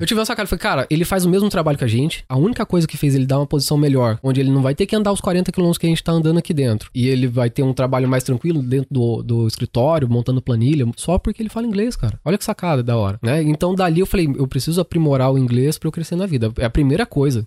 [0.00, 2.24] Eu tive uma sacada, falei, cara, ele faz o mesmo trabalho que a gente.
[2.28, 4.86] A única coisa que fez ele dar uma posição melhor, onde ele não vai ter
[4.86, 6.88] que andar os 40 quilômetros que a gente tá andando aqui dentro.
[6.94, 11.18] E ele vai ter um trabalho mais tranquilo dentro do, do escritório, montando planilha, só
[11.18, 12.16] porque ele fala inglês, cara.
[12.24, 13.42] Olha que sacada da hora, né?
[13.42, 16.52] Então dali eu falei, eu preciso aprimorar o inglês para eu crescer na vida.
[16.58, 17.44] É a primeira coisa.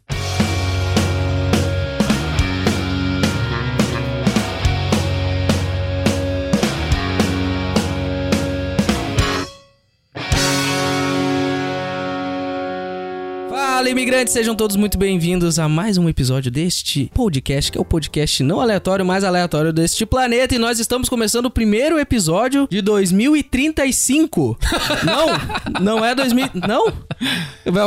[13.91, 18.41] Imigrantes, sejam todos muito bem-vindos a mais um episódio deste podcast, que é o podcast
[18.41, 20.55] não aleatório, mais aleatório deste planeta.
[20.55, 24.57] E nós estamos começando o primeiro episódio de 2035.
[25.03, 26.51] não, não é 2000.
[26.65, 26.93] Não?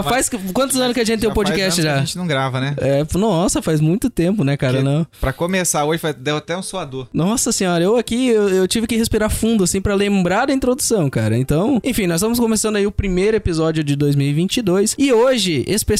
[0.02, 1.95] Faz quantos anos que a gente tem o podcast já?
[1.95, 2.74] A gente não grava, né?
[2.76, 4.74] É, nossa, faz muito tempo, né, cara?
[4.74, 5.06] Porque Não.
[5.18, 7.09] Pra começar hoje, deu até um suador.
[7.14, 11.09] Nossa senhora, eu aqui, eu, eu tive que respirar fundo, assim, pra lembrar da introdução,
[11.09, 11.38] cara.
[11.38, 14.96] Então, enfim, nós estamos começando aí o primeiro episódio de 2022.
[14.98, 15.93] E hoje, especialmente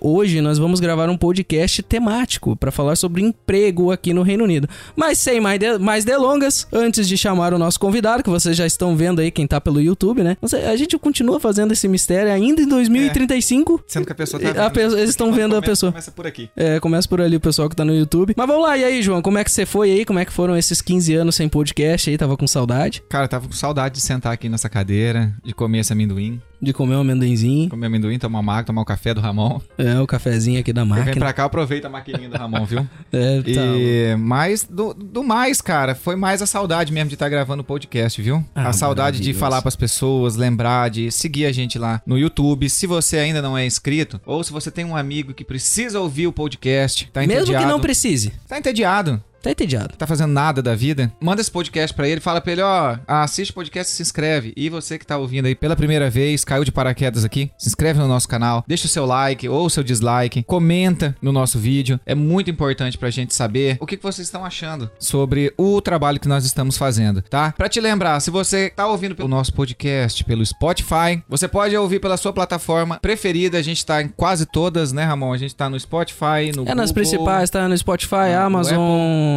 [0.00, 4.68] hoje, nós vamos gravar um podcast temático pra falar sobre emprego aqui no Reino Unido.
[4.94, 8.66] Mas sem mais, de- mais delongas, antes de chamar o nosso convidado, que vocês já
[8.66, 10.36] estão vendo aí, quem tá pelo YouTube, né?
[10.68, 13.82] A gente continua fazendo esse mistério ainda em 2035.
[13.86, 14.70] Sendo que a pessoa tá A vendo.
[14.72, 15.92] pessoa- eles estão vendo a Começa- pessoa.
[15.92, 16.50] Começa por aqui.
[16.56, 18.34] É, começa por ali o pessoal que tá no YouTube.
[18.36, 20.04] Mas vamos lá, e aí, João, como é que você foi aí?
[20.04, 22.16] Como é que foram esses 15 anos sem podcast aí?
[22.18, 25.92] Tava com saudade Cara, tava com saudade de sentar aqui nessa cadeira, de comer esse
[25.92, 26.40] amendoim.
[26.60, 27.68] de comer um amendoinzinho.
[27.68, 29.35] Comer amendoim, tomar uma água, tomar o café do Ramon.
[29.78, 31.16] É, o cafezinho aqui da Quem vem máquina.
[31.16, 32.86] pra cá, aproveita a maquininha do Ramon, viu?
[33.12, 33.50] É, tá.
[33.76, 37.64] E, mas do, do mais, cara, foi mais a saudade mesmo de estar gravando o
[37.64, 38.44] podcast, viu?
[38.54, 42.68] Ah, a saudade de falar pras pessoas, lembrar de seguir a gente lá no YouTube.
[42.68, 46.26] Se você ainda não é inscrito, ou se você tem um amigo que precisa ouvir
[46.26, 47.64] o podcast, tá Mesmo entediado.
[47.64, 48.32] que não precise.
[48.48, 49.22] Tá entediado.
[49.46, 49.94] Tá entediado.
[49.96, 53.52] tá fazendo nada da vida, manda esse podcast pra ele, fala pra ele, ó, assiste
[53.52, 54.52] o podcast e se inscreve.
[54.56, 58.00] E você que tá ouvindo aí pela primeira vez, caiu de paraquedas aqui, se inscreve
[58.00, 62.00] no nosso canal, deixa o seu like ou o seu dislike, comenta no nosso vídeo.
[62.04, 66.18] É muito importante pra gente saber o que, que vocês estão achando sobre o trabalho
[66.18, 67.54] que nós estamos fazendo, tá?
[67.56, 72.00] Pra te lembrar, se você tá ouvindo o nosso podcast pelo Spotify, você pode ouvir
[72.00, 73.58] pela sua plataforma preferida.
[73.58, 75.32] A gente tá em quase todas, né, Ramon?
[75.32, 78.74] A gente tá no Spotify, no É nas Google, principais, tá no Spotify, no Amazon,
[78.74, 79.35] Apple.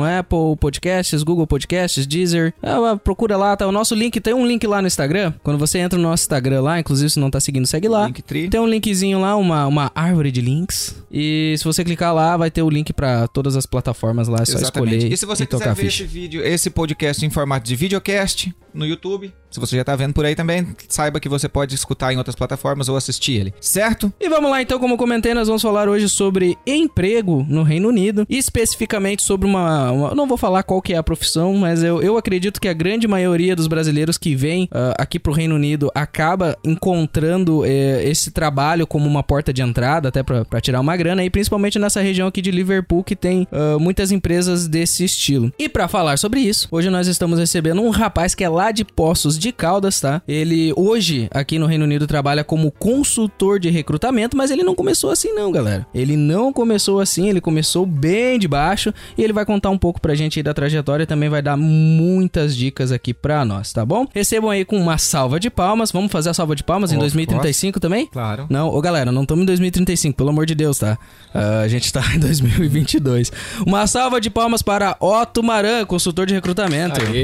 [0.59, 2.53] Podcasts, Google Podcasts, Deezer.
[2.61, 3.67] É, é, procura lá, tá?
[3.67, 5.33] O nosso link, tem um link lá no Instagram.
[5.43, 8.05] Quando você entra no nosso Instagram lá, inclusive se não tá seguindo, segue lá.
[8.05, 8.49] Linktree.
[8.49, 10.95] Tem um linkzinho lá, uma, uma árvore de links.
[11.11, 14.39] E se você clicar lá, vai ter o link pra todas as plataformas lá.
[14.41, 14.97] É só Exatamente.
[14.97, 18.53] escolher E se você e quiser ver esse vídeo, esse podcast em formato de videocast
[18.73, 22.13] no YouTube, se você já tá vendo por aí também, saiba que você pode escutar
[22.13, 24.13] em outras plataformas ou assistir ele, certo?
[24.19, 28.25] E vamos lá, então, como comentei, nós vamos falar hoje sobre emprego no Reino Unido.
[28.29, 29.88] E especificamente sobre uma.
[29.91, 32.73] Uma- não vou falar qual que é a profissão, mas eu, eu acredito que a
[32.73, 38.31] grande maioria dos brasileiros que vêm ah, aqui pro Reino Unido acaba encontrando eh, esse
[38.31, 42.28] trabalho como uma porta de entrada, até pra tirar uma grana, e principalmente nessa região
[42.28, 45.51] aqui de Liverpool, que tem ah, muitas empresas desse estilo.
[45.59, 48.83] E pra falar sobre isso, hoje nós estamos recebendo um rapaz que é lá de
[48.83, 50.22] Poços de Caldas, tá?
[50.28, 55.11] Ele hoje aqui no Reino Unido trabalha como consultor de recrutamento, mas ele não começou
[55.11, 55.85] assim não, galera.
[55.94, 60.02] Ele não começou assim, ele começou bem de baixo e ele vai contar um pouco
[60.02, 63.85] pra gente aí da trajetória e também vai dar muitas dicas aqui pra nós, tá
[63.85, 64.06] bom?
[64.13, 65.91] Recebam aí com uma salva de palmas.
[65.91, 68.08] Vamos fazer a salva de palmas em Of 2035 também?
[68.08, 68.47] Claro.
[68.50, 70.97] Não, ô galera, não estamos em 2035, pelo amor de Deus, tá?
[71.34, 73.31] Ah, a gente tá em 2022.
[73.66, 77.00] Uma salva de palmas para Otto Maran, consultor de recrutamento.
[77.02, 77.24] Aê,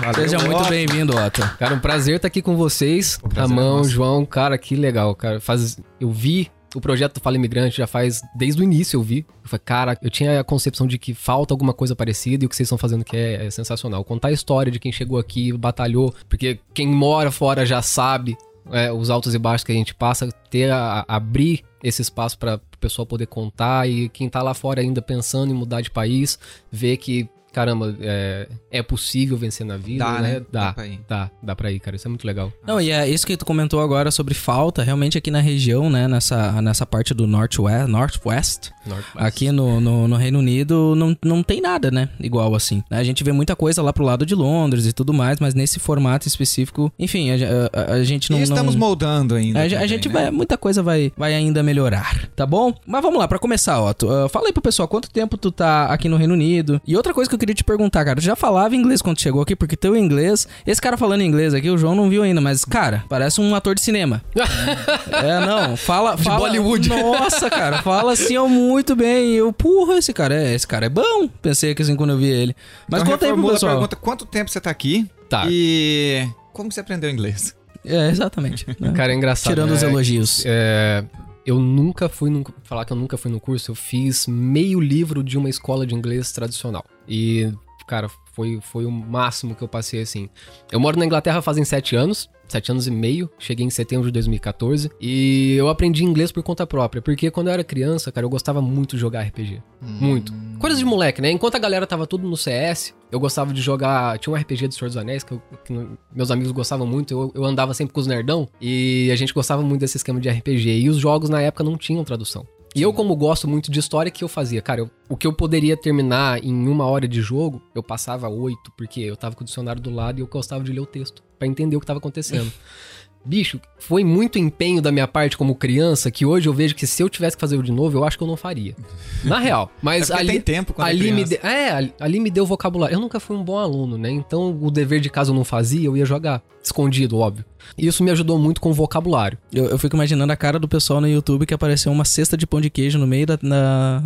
[0.00, 0.70] valeu, Seja muito Otto.
[0.70, 1.42] bem-vindo, Otto.
[1.58, 3.18] Cara, um prazer estar aqui com vocês.
[3.22, 3.90] O prazer é Ramão, nosso.
[3.90, 5.40] João, cara, que legal, cara.
[5.40, 9.26] Faz, eu vi o projeto Fala Imigrante já faz desde o início eu vi.
[9.42, 12.48] Eu falei, cara, eu tinha a concepção de que falta alguma coisa parecida e o
[12.48, 14.04] que vocês estão fazendo que é, é sensacional.
[14.04, 18.36] Contar a história de quem chegou aqui, batalhou, porque quem mora fora já sabe
[18.70, 22.38] é, os altos e baixos que a gente passa, ter a, a- abrir esse espaço
[22.38, 25.90] para o pessoal poder contar e quem tá lá fora ainda pensando em mudar de
[25.90, 26.38] país,
[26.72, 30.32] ver que caramba, é, é possível vencer na vida, Dá, né?
[30.34, 30.42] né?
[30.52, 31.00] Dá, Dá pra ir.
[31.08, 31.96] dá, dá pra ir, cara.
[31.96, 32.52] Isso é muito legal.
[32.66, 36.08] Não, e é isso que tu comentou agora sobre falta, realmente aqui na região, né,
[36.08, 41.42] nessa, nessa parte do Northwest, Northwest Norte- aqui no, no, no Reino Unido, não, não
[41.42, 42.82] tem nada, né, igual assim.
[42.90, 45.78] A gente vê muita coisa lá pro lado de Londres e tudo mais, mas nesse
[45.78, 47.34] formato específico, enfim, a,
[47.72, 48.38] a- a gente não...
[48.38, 48.80] e estamos não...
[48.80, 49.60] moldando ainda.
[49.60, 50.14] A, a também, gente né?
[50.14, 52.74] vai, muita coisa vai, vai ainda melhorar, tá bom?
[52.86, 54.10] Mas vamos lá, pra começar, Otto.
[54.10, 56.80] ah, fala aí pro pessoal quanto tempo tu tá aqui no Reino Unido.
[56.86, 59.42] E outra coisa que eu queria te perguntar, cara, tu já falava inglês quando chegou
[59.42, 62.64] aqui, porque teu inglês, esse cara falando inglês aqui, o João não viu ainda, mas
[62.64, 64.22] cara, parece um ator de cinema.
[64.34, 66.88] é, não, fala, fala Bollywood.
[66.88, 69.32] Nossa, cara, fala assim ó, muito bem.
[69.32, 71.28] E eu, porra, esse cara é, esse cara é bom.
[71.42, 72.56] Pensei que assim quando eu vi ele.
[72.88, 73.72] Mas Então conta aí pro pessoal.
[73.72, 75.06] pergunta, quanto tempo você tá aqui?
[75.28, 75.44] Tá.
[75.48, 77.54] E como você aprendeu inglês?
[77.84, 78.66] É, exatamente.
[78.80, 78.92] né?
[78.96, 79.52] Cara, é engraçado.
[79.52, 80.42] Tirando os é, elogios.
[80.46, 81.04] é,
[81.44, 82.44] eu nunca fui no.
[82.62, 85.94] Falar que eu nunca fui no curso, eu fiz meio livro de uma escola de
[85.94, 86.84] inglês tradicional.
[87.08, 87.50] E,
[87.86, 90.28] cara, foi, foi o máximo que eu passei assim.
[90.72, 92.28] Eu moro na Inglaterra fazem sete anos.
[92.46, 96.66] Sete anos e meio, cheguei em setembro de 2014 e eu aprendi inglês por conta
[96.66, 99.62] própria, porque quando eu era criança, cara, eu gostava muito de jogar RPG.
[99.80, 100.30] Muito.
[100.58, 101.30] Coisas de moleque, né?
[101.30, 104.18] Enquanto a galera tava tudo no CS, eu gostava de jogar.
[104.18, 105.72] Tinha um RPG do Senhor dos Anéis que, eu- que
[106.14, 107.14] meus amigos gostavam muito.
[107.14, 110.28] Eu, eu andava sempre com os nerdão e a gente gostava muito desse esquema de
[110.28, 110.80] RPG.
[110.80, 112.46] E os jogos na época não tinham tradução.
[112.74, 114.60] E eu, como gosto muito de história, que eu fazia?
[114.60, 118.72] Cara, eu- o que eu poderia terminar em uma hora de jogo, eu passava oito,
[118.76, 121.22] porque eu tava com o dicionário do lado e eu gostava de ler o texto,
[121.38, 122.50] pra entender o que tava acontecendo.
[123.26, 127.02] Bicho, foi muito empenho da minha parte como criança que hoje eu vejo que se
[127.02, 128.74] eu tivesse que fazer de novo, eu acho que eu não faria.
[129.24, 129.70] Na real.
[129.82, 131.38] Mas É ali, tem tempo quando é ali me criança.
[131.42, 132.94] de- É, ali, ali me deu vocabulário.
[132.94, 134.10] Eu nunca fui um bom aluno, né?
[134.10, 136.42] Então o dever de casa eu não fazia, eu ia jogar.
[136.62, 137.44] Escondido, óbvio.
[137.78, 139.38] E isso me ajudou muito com o vocabulário.
[139.52, 142.46] Eu, eu fico imaginando a cara do pessoal no YouTube que apareceu uma cesta de
[142.46, 144.02] pão de queijo no meio da, na-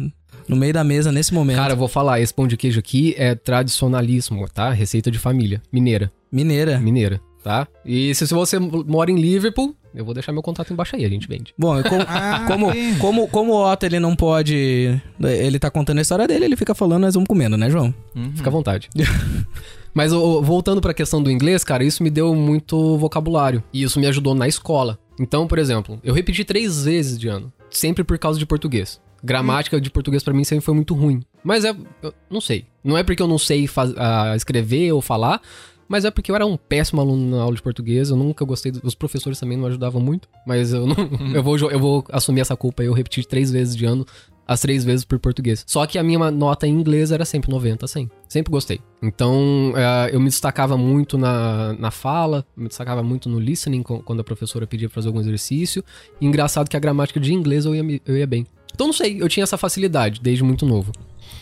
[0.49, 1.56] no meio da mesa nesse momento.
[1.56, 4.71] Cara, eu vou falar, esse pão de queijo aqui é tradicionalíssimo, tá?
[4.71, 5.61] Receita de família.
[5.73, 6.11] Mineira.
[6.32, 6.79] Mineira.
[6.79, 7.67] Mineira, tá?
[7.83, 11.09] E se, se você mora em Liverpool, eu vou deixar meu contato embaixo aí, a
[11.09, 11.55] gente vende.
[11.56, 15.00] Bom, como, Ah, como, como, como o Otto ele não pode.
[15.19, 17.95] Ele tá contando a história dele, ele fica falando, nós vamos comendo, né, João?
[18.15, 18.33] Uhum.
[18.37, 18.91] Fica à vontade.
[19.95, 23.65] Mas ô, voltando pra questão do inglês, cara, isso me deu muito vocabulário.
[23.73, 24.99] E isso me ajudou na escola.
[25.19, 27.50] Então, por exemplo, eu repeti três vezes de ano.
[27.71, 29.00] Sempre por causa de português.
[29.25, 31.23] Gramática de português pra mim sempre foi muito ruim.
[31.43, 31.75] Mas é.
[32.03, 32.67] eu não sei.
[32.85, 35.41] Não é porque eu não sei faz- ah, escrever ou falar.
[35.88, 38.11] Mas é porque eu era um péssimo aluno na aula de português.
[38.11, 38.70] Eu nunca gostei.
[38.70, 40.29] dos- Os professores também não ajudavam muito.
[40.46, 40.94] Mas eu não.
[41.35, 42.82] eu, vou, eu vou assumir essa culpa.
[42.82, 44.05] Eu repeti três vezes de ano
[44.46, 45.62] as três vezes por português.
[45.67, 48.11] Só que a minha nota em inglês era sempre 90, 100.
[48.29, 48.81] Sempre gostei.
[49.02, 54.20] Então, eh, eu me destacava muito na, na fala, me destacava muito no listening, quando
[54.20, 55.85] a professora pedia pra fazer algum exercício.
[56.19, 58.46] E engraçado que a gramática de inglês eu ia, eu ia bem.
[58.75, 60.93] Então, não sei, eu tinha essa facilidade desde muito novo.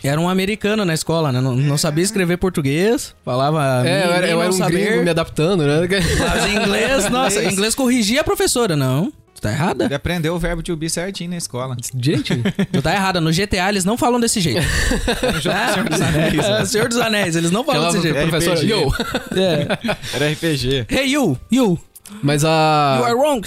[0.03, 1.41] Era um americano na escola, né?
[1.41, 3.87] Não, não sabia escrever português, falava.
[3.87, 5.87] é, eu era, eu era um saber, gringo me adaptando, né?
[6.19, 8.75] Mas inglês, nossa, em inglês corrigia a professora.
[8.75, 9.85] Não, tu tá errada.
[9.85, 11.75] Ele aprendeu o verbo to be certinho na escola.
[11.93, 12.43] Direitinho.
[12.71, 13.19] Tu tá errada.
[13.19, 14.61] No GTA eles não falam desse jeito.
[14.61, 16.45] No jogo do Senhor dos Anéis.
[16.45, 18.29] É, Senhor dos Anéis, eles não falam desse jeito.
[18.29, 18.69] professor, RPG.
[18.69, 18.91] yo!
[19.35, 20.15] É.
[20.15, 20.85] Era RPG.
[20.89, 21.79] Hey, you, you,
[22.23, 23.01] Mas you a...
[23.03, 23.41] are wrong.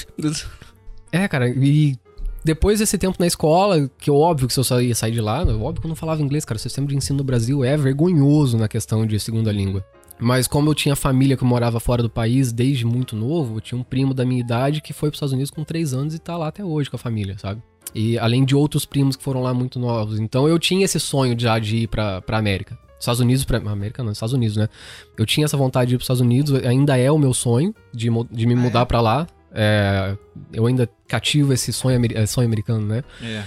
[1.13, 1.97] É, cara, e
[2.45, 5.21] depois desse tempo na escola, que eu, óbvio que se eu sa- ia sair de
[5.21, 6.57] lá, óbvio que eu não falava inglês, cara.
[6.57, 9.85] O sistema de ensino no Brasil é vergonhoso na questão de segunda língua.
[10.19, 13.79] Mas como eu tinha família que morava fora do país desde muito novo, eu tinha
[13.81, 16.37] um primo da minha idade que foi pros Estados Unidos com 3 anos e tá
[16.37, 17.63] lá até hoje com a família, sabe?
[17.95, 20.21] E além de outros primos que foram lá muito novos.
[20.21, 22.79] Então eu tinha esse sonho já de ir pra, pra América.
[22.99, 23.57] Estados Unidos pra.
[23.59, 24.69] América não, Estados Unidos, né?
[25.17, 28.09] Eu tinha essa vontade de ir pros Estados Unidos, ainda é o meu sonho de,
[28.31, 29.27] de me mudar pra lá.
[29.53, 30.17] É,
[30.53, 33.03] eu ainda cativo esse sonho, eh, sonho americano, né?
[33.23, 33.43] É.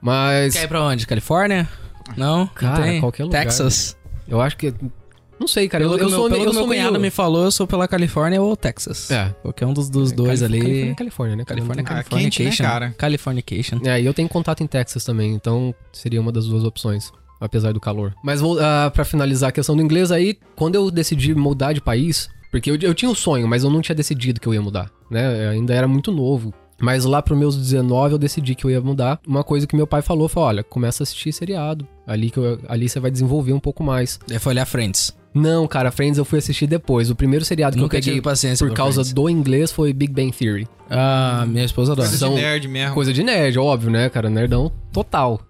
[0.00, 1.06] Mas Quer ir pra onde?
[1.06, 1.68] Califórnia?
[2.16, 2.46] Não?
[2.46, 3.00] Cara, não tem?
[3.00, 3.42] qualquer lugar.
[3.44, 3.96] Texas.
[4.26, 4.72] eu acho que.
[5.38, 5.84] Não sei, cara.
[5.84, 6.82] Eu, Pelo que eu meu, sou, pelo eu meu sou meio...
[6.82, 9.08] cunhado me falou, eu sou pela Califórnia ou Texas.
[9.10, 9.32] É.
[9.42, 10.94] Qualquer um dos, dos dois Calif- ali.
[10.96, 11.84] Califórnia, é Califórnia, né?
[11.84, 12.64] Califórnia, Ah, quente, né, Californication.
[12.64, 12.94] cara?
[12.98, 13.80] Californication.
[13.84, 17.72] É, e eu tenho contato em Texas também, então seria uma das duas opções, apesar
[17.72, 18.14] do calor.
[18.24, 21.80] Mas vou ah, pra finalizar a questão do inglês aí, quando eu decidi mudar de
[21.80, 24.62] país, porque eu, eu tinha um sonho, mas eu não tinha decidido que eu ia
[24.62, 25.46] mudar, né?
[25.46, 26.52] Eu ainda era muito novo.
[26.80, 29.18] Mas lá pros meus 19 eu decidi que eu ia mudar.
[29.26, 31.84] Uma coisa que meu pai falou foi: olha, começa a assistir seriado.
[32.06, 34.20] Ali, que eu- ali você vai desenvolver um pouco mais.
[34.28, 35.12] Daí foi olhar Friends.
[35.34, 37.10] Não, cara, Friends eu fui assistir depois.
[37.10, 39.12] O primeiro seriado que Nunca eu peguei paciência por causa Friends.
[39.12, 40.68] do inglês foi Big Bang Theory.
[40.88, 42.08] Ah, minha esposa adora.
[42.08, 42.94] Coisa São- de nerd mesmo.
[42.94, 44.30] Coisa de nerd, óbvio, né, cara?
[44.30, 45.40] Nerdão total.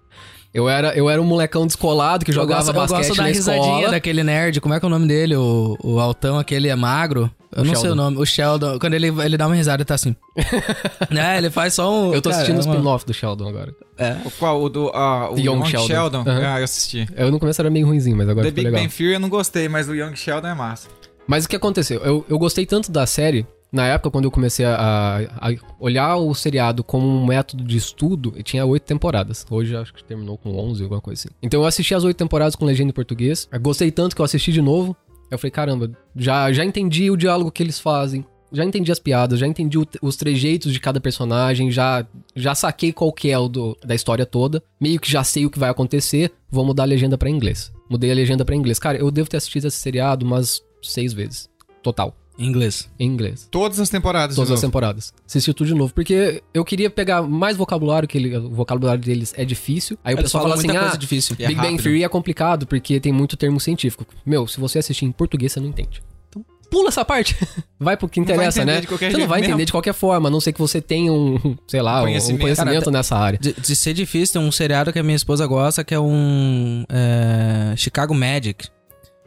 [0.53, 3.23] Eu era, eu era um molecão descolado que Eu jogava gosto, eu basquete gosto da
[3.23, 3.91] na risadinha escola.
[3.91, 4.59] daquele nerd.
[4.61, 5.35] Como é que é o nome dele?
[5.35, 7.29] O, o altão, aquele é magro.
[7.55, 7.95] Eu O não sei o Sheldon.
[7.95, 8.17] nome.
[8.17, 8.79] O Sheldon.
[8.79, 10.15] Quando ele, ele dá uma risada, ele tá assim.
[11.11, 12.13] é, ele faz só um.
[12.13, 13.73] Eu tô cara, assistindo o é uma- spin-off do Sheldon agora.
[13.97, 14.17] É.
[14.25, 14.61] O qual?
[14.61, 14.89] O do.
[14.93, 15.87] ah, o Young Young, Sheldon.
[15.87, 16.19] Sheldon?
[16.21, 16.41] Aham.
[16.55, 17.07] Ah, eu assisti.
[17.15, 18.81] Eu no começo era meio ruimzinho, mas agora The ficou Big legal.
[18.87, 20.87] Bang Theory eu não gostei, mas o Young Sheldon é massa.
[21.27, 21.99] Mas o que aconteceu?
[22.03, 25.49] Eu, eu gostei tanto da série, na época quando eu comecei a, a
[25.79, 29.45] olhar o seriado como um método de estudo, e tinha oito temporadas.
[29.49, 31.29] Hoje acho que terminou com 11, alguma coisa assim.
[31.41, 33.47] Então eu assisti as oito temporadas com legenda em português.
[33.51, 34.95] Eu gostei tanto que eu assisti de novo.
[35.29, 38.25] Eu falei, caramba, já, já entendi o diálogo que eles fazem.
[38.51, 42.03] Já entendi as piadas, já entendi o- os trejeitos de cada personagem, já,
[42.35, 44.63] já saquei qual que é o do- da história toda.
[44.81, 47.71] Meio que já sei o que vai acontecer, vou mudar a legenda pra inglês.
[47.87, 48.79] Mudei a legenda pra inglês.
[48.79, 51.47] Cara, eu devo ter assistido esse seriado umas seis vezes.
[51.83, 52.15] Total.
[52.39, 52.89] Em inglês.
[52.97, 53.47] Em inglês.
[53.51, 54.35] Todas as temporadas.
[54.35, 55.13] Todas de as temporadas.
[55.27, 55.93] Assisti tudo de novo.
[55.93, 59.97] Porque eu queria pegar mais vocabulário, que ele- o vocabulário deles é difícil.
[60.03, 61.35] Aí o Eles pessoal falam fala assim, muita ah, coisa difícil.
[61.37, 61.83] E é Big Bang.
[61.83, 64.05] Theory é complicado porque tem muito termo científico.
[64.25, 66.01] Meu, se você assistir em português, você não entende.
[66.29, 67.35] Então, pula essa parte.
[67.77, 68.81] Vai pro que interessa, né?
[68.81, 69.65] Você não vai entender mesmo.
[69.65, 72.41] de qualquer forma, a não ser que você tenha um, sei lá, um Conhecimento.
[72.41, 73.37] conhecimento, Cara, nessa área.
[73.39, 76.83] De, de ser difícil, tem um seriado que a minha esposa gosta, que é um.
[76.89, 78.67] é, Chicago Magic.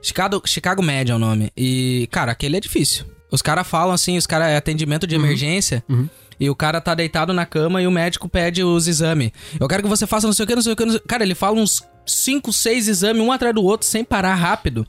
[0.02, 1.50] Chicago, Chicago Med é o nome.
[1.56, 3.06] E, cara, aquele é difícil.
[3.30, 5.82] Os caras falam assim, os caras é atendimento de emergência.
[5.88, 6.08] Uhum.
[6.38, 9.30] E o cara tá deitado na cama e o médico pede os exames.
[9.60, 10.84] Eu quero que você faça não sei o que, não sei o que.
[10.84, 11.00] Não sei...
[11.06, 14.86] Cara, ele fala uns 5, 6 exames, um atrás do outro, sem parar rápido.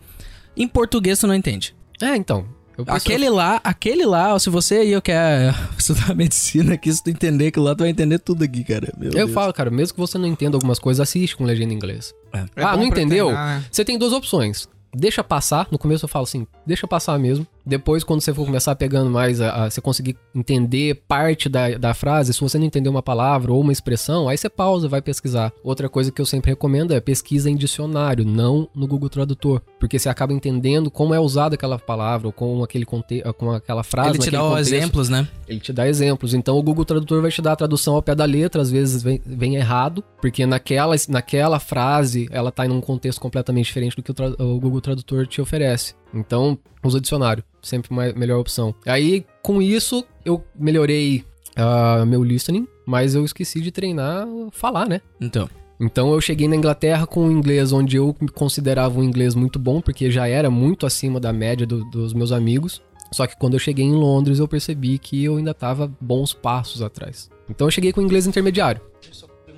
[0.57, 1.75] Em português tu não entende.
[2.01, 2.45] É, então.
[2.75, 7.11] Eu Aquele lá, aquele lá, se você aí eu quer estudar medicina aqui, se tu
[7.11, 8.91] entender aquilo lá, tu vai entender tudo aqui, cara.
[8.97, 9.31] Meu Eu Deus.
[9.31, 12.15] falo, cara, mesmo que você não entenda algumas coisas, assiste com legenda em inglês.
[12.33, 13.27] É ah, bom não entendeu?
[13.27, 13.65] treinar, né?
[13.71, 14.67] Você tem duas opções.
[14.93, 15.67] Deixa passar.
[15.71, 17.45] No começo eu falo assim, deixa passar mesmo.
[17.65, 21.93] Depois, quando você for começar pegando mais, a, a- você conseguir entender parte da, da
[21.93, 25.51] frase, se você não entender uma palavra ou uma expressão, aí você pausa, vai pesquisar.
[25.63, 29.61] Outra coisa que eu sempre recomendo é pesquisa em dicionário, não no Google Tradutor.
[29.79, 33.83] Porque você acaba entendendo como é usada aquela palavra ou com, aquele conte com aquela
[33.83, 34.09] frase.
[34.11, 34.73] Ele te dá contexto.
[34.73, 35.27] exemplos, né?
[35.47, 36.33] Ele te dá exemplos.
[36.33, 39.01] Então o Google Tradutor vai te dar a tradução ao pé da letra, às vezes
[39.01, 44.03] vem, vem errado, porque naquela, naquela frase ela tá em um contexto completamente diferente do
[44.03, 45.95] que o, o Google Tradutor te oferece.
[46.13, 48.73] Então, usa dicionário, sempre uma melhor opção.
[48.85, 51.23] Aí, com isso, eu melhorei
[51.55, 55.01] ah, meu listening, mas eu esqueci de treinar falar, né?
[55.19, 55.49] Então.
[55.79, 59.57] Então eu cheguei na Inglaterra com um inglês onde eu me considerava um inglês muito
[59.59, 62.81] bom, porque já era muito acima da média do- dos meus amigos.
[63.11, 66.81] Só que quando eu cheguei em Londres eu percebi que eu ainda tava bons passos
[66.81, 67.29] atrás.
[67.49, 68.81] Então eu cheguei com inglês intermediário,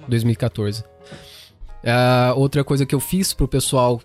[0.07, 0.83] 2014.
[1.83, 4.01] Ah, outra coisa que eu fiz pro pessoal,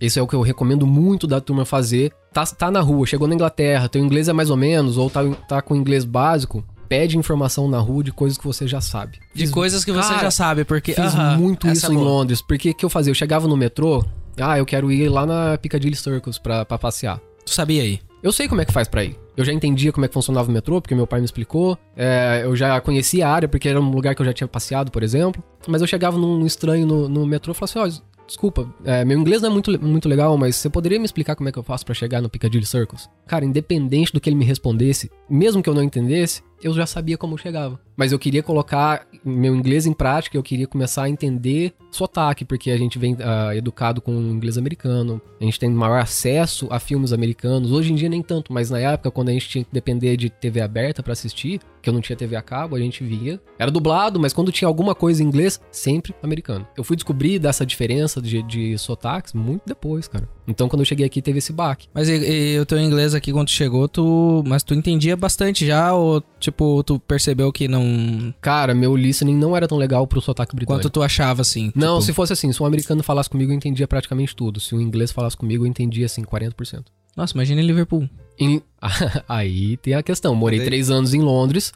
[0.00, 3.28] esse é o que eu recomendo muito da turma fazer, tá, tá na rua, chegou
[3.28, 7.16] na Inglaterra, teu inglês é mais ou menos, ou tá, tá com inglês básico, pede
[7.16, 9.18] informação na rua de coisas que você já sabe.
[9.34, 10.92] De Fiz coisas que você Cara, já sabe, porque.
[10.92, 11.98] Fiz Aham, muito essa isso é em.
[11.98, 12.42] Londres.
[12.42, 13.10] Porque que eu fazia?
[13.10, 14.04] Eu chegava no metrô,
[14.38, 17.20] ah, eu quero ir lá na Piccadilly Circus pra, pra passear.
[17.44, 18.00] Tu sabia aí?
[18.22, 19.16] Eu sei como é que faz pra ir.
[19.36, 21.78] Eu já entendia como é que funcionava o metrô, porque meu pai me explicou.
[21.96, 24.90] É, eu já conhecia a área, porque era um lugar que eu já tinha passeado,
[24.90, 25.42] por exemplo.
[25.66, 29.18] Mas eu chegava num estranho no, no metrô e falava assim, ó, desculpa, é, meu
[29.18, 31.64] inglês não é muito, muito legal, mas você poderia me explicar como é que eu
[31.64, 33.10] faço pra chegar no Piccadilly Circus?
[33.26, 37.18] Cara, independente do que ele me respondesse, mesmo que eu não entendesse, eu já sabia
[37.18, 37.80] como eu chegava.
[37.96, 42.70] Mas eu queria colocar meu inglês em prática, eu queria começar a entender sotaque, porque
[42.70, 47.12] a gente vem ah, educado com inglês americano, a gente tem maior acesso a filmes
[47.12, 47.72] americanos.
[47.72, 50.30] Hoje em dia nem tanto, mas na época, quando a gente tinha que depender de
[50.30, 53.40] TV aberta pra assistir, que eu não tinha TV a cabo, a gente via.
[53.58, 56.66] Era dublado, mas quando tinha alguma coisa em inglês, sempre americano.
[56.76, 60.28] Eu fui descobrir dessa diferença de, de sotaques muito depois, cara.
[60.46, 61.88] Então quando eu cheguei aqui, teve esse baque.
[61.94, 64.42] Mas e, e o teu inglês aqui, quando tu chegou, tu.
[64.46, 65.94] Mas tu entendia bastante já?
[65.94, 68.34] Ou, tipo, tu percebeu que não.
[68.40, 70.82] Cara, meu listening não era tão legal pro sotaque britânico.
[70.82, 71.72] Quanto tu achava, assim?
[71.74, 72.02] Não, tipo...
[72.02, 74.60] se fosse assim, se um americano falasse comigo, eu entendia praticamente tudo.
[74.60, 76.84] Se um inglês falasse comigo, eu entendia assim, 40%.
[77.16, 78.08] Nossa, imagina em Liverpool.
[78.40, 78.62] Em-
[79.28, 80.34] Aí tem a questão.
[80.34, 81.72] Morei Daí- três anos em Londres.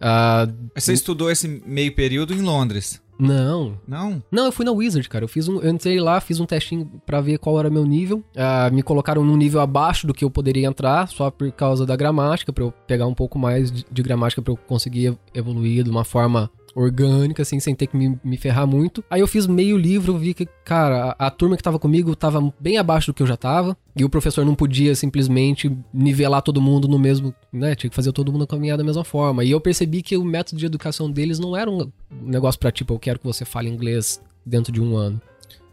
[0.00, 3.00] Ah, Você estudou esse meio período em Londres?
[3.18, 3.80] não.
[3.88, 4.22] Não?
[4.30, 5.24] Não, eu fui na Wizard, cara.
[5.24, 8.22] Eu fiz um, eu entrei lá, fiz um testinho pra ver qual era meu nível.
[8.36, 11.96] Ah, me colocaram num nível abaixo do que eu poderia entrar, só por causa da
[11.96, 15.88] gramática, pra eu pegar um pouco mais de, de gramática pra eu conseguir evoluir de
[15.90, 19.02] uma forma orgânica, assim, sem ter que me, me ferrar muito.
[19.10, 22.52] Aí eu fiz meio livro, vi que, cara, a, a turma que tava comigo tava
[22.60, 23.76] bem abaixo do que eu já tava.
[23.96, 27.74] E o professor não podia simplesmente nivelar todo mundo no mesmo, né?
[27.74, 29.42] Tinha que fazer todo mundo caminhar da mesma forma.
[29.42, 31.90] E eu percebi que o método de educação deles não era um
[32.22, 35.20] negócio pra tipo, eu quero que você fale inglês dentro de um ano.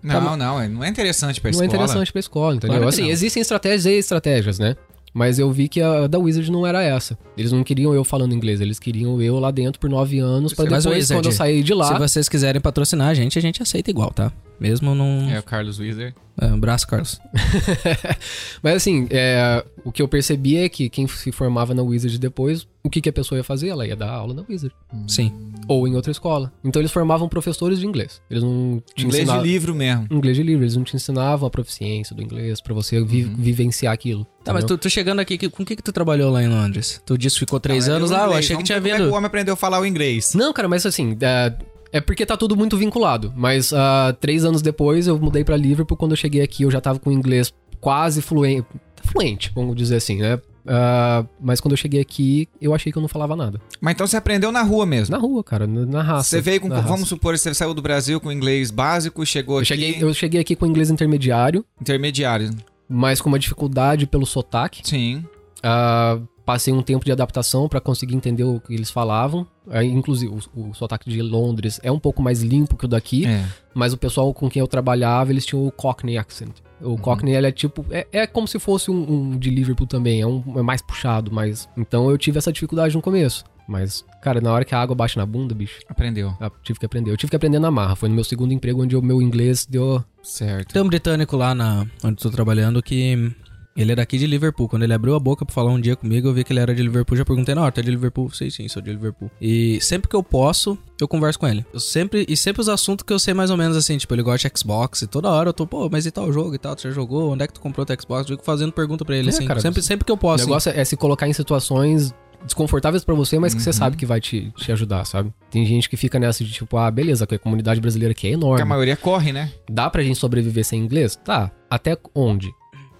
[0.02, 1.66] Não, não, é- não é interessante pra não escola.
[1.66, 2.76] é interessante pra escola, entendeu?
[2.78, 3.10] Claro assim, não.
[3.10, 4.76] existem estratégias e estratégias, né?
[5.14, 7.18] Mas eu vi que a da Wizard não era essa.
[7.38, 10.56] Eles não queriam eu falando inglês, eles queriam eu lá dentro por nove anos, o
[10.56, 11.88] depois, Wizard, quando eu sair de lá...
[11.88, 14.32] Se vocês quiserem patrocinar a gente, a gente aceita igual, tá?
[14.60, 15.30] Mesmo num.
[15.30, 16.16] É o Carlos Wizard.
[16.42, 17.20] É, um abraço, Carlos.
[18.62, 22.68] Mas assim, é, o que eu percebi é que quem se formava na Wizard depois,
[22.84, 23.70] o que, que a pessoa ia fazer?
[23.70, 24.74] Ela ia dar aula na Wizard.
[25.08, 25.32] Sim.
[25.68, 26.52] Ou em outra escola.
[26.64, 28.22] Então eles formavam professores de inglês.
[28.30, 30.08] Eles não te Inglês de ensinavam- livro mesmo.
[30.12, 33.94] Inglês de livro, eles não te ensinavam a proficiência do inglês pra você vi- vivenciar
[33.94, 34.26] aquilo.
[34.44, 34.78] Tá, mas entendeu?
[34.78, 37.02] tu, tu chegando aqui, com o que, que tu trabalhou lá em Londres?
[37.06, 38.96] Tu disse que ficou três Não, é anos lá, eu achei que tinha ver como
[38.96, 39.14] é que vindo.
[39.14, 40.34] o homem aprendeu a falar o inglês.
[40.34, 41.54] Não, cara, mas assim, é,
[41.94, 43.32] é porque tá tudo muito vinculado.
[43.36, 45.96] Mas ah, três anos depois eu mudei pra Liverpool.
[45.96, 48.68] Quando eu cheguei aqui, eu já tava com inglês quase fluente.
[49.06, 50.40] Fluente, vamos dizer assim, né?
[50.66, 53.60] Ah, mas quando eu cheguei aqui, eu achei que eu não falava nada.
[53.82, 55.14] Mas então você aprendeu na rua mesmo.
[55.14, 56.30] Na rua, cara, na, raça.
[56.30, 56.70] Você veio com.
[56.70, 56.88] raça.
[56.88, 59.66] Vamos supor, você saiu do Brasil com inglês básico, chegou Eu aqui.
[59.68, 62.50] cheguei, eu cheguei aqui com inglês intermediário, Intermediário.
[62.90, 64.82] mas com uma dificuldade pelo sotaque.
[64.84, 65.24] Sim.
[65.62, 69.48] Ah, Passei um tempo de adaptação pra conseguir entender o que eles falavam.
[69.70, 73.26] Aí, inclusive, o, o sotaque de Londres é um pouco mais limpo que o daqui,
[73.26, 73.46] É.
[73.74, 76.52] mas o pessoal com quem eu trabalhava, eles tinham o Cockney accent.
[76.82, 77.86] O Cockney, ele é tipo.
[77.90, 80.20] É, é como se fosse um, um de Liverpool também.
[80.20, 81.70] É, um, é mais puxado, mas.
[81.78, 83.46] Então eu tive essa dificuldade no começo.
[83.66, 86.34] Mas, cara, na hora que a água bate na bunda, bicho, Aprendeu.
[86.42, 87.10] eu tive que aprender.
[87.12, 87.96] Eu tive que aprender na marra.
[87.96, 90.04] Foi no meu segundo emprego onde o meu inglês deu.
[90.22, 90.74] Certo.
[90.74, 93.32] Tem um britânico lá na, onde eu tô trabalhando que.
[93.76, 94.70] Ele é daqui de Liverpool.
[94.70, 96.76] Quando ele abriu a boca pra falar um dia comigo, eu vi que ele era
[96.76, 97.18] de Liverpool.
[97.18, 98.30] Já perguntei, não, tu é de Liverpool?
[98.32, 99.32] Sei sim, sou de Liverpool.
[99.42, 101.66] E sempre que eu posso, eu converso com ele.
[101.74, 104.22] Eu sempre, e sempre os assuntos que eu sei mais ou menos assim, tipo, ele
[104.22, 106.76] gosta de Xbox e toda hora eu tô, pô, mas e tal jogo e tal?
[106.76, 107.32] Tu já jogou?
[107.32, 108.30] Onde é que tu comprou teu Xbox?
[108.30, 109.46] Eu fico fazendo pergunta pra ele, É, assim.
[109.48, 110.44] cara, sempre, sempre que eu O posso.
[110.44, 110.52] assim.
[110.52, 112.14] negócio é se colocar em situações
[112.46, 113.74] desconfortáveis pra você, mas que você Uhum.
[113.74, 115.34] sabe que vai te, te ajudar, sabe?
[115.50, 118.32] Tem gente que fica nessa de tipo, ah, beleza, que a comunidade brasileira aqui é
[118.32, 118.66] Porque a enorme.
[118.66, 119.52] maioria corre, né?
[119.70, 121.16] Dá pra gente sobreviver sem inglês?
[121.16, 121.50] Tá.
[121.70, 122.52] Até onde?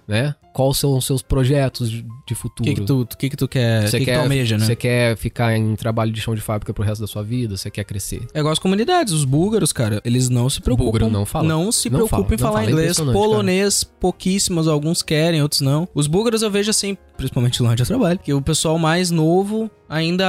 [0.06, 0.34] Né?
[0.52, 2.68] Quais são os seus projetos de, de O futuro?
[2.68, 4.64] que que tu, o que que tu quer, Você que, que quer, tu almeja, né?
[4.64, 7.56] Você quer ficar em trabalho de chão de fábrica pro resto da sua vida?
[7.56, 8.22] Você quer crescer?
[8.32, 10.84] É igual as comunidades, os búlgaros, cara, eles não se preocupam.
[10.90, 11.48] búlgaro não fala.
[11.48, 12.96] Não se Não preocupam fala, em falar fala, é inglês.
[13.00, 15.88] Polonês, pouquíssimos, alguns querem, outros não.
[15.94, 19.68] Os búlgaros eu vejo assim, principalmente lá onde eu trabalho, que o pessoal mais novo
[19.88, 20.24] ainda.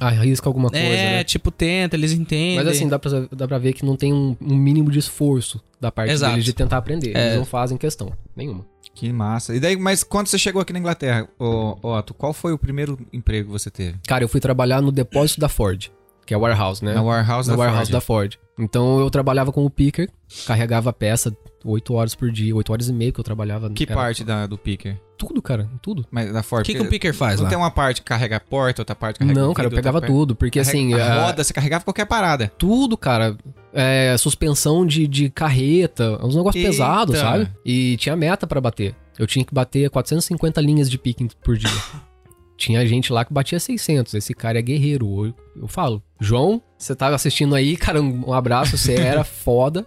[0.00, 1.24] Arrisca alguma coisa, é, né?
[1.24, 2.56] tipo, tenta, eles entendem.
[2.56, 5.60] Mas assim, dá pra, dá pra ver que não tem um, um mínimo de esforço
[5.80, 6.32] da parte Exato.
[6.32, 7.16] deles de tentar aprender.
[7.16, 7.26] É.
[7.26, 8.64] Eles não fazem questão nenhuma.
[8.96, 9.54] Que massa.
[9.54, 12.58] E daí, mas quando você chegou aqui na Inglaterra, ô, ô, Otto, qual foi o
[12.58, 13.98] primeiro emprego que você teve?
[14.08, 15.88] Cara, eu fui trabalhar no depósito da Ford,
[16.24, 16.94] que é warehouse, né?
[16.94, 17.92] Na warehouse Na da warehouse Ford.
[17.92, 18.38] da Ford.
[18.58, 20.08] Então eu trabalhava como picker,
[20.46, 21.30] carregava peça
[21.62, 23.68] 8 horas por dia, 8 horas e meia que eu trabalhava.
[23.68, 24.96] Que Era parte da, do picker?
[25.18, 26.06] Tudo, cara, tudo.
[26.10, 26.64] Mas da O Ford?
[26.64, 27.48] que, que porque o picker faz Não lá?
[27.50, 29.70] tem uma parte que carrega a porta, outra parte que carrega Não, o cara, eu
[29.70, 32.50] vidro, pegava tudo, porque assim, Carrega- a- a roda, você carregava qualquer parada.
[32.58, 33.36] tudo, cara,
[33.76, 37.48] é, suspensão de, de carreta, uns negócios pesados, sabe?
[37.64, 38.94] E tinha meta pra bater.
[39.18, 41.70] Eu tinha que bater 450 linhas de picking por dia.
[42.56, 44.14] tinha gente lá que batia 600.
[44.14, 45.26] Esse cara é guerreiro.
[45.26, 49.86] Eu, eu falo, João, você tava assistindo aí, cara, um abraço, você era foda.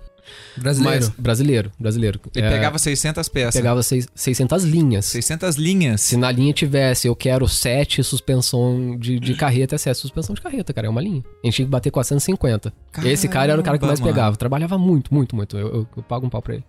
[0.57, 0.99] Brasileiro.
[1.05, 2.19] Mas brasileiro, brasileiro.
[2.35, 3.55] Ele É, pegava 600 peças.
[3.55, 5.05] pegava seis- 600 linhas.
[5.05, 6.01] 600 linhas.
[6.01, 10.41] Se na linha tivesse, eu quero 7 suspensão de, de carreta, é 7 suspensão de
[10.41, 11.23] carreta, cara, é uma linha.
[11.43, 12.73] A gente tinha que bater 450.
[13.05, 14.35] Esse cara era o cara que mais Caramba, pegava.
[14.37, 15.57] Trabalhava muito, muito, muito.
[15.57, 16.63] Eu, eu- eu pago um pau pra ele.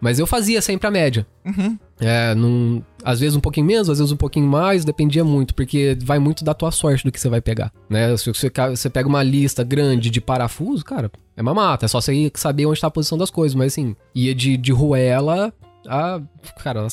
[0.00, 1.26] Mas eu fazia sempre a média.
[1.44, 1.76] Uhum.
[1.98, 5.96] É, num, às vezes um pouquinho menos, às vezes um pouquinho mais, dependia muito, porque
[6.02, 8.16] vai muito da tua sorte do que você vai pegar, né?
[8.16, 12.00] Se você, você pega uma lista grande de parafuso, cara, é uma mata, é só
[12.00, 15.52] você saber onde tá a posição das coisas, mas assim, ia de, de ruela
[15.86, 16.20] a,
[16.62, 16.86] cara,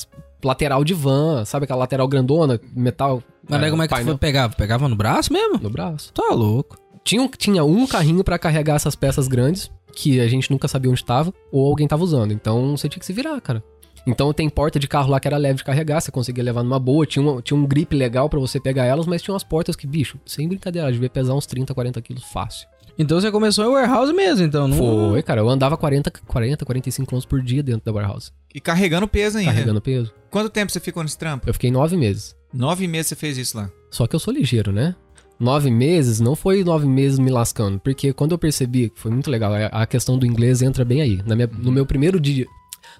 [0.44, 3.22] lateral de van, sabe aquela lateral grandona, metal...
[3.48, 4.54] Mas daí como é que tu painel foi pegava?
[4.56, 5.58] Pegava no braço mesmo?
[5.60, 6.12] No braço.
[6.12, 6.76] Tá louco.
[7.02, 10.90] Tinha, um- tinha um carrinho pra carregar essas peças grandes, que a gente nunca sabia
[10.90, 12.32] onde tava, ou alguém tava usando.
[12.32, 13.62] Então você tinha que se virar, cara.
[14.06, 16.78] Então tem porta de carro lá que era leve de carregar, você conseguia levar numa
[16.78, 19.74] boa, tinha, uma, tinha um grip legal pra você pegar elas, mas tinha umas portas
[19.76, 22.68] que, bicho, sem brincadeira, devia pesar uns 30, 40 quilos fácil.
[22.98, 24.68] Então você começou em warehouse mesmo, então.
[24.68, 24.76] Não...
[25.10, 29.08] Foi, cara, eu andava 40, 40, 45 km por dia dentro da warehouse, E carregando
[29.08, 29.50] peso ainda.
[29.52, 30.12] carregando peso.
[30.30, 31.48] Quanto tempo você ficou nesse trampo?
[31.48, 32.36] Eu fiquei nove meses.
[32.52, 33.68] Nove meses você fez isso lá.
[33.90, 34.94] Só que eu sou ligeiro, né?
[35.40, 39.52] Nove meses não foi nove meses me lascando, porque quando eu percebi, foi muito legal,
[39.52, 41.20] a a questão do inglês entra bem aí.
[41.26, 42.46] Na minha- no meu primeiro dia,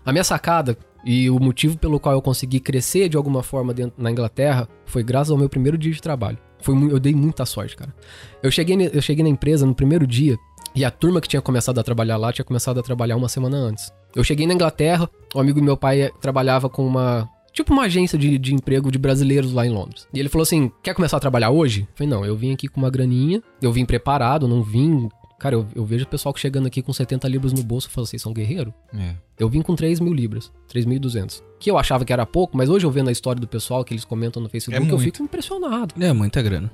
[0.04, 3.94] a minha sacada e o motivo pelo qual eu consegui crescer de alguma forma dentro,
[4.02, 6.36] na Inglaterra foi graças ao meu primeiro dia de trabalho.
[6.64, 7.94] Foi, eu dei muita sorte, cara.
[8.42, 10.38] Eu cheguei, eu cheguei na empresa no primeiro dia
[10.74, 13.56] e a turma que tinha começado a trabalhar lá tinha começado a trabalhar uma semana
[13.58, 13.92] antes.
[14.16, 17.28] Eu cheguei na Inglaterra, um amigo do meu pai eh, trabalhava com uma.
[17.52, 20.08] Tipo uma agência de, de emprego de brasileiros lá em Londres.
[20.12, 21.82] E ele falou assim: quer começar a trabalhar hoje?
[21.82, 25.08] Eu falei, não, eu vim aqui com uma graninha, eu vim preparado, não vim.
[25.44, 28.06] Cara, eu, eu vejo o pessoal chegando aqui com 70 libras no bolso e falo,
[28.06, 28.72] vocês são guerreiro?
[28.98, 29.14] É.
[29.38, 31.42] Eu vim com 3 mil libras, 3.200.
[31.60, 33.92] Que eu achava que era pouco, mas hoje eu vendo a história do pessoal que
[33.92, 35.94] eles comentam no Facebook, É eu fico impressionado.
[36.02, 36.70] É muita grana.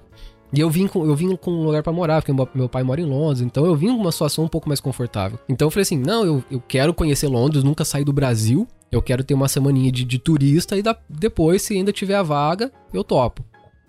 [0.52, 3.00] E eu vim com, eu vim com um lugar pra morar, porque meu- pai mora
[3.00, 5.36] em Londres, então eu vim com uma situação um pouco mais confortável.
[5.48, 9.02] Então eu falei assim: não, eu, eu quero conhecer Londres, nunca sair do Brasil, eu
[9.02, 12.70] quero ter uma semaninha de, de turista e da- depois, se ainda tiver a vaga,
[12.94, 13.44] eu topo.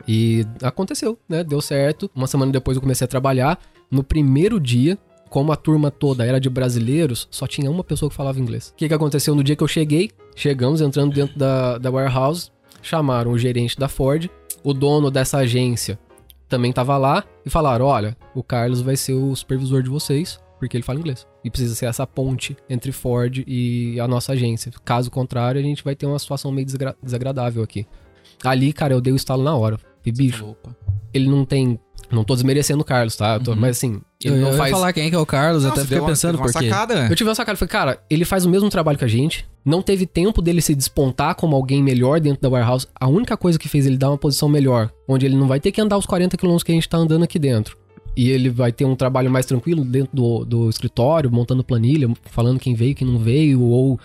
[0.08, 1.44] E aconteceu, né?
[1.44, 2.10] Deu certo.
[2.16, 3.60] Uma semana depois eu comecei a trabalhar.
[3.92, 4.98] No primeiro dia,
[5.30, 8.70] como a turma toda era de brasileiros, só tinha uma pessoa que falava inglês.
[8.70, 10.12] O que, que aconteceu no dia que eu cheguei?
[10.36, 12.50] Chegamos entrando dentro da, da warehouse,
[12.82, 14.30] chamaram o gerente da Ford,
[14.64, 16.00] o dono dessa agência
[16.52, 20.76] também tava lá e falaram: olha, o Carlos vai ser o supervisor de vocês, porque
[20.76, 21.26] ele fala inglês.
[21.44, 24.72] E precisa ser essa ponte entre Ford e a nossa agência.
[24.84, 27.88] Caso contrário, a gente vai ter uma situação meio desagra- desagradável aqui.
[28.44, 29.80] Ali, cara, eu dei o estalo na hora.
[30.06, 30.76] E, bicho, Opa.
[31.14, 31.80] ele não tem.
[32.12, 33.36] Não tô desmerecendo o Carlos, tá?
[33.36, 34.72] Eu tô- Mas assim, ele eu não eu faz.
[34.72, 36.54] ia falar quem é que é o Carlos, Nossa, até fiquei uma- pensando uma por
[36.60, 36.70] quê.
[36.70, 37.08] sacada.
[37.10, 39.46] Eu tive uma sacada, eu falei, cara, ele faz o mesmo trabalho que a gente,
[39.66, 42.88] não teve tempo dele se despontar como alguém melhor dentro da warehouse.
[43.00, 45.72] A única coisa que fez ele dar uma posição melhor, onde ele não vai ter
[45.72, 47.78] que andar os 40 km que a gente tá andando aqui dentro.
[48.18, 52.60] E ele vai ter um trabalho mais tranquilo dentro do, do escritório, montando planilha, falando
[52.60, 53.98] quem veio, quem não veio, ou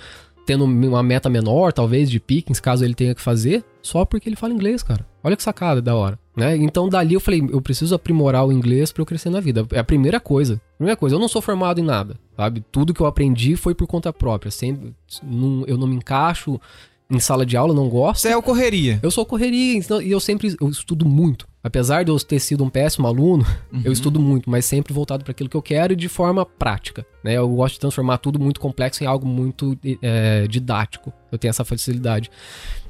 [0.47, 4.37] tendo uma meta menor, talvez, de pickings, caso ele tenha que fazer, só porque ele
[4.37, 5.05] fala inglês, cara.
[5.25, 6.17] Olha que sacada da hora.
[6.37, 6.55] Né?
[6.57, 9.67] Então dali eu falei, eu preciso aprimorar o inglês para eu crescer na vida.
[9.73, 10.61] É a primeira coisa.
[10.77, 12.63] Primeira coisa, eu não sou formado em nada, sabe?
[12.71, 14.51] Tudo que eu aprendi foi por conta própria.
[14.51, 16.61] Sempre, não, eu não me encaixo
[17.09, 18.23] em sala de aula, não gosto.
[18.23, 18.99] Você é o correria.
[19.03, 21.47] Eu sou correria então, e eu sempre eu estudo muito.
[21.63, 23.83] Apesar de eu ter sido um péssimo aluno, uhum.
[23.85, 27.07] eu estudo muito, mas sempre voltado para aquilo que eu quero e de forma prática.
[27.25, 27.35] Né?
[27.35, 31.13] Eu gosto de transformar tudo muito complexo em algo muito é, didático.
[31.37, 32.31] Eu tenho essa facilidade.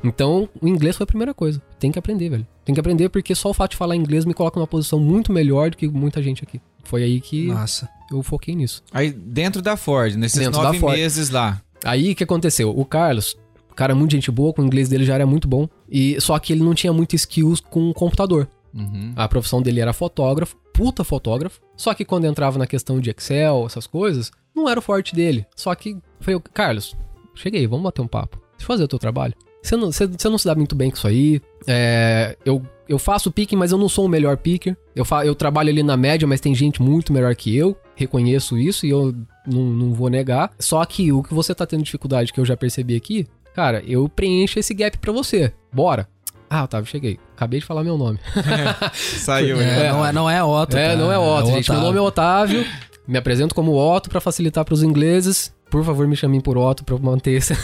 [0.02, 1.60] Então, o inglês foi a primeira coisa.
[1.78, 2.46] Tem que aprender, velho.
[2.64, 5.32] Tem que aprender porque só o fato de falar inglês me coloca numa posição muito
[5.32, 6.60] melhor do que muita gente aqui.
[6.84, 7.88] Foi aí que Nossa.
[8.10, 8.82] eu foquei nisso.
[8.92, 11.60] Aí, dentro da Ford, nesses dentro nove meses lá.
[11.84, 12.70] Aí, o que aconteceu?
[12.70, 13.36] O Carlos,
[13.76, 15.68] cara muito gente boa, com o inglês dele já era muito bom.
[15.88, 18.48] E Só que ele não tinha muito skills com o computador.
[18.74, 19.12] Uhum.
[19.14, 21.60] A profissão dele era fotógrafo, puta fotógrafo.
[21.76, 25.46] Só que quando entrava na questão de Excel, essas coisas, não era o forte dele.
[25.54, 26.96] Só que foi Carlos,
[27.36, 28.38] cheguei, vamos bater um papo.
[28.52, 29.34] Deixa eu fazer o teu trabalho.
[29.62, 31.40] Você não, você, você não se dá muito bem com isso aí.
[31.66, 34.76] É, eu, eu faço picking, mas eu não sou o melhor picker.
[34.94, 37.76] Eu, fa, eu trabalho ali na média, mas tem gente muito melhor que eu.
[37.96, 39.14] Reconheço isso e eu
[39.46, 40.52] não, não vou negar.
[40.58, 44.08] Só que o que você tá tendo dificuldade, que eu já percebi aqui, cara, eu
[44.08, 45.52] preencho esse gap para você.
[45.72, 46.08] Bora.
[46.48, 47.18] Ah, Otávio, cheguei.
[47.34, 48.20] Acabei de falar meu nome.
[48.94, 50.76] Saiu, é, é, Não é, não é Otto.
[50.76, 50.96] É, tá?
[50.96, 51.64] não é Otto, é gente.
[51.64, 51.74] Otávio.
[51.74, 52.66] Meu nome é Otávio.
[53.08, 55.52] Me apresento como Otto para facilitar para os ingleses.
[55.70, 57.54] Por favor, me chamem por Otto pra manter essa,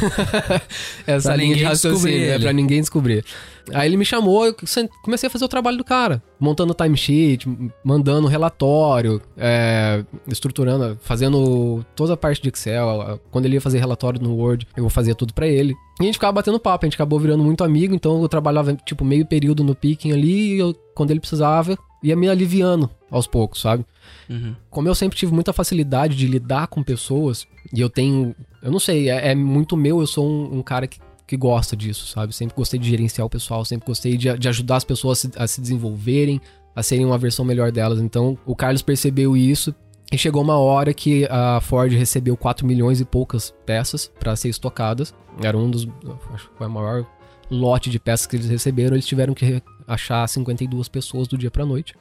[1.07, 3.25] essa pra linha de raciocínio, é, pra ninguém descobrir.
[3.73, 4.57] Aí ele me chamou, eu
[5.03, 6.21] comecei a fazer o trabalho do cara.
[6.39, 7.47] Montando timesheet,
[7.85, 13.21] mandando relatório, é, estruturando, fazendo toda a parte de Excel.
[13.31, 15.75] Quando ele ia fazer relatório no Word, eu fazia tudo para ele.
[16.01, 18.75] E a gente ficava batendo papo, a gente acabou virando muito amigo, então eu trabalhava
[18.75, 23.27] tipo meio período no Picking ali, e eu, quando ele precisava, ia me aliviando aos
[23.27, 23.85] poucos, sabe?
[24.29, 24.57] Uhum.
[24.71, 28.35] Como eu sempre tive muita facilidade de lidar com pessoas, e eu tenho.
[28.63, 31.77] Eu não sei, é, é muito meu, eu sou um, um, cara que, que gosta
[31.77, 32.35] disso, sabe?
[32.35, 35.39] Sempre gostei de gerenciar o pessoal, sempre gostei de, de ajudar as pessoas a se,
[35.39, 36.41] a se desenvolverem,
[36.77, 38.01] a serem uma versão melhor delas.
[38.01, 39.75] Então, o Carlos percebeu isso
[40.13, 44.51] e chegou uma hora que a Ford recebeu 4 milhões e poucas peças para ser
[44.51, 45.15] estocadas.
[45.43, 45.89] Era um dos.
[46.35, 47.07] Acho que foi o maior
[47.51, 48.95] lote de peças que eles receberam.
[48.95, 51.95] Eles tiveram que achar 52 pessoas do dia pra noite.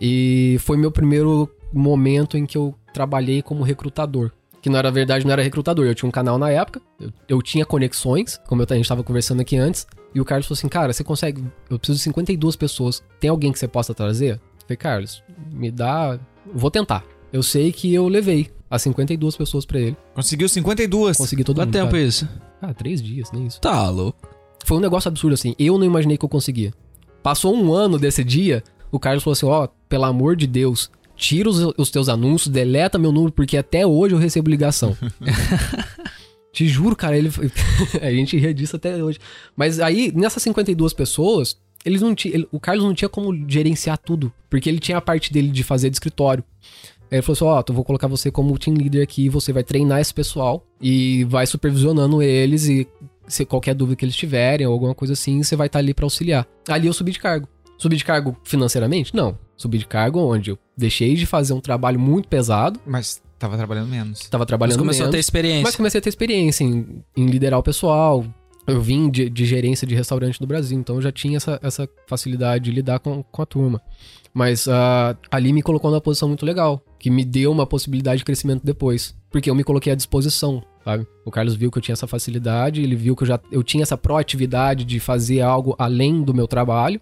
[0.00, 4.32] E foi meu primeiro momento em que eu trabalhei como recrutador.
[4.68, 7.64] Que na verdade não era recrutador, eu tinha um canal na época, eu, eu tinha
[7.64, 11.02] conexões, como a gente estava conversando aqui antes, e o Carlos falou assim: Cara, você
[11.02, 11.42] consegue.
[11.70, 13.02] Eu preciso de 52 pessoas.
[13.18, 14.34] Tem alguém que você possa trazer?
[14.34, 16.20] Eu falei, Carlos, me dá.
[16.52, 17.02] Vou tentar.
[17.32, 19.96] Eu sei que eu levei as 52 pessoas para ele.
[20.14, 21.16] Conseguiu 52?
[21.16, 21.72] Consegui todo Quanto mundo.
[21.72, 22.02] tempo cara.
[22.02, 22.28] isso?
[22.60, 23.58] Ah, três dias, nem isso.
[23.62, 24.28] Tá louco.
[24.66, 25.54] Foi um negócio absurdo assim.
[25.58, 26.74] Eu não imaginei que eu conseguia.
[27.22, 30.90] Passou um ano desse dia, o Carlos falou assim: Ó, oh, pelo amor de Deus,
[31.18, 34.96] tira os, os, teus anúncios, deleta meu número, porque até hoje eu recebo ligação.
[36.52, 37.30] Te juro, cara, ele.
[38.00, 39.18] a gente ria disso até hoje.
[39.54, 43.98] Mas aí, nessas 52 pessoas, eles não tinha, ele, o Carlos não tinha como gerenciar
[43.98, 44.32] tudo.
[44.48, 46.42] Porque ele tinha a parte dele de fazer de escritório.
[47.10, 49.62] Aí ele falou assim: Ó, oh, vou colocar você como team leader aqui, você vai
[49.62, 52.86] treinar esse pessoal e vai supervisionando eles e
[53.26, 55.92] se qualquer dúvida que eles tiverem ou alguma coisa assim, você vai estar tá ali
[55.92, 56.46] para auxiliar.
[56.68, 57.46] Ali eu subi de cargo.
[57.76, 59.14] Subi de cargo financeiramente?
[59.14, 59.38] Não.
[59.58, 62.80] Subi de cargo onde eu deixei de fazer um trabalho muito pesado.
[62.86, 64.20] Mas tava trabalhando menos.
[64.28, 65.14] Tava trabalhando mas começou menos.
[65.14, 65.62] a ter experiência.
[65.64, 68.24] Mas comecei a ter experiência em, em liderar o pessoal.
[68.68, 71.88] Eu vim de, de, gerência de restaurante do Brasil, então eu já tinha essa, essa
[72.06, 73.80] facilidade de lidar com, com a turma.
[74.32, 78.24] Mas uh, ali me colocou numa posição muito legal, que me deu uma possibilidade de
[78.24, 79.16] crescimento depois.
[79.30, 81.06] Porque eu me coloquei à disposição, sabe?
[81.24, 83.82] O Carlos viu que eu tinha essa facilidade, ele viu que eu já eu tinha
[83.82, 87.00] essa proatividade de fazer algo além do meu trabalho.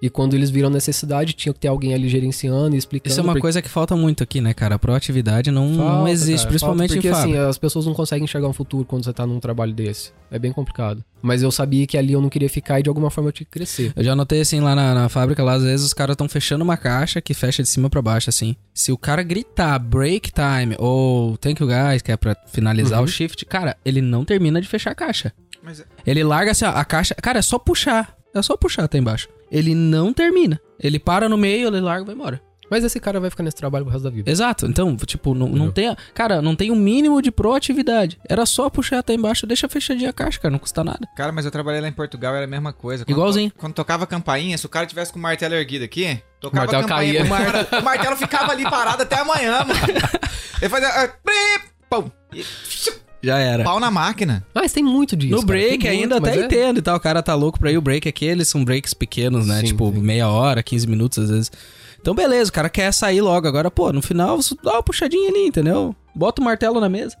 [0.00, 3.10] E quando eles viram necessidade, tinha que ter alguém ali gerenciando e explicando.
[3.10, 3.42] Isso é uma porque...
[3.42, 4.76] coisa que falta muito aqui, né, cara?
[4.76, 7.38] A proatividade não, falta, não existe, cara, principalmente falta porque, em fábrica.
[7.38, 10.12] assim, as pessoas não conseguem enxergar um futuro quando você tá num trabalho desse.
[10.30, 11.04] É bem complicado.
[11.20, 13.44] Mas eu sabia que ali eu não queria ficar e de alguma forma eu tinha
[13.44, 13.92] que crescer.
[13.96, 16.62] Eu já notei assim lá na, na fábrica, lá às vezes os caras estão fechando
[16.62, 18.54] uma caixa que fecha de cima para baixo, assim.
[18.72, 23.04] Se o cara gritar break time ou thank you guys, que é pra finalizar uhum.
[23.04, 25.32] o shift, cara, ele não termina de fechar a caixa.
[25.62, 25.80] Mas...
[25.80, 27.14] É ele larga assim, ó, a caixa.
[27.16, 28.16] Cara, é só puxar.
[28.34, 29.28] É só puxar até embaixo.
[29.50, 30.60] Ele não termina.
[30.78, 32.48] Ele para no meio, ele larga e vai embora.
[32.70, 34.30] Mas esse cara vai ficar nesse trabalho pro resto da vida.
[34.30, 34.66] Exato.
[34.66, 35.94] Então, tipo, não, não tem.
[36.14, 38.18] Cara, não tem o um mínimo de proatividade.
[38.28, 40.52] Era só puxar até embaixo, deixa fechadinha a caixa, cara.
[40.52, 41.08] Não custa nada.
[41.16, 43.04] Cara, mas eu trabalhei lá em Portugal, era a mesma coisa.
[43.04, 43.50] Quando Igualzinho.
[43.50, 46.66] To, quando tocava a campainha, se o cara tivesse com o martelo erguido aqui, tocava
[46.66, 47.12] martelo a campainha.
[47.14, 47.24] Caía.
[47.24, 49.80] O, mar, o, martelo ficava ali parado até amanhã, mano.
[50.60, 51.06] Ele fazia.
[51.06, 52.44] Uh, pum, e,
[53.22, 53.64] Já era.
[53.64, 54.44] Pau na máquina.
[54.54, 55.32] Mas tem muito disso.
[55.34, 56.96] No cara, break tem ainda muito, até é- entendo e tal.
[56.96, 57.78] O cara tá louco pra ir.
[57.78, 59.60] O break aqui, eles são breaks pequenos, né?
[59.60, 60.00] Sim, tipo, sim.
[60.00, 61.50] meia hora, 15 minutos às vezes.
[62.00, 63.46] Então, beleza, o cara quer sair logo.
[63.48, 65.94] Agora, pô, no final, dá uma puxadinha ali, entendeu?
[66.14, 67.16] Bota o martelo na mesa.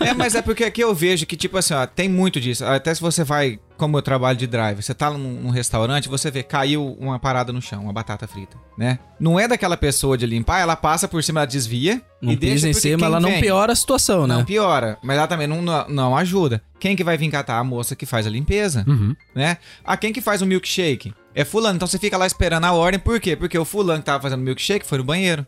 [0.00, 2.64] É, mas é porque aqui eu vejo que, tipo assim, ó, tem muito disso.
[2.64, 6.30] Até se você vai, como eu trabalho de drive, você tá num, num restaurante, você
[6.30, 8.98] vê, caiu uma parada no chão, uma batata frita, né?
[9.18, 12.68] Não é daquela pessoa de limpar, ela passa por cima, ela desvia Não e pisa
[12.68, 14.34] em cima, ela não vem- piora a situação, né?
[14.36, 16.62] Não piora, mas ela também não, não, não ajuda.
[16.78, 17.58] Quem que vai vir catar?
[17.58, 19.14] A moça que faz a limpeza, Uhum.
[19.34, 19.58] né?
[19.84, 21.12] Ah, quem que faz o milkshake?
[21.34, 23.34] É fulano, então você fica lá esperando a ordem, por quê?
[23.34, 25.44] Porque o fulano que tava fazendo milkshake foi no banheiro.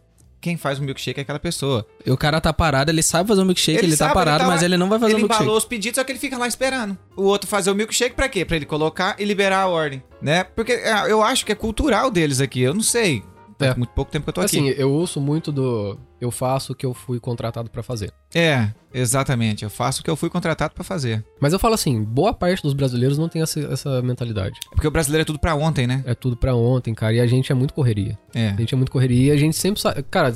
[0.47, 1.85] Quem faz o milkshake é aquela pessoa.
[2.07, 4.47] E o cara tá parado, ele sabe fazer um milkshake, ele, tá sabe, parado, tá
[4.47, 5.43] mas lá- ele não vai fazer Ele um milkshake.
[5.43, 6.97] embalou os pedidos, só que ele fica lá esperando.
[7.17, 8.45] O outro fazer o milkshake pra quê?
[8.45, 10.45] Pra ele colocar e liberar a ordem, né?
[10.45, 13.25] Porque é, eu acho que é cultural deles aqui, eu não sei.
[13.59, 13.75] É.
[13.75, 14.81] muito pouco tempo que eu tô Assim, aqui.
[14.81, 15.99] eu ouço muito do.
[16.21, 18.13] Eu faço o que eu fui contratado pra fazer.
[18.35, 19.65] É, exatamente.
[19.65, 21.25] Eu faço o que eu fui contratado pra fazer.
[21.41, 24.59] Mas eu falo assim, boa parte dos brasileiros não tem essa, essa mentalidade.
[24.71, 26.03] Porque o brasileiro é tudo pra ontem, né?
[26.07, 27.15] É tudo pra ontem, cara.
[27.15, 28.19] E a gente é muito correria.
[28.35, 28.51] É.
[28.51, 30.03] A gente é muito correria e a gente sempre sabe.
[30.11, 30.35] Cara,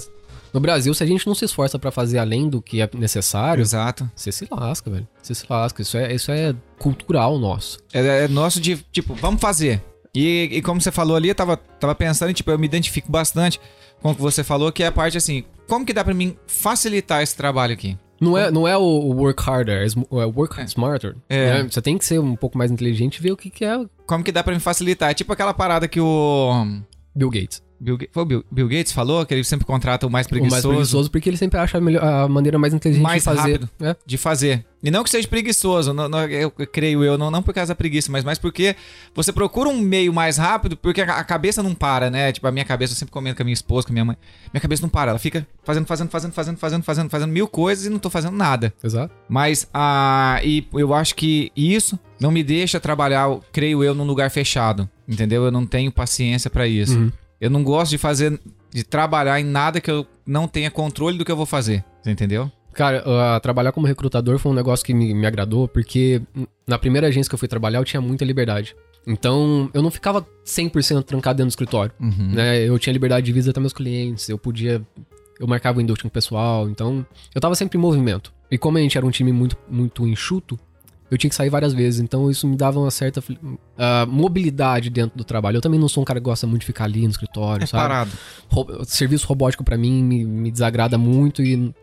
[0.52, 3.62] no Brasil, se a gente não se esforça pra fazer além do que é necessário,
[3.62, 4.10] Exato.
[4.16, 5.06] você se lasca, velho.
[5.22, 5.80] Você se lasca.
[5.82, 7.78] Isso é, isso é cultural nosso.
[7.92, 9.80] É, é nosso de, tipo, vamos fazer.
[10.14, 13.60] E, e como você falou ali, eu tava, tava pensando, tipo, eu me identifico bastante
[14.02, 16.36] com o que você falou, que é a parte assim, como que dá pra mim
[16.46, 17.96] facilitar esse trabalho aqui?
[18.20, 20.64] Não é, não é o work harder, é é work É.
[20.64, 21.16] smarter.
[21.28, 21.62] É.
[21.62, 21.68] né?
[21.70, 24.22] Você tem que ser um pouco mais inteligente e ver o que, que é Como
[24.22, 25.10] que dá pra me facilitar?
[25.10, 26.66] É tipo aquela parada que o
[27.14, 27.62] Bill Gates.
[27.80, 30.68] Bill, foi o Bill, Bill Gates falou, que ele sempre contrata o mais O preguiçoso,
[30.68, 33.40] mais preguiçoso porque ele sempre acha a, melhor- a maneira mais inteligente Mais de fazer.
[33.52, 33.70] rápido.
[33.80, 33.96] É.
[34.04, 34.64] de fazer.
[34.82, 37.74] E não que seja preguiçoso, não, não, eu creio eu, não, não por causa da
[37.74, 38.74] preguiça, mas mais porque
[39.14, 42.32] você procura um meio mais rápido, porque a, a cabeça não para, né?
[42.32, 44.16] Tipo, a minha cabeça, eu sempre comento com a minha esposa, com a minha mãe.
[44.52, 47.86] Minha cabeça não para, ela fica fazendo, fazendo, fazendo, fazendo, fazendo, fazendo, fazendo mil coisas
[47.86, 48.72] e não tô fazendo nada.
[48.82, 49.12] Exato.
[49.28, 54.30] Mas ah, e eu acho que isso não me deixa trabalhar, creio eu, num lugar
[54.30, 54.88] fechado.
[55.06, 55.44] Entendeu?
[55.44, 56.96] Eu não tenho paciência pra isso.
[56.98, 57.12] Uhum.
[57.40, 58.38] Eu não gosto de fazer,
[58.72, 61.84] de trabalhar em nada que eu não tenha controle do que eu vou fazer.
[62.02, 62.50] Você entendeu?
[62.72, 66.22] Cara, ah, trabalhar como recrutador foi um negócio que me, me agradou, porque
[66.66, 68.76] na primeira agência que eu fui trabalhar eu tinha muita liberdade.
[69.06, 72.32] Então, eu não ficava 100% trancado dentro do escritório, Uhum.
[72.34, 72.58] né?
[72.62, 74.82] Eu tinha liberdade de visitar meus clientes, eu podia...
[75.38, 77.04] Eu marcava o induction com o pessoal, então...
[77.34, 78.30] Eu tava sempre em movimento.
[78.50, 80.58] E como a gente era um time muito, muito enxuto,
[81.10, 83.22] eu tinha que sair várias vezes, então isso me dava uma certa
[83.76, 85.56] ah, mobilidade dentro do trabalho.
[85.56, 87.66] Eu também não sou um cara que gosta muito de ficar ali no escritório, É
[87.66, 87.82] sabe?
[87.82, 88.10] parado.
[88.48, 91.74] Ro- serviço robótico pra mim me, me desagrada muito e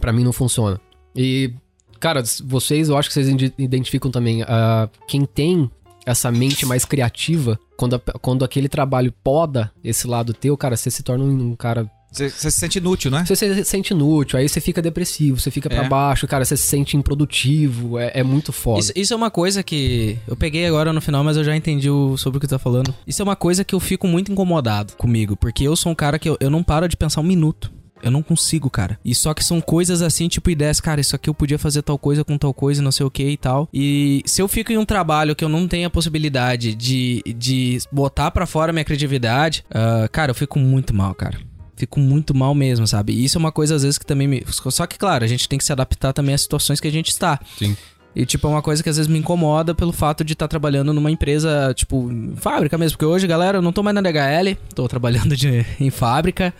[0.00, 0.80] pra mim não funciona.
[1.16, 1.52] E,
[1.98, 3.28] cara, vocês, eu acho que vocês
[3.58, 5.70] identificam também ah, quem tem
[6.06, 10.90] essa mente mais criativa, quando, a- quando aquele trabalho poda esse lado teu, cara, você
[10.90, 11.90] se torna um, um cara.
[12.10, 13.24] Você se sente inútil, né?
[13.26, 15.88] Você se sente inútil, aí você fica depressivo, você fica pra É.
[15.88, 18.80] baixo, cara, você se sente improdutivo, é, é muito foda.
[18.80, 21.88] Isso, isso é uma coisa que eu peguei agora no final, mas eu já entendi
[21.88, 22.94] o- sobre o que tu tá falando.
[23.06, 26.18] Isso é uma coisa que eu fico muito incomodado comigo, porque eu sou um cara
[26.18, 27.70] que eu, eu não paro de pensar um minuto.
[28.02, 28.98] Eu não consigo, cara.
[29.04, 31.98] E só que são coisas assim, tipo ideias, cara, isso aqui eu podia fazer tal
[31.98, 33.68] coisa com tal coisa, não sei o que e tal.
[33.74, 37.78] E se eu fico em um trabalho que eu não tenho a possibilidade de, de
[37.92, 41.38] botar pra fora minha criatividade, ah, cara, eu fico muito mal, cara.
[41.80, 43.14] Fico muito mal mesmo, sabe?
[43.14, 44.44] E isso é uma coisa, às vezes, que também me.
[44.46, 47.08] Só que, claro, a gente tem que se adaptar também às situações que a gente
[47.08, 47.40] está.
[47.58, 47.74] Sim.
[48.14, 50.92] E, tipo, é uma coisa que às vezes me incomoda pelo fato de estar trabalhando
[50.92, 52.98] numa empresa, tipo, fábrica mesmo.
[52.98, 56.52] Porque hoje, galera, eu não tô mais na DHL, tô trabalhando de- em fábrica.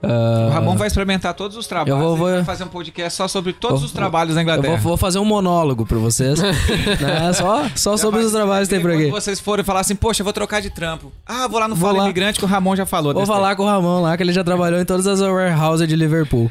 [0.00, 1.98] Ah, O Ramon vai experimentar todos os trabalhos.
[2.00, 4.74] Eu vou- vou- vai fazer um podcast só sobre todos os trabalhos da eu Inglaterra.
[4.76, 6.38] vou, vou fazer um monólogo pra vocês.
[7.00, 7.32] né?
[7.34, 9.10] Só, só Já sobre os trabalhos que tem por Quando aqui.
[9.10, 11.10] vocês forem falar assim, poxa, eu vou trocar de trampo.
[11.26, 12.04] Ah, vou lá no Vou Fala lá.
[12.04, 13.12] Imigrante que o Ramon já falou.
[13.12, 15.96] Vou falar com o Ramon lá, que ele já trabalhou em todas as warehouses de
[15.96, 16.50] Liverpool.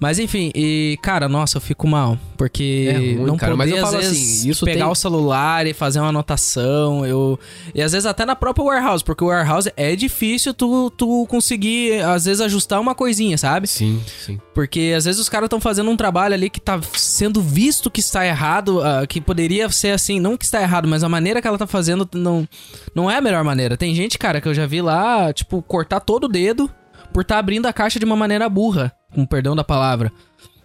[0.00, 2.16] Mas enfim, e cara, nossa, eu fico mal.
[2.36, 4.92] Porque É ruim, não cara, poder, mas eu às falo vezes, assim, isso pegar tem-
[4.92, 7.04] o celular e fazer uma anotação.
[7.04, 7.36] Eu...
[7.74, 12.00] E às vezes até na própria warehouse, porque o warehouse é difícil tu, tu conseguir,
[12.02, 13.66] às vezes, ajustar uma coisinha, sabe?
[13.66, 14.40] Sim, sim.
[14.54, 17.98] Porque às vezes os caras estão fazendo um trabalho ali que tá sendo visto que
[18.00, 21.48] está errado, ah, que poderia ser assim, não que está errado, mas a maneira que
[21.48, 22.46] ela tá fazendo não,
[22.94, 23.76] não é a melhor maneira.
[23.76, 26.70] Tem gente, cara, que eu já vi lá, tipo, cortar todo o dedo
[27.12, 30.12] por estar abrindo a caixa de uma maneira burra, com perdão da palavra.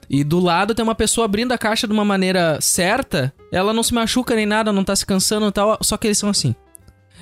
[0.10, 3.84] E do lado tem uma pessoa abrindo a caixa de uma maneira certa, ela não
[3.84, 6.54] se machuca nem nada, não tá se cansando e tal, só que eles são assim.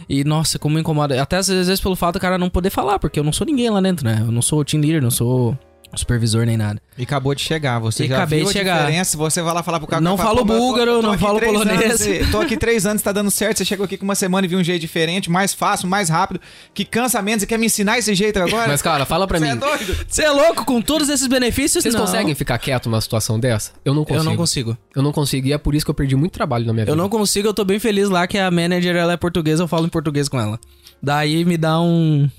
[0.10, 1.22] E nossa, como me incomoda.
[1.22, 3.70] Até às vezes pelo fato do cara não poder falar, porque eu não sou ninguém
[3.70, 4.18] lá dentro, né?
[4.22, 5.58] Eu não sou team leader, não sou
[5.98, 6.82] supervisor nem nada.
[6.98, 7.80] E acabou de chegar.
[7.80, 8.78] Você E já acabei viu de a chegar.
[8.80, 9.18] diferença?
[9.18, 10.02] Você vai lá falar pro cara...
[10.02, 12.40] Não fala, falo "Pô, mas eu tô- búlgaro, tô não falo polonês." anos e- tô
[12.42, 13.58] aqui três anos, tá dando certo.
[13.58, 16.40] Você chegou aqui com uma semana e viu um jeito diferente, mais fácil, mais rápido,
[16.74, 18.68] que cansa menos e quer me ensinar esse jeito agora?
[18.68, 19.52] Mas, cara, fala pra Você mim.
[19.52, 19.98] é doido?
[20.08, 21.84] Você é louco com todos esses benefícios?
[21.84, 22.02] Vocês Não.
[22.02, 23.72] conseguem ficar quieto numa situação dessa?
[23.84, 24.20] Eu não consigo.
[24.20, 24.78] Eu não consigo.
[24.96, 25.48] Eu não consigo.
[25.48, 26.92] E é por isso que eu perdi muito trabalho na minha vida.
[26.92, 29.68] Eu não consigo, eu tô bem feliz lá que a manager ela é portuguesa, eu
[29.68, 30.60] falo em português com ela.
[31.02, 32.30] Daí me dá um.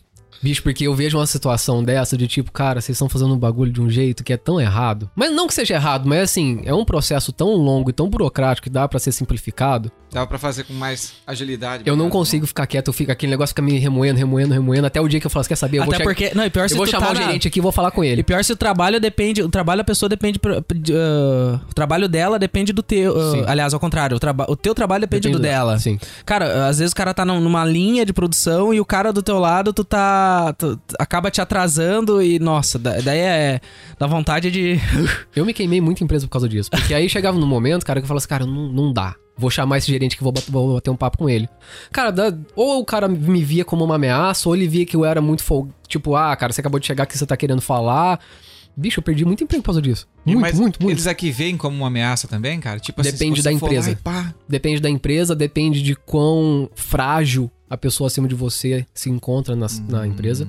[0.43, 3.73] Bicho, porque eu vejo uma situação dessa de tipo, cara, vocês estão fazendo um bagulho
[3.73, 5.09] de um jeito que é tão errado.
[5.15, 8.65] Mas não que seja errado, mas assim, é um processo tão longo e tão burocrático
[8.65, 9.93] que dá pra ser simplificado.
[10.13, 11.85] Dava pra fazer com mais agilidade.
[11.87, 15.01] Eu não consigo ficar quieto, eu fico, aquele negócio fica me remoendo, remoendo, remoendo, até
[15.01, 15.79] o dia que eu falo, "Você quer saber?
[15.79, 16.33] Eu vou, Até che- porque.
[16.35, 17.91] Não, e pior se eu vou chamar tá o na- gerente aqui e vou falar
[17.91, 18.23] com E ele.
[18.23, 19.43] pior se o trabalho depende.
[19.43, 20.39] O trabalho da pessoa depende.
[20.93, 23.13] ah, o trabalho dela depende do teu.
[23.33, 23.45] Sim.
[23.47, 25.79] aliás, ao contrário, o, traba- o teu trabalho depende, do dela.
[25.79, 25.99] Sim.
[26.27, 29.23] Cara, às vezes o cara tá num- numa linha de produção e o cara do
[29.23, 30.53] teu lado, tu tá.
[30.59, 33.61] tu- acaba te atrasando e, nossa, da- daí é.
[33.99, 34.79] dá vontade de.
[35.35, 36.71] Eu me queimei muito em empresa por causa disso.
[36.71, 39.15] Porque aí chegava no momento, cara, que eu falava assim, cara, não, não dá.
[39.37, 41.49] Vou chamar esse gerente que vou bat- vou bater um papo com ele.
[41.91, 45.05] Cara, da- ou o cara me via como uma ameaça, ou ele via que eu
[45.05, 45.69] era muito fol...
[45.89, 48.21] Tipo, ah, cara, você acabou de chegar, o que você tá querendo falar?
[48.77, 50.07] Bicho, eu perdi muito emprego por causa disso.
[50.25, 50.95] Muito, Mas muito, muito.
[50.95, 52.79] Eles aqui veem como uma ameaça também, cara?
[52.81, 53.91] Tipo assim, se Depende você da for lá empresa.
[53.91, 59.11] e pá, Depende da empresa, depende de quão frágil a pessoa acima de você se
[59.11, 60.47] encontra na, na empresa.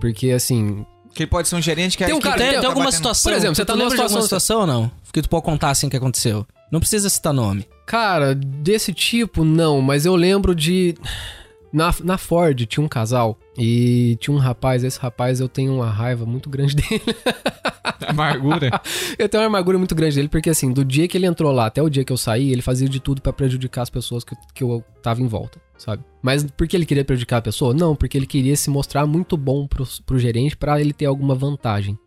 [0.00, 2.60] Porque, assim, que ele pode ser um gerente que Tem um que cara- Tem, tá
[2.60, 3.32] tem alguma batendo- situação?
[3.32, 4.90] Por exemplo, você tá numa lembra de alguma situação- situação ou não?
[5.12, 6.46] Que tu pode contar assim que aconteceu.
[6.70, 7.66] Não precisa citar nome.
[7.86, 10.94] Cara, desse tipo, não, mas eu lembro de.
[11.72, 15.90] Na, na Ford tinha um casal e tinha um rapaz, esse rapaz eu tenho uma
[15.90, 17.02] raiva muito grande dele.
[18.08, 18.80] Amargura.
[19.18, 21.66] eu tenho uma amargura muito grande dele, porque assim, do dia que ele entrou lá
[21.66, 24.34] até o dia que eu saí, ele fazia de tudo pra prejudicar as pessoas que,
[24.54, 26.02] que eu tava em volta, sabe?
[26.22, 27.74] Mas por que ele queria prejudicar a pessoa?
[27.74, 31.34] Não, porque ele queria se mostrar muito bom pro, pro gerente pra ele ter alguma
[31.34, 31.98] vantagem.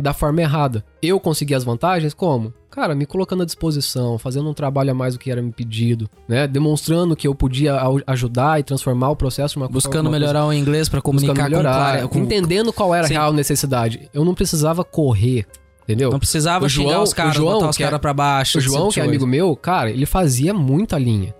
[0.00, 0.84] Da forma errada.
[1.02, 2.52] Eu consegui as vantagens como?
[2.70, 6.08] Cara, me colocando à disposição, fazendo um trabalho a mais do que era me pedido,
[6.28, 6.46] né?
[6.46, 10.52] Demonstrando que eu podia ajudar e transformar o processo uma Buscando uma coisa- melhorar o
[10.52, 13.16] inglês pra comunicar melhorar, com clara- com- entendendo qual era Sim.
[13.16, 14.08] a real necessidade.
[14.14, 15.44] Eu não precisava correr,
[15.82, 16.12] entendeu?
[16.12, 18.58] Não precisava O João- os caras, o João, botar os que é- caras pra baixo.
[18.58, 21.34] O João, esse que é tipo amigo meu, cara, ele fazia muita linha,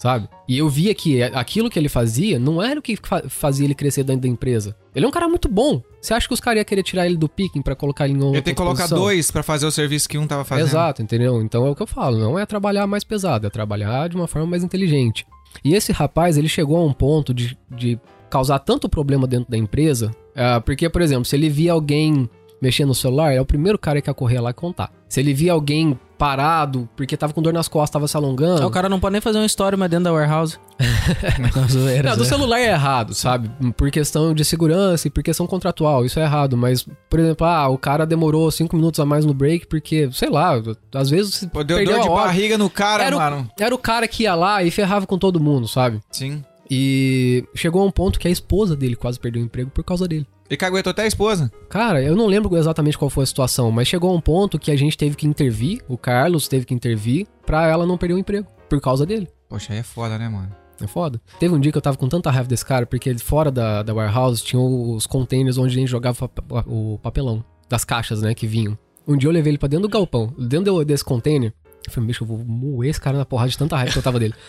[0.00, 0.28] sabe?
[0.48, 3.74] E eu via que aquilo que ele fazia não era o que fa- fazia ele
[3.74, 4.74] crescer dentro da empresa.
[4.94, 5.82] Ele é um cara muito bom.
[6.00, 8.22] Você acha que os caras iam querer tirar ele do picking pra colocar ele em
[8.22, 10.66] outra Ele tem que colocar dois pra fazer o serviço que um tava fazendo.
[10.66, 11.42] Exato, entendeu?
[11.42, 14.26] Então é o que eu falo, não é trabalhar mais pesado, é trabalhar de uma
[14.26, 15.26] forma mais inteligente.
[15.62, 17.98] E esse rapaz, ele chegou a um ponto de, de
[18.30, 22.30] causar tanto problema dentro da empresa, ah, porque, por exemplo, se ele via alguém
[22.60, 24.92] mexendo no celular, é o primeiro cara que ia correr lá e contar.
[25.08, 28.62] Se ele via alguém parado, porque tava com dor nas costas, tava se alongando...
[28.62, 30.58] Ah, O cara não pode nem fazer uma história mais dentro da warehouse.
[32.04, 33.50] Não, do celular é errado, sabe?
[33.76, 36.56] Por questão de segurança e por questão contratual, isso é errado.
[36.56, 40.28] Mas, por exemplo, ah, o cara demorou cinco minutos a mais no break porque, sei
[40.30, 40.60] lá,
[40.94, 42.24] às vezes Pô, deu perdeu dor de a hora.
[42.26, 43.50] barriga no cara, Era o- mano.
[43.58, 46.00] Era o cara que ia lá e ferrava com todo mundo, sabe?
[46.10, 46.44] Sim.
[46.70, 50.06] E chegou a um ponto que a esposa dele quase perdeu o emprego por causa
[50.06, 50.26] dele.
[50.50, 51.48] Ele caguetou até a esposa.
[51.68, 54.72] Cara, eu não lembro exatamente qual foi a situação, mas chegou a um ponto que
[54.72, 58.18] a gente teve que intervir, o Carlos teve que intervir, pra ela não perder o
[58.18, 59.28] emprego, por causa dele.
[59.48, 60.50] Poxa, aí é foda, né, mano?
[60.80, 61.20] É foda.
[61.38, 63.94] Teve um dia que eu tava com tanta raiva desse cara, porque fora da, da
[63.94, 66.28] warehouse tinha os containers onde a gente jogava
[66.66, 68.76] o papelão, das caixas, né, que vinham.
[69.06, 71.52] Um dia eu levei ele pra dentro do galpão, dentro desse container.
[71.86, 74.02] Eu falei, bicho, eu vou moer esse cara na porrada de tanta raiva que eu
[74.02, 74.34] tava dele.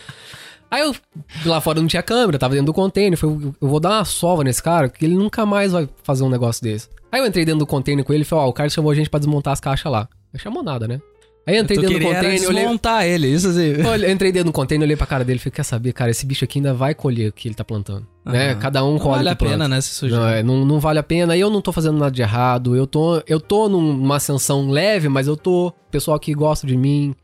[0.72, 0.96] Aí eu,
[1.44, 3.18] lá fora não tinha câmera, tava dentro do container.
[3.18, 6.30] Falei, eu vou dar uma sova nesse cara, porque ele nunca mais vai fazer um
[6.30, 6.88] negócio desse.
[7.12, 8.94] Aí eu entrei dentro do container com ele e falei, ó, o cara chamou a
[8.94, 10.08] gente pra desmontar as caixas lá.
[10.32, 10.98] Não chamou nada, né?
[11.46, 13.72] Aí eu entrei dentro do queria era container, olhei, desmontar ele, isso assim.
[13.82, 16.24] Eu entrei dentro do container, olhei pra cara dele e falei, quer saber, cara, esse
[16.24, 18.06] bicho aqui ainda vai colher o que ele tá plantando.
[18.24, 18.52] Né?
[18.52, 18.60] Aham.
[18.60, 20.20] Cada um Não colhe vale a que pena, né, se sujar.
[20.20, 21.36] Não, é, não, não vale a pena.
[21.36, 22.76] E eu não tô fazendo nada de errado.
[22.76, 25.72] Eu tô, eu tô numa ascensão leve, mas eu tô.
[25.90, 27.14] Pessoal que gosta de mim.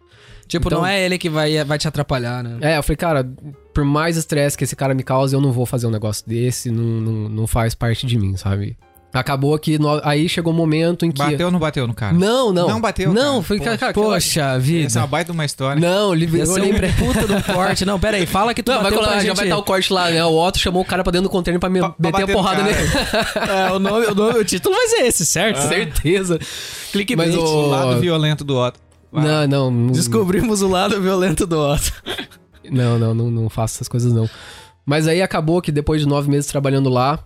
[0.49, 2.57] Tipo, Então- não é ele que vai, vai te atrapalhar, né?
[2.63, 3.29] É, eu falei, cara,
[3.75, 6.71] por mais estresse que esse cara me causa, eu não vou fazer um negócio desse.
[6.71, 8.77] Não, não, não faz parte de mim, sabe?
[9.11, 9.79] Acabou que.
[9.79, 11.19] no- aí chegou um momento em que.
[11.19, 12.13] Bateu ou não bateu no cara?
[12.13, 12.69] Não, não.
[12.69, 13.43] Não bateu, Não, cara.
[13.43, 13.79] foi, Poxa.
[13.79, 14.85] cara, Poxa vida.
[14.87, 15.81] Essa é uma baita de uma história.
[15.81, 17.87] Não, eu olhei pra um puta do corte.
[17.87, 20.11] Não, pera aí, fala que tu Não, vai pra já vai estar o corte lá,
[20.11, 20.23] né?
[20.27, 22.63] O Otto chamou o cara pra dentro do container pra me Pra- meter a porrada
[22.63, 22.77] nele.
[23.69, 25.57] É, o, nome, o, nome, o título vai ser esse, certo?
[25.57, 26.39] Certeza.
[26.93, 27.31] Clickbait.
[27.31, 28.79] Mas o- O lado violento do Otto.
[29.13, 29.71] Não, não.
[29.71, 31.93] não Descobrimos o lado violento do Otto.
[32.71, 34.29] Não, não, não, não faço essas coisas não.
[34.85, 37.19] Mas aí acabou que depois de nove meses trabalhando lá,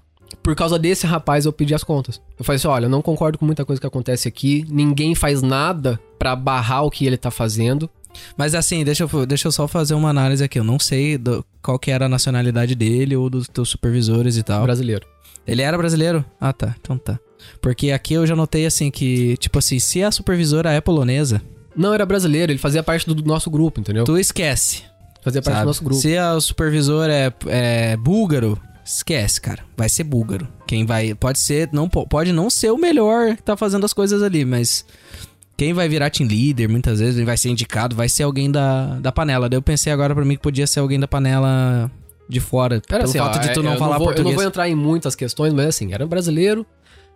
[0.43, 2.21] por causa desse rapaz eu pedi as contas.
[2.39, 5.43] Eu falei assim, olha, eu não concordo com muita coisa que acontece aqui, ninguém faz
[5.43, 7.89] nada pra barrar o que ele tá fazendo.
[8.37, 10.59] Mas assim, deixa eu, deixa eu só fazer uma análise aqui.
[10.59, 14.43] Eu não sei do- qual que era a nacionalidade dele ou dos teus supervisores e
[14.43, 14.63] tal.
[14.65, 15.07] Brasileiro.
[15.47, 16.25] Ele era brasileiro?
[16.41, 16.75] Ah, tá.
[16.81, 17.19] Então tá.
[17.61, 21.41] Porque aqui eu já notei assim que, tipo assim, se a supervisora é polonesa,
[21.75, 24.05] Não, era brasileiro, ele fazia parte do nosso grupo, entendeu?
[24.05, 24.83] tu esquece.
[25.23, 25.65] Fazia parte sabe?
[25.65, 26.01] do nosso grupo.
[26.01, 29.63] Se a supervisor é, é búlgaro, esquece, cara.
[29.77, 30.49] Vai ser búlgaro.
[30.67, 31.15] Quem vai.
[31.15, 31.69] Pode ser.
[31.73, 34.85] Não, po- pode não ser o melhor que tá fazendo as coisas ali, mas.
[35.57, 39.13] Quem vai virar team leader, muitas vezes, vai ser indicado, vai ser alguém da, da
[39.13, 39.49] panela.
[39.49, 41.89] Daí eu pensei agora pra mim que podia ser alguém da panela
[42.29, 42.77] de fora.
[42.77, 44.35] Era pelo assim, fato ó, de tu é, não eu falar vou, Eu português.
[44.35, 46.67] não vou entrar em muitas questões, mas assim, era brasileiro,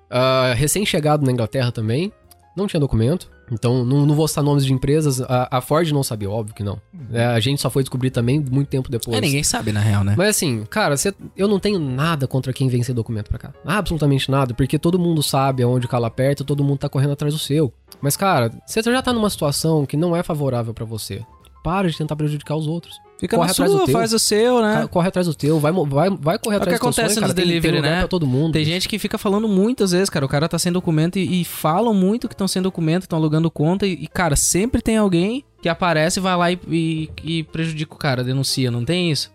[0.08, 2.12] ah, recém-chegado na Inglaterra também,
[2.56, 6.02] não tinha documento, então não, não vou citar nomes de empresas, a, a Ford não
[6.02, 6.80] sabia, óbvio que não.
[7.12, 9.16] É, a gente só foi descobrir também muito tempo depois.
[9.16, 10.14] É, ninguém sabe, na real, né?
[10.16, 13.52] Mas assim, cara, cê- eu não tenho nada contra quem vem sem documento pra cá.
[13.64, 17.32] Absolutamente nada, porque todo mundo sabe aonde o calo aperta, todo mundo tá correndo atrás
[17.34, 17.72] do seu.
[18.00, 21.22] Mas, cara, você já tá numa situação que não é favorável pra você.
[21.62, 22.94] Para de tentar prejudicar os outros.
[23.18, 23.92] Fica corre na atrás do sua, teu.
[23.94, 24.86] faz o seu, né?
[24.90, 27.14] Corre atrás do teu, vai, vai, vai correr É o atrás que do teu acontece
[27.14, 27.26] sonho, cara.
[27.28, 28.06] nos Tem- tem delivery, né?
[28.06, 28.52] Todo mundo.
[28.52, 30.24] Tem gente que fica falando muitas vezes, cara.
[30.26, 33.50] O cara tá sem documento e, e falam muito que estão sem documento, estão alugando
[33.50, 33.86] conta.
[33.86, 37.98] E, e, cara, sempre tem alguém que aparece, vai lá e, e- e prejudica o
[37.98, 39.32] cara, denuncia, não tem isso?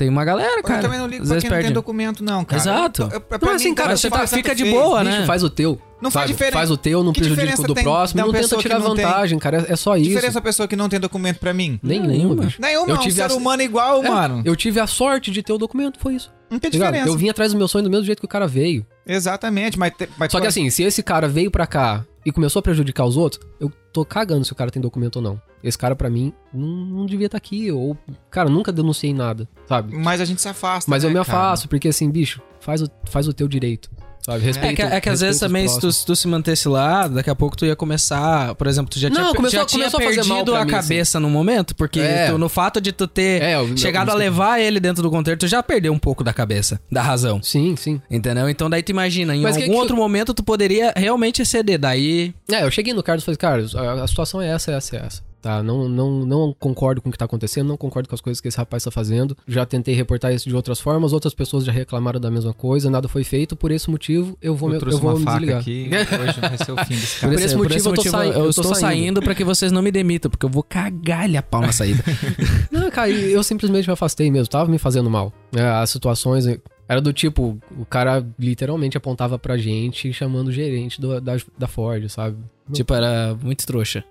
[0.00, 0.78] Tem uma galera, cara.
[0.78, 1.74] eu também não ligo às pra quem não tem perde.
[1.74, 2.62] documento, não, cara.
[2.62, 3.02] Exato.
[3.02, 4.74] Eu- eu- pra Não, mim, assim, cara, você tá- fica de fez.
[4.74, 5.26] boa, Bicho, né?
[5.26, 5.78] faz o teu.
[6.00, 6.56] Não faz diferença.
[6.56, 8.22] Faz o teu, não Que prejudica o do tem próximo.
[8.22, 9.04] Não tenta que tirar não tem?
[9.04, 9.66] vantagem, cara.
[9.68, 10.08] É, é só Que isso.
[10.08, 11.78] diferença a pessoa que não tem documento pra mim?
[11.82, 12.34] Nenhuma, Nenhuma.
[12.44, 12.62] bicho.
[12.62, 14.42] Nenhuma, Eu é um tive ser a- humano igual, É, mano.
[14.46, 16.32] Eu tive a sorte de ter o documento, foi isso.
[16.50, 16.92] Não tem Tá ligado?
[16.94, 17.10] diferença.
[17.12, 18.86] Eu vim atrás do meu sonho do mesmo jeito que o cara veio.
[19.06, 19.92] Exatamente, mas...
[19.94, 23.04] te- mas Só que assim, se esse cara veio pra cá e começou a prejudicar
[23.06, 25.40] os outros, eu tô cagando se o cara tem documento ou não.
[25.62, 27.70] Esse cara, pra mim, não, não devia estar aqui.
[27.70, 27.96] Ou,
[28.30, 29.94] cara, nunca denunciei nada, sabe?
[29.94, 31.38] Mas a gente se afasta, Mas eu né, me cara?
[31.38, 33.90] afasto, porque assim, bicho, faz o, faz o teu direito.
[34.22, 34.42] Sabe?
[34.42, 37.08] É Respeita, que, é que às vezes também, se tu, se tu se mantesse lá,
[37.08, 38.54] daqui a pouco tu ia começar.
[38.54, 40.64] Por exemplo, tu já Não, tinha, começou- já tinha começou a fazer mal perdido a
[40.64, 42.26] mim, cabeça no momento, porque É.
[42.30, 45.10] tu- no fato de tu ter É, eu- chegado eu- a levar ele dentro do
[45.10, 47.42] contexto, tu já perdeu um pouco da cabeça, da razão.
[47.42, 48.00] Sim, sim.
[48.10, 48.48] Entendeu?
[48.48, 51.78] Então daí tu imagina, em Mas que algum que- outro momento tu poderia realmente exceder.
[51.78, 52.34] Daí.
[52.50, 55.29] É, eu cheguei no Carlos e falei, Carlos, a, a situação é essa, essa, essa.
[55.40, 58.40] Tá, não, não, não concordo com o que tá acontecendo, não concordo com as coisas
[58.42, 59.34] que esse rapaz tá fazendo.
[59.48, 63.08] Já tentei reportar isso de outras formas, outras pessoas já reclamaram da mesma coisa, nada
[63.08, 63.56] foi feito.
[63.56, 65.60] Por esse motivo, eu vou, Eu me, trouxe eu vou uma me faca desligar.
[65.60, 65.88] aqui,
[66.28, 68.48] hoje vai ser o fim desse Por esse motivo eu tô sai- eu, eu tô
[68.50, 69.22] estou saindo, saindo.
[69.22, 72.02] pra que vocês não me demitam, porque eu vou cagar a pau na saída.
[72.70, 75.32] Não, cara, eu simplesmente me afastei mesmo, tava me fazendo mal.
[75.54, 76.44] É, as situações
[76.90, 81.68] era do tipo, o cara literalmente apontava pra gente chamando o gerente do- da, da
[81.68, 82.36] Ford, sabe?
[82.72, 84.04] tipo, era muito trouxa.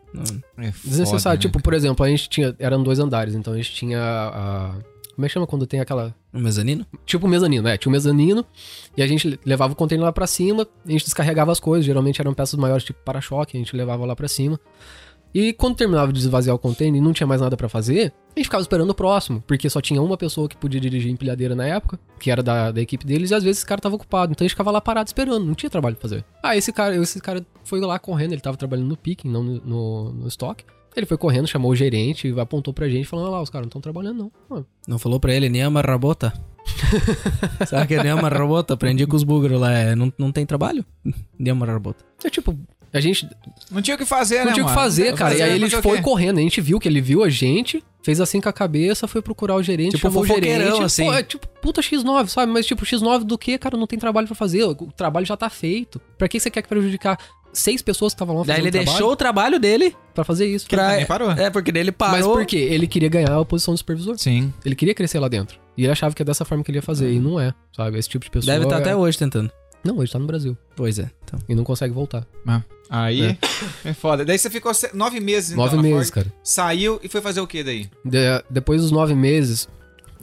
[0.57, 1.37] É Desnecessário.
[1.37, 2.55] né, tipo, por exemplo, a gente tinha.
[2.59, 4.75] Eram dois andares, então a gente tinha a.
[5.15, 6.15] Como é que chama quando tem aquela.
[6.33, 6.85] Um mezanino?
[7.05, 7.77] Tipo mezanino, é.
[7.77, 8.45] Tinha um mezanino
[8.95, 11.85] e a gente levava o container lá pra cima, a gente descarregava as coisas.
[11.85, 14.57] Geralmente eram peças maiores, tipo para-choque, a gente levava lá pra cima.
[15.33, 18.39] E quando terminava de esvaziar o container e não tinha mais nada pra fazer, a
[18.39, 21.65] gente ficava esperando o próximo, porque só tinha uma pessoa que podia dirigir empilhadeira na
[21.65, 24.31] época, que era da, da equipe deles, e às vezes esse cara tava ocupado.
[24.31, 26.25] Então a gente ficava lá parado esperando, não tinha trabalho pra fazer.
[26.41, 29.61] Ah, esse cara, esse cara foi lá correndo, ele tava trabalhando no picking, não no,
[29.61, 30.63] no, no estoque.
[30.95, 33.69] Ele foi correndo, chamou o gerente, apontou pra gente, falando: "Olha lá, os caras não
[33.69, 34.31] estão trabalhando, não.
[34.49, 36.33] Mano, Não falou pra ele, Niama Rabota?
[37.67, 38.73] Sabe que é Niama Rabota?
[38.73, 39.71] Aprendi com os búlgaros lá.
[39.71, 40.83] É, não, não tem trabalho?
[41.37, 42.03] Niama Rabota.
[42.23, 42.57] É tipo,
[42.91, 43.29] a gente
[43.71, 45.37] Não tinha o que fazer, não né, tinha o que fazer, Não cara.
[45.37, 48.19] E aí ele fazer foi correndo, a gente viu que ele viu a gente, fez
[48.19, 50.81] assim com a cabeça, foi procurar o gerente, Tipo, chamou o gerente.
[50.83, 51.05] assim.
[51.05, 52.51] Pô, é tipo, puta X9, sabe?
[52.51, 53.77] Mas tipo, X9 do que, cara?
[53.77, 56.01] Não tem trabalho pra fazer, o trabalho já tá feito.
[56.17, 57.17] Pra que você quer prejudicar
[57.53, 60.45] seis pessoas que estavam lá Daí fazendo ele trabalho deixou o trabalho dele pra fazer
[60.45, 60.67] isso?
[60.67, 60.91] Que ele pra...
[60.91, 61.31] também parou.
[61.31, 62.15] É, porque daí ele parou.
[62.15, 62.57] Mas por quê?
[62.57, 64.17] Ele queria ganhar a posição de supervisor.
[64.17, 64.53] Sim.
[64.65, 65.59] Ele queria crescer lá dentro.
[65.77, 67.11] E ele achava que é dessa forma que ele ia fazer.
[67.11, 67.97] E não é, sabe?
[67.97, 68.53] Esse tipo de pessoa.
[68.53, 69.51] Deve estar é- até hoje tentando.
[69.83, 70.57] Não, ele tá no Brasil.
[70.75, 71.09] Pois é.
[71.23, 71.39] Então.
[71.47, 72.25] E não consegue voltar.
[72.45, 73.37] Ah, Aí
[73.85, 73.93] é.
[73.93, 74.25] foda.
[74.25, 76.33] Daí você ficou nove meses então, Nove meses, Ford, cara.
[76.43, 77.89] Saiu e foi fazer o que daí?
[78.03, 79.69] De- depois dos nove meses,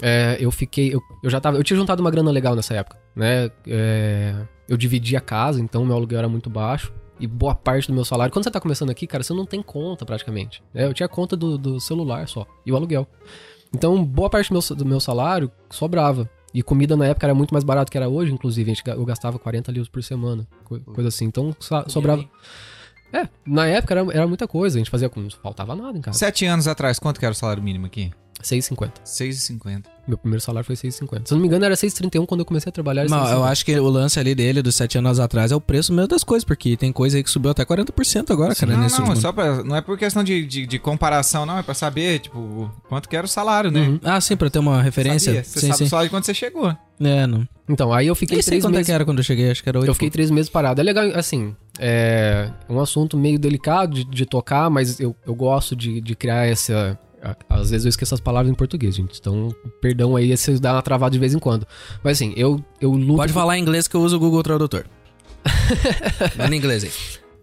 [0.03, 0.93] é, eu fiquei.
[0.95, 1.57] Eu, eu já tava.
[1.57, 3.51] Eu tinha juntado uma grana legal nessa época, né?
[3.67, 4.35] É,
[4.69, 6.93] eu dividi a casa, então meu aluguel era muito baixo.
[7.19, 8.31] E boa parte do meu salário.
[8.31, 10.62] Quando você tá começando aqui, cara, você não tem conta praticamente.
[10.75, 10.85] né?
[10.85, 12.47] Eu tinha conta do, do celular só.
[12.67, 13.07] E o aluguel.
[13.75, 16.29] Então, boa parte do meu, do meu salário sobrava.
[16.59, 18.70] E comida na época era muito mais barato que era hoje, inclusive.
[18.70, 20.46] A gente, eu gastava 40 livros por semana.
[20.64, 21.26] co- Coisa assim.
[21.26, 21.54] Então,
[21.88, 22.24] sobrava.
[23.12, 24.76] É, na época era, era muita coisa.
[24.76, 25.20] A gente fazia com.
[25.20, 26.18] Não faltava nada em casa.
[26.18, 28.11] Sete anos atrás, quanto que era o salário mínimo aqui?
[28.43, 28.93] 6,50.
[29.05, 29.84] 6,50.
[30.07, 31.26] Meu primeiro salário foi 6,50.
[31.26, 33.09] Se eu não me engano, era 6,31 quando eu comecei a trabalhar.
[33.09, 33.32] Não, 6,50.
[33.32, 36.09] eu acho que o lance ali dele, dos sete anos atrás, é o preço mesmo
[36.09, 39.12] das coisas, porque tem coisa aí que subiu até 40% agora, cara, não, nesse não,
[39.12, 41.59] é só pra, não é por questão de, de, de comparação, não.
[41.59, 43.80] É pra saber, tipo, quanto que era o salário, né?
[43.80, 44.01] Uhum.
[44.05, 45.32] Ah, sim, pra ter uma referência.
[45.32, 45.45] Sabia?
[45.45, 45.84] Você sim, sabe sim.
[45.84, 46.76] o salário de quando você chegou.
[47.01, 47.47] É, não.
[47.68, 48.87] Então, aí eu fiquei Nem três quanto é meses.
[48.87, 49.89] que era quando eu cheguei, acho que era oito.
[49.89, 50.80] Eu fiquei três meses parado.
[50.80, 55.74] É legal, assim, é um assunto meio delicado de, de tocar, mas eu, eu gosto
[55.74, 56.99] de, de criar essa,
[57.49, 59.18] às vezes eu esqueço as palavras em português, gente.
[59.18, 61.66] Então, perdão aí se dá uma travada de vez em quando.
[62.05, 63.16] Mas assim, eu, eu luto.
[63.16, 64.85] Pode falar em inglês que eu uso o Google Tradutor.
[66.37, 66.91] Manda em inglês aí.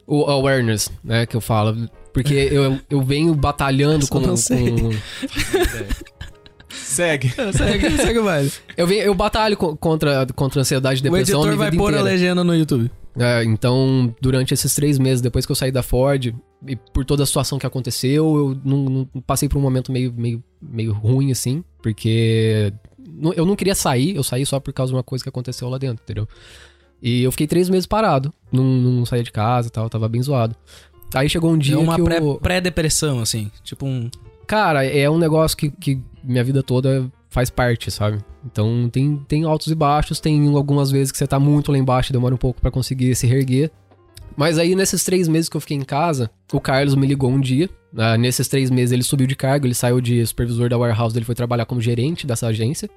[0.05, 1.89] O awareness, né, que eu falo.
[2.13, 4.69] Porque eu, eu venho batalhando com, não sei.
[4.71, 4.91] com-
[6.69, 7.29] Segue.
[7.53, 8.51] segue, segue o baile.
[8.75, 11.39] Eu, venho, eu batalho co- contra, contra ansiedade e O depressão.
[11.41, 12.03] editor minha vai pôr a inteira.
[12.03, 12.91] legenda no YouTube.
[13.17, 16.33] É, então, durante esses três meses, depois que eu saí da Ford,
[16.67, 20.13] e por toda a situação que aconteceu, eu não, não- passei por um momento meio,
[20.13, 22.73] meio, meio ruim, assim, porque
[23.35, 25.77] eu não queria sair, eu saí só por causa de uma coisa que aconteceu lá
[25.77, 26.27] dentro, entendeu?
[27.01, 30.21] E eu fiquei três meses parado, não, não saía de casa e tal, tava bem
[30.21, 30.55] zoado.
[31.13, 32.39] Aí chegou um dia é uma eu...
[32.41, 33.51] pré-depressão, assim.
[33.63, 34.09] Tipo um.
[34.47, 38.19] Cara, é um negócio que, que minha vida toda faz parte, sabe?
[38.45, 42.11] Então tem, tem altos e baixos, tem algumas vezes que você tá muito lá embaixo
[42.11, 43.71] e demora um pouco pra conseguir se reerguer.
[44.35, 47.39] Mas aí, nesses três meses que eu fiquei em casa, o Carlos me ligou um
[47.39, 47.69] dia.
[47.97, 51.25] Ah, nesses três meses ele subiu de cargo, ele saiu de supervisor da warehouse, ele
[51.25, 52.89] foi trabalhar como gerente dessa agência.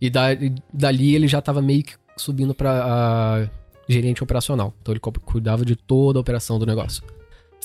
[0.00, 3.48] E, da- e dali ele já tava meio que subindo pra
[3.88, 4.74] gerente operacional.
[4.82, 7.02] Então ele cuidava de toda a operação do negócio.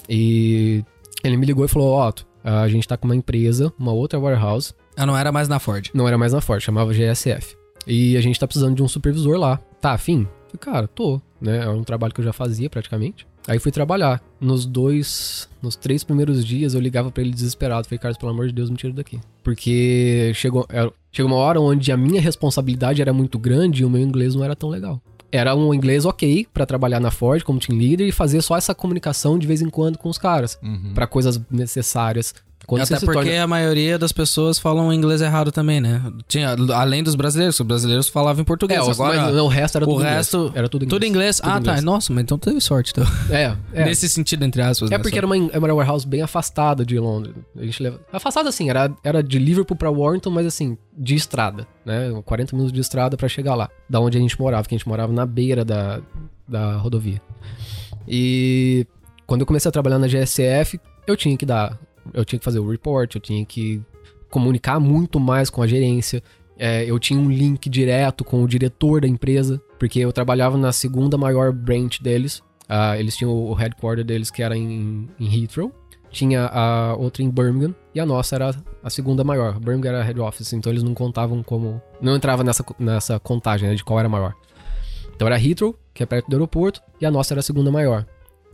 [0.09, 0.83] E
[1.23, 4.19] ele me ligou e falou: Ó, Otto, a gente tá com uma empresa, uma outra
[4.19, 5.89] warehouse, Ah, não era mais na Ford.
[5.93, 7.55] não era mais na Ford, chamava GSF.
[7.87, 9.57] E a gente tá precisando de um supervisor lá.
[9.81, 10.25] Tá afim?
[10.47, 11.65] Falei, Cara, tô, né?
[11.65, 13.27] É um trabalho que eu já fazia praticamente.
[13.47, 14.23] Aí fui trabalhar.
[14.39, 17.85] Nos dois, nos três primeiros dias eu ligava pra ele desesperado.
[17.87, 19.19] Falei, Carlos, pelo amor de Deus, me tira daqui.
[19.43, 23.89] Porque chegou, era- chegou uma hora onde a minha responsabilidade era muito grande e o
[23.89, 25.01] meu inglês não era tão legal.
[25.31, 28.73] Era um inglês ok pra trabalhar na Ford como team leader e fazer só essa
[28.75, 30.57] comunicação de vez em quando com os caras.
[30.61, 30.93] Uhum.
[30.93, 32.33] Pra coisas necessárias.
[32.65, 36.01] Quando Até porque torna- a maioria das pessoas falam inglês errado também, né?
[36.27, 38.79] Tinha, além dos brasileiros, os brasileiros falavam em português.
[38.87, 40.15] É, Agora, mas o resto era o tudo inglês.
[40.15, 40.95] resto- Era tudo inglês.
[40.99, 41.35] tudo inglês.
[41.37, 41.79] Tudo ah, inglês.
[41.79, 41.81] tá.
[41.85, 42.91] Nossa, mas então teve sorte.
[42.91, 43.05] Então.
[43.29, 43.85] É, é.
[43.85, 44.89] Nesse sentido, entre aspas.
[44.89, 45.17] É né, porque só.
[45.17, 47.35] era uma, uma warehouse bem afastada de Londres.
[47.57, 47.99] A gente leva...
[48.11, 52.11] Afastada assim, era, era de Liverpool pra Warrington, mas assim, de estrada, né?
[52.25, 53.69] 40 minutos de estrada pra chegar lá.
[53.89, 55.99] Da onde a gente morava, que a gente morava na beira da,
[56.47, 57.21] da rodovia.
[58.07, 58.85] E
[59.27, 61.77] quando eu comecei a trabalhar na GSF, eu tinha que dar...
[62.13, 63.81] Eu tinha que fazer o report, eu tinha que
[64.29, 66.23] comunicar muito mais com a gerência.
[66.57, 70.71] É, eu tinha um link direto com o diretor da empresa, porque eu trabalhava na
[70.71, 72.41] segunda maior branch deles.
[72.67, 75.71] Ah, eles tinham o headquarter deles que era em, em Heathrow.
[76.09, 77.75] Tinha a outra em Birmingham.
[77.93, 79.59] E a nossa era a segunda maior.
[79.59, 81.81] Birmingham era head office, então eles não contavam como.
[82.01, 84.33] Não entrava nessa, nessa contagem né, de qual era maior.
[85.15, 88.05] Então era Heathrow, que é perto do aeroporto, e a nossa era a segunda maior.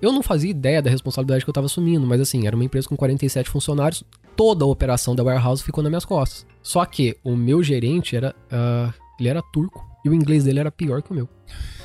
[0.02, 2.88] Eu não fazia ideia da responsabilidade que eu tava assumindo, mas assim, era uma empresa
[2.88, 4.04] com 47 funcionários,
[4.36, 6.45] toda a operação da warehouse ficou nas minhas costas.
[6.64, 8.36] Só que o meu gerente era.
[8.52, 9.86] ah, ele era turco.
[10.06, 11.28] E o inglês dele era pior que o meu.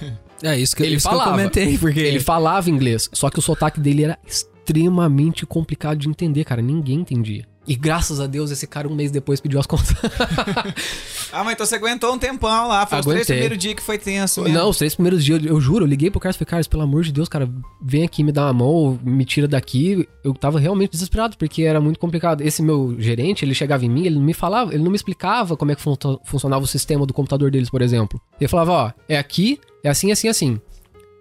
[0.43, 1.39] É isso que, Ele isso que eu falava.
[1.39, 2.01] comentei, porque.
[2.01, 6.61] Ele falava inglês, só que o sotaque dele era extremamente complicado de entender, cara.
[6.61, 7.47] Ninguém entendia.
[7.67, 9.95] E graças a Deus, esse cara um mês depois pediu as contas.
[11.37, 12.87] Ah, mas então você aguentou um tempão lá.
[12.87, 13.35] Foi os três Aguentei.
[13.37, 14.57] primeiros dias que foi tenso mesmo.
[14.57, 16.69] Não, os três primeiros dias, eu, eu juro, eu liguei pro Carlos e falei, Carlos,
[16.69, 17.51] pelo amor de Deus, cara,
[17.83, 20.09] vem aqui me dá uma mão, me tira daqui.
[20.23, 22.41] Eu tava realmente desesperado, porque era muito complicado.
[22.41, 25.57] Esse meu gerente, ele chegava em mim, ele não me falava, ele não me explicava
[25.57, 28.21] como é que fun- funcionava o sistema do computador deles, por exemplo.
[28.41, 30.61] Ele falava, ó, é aqui, é assim, assim, assim.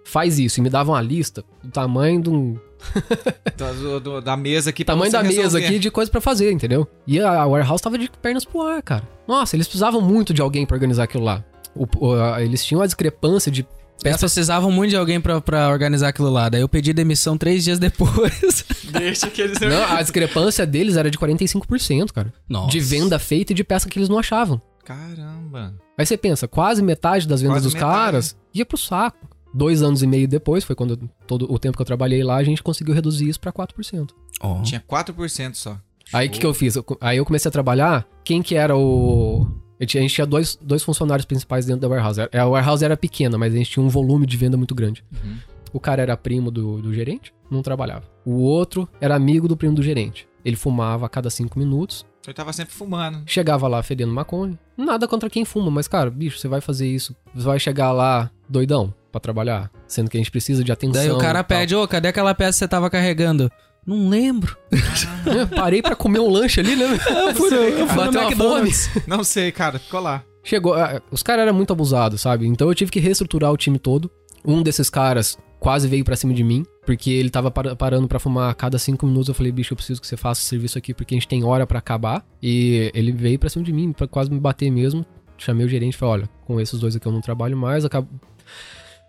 [0.04, 0.60] Faz isso.
[0.60, 2.56] E me dava uma lista do tamanho de um,
[3.56, 5.66] Do- do- da mesa aqui pra tamanho da mesa resolver.
[5.66, 6.86] aqui de coisa pra fazer, entendeu?
[7.06, 9.08] E a warehouse tava de pernas pro ar, cara.
[9.26, 11.44] Nossa, eles precisavam muito de alguém pra organizar aquilo lá.
[11.74, 13.66] O- o- a- eles tinham uma discrepância de
[14.04, 16.48] Eles precisavam muito de alguém pra, pra organizar aquilo lá.
[16.48, 18.64] Daí eu pedi demissão três dias depois.
[18.90, 19.58] Deixa que eles...
[19.62, 22.32] Não, a discrepância deles era de 45%, cara.
[22.48, 22.70] Nossa.
[22.72, 24.60] De venda feita e de peça que eles não achavam.
[24.84, 25.74] Caramba.
[25.96, 27.92] Aí você pensa, quase metade das vendas Quase dos metade.
[27.94, 29.28] caras ia pro saco.
[29.54, 30.96] Dois anos e meio depois, foi quando
[31.26, 34.10] todo o tempo que eu trabalhei lá, a gente conseguiu reduzir isso pra 4%.
[34.40, 34.62] Ó.
[34.62, 35.78] Tinha 4% só.
[36.12, 36.74] Aí o que, que eu fiz?
[36.76, 38.06] Eu aí eu comecei a trabalhar.
[38.24, 39.46] Quem que era o.
[39.80, 42.20] A gente tinha dois, dois funcionários principais dentro da warehouse.
[42.20, 45.04] Era- A warehouse era pequena, mas a gente tinha um volume de venda muito grande.
[45.12, 45.36] Uhum.
[45.72, 48.04] O cara era primo do, do gerente, não trabalhava.
[48.24, 50.26] O outro era amigo do primo do gerente.
[50.44, 52.04] Ele fumava a cada cinco minutos.
[52.26, 53.22] Eu tava sempre fumando.
[53.26, 54.58] Chegava lá fedendo maconha.
[54.76, 57.14] Nada contra quem fuma, mas, cara, bicho, você vai fazer isso.
[57.34, 59.70] Você vai chegar lá doidão pra trabalhar.
[59.86, 61.02] Sendo que a gente precisa de atenção.
[61.02, 63.50] Daí o cara pede, ô, cadê aquela peça que você tava carregando?
[63.86, 64.56] Não lembro.
[65.26, 66.84] É, Parei pra comer um lanche ali, né?
[67.08, 68.90] Eu fui no- eu fui no McDonald's.
[69.06, 69.78] Não sei, cara.
[69.78, 70.22] Ficou lá.
[70.42, 70.74] Chegou.
[70.74, 72.46] ah, Os caras eram muito abusados, sabe?
[72.46, 74.10] Então eu tive que reestruturar o time todo.
[74.44, 78.18] Um desses caras quase veio pra cima de mim, porque ele tava par- parando pra
[78.18, 79.28] fumar a cada cinco minutos.
[79.28, 81.42] Eu falei, bicho, eu preciso que você faça esse serviço aqui, porque a gente tem
[81.42, 82.22] hora pra acabar.
[82.42, 85.04] E ele veio pra cima de mim, pra quase me bater mesmo.
[85.38, 87.84] Chamei o gerente e falei, olha, com esses dois aqui eu não trabalho mais.
[87.84, 88.06] Acab...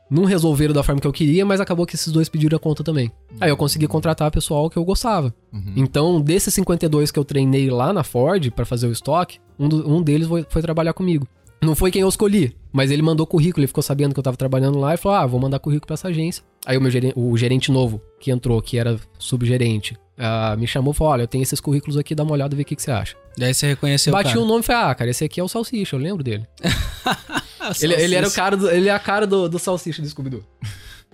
[0.09, 2.83] não resolveram da forma que eu queria, mas acabou que esses dois pediram a conta
[2.83, 3.11] também.
[3.41, 5.33] Aí eu consegui contratar pessoal que eu gostava.
[5.51, 5.73] Uhum.
[5.75, 9.89] Então, desses 52 que eu treinei lá na Ford pra fazer o estoque, um, do-
[9.89, 11.27] um deles foi, foi trabalhar comigo.
[11.61, 14.37] Não foi quem eu escolhi, mas ele mandou currículo, ele ficou sabendo que eu tava
[14.37, 16.43] trabalhando lá e falou: Ah, vou mandar currículo pra essa agência.
[16.65, 20.93] Aí o meu gerente, o gerente novo que entrou, que era subgerente, ah, me chamou
[20.93, 22.75] e falou: Olha, eu tenho esses currículos aqui, dá uma olhada e vê o que,
[22.75, 23.15] que você acha.
[23.37, 24.41] Daí você reconheceu Bati o cara.
[24.41, 26.45] o nome e falei: Ah, cara, esse aqui é o Salsicha, eu lembro dele.
[27.81, 30.43] Ele, ele era o cara do, ele é a cara do, do Salsicha do Scooby-Doo.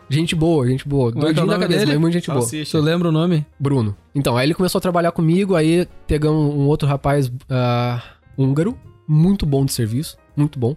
[0.10, 1.10] Gente boa, gente boa.
[1.14, 1.92] Como é é Doidinho da nome cabeça, dele?
[1.94, 2.42] mas muito gente boa.
[2.42, 2.78] Salsicha.
[2.78, 3.46] Tu lembra o nome?
[3.58, 3.96] Bruno.
[4.14, 8.04] Então, aí ele começou a trabalhar comigo, aí pegamos um outro rapaz ah,
[8.38, 8.78] húngaro,
[9.08, 10.76] muito bom de serviço, muito bom.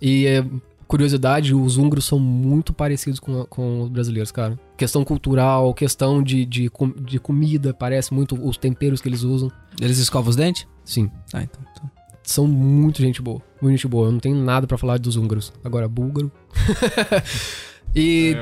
[0.00, 0.44] E é,
[0.86, 4.58] curiosidade, os húngaros são muito parecidos com, com os brasileiros, cara.
[4.76, 9.50] Questão cultural, questão de, de, com- de comida, parece muito os temperos que eles usam.
[9.80, 10.66] Eles escovam os dentes?
[10.84, 11.60] Sim, Ah, então.
[11.72, 11.90] então.
[12.24, 14.08] são muito gente boa, muito gente boa.
[14.08, 15.52] Eu não tenho nada pra falar dos húngaros.
[15.64, 16.30] Agora, búlgaro.
[17.94, 18.36] e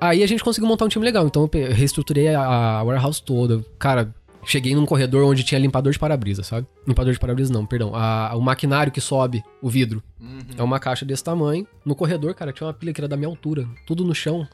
[0.00, 1.26] aí a gente conseguiu montar um time legal.
[1.26, 2.42] Então eu reestruturei a,
[2.78, 3.64] a warehouse toda.
[3.78, 4.12] Cara,
[4.44, 6.66] cheguei num corredor onde tinha limpador de para-brisa, sabe?
[6.86, 7.94] Limpador de para-brisa não, perdão.
[7.94, 10.02] A- o maquinário que sobe o vidro.
[10.20, 10.38] Uhum.
[10.56, 11.66] É uma caixa desse tamanho.
[11.84, 13.66] No corredor, cara, tinha uma pilha que era da minha altura.
[13.86, 14.46] Tudo no chão.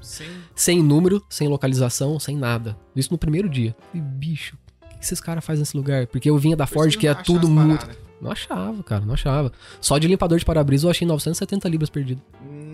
[0.00, 0.24] Sim.
[0.54, 2.76] Sem número, sem localização, sem nada.
[2.96, 3.74] Isso no primeiro dia.
[3.94, 6.06] E bicho, o que esses caras fazem nesse lugar?
[6.06, 7.86] Porque eu vinha da Ford, que é tudo muito.
[8.20, 9.50] Não achava, cara, não achava.
[9.80, 12.20] Só de limpador de para-brisa eu achei 970 libras perdido.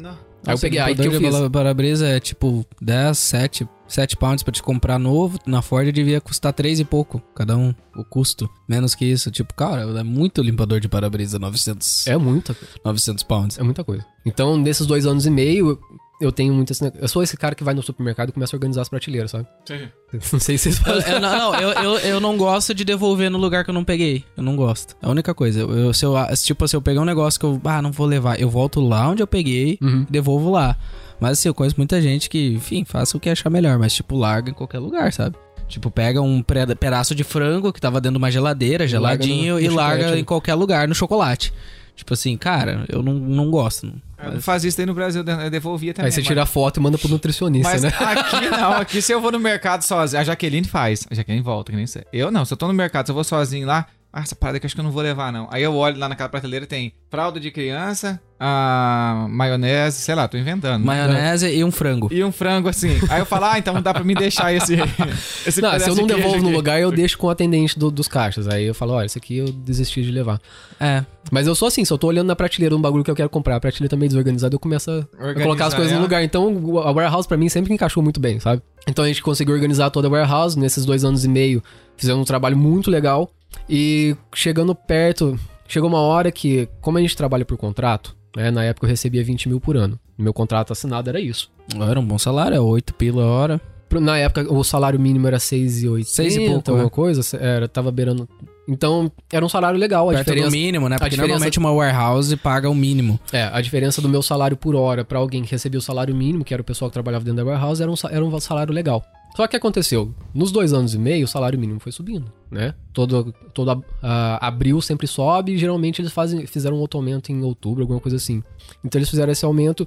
[0.01, 0.11] Não.
[0.47, 1.37] Aí eu peguei, aí que eu limpador de fiz?
[1.41, 5.39] para- Para-brisa é tipo 10, 7, 7 pounds pra te comprar novo.
[5.47, 8.49] Na Ford devia custar 3 e pouco, cada um, o custo.
[8.69, 9.31] Menos que isso.
[9.31, 13.59] Tipo, cara, é muito limpador de para-brisa, 900, É muita, 900 pounds.
[13.59, 14.05] é muita coisa.
[14.25, 15.79] Então, nesses dois anos e meio,
[16.21, 17.05] eu- tenho muito esse negócio.
[17.05, 19.47] Eu sou esse cara que vai no supermercado e começa a organizar as prateleiras, sabe?
[20.33, 21.13] Não sei se vocês Eu, fazem.
[21.15, 23.85] eu- não, não, eu, eu, eu não gosto de devolver no lugar que eu não
[23.85, 24.25] peguei.
[24.37, 24.97] Eu não gosto.
[25.03, 25.61] É a única coisa.
[25.61, 28.07] Eu, eu- se eu, tipo, se eu pegar um negócio que eu, ah, não vou
[28.07, 30.07] levar, eu volto lá onde eu peguei Uhum.
[30.09, 30.77] e devolvo lá.
[31.21, 34.17] Mas assim, eu conheço muita gente que, enfim, faça o que achar melhor, mas tipo,
[34.17, 35.37] larga em qualquer lugar, sabe?
[35.69, 39.55] Tipo, pega um pedaço de frango que tava dentro de uma geladeira, E larga geladinho,
[39.55, 40.19] no- e no larga né?
[40.19, 41.53] em qualquer lugar, no chocolate.
[41.97, 43.91] Tipo assim, cara, eu não, não gosto.
[44.23, 46.07] Eu não fazia isso aí no Brasil, eu devolvia também.
[46.07, 47.89] Aí você mas- tira a foto e manda pro nutricionista, Mas né?
[47.99, 51.07] aqui não, aqui se eu vou no mercado sozinho, a Jaqueline faz.
[51.11, 52.05] A Jaqueline volta, que nem sei.
[52.13, 53.87] Eu não, se eu tô no mercado, se eu vou sozinho lá,
[54.19, 55.47] ah, essa parada que acho que eu não vou levar, não.
[55.51, 60.39] Aí eu olho lá naquela prateleira, tem fralda de criança, a maionese, sei lá, tô
[60.39, 60.83] inventando.
[60.83, 62.09] Maionese e um frango.
[62.11, 62.99] E um frango assim.
[63.11, 64.75] Aí eu falo, ah, então dá pra me deixar esse.
[65.47, 68.09] esse Não, se eu não devolvo no lugar, eu deixo com o atendente do- dos
[68.09, 68.49] caixas.
[68.49, 70.41] Aí eu falo, olha, esse aqui eu desisti de levar.
[70.81, 71.05] É.
[71.31, 73.29] Mas eu sou assim, se eu tô olhando na prateleira um bagulho que eu quero
[73.29, 76.05] comprar, a prateleira tá meio desorganizada, eu começo a Organizar colocar as coisas no ela.
[76.05, 76.23] lugar.
[76.23, 76.49] Então,
[76.85, 78.63] a warehouse pra mim sempre encaixou muito bem, sabe?
[78.89, 81.63] Então a gente conseguiu organizar toda a warehouse nesses dois anos e meio.
[81.97, 83.31] Fizemos um trabalho muito legal.
[83.69, 88.51] E chegando perto, chegou uma hora que, como a gente trabalha por contrato, né?
[88.51, 89.99] Na época eu recebia 20 mil por ano.
[90.17, 91.51] Meu contrato assinado era isso.
[91.89, 93.61] Era um bom salário, é 8 pila a hora.
[94.01, 96.91] Na época, o salário mínimo era 6,80, Seis e pouco, alguma né?
[96.91, 97.37] coisa.
[97.39, 98.29] Era, tava beirando...
[98.69, 100.11] Então, era um salário legal.
[100.11, 100.97] A Perto do diferença, mínimo, né?
[100.97, 103.19] Porque diferença- normalmente uma warehouse paga o mínimo.
[103.33, 106.45] é, a diferença do meu salário por hora pra alguém que recebia o salário mínimo,
[106.45, 109.05] que era o pessoal que trabalhava dentro da warehouse, era um, era um salário legal.
[109.37, 110.15] Só que que aconteceu?
[110.35, 112.75] Nos dois anos e meio, o salário mínimo foi subindo, né?
[112.93, 117.43] Todo, todo a- abril sempre sobe e geralmente eles fazem, fizeram um outro aumento em
[117.43, 118.43] outubro, alguma coisa assim.
[118.83, 119.87] Então eles fizeram esse aumento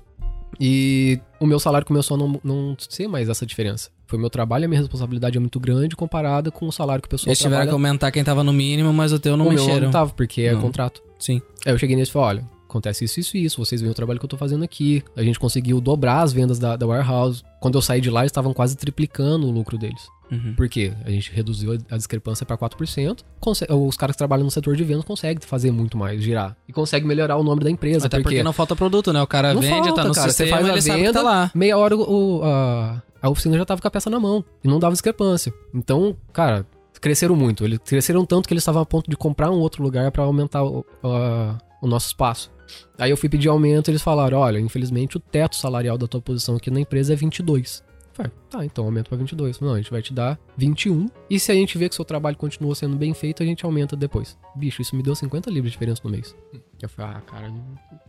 [0.59, 3.89] e o meu salário começou a não, não ser mais essa diferença.
[4.07, 7.07] Foi meu trabalho e a minha responsabilidade é muito grande comparada com o salário que
[7.07, 7.75] o pessoal Eles tiveram que trabalha.
[7.89, 9.85] aumentar quem tava no mínimo, mas o teu não o meu mexeram.
[9.85, 10.61] não tava, porque é Não.
[10.61, 11.01] contrato.
[11.19, 11.41] Sim.
[11.65, 13.95] Aí eu cheguei nesse e falei, olha, acontece isso, isso e isso, vocês veem o
[13.95, 15.03] trabalho que eu tô fazendo aqui.
[15.15, 17.43] A gente conseguiu dobrar as vendas da, da warehouse.
[17.59, 20.07] Quando eu saí de lá, eles estavam quase triplicando o lucro deles.
[20.31, 20.53] Uhum.
[20.55, 20.93] Por quê?
[21.03, 23.23] A gente reduziu a- discrepância para 4%.
[23.39, 26.55] Conse- os caras que trabalham no setor de vendas conseguem fazer muito mais, girar.
[26.67, 28.05] E conseguem melhorar o nome da empresa.
[28.05, 29.21] Até porque, não falta produto, né?
[29.21, 30.27] O cara Não vende, tá falta, no cara.
[30.29, 31.51] sistema, Você faz a tá venda, lá.
[31.55, 34.45] meia hora o, a, a oficina já tava com a peça na mão.
[34.63, 35.51] E não dava discrepância.
[35.73, 36.63] Então, cara,
[37.01, 37.65] cresceram muito.
[37.65, 40.63] Eles cresceram tanto que eles estavam a ponto de comprar um outro lugar para aumentar
[40.63, 42.51] o, a- o nosso espaço.
[42.97, 46.21] Aí eu fui pedir aumento e eles falaram: olha, infelizmente o teto salarial da tua
[46.21, 47.83] posição aqui na empresa é 22.
[47.87, 49.59] Eu Falei, tá, então aumenta pra 22.
[49.61, 51.07] Não, a gente vai te dar 21.
[51.29, 53.95] E se a gente vê que seu trabalho continua sendo bem feito, a gente aumenta
[53.95, 54.37] depois.
[54.55, 56.35] Bicho, isso me deu 50 libras de diferença no mês.
[56.81, 57.53] Eu falei, ah, cara.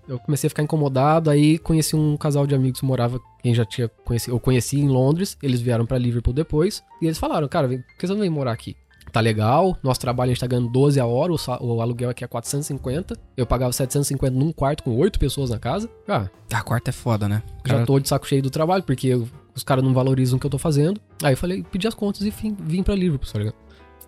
[0.09, 1.31] Eu comecei a ficar incomodado.
[1.31, 4.89] Aí conheci um casal de amigos que morava, quem já tinha conhecido, eu conheci em
[4.89, 5.39] Londres.
[5.41, 6.83] Eles vieram pra Liverpool depois.
[7.01, 8.77] E eles falaram, cara, por que você não vem morar aqui?
[9.13, 12.23] Tá legal, nosso trabalho a gente tá ganhando 12 a hora, o, o aluguel aqui
[12.25, 13.17] é 450.
[13.37, 15.89] Eu pagava 750 num quarto com 8 pessoas na casa.
[16.09, 17.43] Ah, A quarta é foda, né?
[17.67, 20.41] já Cara, tô de saco cheio do trabalho, porque eu- os caras não valorizam o
[20.41, 21.01] que eu tô fazendo.
[21.23, 23.55] Aí eu falei, pedi as contas e vim, vim pra Liverpool, tá ligado?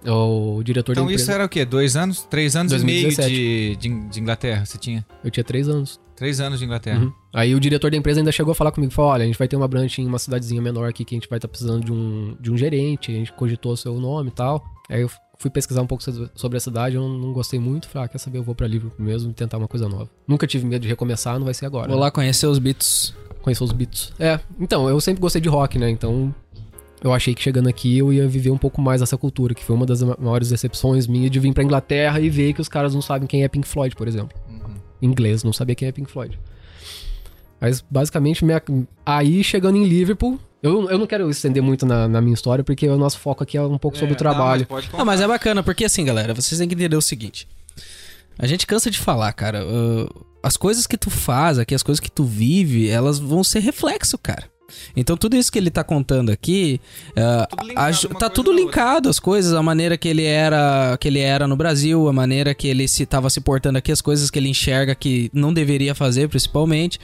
[0.05, 1.33] O diretor Então da isso empresa.
[1.39, 1.65] era o quê?
[1.65, 2.23] Dois anos?
[2.25, 3.33] Três anos 2017.
[3.33, 5.07] e meio de, de, de Inglaterra você tinha?
[5.23, 6.01] Eu tinha três anos.
[6.17, 7.01] Três anos de Inglaterra.
[7.05, 7.13] Uhum.
[7.33, 9.47] Aí o diretor da empresa ainda chegou a falar comigo, falou, olha, a gente vai
[9.47, 11.93] ter uma branch em uma cidadezinha menor aqui que a gente vai estar precisando de
[11.93, 14.63] um, de um gerente, a gente cogitou o seu nome e tal.
[14.93, 18.07] Aí eu fui pesquisar um pouco so- sobre a cidade, eu não, gostei muito, falei,
[18.07, 20.09] ah, quer saber, eu vou pra Liverpool mesmo e tentar uma coisa nova.
[20.29, 21.89] Nunca tive medo de recomeçar, não vai ser agora.
[21.89, 22.03] Vou né?
[22.03, 23.15] lá conhecer os Beatles.
[23.41, 24.13] Conhecer os Beatles.
[24.19, 26.33] É, então, eu sempre gostei de rock, né, então...
[27.05, 29.75] Eu achei que chegando aqui eu ia viver um pouco mais essa cultura, que foi
[29.75, 32.95] uma das ma- maiores decepções minhas de vir pra Inglaterra e ver que os caras
[32.95, 34.75] não sabem quem é Pink Floyd, por exemplo Uhum.
[35.03, 36.39] inglês, não sabia quem é Pink Floyd.
[37.63, 38.61] Mas basicamente, minha-
[39.07, 42.89] aí chegando em Liverpool, eu, eu não quero estender muito na, na minha história, porque
[42.89, 44.67] o nosso foco aqui é um pouco sobre o trabalho.
[44.67, 47.47] pode Ah, mas é bacana, porque assim, galera, vocês têm que entender o seguinte.
[48.39, 49.65] A gente cansa de falar, cara.
[49.65, 53.61] uh, as coisas que tu faz aqui, as coisas que tu vive, elas vão ser
[53.61, 54.51] reflexo, cara.
[54.97, 58.51] Então tudo isso que ele tá contando aqui, uh, Tudo linkado aju- uma tá tudo
[58.53, 62.55] linkado, as coisas, a maneira que ele era, que ele era no Brasil, a maneira
[62.55, 65.95] que ele se tava se portando aqui, as coisas que ele enxerga que não deveria
[65.95, 66.99] fazer, principalmente.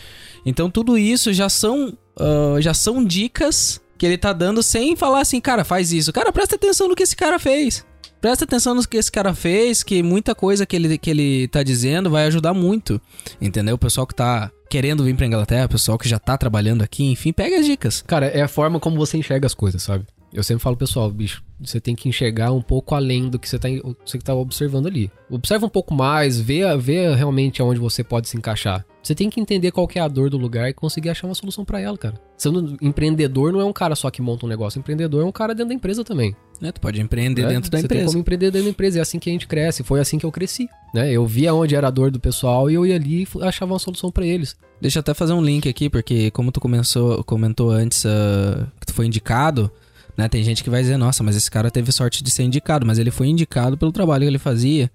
[0.48, 5.20] Então tudo isso já são, uh, já são dicas que ele tá dando sem falar
[5.20, 6.12] assim, cara, faz isso.
[6.12, 7.84] Cara, presta atenção no que esse cara fez.
[8.20, 11.62] Presta atenção no que esse cara fez, que muita coisa que ele, que ele tá
[11.62, 13.00] dizendo vai ajudar muito.
[13.40, 13.76] Entendeu?
[13.76, 17.04] O pessoal que tá querendo vir pra Inglaterra, o pessoal que já tá trabalhando aqui,
[17.04, 18.02] enfim, pega as dicas.
[18.06, 20.04] Cara, é a forma como você enxerga as coisas, sabe?
[20.32, 23.58] Eu sempre falo, pessoal, bicho, você tem que enxergar um pouco além do que você
[23.58, 23.68] tá,
[24.04, 25.10] você tá observando ali.
[25.30, 28.84] Observa um pouco mais, vê, vê realmente aonde você pode se encaixar.
[29.02, 31.34] Você tem que entender qual que é a dor do lugar e conseguir achar uma
[31.34, 32.20] solução pra ela, cara.
[32.36, 35.54] Sendo empreendedor não é um cara só que monta um negócio, empreendedor é um cara
[35.54, 36.36] dentro da empresa também.
[36.60, 36.72] Né?
[36.72, 37.48] Tu pode empreender né?
[37.48, 38.06] dentro da Você tem empresa.
[38.06, 38.98] como empreender dentro da empresa.
[38.98, 39.82] É assim que a gente cresce.
[39.82, 40.68] Foi assim que eu cresci.
[40.92, 41.12] Né?
[41.12, 43.78] Eu via onde era a dor do pessoal e eu ia ali e achava uma
[43.78, 44.56] solução pra eles.
[44.80, 48.86] Deixa eu até fazer um link aqui, porque como tu começou, comentou antes ah, que
[48.86, 49.70] tu foi indicado,
[50.18, 50.28] né?
[50.28, 52.98] Tem gente que vai dizer, nossa, mas esse cara teve sorte de ser indicado, mas
[52.98, 54.90] ele foi indicado pelo trabalho que ele fazia,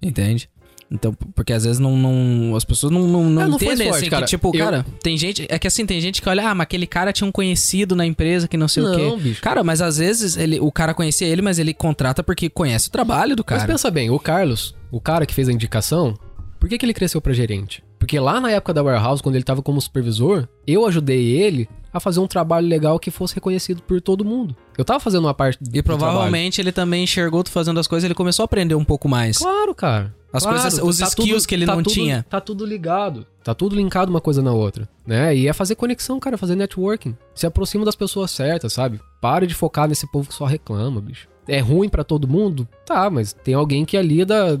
[0.00, 0.48] entende?
[0.92, 4.00] Então, porque às vezes não, não as pessoas não, não, não não foi entendem sorte,
[4.02, 4.24] assim, cara.
[4.24, 6.64] que tipo, Eu- cara, tem gente, é que assim, tem gente que olha, ah, mas
[6.64, 9.22] aquele cara tinha um conhecido na empresa que não sei o Não, quê.
[9.22, 9.40] bicho.
[9.42, 12.90] Cara, mas às vezes ele, o cara conhecia ele, mas ele contrata porque conhece o
[12.90, 13.72] trabalho do Mas cara.
[13.72, 16.18] pensa bem, o Carlos, o cara que fez a indicação,
[16.58, 17.84] por que, que ele cresceu pra gerente?
[18.00, 22.00] Porque lá na época da Warehouse, quando ele tava como supervisor, eu ajudei ele a
[22.00, 24.56] fazer um trabalho legal que fosse reconhecido por todo mundo.
[24.78, 28.04] Eu tava fazendo uma parte do E provavelmente ele também enxergou tu fazendo as coisas,
[28.06, 29.36] ele começou a aprender um pouco mais.
[29.38, 30.14] Claro, cara.
[30.32, 32.24] As Claro, coisas- os tá skills que ele tá não tudo- tinha.
[32.28, 33.26] Tá tudo ligado.
[33.44, 35.36] Tá tudo linkado uma coisa na outra, né?
[35.36, 37.14] E é fazer conexão, cara, fazer networking.
[37.34, 38.98] Se aproxima das pessoas certas, sabe?
[39.20, 41.28] Para de focar nesse povo que só reclama, bicho.
[41.48, 42.66] É ruim pra todo mundo?
[42.86, 44.58] Tá, mas tem alguém que ali da,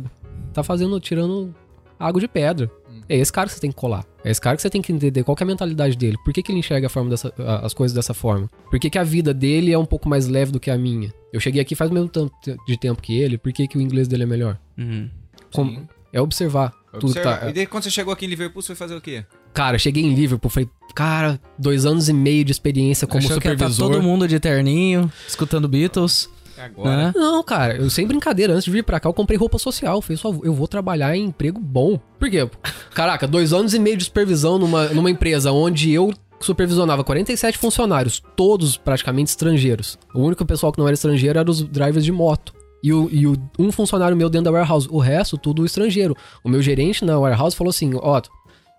[0.52, 1.54] tá fazendo, tirando
[1.98, 2.68] água de pedra.
[3.10, 4.04] É esse cara que você tem que colar.
[4.24, 6.16] É esse cara que você tem que entender qual que é a mentalidade dele.
[6.24, 8.48] Por que, que ele enxerga a forma dessa, a- as coisas dessa forma?
[8.70, 11.12] Por que, que a vida dele é um pouco mais leve do que a minha?
[11.32, 12.32] Eu cheguei aqui faz o mesmo tanto
[12.66, 14.56] de tempo que ele, por que, que o inglês dele é melhor?
[14.78, 15.10] Uhum.
[15.52, 15.88] Como-.
[16.12, 16.72] É observar.
[16.98, 19.24] Tudo tá, E daí quando você chegou aqui em Liverpool, você foi fazer o quê?
[19.54, 23.46] Cara, cheguei em Liverpool, falei, cara, dois anos e meio de experiência como Achou que
[23.46, 23.90] ia tá supervisor.
[23.92, 26.28] todo mundo de terninho, escutando Beatles,
[26.60, 26.96] Agora.
[26.96, 27.12] né?
[27.16, 30.00] Não, cara, eu sem brincadeira, antes de vir pra cá, eu comprei roupa social.
[30.02, 31.98] Falei, só, eu vou trabalhar em emprego bom.
[32.18, 32.48] Por quê?
[32.94, 38.22] Caraca, dois anos e meio de supervisão numa, numa empresa onde eu supervisionava 47 funcionários,
[38.34, 39.98] todos praticamente estrangeiros.
[40.14, 42.54] O único pessoal que não era estrangeiro era os drivers de moto.
[42.82, 44.88] E, o, e o- um funcionário meu dentro da warehouse.
[44.90, 46.16] O resto, tudo estrangeiro.
[46.42, 48.22] O meu gerente na warehouse falou assim: ó,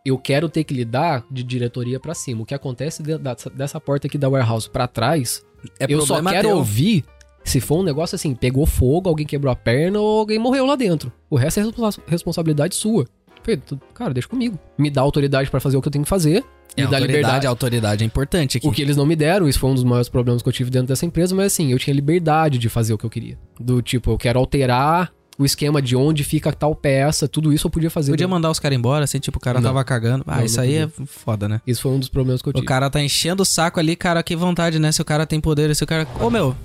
[0.04, 2.42] eu quero ter que lidar de diretoria pra cima.
[2.42, 5.44] O que acontece de- dessa, dessa porta aqui da warehouse pra trás,
[5.80, 6.58] É eu só quero teu.
[6.58, 7.06] ouvir
[7.44, 10.76] se for um negócio assim, pegou fogo, alguém quebrou a perna ou alguém morreu lá
[10.76, 11.12] dentro.
[11.30, 13.08] O resto é responsa- responsabilidade sua.
[13.44, 14.58] Falei, "Tu- cara, deixa comigo.
[14.78, 16.44] Me dá autoridade pra fazer o que eu tenho que fazer.
[16.78, 17.48] É, Me dá autoridade, liberdade.
[17.48, 18.68] a autoridade é importante aqui.
[18.68, 20.70] O que eles não me deram, isso foi um dos maiores problemas que eu tive
[20.70, 23.38] dentro dessa empresa, mas assim, eu tinha liberdade de fazer o que eu queria.
[23.60, 27.72] Do tipo, eu quero alterar o esquema de onde fica tal peça, tudo isso eu
[27.72, 28.12] podia fazer.
[28.12, 28.36] Podia dentro.
[28.36, 29.70] mandar os caras embora, assim, tipo, o cara Não.
[29.70, 30.24] tava cagando.
[30.28, 31.60] Ah, Não, isso não aí é foda, né?
[31.66, 32.68] Isso foi um dos problemas que eu O tive.
[32.68, 34.92] cara tá enchendo o saco ali, cara, que vontade, né?
[34.92, 36.08] Se o cara tem poder, se o cara...
[36.22, 36.56] Ô, meu.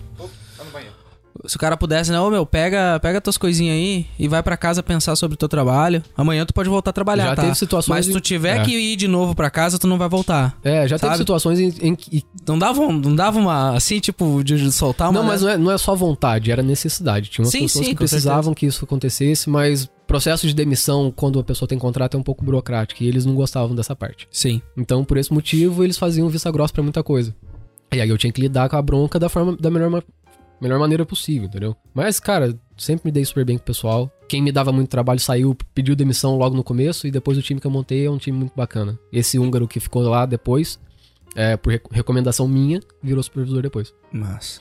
[1.44, 2.20] Se o cara pudesse, né?
[2.20, 5.48] Ô, meu, pega, pega tuas coisinhas aí e vai pra casa pensar sobre o teu
[5.48, 6.02] trabalho.
[6.16, 7.42] Amanhã tu pode voltar a trabalhar, Já tá?
[7.42, 8.64] teve situações Mas se tu tiver É.
[8.64, 10.56] que ir de novo pra casa, tu não vai voltar.
[10.64, 11.18] É, já teve Sabe?
[11.18, 12.24] situações em, que.
[12.46, 15.20] Não dava, um- não dava uma, assim, tipo, de soltar uma...
[15.20, 17.28] Não, mas não é, não é só vontade, era necessidade.
[17.30, 21.38] Tinha umas Sim, pessoas sim, que precisavam que isso acontecesse, mas processo de demissão, quando
[21.40, 24.28] a pessoa tem contrato, é um pouco burocrático e eles não gostavam dessa parte.
[24.30, 24.62] Sim.
[24.76, 27.34] Então, por esse motivo, eles faziam vista grossa pra muita coisa.
[27.92, 30.02] E aí eu tinha que lidar com a bronca da forma da melhor,
[30.60, 31.76] melhor maneira possível, entendeu?
[31.94, 34.10] Mas, cara, sempre me dei super bem com o pessoal.
[34.28, 37.60] Quem me dava muito trabalho saiu, pediu demissão logo no começo, e depois o time
[37.60, 38.98] que eu montei é um time muito bacana.
[39.12, 40.78] Esse húngaro que ficou lá depois,
[41.34, 43.92] é, por rec- recomendação minha, virou supervisor depois.
[44.12, 44.60] Mas...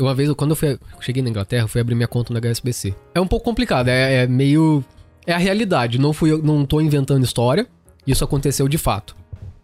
[0.00, 2.96] Uma vez, quando eu fui, cheguei na Inglaterra, eu fui abrir minha conta no HSBC.
[3.14, 4.84] É um pouco complicado, é, é meio...
[5.24, 7.66] É a realidade, não fui eu, não tô inventando história.
[8.04, 9.14] Isso aconteceu de fato.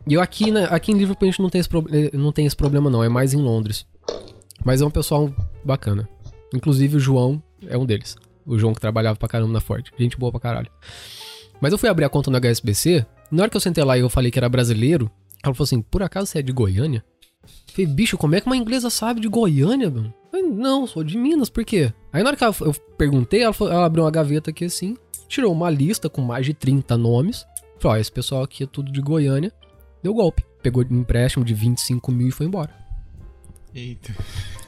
[0.06, 2.46] E eu aqui, na- aqui em Liverpool a gente não tem, esse eh, não tem
[2.46, 3.84] esse problema não, é mais em Londres.
[4.64, 5.32] Mas é um pessoal
[5.64, 6.08] bacana.
[6.54, 8.16] Inclusive o João é um deles.
[8.46, 9.86] O João que trabalhava pra caramba na Ford.
[9.98, 10.70] Gente boa pra caralho.
[11.60, 14.00] Mas eu fui abrir a conta no HSBC, na hora que eu sentei lá e
[14.00, 15.10] eu falei que era brasileiro,
[15.42, 17.04] ela falou assim, por acaso você é de Goiânia?
[17.44, 20.12] Eu falei, bicho, como é que uma inglesa sabe de Goiânia, mano?
[20.30, 21.92] Falei, não, sou de Minas, por quê?
[22.12, 24.96] Aí na hora que ela- eu perguntei, ela, ela abriu uma gaveta aqui assim,
[25.28, 27.46] tirou uma lista com mais de 30 nomes.
[27.78, 29.52] Falou, ó, esse pessoal aqui é tudo de Goiânia.
[30.02, 30.44] Deu golpe.
[30.62, 32.74] Pegou um empréstimo de 25 mil e foi embora.
[33.74, 34.12] Eita.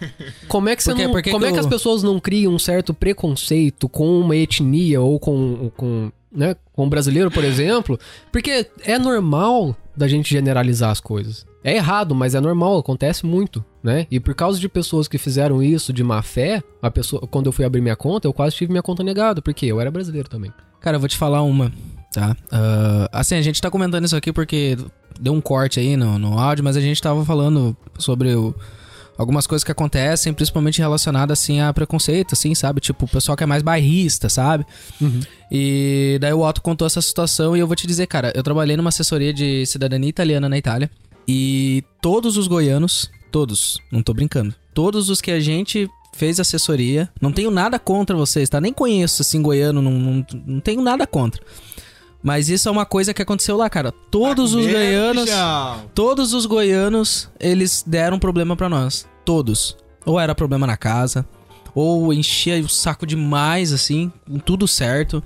[0.48, 1.04] Como é que, você Por quê?
[1.04, 5.00] não, como que é que as pessoas não criam um certo preconceito com uma etnia
[5.00, 7.98] ou com, com, né, com um brasileiro, por exemplo?
[8.32, 11.46] Porque é normal da gente generalizar as coisas.
[11.62, 14.06] É errado, mas é normal, acontece muito, né?
[14.10, 17.52] E por causa de pessoas que fizeram isso de má fé, a pessoa, quando eu
[17.52, 20.52] fui abrir minha conta, eu quase tive minha conta negada, porque eu era brasileiro também.
[20.80, 21.70] Cara, eu vou te falar uma,
[22.12, 22.36] tá?
[22.50, 24.76] Ah, assim, a gente tá comentando isso aqui porque
[25.20, 28.52] deu um corte aí no, no áudio, mas a gente tava falando sobre o-
[29.16, 32.80] algumas coisas que acontecem, principalmente relacionadas, assim, a preconceito, assim, sabe?
[32.80, 34.66] Tipo, o pessoal que é mais bairrista, sabe?
[35.50, 38.76] E daí o Otto contou essa situação e eu vou te dizer, cara, eu trabalhei
[38.76, 40.90] numa assessoria de cidadania italiana na Itália
[41.28, 47.08] e todos os goianos, todos, não tô brincando, todos os que a gente fez assessoria,
[47.20, 48.60] não tenho nada contra vocês, tá?
[48.60, 51.42] Nem conheço assim goiano, não, não, não tenho nada contra.
[52.22, 53.92] Mas isso é uma coisa que aconteceu lá, cara.
[54.10, 55.28] Todos os goianos,
[55.94, 59.06] todos os goianos, eles deram problema pra nós.
[59.24, 59.76] Todos.
[60.06, 61.26] Ou era problema na casa,
[61.74, 64.12] ou enchia o saco demais, assim,
[64.44, 65.22] tudo certo.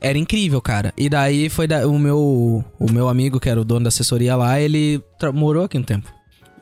[0.00, 0.92] Era incrível, cara.
[0.96, 4.34] E daí foi da- o meu o meu amigo, que era o dono da assessoria
[4.36, 6.10] lá, ele morou aqui um tempo.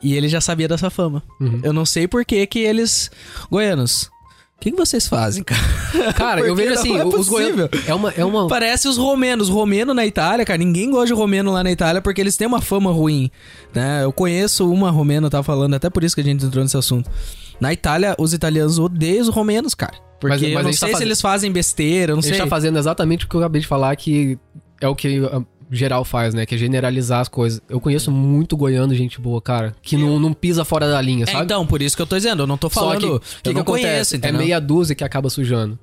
[0.03, 1.23] E ele já sabia dessa fama.
[1.41, 1.61] Uhum.
[1.63, 3.09] Eu não sei por que que eles...
[3.49, 4.11] Goianos,
[4.57, 5.61] o que, que vocês fazem, cara?
[6.13, 7.67] Cara, eu vejo não assim, é os possível.
[7.67, 7.69] goianos...
[7.87, 8.47] É uma, é uma...
[8.47, 9.47] Parece os romenos.
[9.49, 10.57] Romeno na Itália, cara.
[10.57, 13.29] Ninguém gosta de romeno lá na Itália porque eles têm uma fama ruim,
[13.73, 14.03] né?
[14.03, 17.09] Eu conheço uma romena, tava falando, até por isso que a gente entrou nesse assunto.
[17.59, 19.93] Na Itália, os italianos odeiam os romenos, cara.
[20.19, 22.23] Porque Mas- mas eu não gente sei tá se eles fazem besteira, eu não A
[22.23, 22.41] gente sei.
[22.43, 24.37] tá fazendo exatamente o que eu acabei de falar, que
[24.81, 25.19] é o que
[25.71, 26.45] geral faz, né?
[26.45, 27.61] Que é generalizar as coisas.
[27.69, 31.31] Eu conheço muito goiano, gente boa, cara, que não, não pisa fora da linha, É,
[31.31, 31.45] sabe?
[31.45, 32.99] então, por isso que eu tô dizendo, eu não tô Só falando.
[32.99, 33.87] que, o eu que, que não acontece?
[33.87, 34.39] conheço, é entendeu?
[34.39, 35.77] meia dúzia que acaba sujando.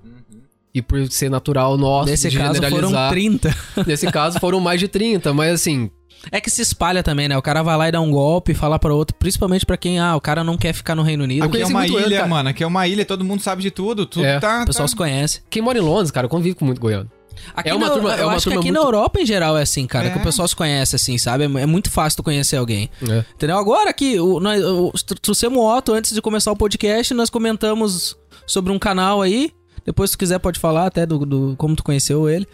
[0.74, 3.10] E por ser natural nosso Nesse de caso foram generalizar.
[3.10, 3.56] 30.
[3.86, 5.90] Nesse caso foram mais de 30, mas assim,
[6.30, 7.36] É que se espalha também, né?
[7.36, 10.16] O cara vai lá e dá um golpe, fala pra outro, principalmente pra quem, ah,
[10.16, 11.44] o cara não quer ficar no Reino Unido.
[11.44, 12.48] Aqui é uma ele, ilha, mano.
[12.48, 14.06] Aqui é uma ilha, todo mundo sabe de tudo.
[14.06, 14.62] Tudo É, tá.
[14.62, 15.42] O pessoal tá- se conhece.
[15.50, 17.10] quem mora em Londres, cara, eu convivo com muito goiano.
[17.54, 19.20] Aqui É uma na, turma- é eu uma acho que turma aqui muito- na Europa
[19.20, 20.10] em geral é assim, cara, É.
[20.10, 21.44] que o pessoal se conhece assim, sabe?
[21.44, 22.90] É, é muito fácil tu conhecer alguém.
[23.08, 23.24] É.
[23.34, 23.56] Entendeu?
[23.58, 27.28] Agora aqui, o, nós, o, tr- trouxemos o Otto antes de começar o podcast, nós
[27.30, 28.16] comentamos
[28.46, 29.52] sobre um canal aí.
[29.84, 32.46] Depois, se tu quiser, pode falar até do, do como tu conheceu ele.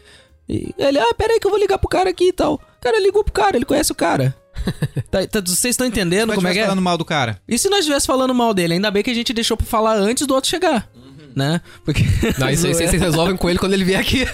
[0.49, 2.55] E ele, ah, pera aí que eu vou ligar pro cara aqui e tal.
[2.55, 4.35] O cara ligou pro cara, ele conhece o cara.
[5.11, 6.65] Tá- tá- vocês estão entendendo como é que é?
[6.65, 7.41] falando mal do cara.
[7.47, 8.75] E se nós estivesse falando mal dele?
[8.75, 10.89] Ainda bem que a gente deixou pra falar antes do outro chegar.
[11.37, 11.61] Né?
[11.85, 12.03] Porque.
[12.39, 14.27] Não, isso aí vocês resolvem com ele quando ele vier aqui.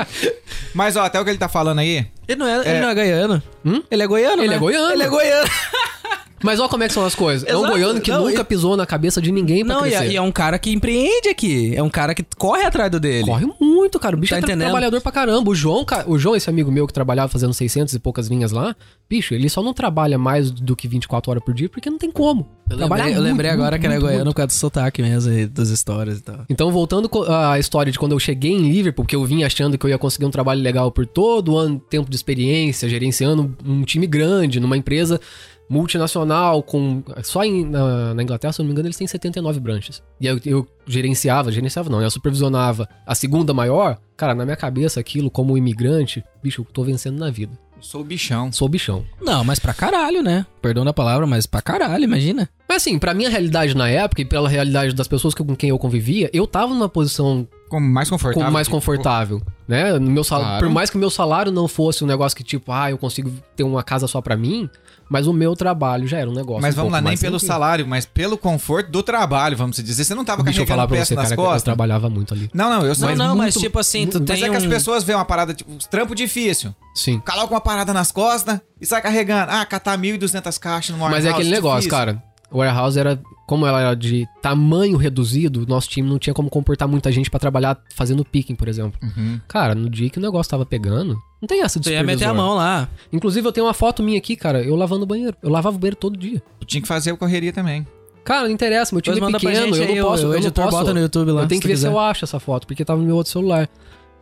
[0.74, 2.06] Mas, ó, até o que ele tá falando aí.
[2.26, 2.80] Ele não é, ele É.
[2.80, 3.42] não é goiano.
[3.64, 3.82] Hum?
[3.90, 4.56] Ele é goiano, Ele né?
[4.56, 4.92] é goiano.
[4.92, 5.50] Ele é goiano.
[6.44, 7.48] Mas olha como é que são as coisas.
[7.48, 7.72] É um Exato.
[7.72, 10.04] goiano que Não, nunca e- pisou na cabeça de ninguém pra Não, e crescer.
[10.04, 11.74] é, e é um cara que empreende aqui.
[11.74, 13.24] É um cara que corre atrás do dele.
[13.24, 14.14] Corre muito, cara.
[14.14, 15.50] O bicho Tá é tra- trabalhador pra caramba.
[15.50, 18.76] O João, o João, esse amigo meu que trabalhava fazendo 600 e poucas linhas lá,
[19.08, 22.10] bicho, ele só não trabalha mais do que 24 horas por dia porque não tem
[22.10, 22.46] como.
[22.68, 25.00] Eu lembrei, eu muito, lembrei agora muito, que ele é goiano por causa do sotaque
[25.02, 26.44] mesmo, das histórias e tal.
[26.50, 29.84] Então, voltando à história de quando eu cheguei em Liverpool, porque eu vim achando que
[29.86, 33.82] eu ia conseguir um trabalho legal por todo o ano, tempo de experiência, gerenciando um
[33.82, 35.20] time grande, numa empresa
[35.68, 37.02] multinacional, com.
[37.22, 40.02] Só em- na, na Inglaterra, se eu não me engano, eles têm 79 branches.
[40.20, 43.98] E eu, eu gerenciava, gerenciava não, eu supervisionava a segunda maior.
[44.16, 47.52] Cara, na minha cabeça, aquilo, como imigrante, bicho, eu tô vencendo na vida.
[47.80, 48.50] Sou bichão.
[48.50, 49.04] Sou bichão.
[49.20, 50.46] Não, mas pra caralho, né?
[50.62, 52.48] Perdão da palavra, mas pra caralho, imagina.
[52.66, 55.68] Mas assim, pra minha realidade na época e pela realidade das pessoas que- com quem
[55.68, 58.42] eu convivia, eu tava numa posição Como mais confortável.
[58.44, 59.98] como mais tipo, confortável, né?
[59.98, 60.66] No meu salário, Claro.
[60.66, 63.30] por mais que o meu salário não fosse um negócio que tipo, ah, eu consigo
[63.54, 64.70] ter uma casa só pra mim,
[65.14, 66.60] mas o meu trabalho já era um negócio.
[66.60, 67.46] Mas um vamos lá, nem pelo tranquilo.
[67.52, 70.04] salário, mas pelo conforto do trabalho, vamos dizer.
[70.04, 71.62] Você não tava Deixa eu falar carregando pra peça você, nas cara, que eu costas.
[71.62, 72.50] trabalhava muito ali.
[72.52, 73.08] Não, não, eu sei.
[73.14, 75.16] não, não, mas muito- tipo assim, tu Mas tem é que as um- pessoas veem
[75.16, 76.74] uma parada, tipo, um trampo difícil.
[76.94, 77.20] Sim.
[77.20, 79.52] Coloca uma parada nas costas e sai carregando.
[79.52, 81.96] Ah, catar 1.200 caixas no Mas é warehouse, aquele negócio, difícil.
[81.98, 82.22] cara.
[82.50, 86.88] O warehouse era, como ela era de tamanho reduzido, nosso time não tinha como comportar
[86.88, 88.98] muita gente pra trabalhar fazendo picking, por exemplo.
[89.02, 89.40] Uhum.
[89.46, 92.24] Cara, no dia que o negócio tava pegando, não tem essa de Tu ia meter
[92.24, 92.88] a mão lá.
[93.12, 95.36] Inclusive, eu tenho uma foto minha aqui, cara, eu lavando o banheiro.
[95.42, 96.42] Eu lavava o banheiro todo dia.
[96.60, 97.86] Tu tinha que fazer a correria também.
[98.24, 100.46] Cara, não interessa, meu time é pequeno, gente eu não posso, o, o eu não
[100.46, 100.78] editor posso.
[100.78, 101.42] bota no YouTube lá.
[101.42, 101.92] eu tenho que ver se quiser.
[101.92, 103.68] eu acho essa foto, porque tava no meu outro celular.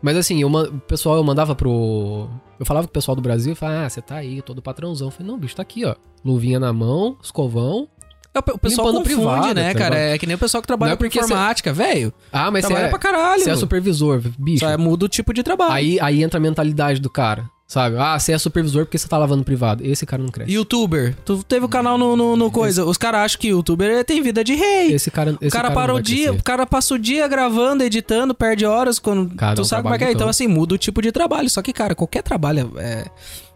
[0.02, 2.28] Mas assim, eu, o pessoal, eu mandava pro.
[2.58, 5.06] Eu falava com o pessoal do Brasil, eu falava, ah, você tá aí, todo patrãozão.
[5.06, 5.94] Eu falei, não, bicho, tá aqui, ó.
[6.24, 7.88] Luvinha na mão, escovão.
[8.34, 9.98] É, O pessoal Limpando confunde, privada, né, tá cara?
[9.98, 12.12] É que nem o pessoal que trabalha é com informática, velho.
[12.32, 13.42] Ah, mas você é, pra caralho.
[13.42, 14.60] você é supervisor, bicho.
[14.64, 15.72] Só é, muda o tipo de trabalho.
[15.72, 17.96] Aí, aí entra a mentalidade do cara, sabe?
[17.98, 19.84] Ah, você é supervisor porque você tá lavando privado.
[19.86, 20.50] Esse cara não cresce.
[20.50, 21.14] Youtuber.
[21.26, 22.86] Tu teve o canal no, no, no coisa.
[22.86, 24.94] Os caras acham que youtuber tem vida de rei.
[24.94, 26.40] Esse cara, esse o cara, não para o dia, crescer.
[26.40, 29.82] o cara passa o dia gravando, editando, perde horas quando Cara, tu é um sabe
[29.82, 30.12] como é que é.
[30.12, 31.50] Então assim, muda o tipo de trabalho.
[31.50, 33.04] Só que, cara, qualquer trabalho é,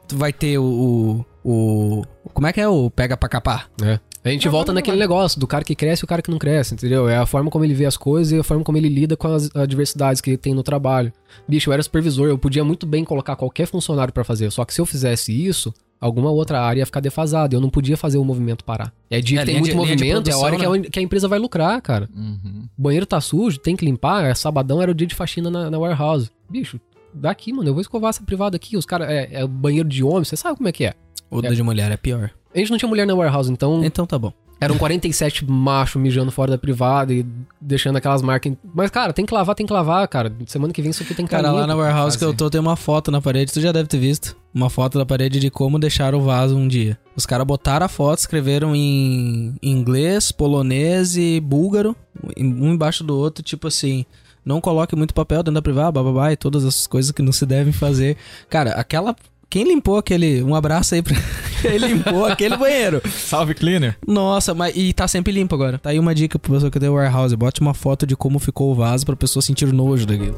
[0.07, 2.05] tu vai ter o, o, o-
[2.35, 3.70] como é que é o pega pra capar?
[3.83, 3.99] É.
[4.27, 6.74] A gente volta naquele negócio do cara que cresce e o cara que não cresce,
[6.74, 7.09] entendeu?
[7.09, 9.29] É a forma como ele vê as coisas e a forma como ele lida com
[9.29, 11.12] as adversidades que tem no trabalho.
[11.47, 14.74] Bicho, eu era supervisor, eu podia muito bem colocar qualquer funcionário pra fazer, só que
[14.74, 18.24] se eu fizesse isso, alguma outra área ia ficar defasada, eu não podia fazer o
[18.24, 18.93] movimento parar.
[19.09, 20.99] É dia É, que tem muito de- movimento, é a hora produção, que, a, que
[20.99, 22.09] a empresa vai lucrar, cara.
[22.12, 22.68] Uhum.
[22.77, 25.70] O banheiro tá sujo, tem que limpar, é sabadão era o dia de faxina na,
[25.70, 26.31] na warehouse.
[26.51, 26.81] Bicho,
[27.14, 30.24] daqui, mano, eu vou escovar essa privada aqui, os caras, é, é banheiro de homem,
[30.24, 30.95] você sabe como é que é.
[31.31, 32.31] O de mulher é pior.
[32.57, 34.33] A gente não tinha mulher na warehouse, então Então tá bom.
[34.59, 37.25] eram 47 machos mijando fora da privada e
[37.61, 38.55] deixando aquelas marcas.
[38.75, 40.33] Mas, cara, tem que lavar, tem que lavar, cara.
[40.47, 42.39] Semana que vem isso aqui tem que Cara, lá na warehouse que eu fazer.
[42.39, 44.35] tô, tem uma foto na parede, tu já deve ter visto.
[44.55, 46.99] Uma foto da parede de como deixar o vaso um dia.
[47.15, 51.95] Os caras botaram a foto, escreveram em inglês, polonês e búlgaro,
[52.39, 54.07] um embaixo do outro, tipo assim.
[54.43, 57.45] Não coloque muito papel dentro da privada, bababá, e todas essas coisas que não se
[57.45, 58.17] devem fazer.
[58.49, 59.15] Cara, aquela.
[59.49, 60.43] Quem limpou aquele.
[60.43, 61.15] Um abraço aí pra.
[61.63, 63.01] Quem limpou aquele banheiro.
[63.09, 63.97] Salve, cleaner.
[64.07, 64.77] Nossa, mas.
[64.77, 65.79] E tá sempre limpo agora.
[65.79, 67.35] Tá aí uma dica pro pessoal que tem warehouse.
[67.37, 70.37] Bote uma foto de como ficou o vaso pra pessoa sentir nojo daquilo.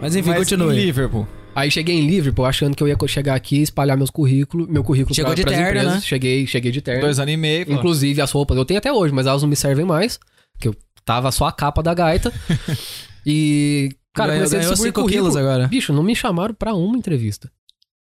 [0.00, 0.74] Mas enfim, Mas continue.
[0.76, 1.26] em Liverpool.
[1.54, 4.84] Aí cheguei em Liverpool achando que eu ia chegar aqui e espalhar meus currículos, meu
[4.84, 5.94] currículo Chegou pra, de pras terno, empresas.
[5.94, 6.00] né?
[6.00, 7.00] Cheguei, cheguei de terno.
[7.00, 7.66] Dois anos e meio.
[7.66, 7.72] pô.
[7.72, 10.20] Inclusive as roupas eu tenho até hoje, mas elas não me servem mais.
[10.60, 12.32] Que eu tava só a capa da gaita.
[13.28, 13.90] e.
[14.14, 15.68] Cara, Ganhou- comecei a ganhou distribuir 5 quilos agora.
[15.68, 17.50] Bicho, não me chamaram pra uma entrevista.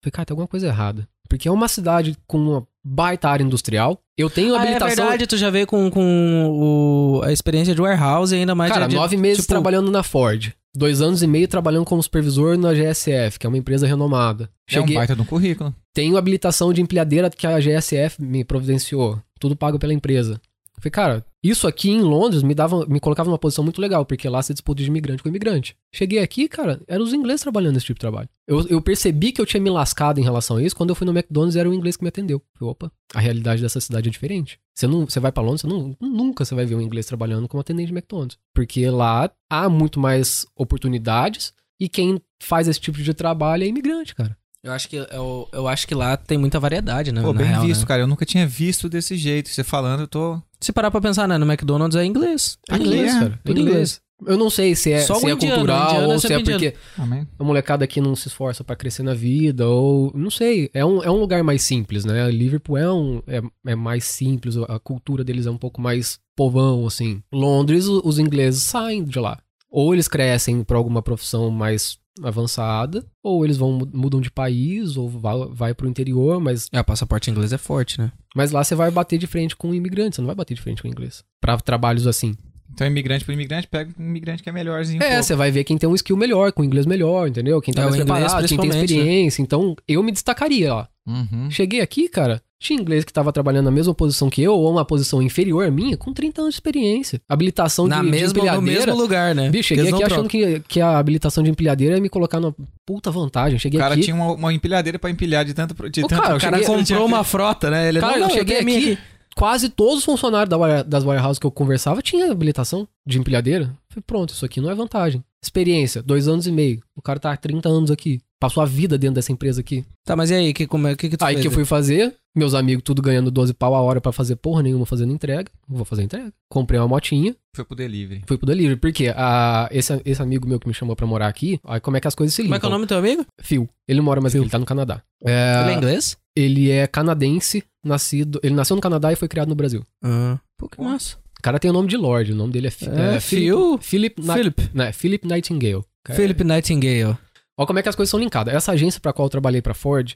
[0.02, 1.06] Falei, cara, tem alguma coisa errada.
[1.28, 3.98] Porque é uma cidade com uma baita área industrial.
[4.16, 4.96] Eu tenho Ah, é habilitação.
[5.04, 8.86] verdade, tu já veio com, com o- a experiência de warehouse e ainda mais Cara,
[8.86, 10.52] de, de- nove meses tipo, trabalhando na Ford.
[10.74, 14.44] Dois anos e meio trabalhando como supervisor na GSF, que é uma empresa renomada.
[14.70, 15.74] É um Cheguei, baita de um currículo.
[15.94, 19.18] tenho habilitação de empilhadeira que a GSF me providenciou.
[19.40, 20.40] Tudo pago pela empresa.
[20.78, 24.28] Falei, cara, isso aqui em Londres me dava, me colocava numa posição muito legal, porque
[24.28, 25.76] lá se disputa de imigrante com imigrante.
[25.94, 28.28] Cheguei aqui, cara, eram os ingleses trabalhando nesse tipo de trabalho.
[28.46, 31.06] Eu, eu percebi que eu tinha me lascado em relação a isso quando eu fui
[31.06, 32.42] no McDonald's era o inglês que me atendeu.
[32.58, 34.58] Falei, opa, a realidade dessa cidade é diferente.
[34.74, 37.48] Você, não, você vai pra Londres, você não, nunca você vai ver um inglês trabalhando
[37.48, 38.38] como atendente de McDonald's.
[38.54, 44.14] Porque lá há muito mais oportunidades e quem faz esse tipo de trabalho é imigrante,
[44.14, 44.36] cara.
[44.66, 47.22] Eu acho que, eu, eu acho que lá tem muita variedade, né?
[47.22, 47.86] Pô, na bem real, visto, né?
[47.86, 48.02] cara.
[48.02, 49.48] Eu nunca tinha visto desse jeito.
[49.48, 50.42] Você falando, eu tô.
[50.60, 51.38] Se parar pra pensar, né?
[51.38, 52.58] No McDonald's é inglês.
[52.68, 53.40] É inglês, é, cara.
[53.44, 54.00] É tudo inglês.
[54.26, 56.32] Eu não sei se é, Só se o é indiano, cultural indiano é ou se
[56.32, 57.28] é porque Amém.
[57.38, 60.10] a molecada aqui não se esforça pra crescer na vida ou...
[60.16, 60.70] Não sei.
[60.72, 62.28] É um, é um lugar mais simples, né?
[62.30, 64.56] Liverpool é, um, é, é mais simples.
[64.56, 67.22] A cultura deles é um pouco mais povão, assim.
[67.30, 69.38] Londres, os ingleses saem de lá.
[69.70, 75.08] Ou eles crescem pra alguma profissão mais avançada, ou eles vão mudam de país, ou
[75.08, 78.12] vai, vai pro interior, mas, É, o passaporte inglês é forte, né?
[78.34, 80.82] mas lá você vai bater de frente com imigrantes, você não vai bater de frente
[80.82, 81.24] com inglês.
[81.40, 82.36] Pra trabalhos assim.
[82.72, 85.00] Então, imigrante por imigrante, pega um imigrante que é melhorzinho.
[85.00, 87.60] um É, você vai ver quem tem um skill melhor, com inglês melhor, entendeu?
[87.62, 88.84] Quem tá É, mais o inglês preparado, quem tem né?
[88.84, 89.40] experiência.
[89.40, 90.88] Então, eu me destacaria lá.
[91.06, 91.48] Uhum.
[91.50, 94.84] Cheguei aqui, cara, tinha inglês que tava trabalhando na mesma posição que eu, ou uma
[94.84, 97.20] posição inferior à minha, com 30 anos de experiência.
[97.28, 98.86] Habilitação Na de, de mesma, no empilhadeira.
[98.86, 99.50] mesmo lugar, né?
[99.50, 102.54] Bicho, cheguei aqui achando que, que a habilitação de empilhadeira ia me colocar numa
[102.86, 103.56] puta vantagem.
[103.56, 104.04] O Cheguei cara aqui.
[104.04, 105.74] tinha uma, uma empilhadeira pra empilhar de tanto.
[105.90, 107.88] De Ô, tanto cara, eu O cara cheguei- comprou uma frota, né?
[107.88, 109.02] Ele Cara, não, eu cheguei tenho a minha aqui,
[109.36, 113.66] quase todos os funcionários da das warehouses que eu conversava tinham habilitação de empilhadeira.
[113.90, 115.22] Falei, pronto, isso aqui não é vantagem.
[115.44, 116.80] Experiência, dois anos e meio.
[116.96, 118.18] O cara tá há 30 anos aqui.
[118.40, 119.84] Passou a vida dentro dessa empresa aqui.
[120.04, 120.52] Tá, mas e aí?
[120.52, 121.42] Que, como é, que, que tu Aí fez?
[121.42, 124.62] que eu fui fazer, meus amigos tudo ganhando 12 pau a hora pra fazer porra
[124.62, 125.50] nenhuma fazendo entrega.
[125.66, 126.32] Vou fazer entrega.
[126.50, 128.22] Comprei uma motinha, Foi pro delivery.
[128.26, 128.76] fui pro delivery.
[128.78, 132.00] Porque a, esse, esse amigo meu que me chamou pra morar aqui, aí como é
[132.00, 132.56] que as coisas se Como ligam?
[132.56, 133.26] é que é o nome do teu amigo?
[133.40, 133.68] Phil.
[133.88, 135.02] Ele não mora mais aqui, ele tá no Canadá.
[135.24, 136.16] É, Ele é inglês?
[136.36, 138.38] ele é canadense, nascido...
[138.42, 139.82] Ele nasceu no Canadá e foi criado no Brasil.
[140.04, 141.16] Ah, pô, que massa.
[141.38, 144.20] O cara tem o nome de Lorde, o nome dele é, É, é Phil- Philip,
[144.22, 144.70] Philip.
[144.74, 145.82] né, Philip Nightingale.
[146.04, 147.16] Cara, Philip Nightingale.
[147.58, 148.52] Olha como é que as coisas são linkadas.
[148.54, 150.12] Essa agência pra qual eu trabalhei pra Ford,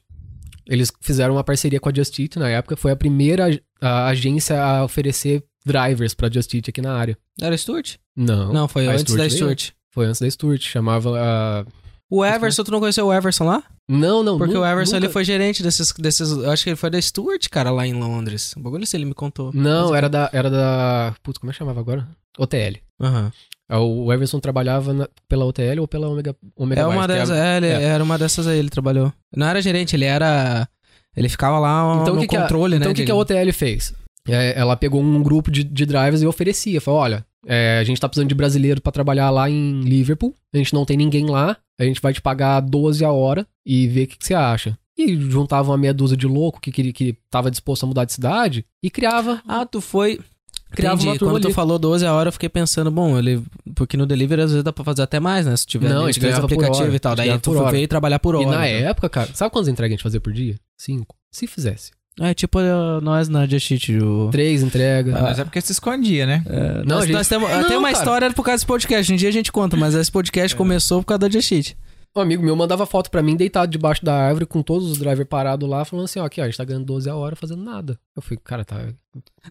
[0.70, 2.76] eles fizeram uma parceria com a Just Eat na época.
[2.76, 7.18] Foi a primeira a- agência a oferecer drivers pra Just Eat aqui na área.
[7.40, 7.96] Era Stuart?
[8.16, 8.52] Não.
[8.52, 9.36] Não, foi a antes Stuart da veio.
[9.36, 9.70] Stuart.
[9.90, 10.62] Foi antes da Stuart.
[10.62, 11.10] Chamava...
[11.18, 11.64] ah,
[12.08, 13.62] O Everson, tu não conheceu o Everson lá?
[13.88, 14.38] Não, não.
[14.38, 16.32] Porque nu- o Everson nunca- ele foi gerente desses, desses.
[16.44, 18.54] Acho que ele foi da Stuart, cara, lá em Londres.
[18.56, 19.50] O bagulho assim, ele me contou.
[19.52, 20.30] Não, era da.
[20.32, 21.14] Era da.
[21.22, 22.06] Putz, como é que chamava agora?
[22.38, 22.78] OTL.
[23.00, 23.32] Aham.
[23.34, 27.18] Ah, O Everson trabalhava na- pela OTL ou pela Omega, Omega É uma Byte, que
[27.20, 27.36] dessas.
[27.36, 27.82] É, ele, é.
[27.82, 29.12] era uma dessas aí, ele trabalhou.
[29.36, 30.68] Não era gerente, ele era.
[31.16, 32.80] Ele ficava lá Então, no que que a- controle, né?
[32.80, 33.92] Então o que, que a OTL fez?
[34.28, 36.80] É, ela pegou um grupo de, de drivers e oferecia.
[36.80, 40.34] Falou: olha, é, a gente tá precisando de brasileiro pra trabalhar lá em Liverpool.
[40.54, 41.56] A gente não tem ninguém lá.
[41.80, 44.76] A gente vai te pagar 12 a hora e ver o que, que você acha.
[44.98, 48.12] E juntava uma meia dúzia de louco que, que, que tava disposto a mudar de
[48.12, 49.40] cidade e criava.
[49.48, 50.20] Ah, tu foi.
[50.70, 51.08] Criava Entendi.
[51.08, 51.54] uma turma Quando tu ali.
[51.54, 53.42] falou 12 a hora, eu fiquei pensando, bom, ele.
[53.74, 55.56] Porque no delivery às vezes dá pra fazer até mais, né?
[55.56, 57.14] Se tiver Não, a gente ganhava aplicativos hora, e tal.
[57.16, 58.44] Daí ganhava tu veio trabalhar por hora.
[58.44, 58.82] e na né?
[58.82, 60.54] época, cara, sabe quantas entregas a gente fazia por dia?
[60.78, 61.14] Cinco.
[61.32, 61.90] Se fizesse.
[62.20, 64.28] É tipo uh, nós na Just Eat, o.
[64.30, 65.14] Três entregas.
[65.14, 66.42] Mas é porque se escondia, né?
[66.46, 67.98] É, Não, nós, gente- nós temos, Não, tem uma cara.
[67.98, 69.12] história por causa desse podcast.
[69.12, 71.76] Um dia a gente conta, mas esse podcast começou por causa da Just Eat.
[72.14, 75.28] Um amigo meu mandava foto pra mim deitado debaixo da árvore com todos os drivers
[75.28, 77.62] parados lá, falando assim: ó, aqui, ó, a gente tá ganhando 12 a hora fazendo
[77.62, 77.98] nada.
[78.16, 78.88] Eu falei, cara, tá.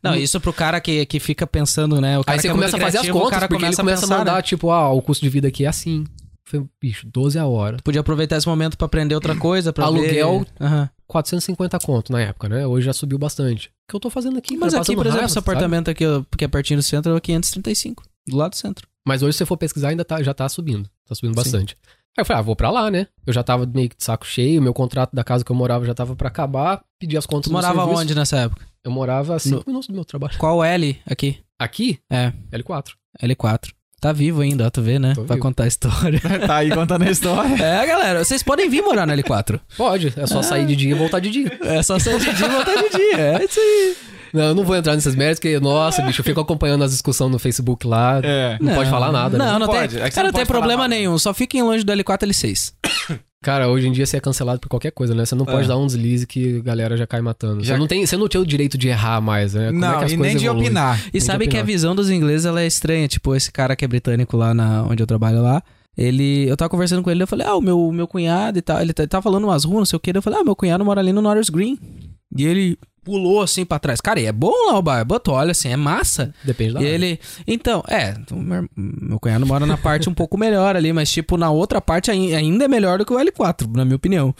[0.03, 2.19] Não, isso pro cara que, que fica pensando, né?
[2.19, 3.47] O cara Aí você que é começa a muito fazer as criativo, o contas, cara
[3.47, 4.41] porque ele começa começa a, pensar, mandar, né?
[4.41, 6.05] tipo, ah, o custo de vida aqui é assim.
[6.43, 7.77] Falei, bicho, 12 a hora.
[7.83, 10.65] Podia aproveitar esse momento pra aprender outra coisa, pra Aluguel, ver...
[10.65, 10.89] Aham.
[11.07, 12.67] 450 conto na época, né?
[12.67, 13.67] Hoje já subiu bastante.
[13.67, 14.57] O que eu tô fazendo aqui?
[14.57, 14.83] Mas cara?
[14.83, 15.43] aqui, por exemplo, esse sabe?
[15.43, 18.03] apartamento aqui, ó, que é pertinho do centro, é 535.
[18.27, 18.87] Do lado do centro.
[19.07, 20.89] Mas hoje, se você for pesquisar, ainda tá, já tá subindo.
[21.07, 21.65] Tá subindo Sim.
[22.17, 23.07] Aí eu falei, ah, vou pra lá, né?
[23.25, 25.85] Eu já tava meio que de saco cheio, meu contrato da casa que eu morava
[25.85, 28.01] já tava pra acabar, pedi as contas Tu do morava serviço.
[28.01, 28.65] onde nessa época?
[28.83, 30.37] Eu morava a 5 minutos do meu trabalho.
[30.37, 31.37] Qual L aqui?
[31.57, 32.91] Aqui, É, L4.
[33.21, 33.69] L4.
[34.01, 35.13] Tá vivo ainda, ó, tu vê, né?
[35.13, 35.45] Tô Pra vivo.
[35.45, 36.21] contar a história.
[36.47, 37.53] tá aí contando a história.
[37.61, 39.59] é, galera, vocês podem vir morar no L4.
[39.77, 41.59] Pode, é só sair de dia e voltar de dia.
[41.63, 43.17] É só sair de dia e voltar de dia.
[43.19, 43.97] É isso aí.
[44.33, 47.31] Não, eu não vou entrar nesses méritos, porque, nossa, bicho, eu fico acompanhando as discussões
[47.31, 48.19] no Facebook lá.
[48.23, 48.57] É.
[48.61, 49.51] Não, pode falar nada, Não, né?
[49.53, 50.95] não, Não tem, pode, é que você cara, não não tem pode problema nada.
[50.95, 51.17] nenhum.
[51.17, 52.73] Só fiquem longe do L4 e L6.
[53.41, 55.23] Cara, hoje em dia você é cancelado por qualquer coisa, né?
[55.25, 55.67] Você não pode É.
[55.69, 57.63] dar um deslize que a galera já cai matando.
[57.63, 59.67] Já- Você, não tem, você não tem o direito de errar mais, né?
[59.71, 60.65] Como é Não, que as e nem de evoluem?
[60.67, 60.99] opinar.
[61.07, 61.65] E Nem sabe de que a opinar.
[61.73, 63.07] visão dos ingleses ela é estranha.
[63.07, 65.63] Tipo, esse cara que é britânico lá na, onde eu trabalho lá.
[65.97, 68.81] Ele, eu tava conversando com ele, eu falei, ah, o meu, meu cunhado e tal.
[68.81, 70.11] Ele tá, tá falando umas ruas, não sei o que.
[70.15, 71.79] Eu falei, ah, meu cunhado mora ali no Norris Green.
[72.37, 72.77] E ele
[73.09, 73.99] pulou assim pra trás.
[73.99, 76.33] Cara, e é bom lá o bairro, tu olha assim, é massa.
[76.43, 76.95] Depende da E área.
[76.95, 77.19] ele.
[77.47, 78.15] Então, é,
[78.75, 82.35] meu, cunhado mora na parte um pouco melhor ali, mas, tipo, na outra parte ai-
[82.35, 84.33] ainda é melhor do que o L4, na minha opinião.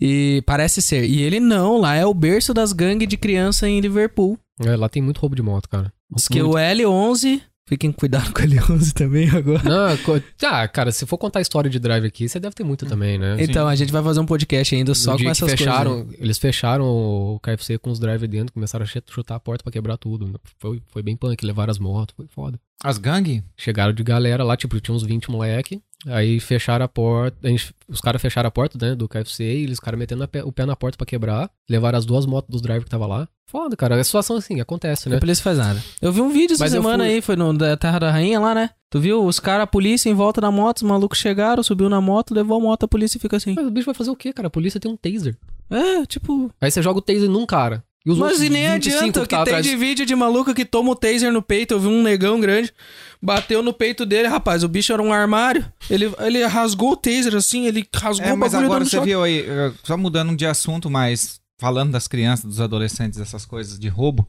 [0.00, 1.04] E parece ser.
[1.04, 4.38] E ele não, lá é o berço das gangues de criança em Liverpool.
[4.64, 5.92] É, lá tem muito roubo de moto, cara.
[6.14, 6.54] Diz que Muito.
[6.56, 7.40] o L11.
[7.68, 9.62] Fiquem cuidado com o L11 também agora.
[9.64, 12.62] Não, co- ah, cara, se for contar a história de drive aqui, você deve ter
[12.62, 13.36] muito também, né?
[13.40, 16.20] Então, a gente vai fazer um podcast ainda só No com essas fecharam, coisas.
[16.20, 19.72] Eles fecharam o KFC com os drivers dentro, começaram a ch- chutar a porta pra
[19.72, 20.32] quebrar tudo.
[20.58, 22.56] Foi, foi bem punk, levaram as motos, foi foda.
[22.84, 23.42] As gangue?
[23.56, 25.80] Chegaram de galera lá, tipo, tinha uns 20 moleque.
[26.06, 27.36] Aí fecharam a porta.
[27.42, 30.44] a gente- os caras fecharam a porta, né, do KFC, e eles caras metendo pé-
[30.44, 31.50] o pé na porta pra quebrar.
[31.68, 33.26] Levaram as duas motos dos drivers que tava lá.
[33.48, 33.98] Foda, cara.
[33.98, 35.16] É situação assim, acontece, né?
[35.16, 35.82] A polícia faz nada.
[36.02, 38.38] Eu vi um vídeo essa Mas semana fui- aí, foi no da Terra da Rainha
[38.38, 38.70] lá, né?
[38.90, 39.24] Tu viu?
[39.24, 42.58] Os caras, a polícia em volta da moto, os malucos chegaram, subiu na moto, levou
[42.58, 43.54] a moto, a polícia fica assim.
[43.56, 44.48] Mas o bicho vai fazer o quê, cara?
[44.48, 45.36] A polícia tem um taser.
[45.70, 46.50] É, tipo.
[46.60, 47.82] Aí você joga o taser num cara.
[48.06, 50.14] E os Mas e nem 25 adianta, o que tá tem atrás- de vídeo de
[50.14, 51.74] maluco que toma o taser no peito.
[51.74, 52.72] Eu vi um negão grande,
[53.20, 54.62] bateu no peito dele, rapaz.
[54.62, 55.64] O bicho era um armário.
[55.90, 58.96] Ele, ele rasgou o taser assim, ele rasgou É, o mas bagulho agora dando você
[58.98, 59.08] choque.
[59.08, 63.76] viu aí, eh, só mudando de assunto, mas falando das crianças, dos adolescentes, essas coisas
[63.78, 64.24] de roubo.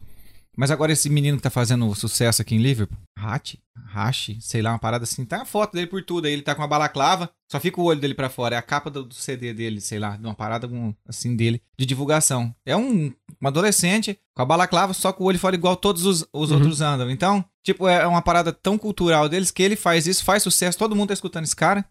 [0.57, 3.59] Mas agora esse menino que tá fazendo sucesso aqui em Liverpool, Hachi,
[3.93, 6.55] Hachi, sei lá, uma parada assim, tá a foto dele por tudo aí, ele tá
[6.55, 9.13] com uma balaclava, só fica o olho dele pra fora, é a capa do, do
[9.13, 10.67] CD dele, sei lá, de uma parada
[11.07, 12.53] assim dele, de divulgação.
[12.65, 16.25] É um, um adolescente com a balaclava, só com o olho fora igual todos os,
[16.33, 16.57] os Uhum.
[16.57, 17.09] outros andam.
[17.11, 20.95] Então, tipo, é uma parada tão cultural deles que ele faz isso, faz sucesso, todo
[20.95, 21.85] mundo tá escutando esse cara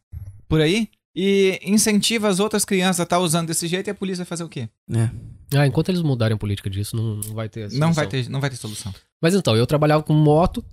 [0.48, 0.88] por aí.
[1.18, 4.44] E incentiva as outras crianças a estar usando desse jeito e a polícia vai fazer
[4.44, 4.68] o quê?
[4.92, 5.08] É.
[5.54, 7.92] Ah, enquanto eles mudarem a política disso, não, não vai ter Não solução.
[7.94, 8.92] vai, ter, não vai ter solução.
[9.22, 10.64] Mas então, eu trabalhava com moto,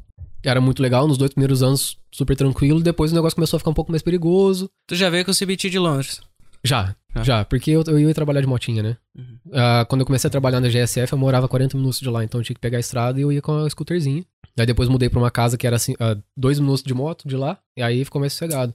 [0.43, 3.71] era muito legal, nos dois primeiros anos super tranquilo, depois o negócio começou a ficar
[3.71, 4.69] um pouco mais perigoso.
[4.88, 6.21] Tu já veio com o CBT de Londres.
[6.65, 7.24] Já, Ah.
[7.24, 8.97] já, porque eu, eu ia trabalhar de motinha, né?
[9.17, 9.38] Uhum.
[9.53, 12.39] Ah, quando eu comecei a trabalhar na GSF, eu morava 40 minutos de lá, então
[12.39, 14.24] eu tinha que pegar a estrada e eu ia com a scooterzinha.
[14.57, 17.36] Aí depois mudei pra uma casa que era assim, ah, dois minutos de moto de
[17.36, 18.74] lá, e aí ficou mais sossegado.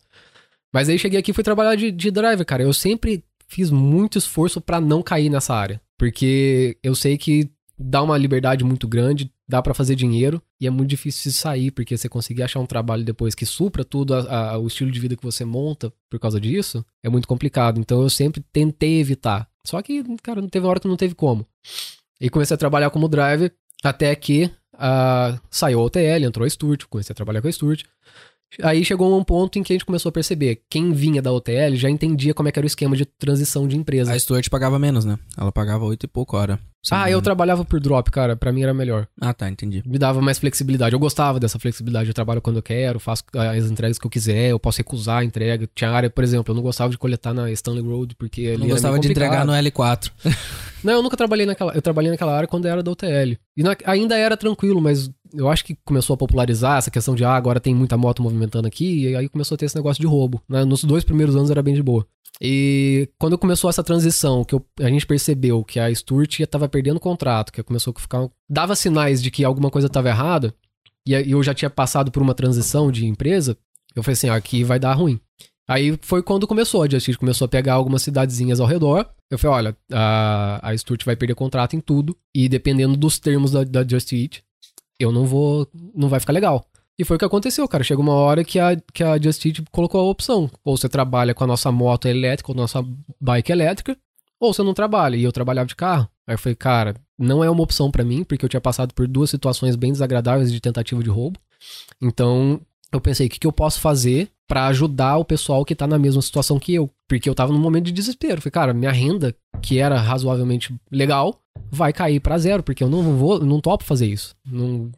[0.72, 2.62] Mas aí cheguei aqui e fui trabalhar de, de driver, cara.
[2.62, 5.80] Eu sempre fiz muito esforço pra não cair nessa área.
[5.98, 10.70] Porque eu sei que dá uma liberdade muito grande, dá pra fazer dinheiro, e é
[10.70, 14.58] muito difícil sair, porque você conseguir achar um trabalho depois que supra tudo a- a-
[14.58, 17.80] o estilo de vida que você monta por causa disso, é muito complicado.
[17.80, 19.48] Então eu sempre tentei evitar.
[19.64, 21.46] Só que, cara, não teve uma hora que não teve como.
[22.20, 23.52] E comecei a trabalhar como driver,
[23.82, 24.50] até que
[24.80, 27.82] ah, saiu a OTL, entrou a Sturt, comecei a trabalhar com a Sturt.
[28.62, 30.62] Aí chegou um ponto em que a gente começou a perceber.
[30.70, 33.76] Quem vinha da OTL já entendia como é que era o esquema de transição de
[33.76, 34.12] empresa.
[34.12, 35.18] A Stuart pagava menos, né?
[35.36, 36.58] Ela pagava oito e pouco hora.
[36.90, 38.36] Ah, eu trabalhava por drop, cara.
[38.36, 39.06] Pra mim era melhor.
[39.20, 39.82] Ah, tá, entendi.
[39.84, 40.94] Me dava mais flexibilidade.
[40.94, 42.08] Eu gostava dessa flexibilidade.
[42.08, 45.24] Eu trabalho quando eu quero, faço as entregas que eu quiser, eu posso recusar a
[45.24, 45.68] entrega.
[45.74, 48.58] Tinha área, por exemplo, eu não gostava de coletar na Stanley Road, porque ali Eu
[48.60, 50.10] não gostava de entregar no L4.
[50.82, 51.74] Não, eu nunca trabalhei naquela.
[51.74, 53.36] Eu trabalhei naquela área quando era da UTL.
[53.56, 57.24] E na- ainda era tranquilo, mas eu acho que começou a popularizar essa questão de,
[57.24, 60.06] ah, agora tem muita moto movimentando aqui, e aí começou a ter esse negócio de
[60.06, 60.42] roubo.
[60.48, 60.64] né?
[60.64, 62.06] Nos dois primeiros anos era bem de boa.
[62.40, 67.00] E quando começou essa transição, que eu- a gente percebeu que a Sturt estava perdendo
[67.00, 68.28] contrato, que começou a ficar.
[68.48, 70.54] dava sinais de que alguma coisa estava errada,
[71.06, 73.56] e eu já tinha passado por uma transição de empresa,
[73.96, 75.18] eu falei assim, ah, aqui vai dar ruim.
[75.68, 79.06] Aí foi quando começou, a Just Eat começou a pegar algumas cidadezinhas ao redor.
[79.30, 83.50] Eu falei, olha, a, a Sturt vai perder contrato em tudo, e dependendo dos termos
[83.50, 84.42] da, da Just Eat,
[84.98, 86.64] eu não vou, não vai ficar legal.
[86.98, 87.84] E foi o que aconteceu, cara.
[87.84, 90.50] Chega uma hora que a, que a Just Eat colocou a opção.
[90.64, 92.84] Ou você trabalha com a nossa moto elétrica, ou nossa
[93.20, 93.96] bike elétrica,
[94.40, 95.14] ou você não trabalha.
[95.16, 96.08] E eu trabalhava de carro.
[96.26, 99.06] Aí eu falei, cara, não é uma opção pra mim, porque eu tinha passado por
[99.06, 101.38] duas situações bem desagradáveis de tentativa de roubo.
[102.02, 102.60] Então,
[102.92, 105.98] eu pensei, o que, que eu posso fazer pra ajudar o pessoal que tá na
[105.98, 106.90] mesma situação que eu?
[107.06, 108.40] Porque eu tava num momento de desespero.
[108.40, 111.40] Falei, cara, minha renda, que era razoavelmente legal,
[111.70, 114.34] vai cair pra zero, porque eu não vou, não topo fazer isso.
[114.46, 114.90] Não,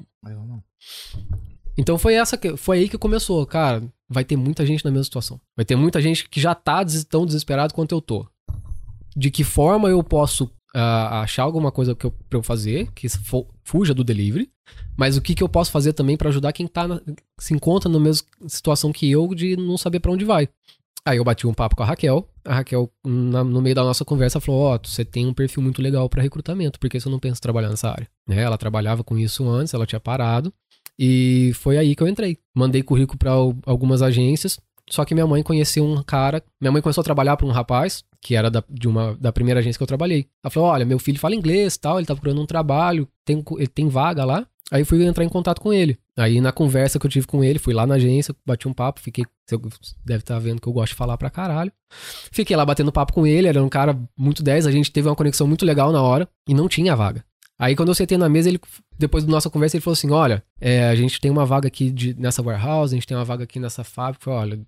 [1.76, 3.82] então foi essa que, foi aí que começou, cara.
[4.08, 5.40] Vai ter muita gente na mesma situação.
[5.56, 8.26] Vai ter muita gente que já tá des- tão desesperado quanto eu tô.
[9.16, 13.06] De que forma eu posso ah, achar alguma coisa que eu, pra eu fazer que
[13.64, 14.50] fuja do delivery,
[14.96, 17.00] mas o que, que eu posso fazer também pra ajudar quem tá na-
[17.38, 20.48] se encontra na mesma situação que eu de não saber pra onde vai.
[21.04, 22.28] Aí eu bati um papo com a Raquel.
[22.44, 25.80] A Raquel, na- no meio da nossa conversa, falou: Ó, você tem um perfil muito
[25.80, 28.06] legal pra recrutamento, por que você não pensa em trabalhar nessa área?
[28.28, 28.42] Né?
[28.42, 30.52] Ela trabalhava com isso antes, ela tinha parado.
[30.98, 32.36] E foi aí que eu entrei.
[32.54, 34.58] Mandei currículo al- algumas agências.
[34.90, 36.42] Só que minha mãe conheceu um cara.
[36.60, 39.60] Minha mãe começou a trabalhar para um rapaz, que era da, de uma, da primeira
[39.60, 40.26] agência que eu trabalhei.
[40.44, 43.66] Ela falou: Olha, meu filho fala inglês tal, ele tá procurando um trabalho, tem, ele
[43.68, 44.46] tem vaga lá.
[44.70, 45.98] Aí fui entrar em contato com ele.
[46.16, 49.00] Aí na conversa que eu tive com ele, fui lá na agência, bati um papo,
[49.00, 49.24] fiquei.
[49.46, 49.58] Você
[50.04, 51.72] deve estar vendo que eu gosto de falar pra caralho.
[52.30, 55.16] Fiquei lá batendo papo com ele, era um cara muito 10, a gente teve uma
[55.16, 57.24] conexão muito legal na hora e não tinha vaga.
[57.58, 58.60] Aí quando eu sentei na mesa, ele,
[58.98, 61.90] depois da nossa conversa, ele falou assim: olha, é, a gente tem uma vaga aqui
[61.90, 64.24] de, nessa warehouse, a gente tem uma vaga aqui nessa fábrica.
[64.24, 64.60] Falei, olha,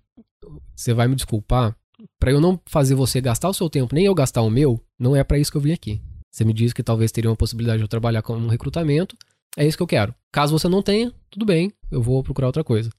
[0.75, 1.75] você vai me desculpar?
[2.19, 5.15] Pra eu não fazer você gastar o seu tempo, nem eu gastar o meu, não
[5.15, 6.01] é pra isso que eu vim aqui.
[6.29, 9.15] Você me disse que talvez teria uma possibilidade de eu trabalhar com um recrutamento.
[9.57, 10.13] É isso que eu quero.
[10.31, 12.89] Caso você não tenha, tudo bem, eu vou procurar outra coisa.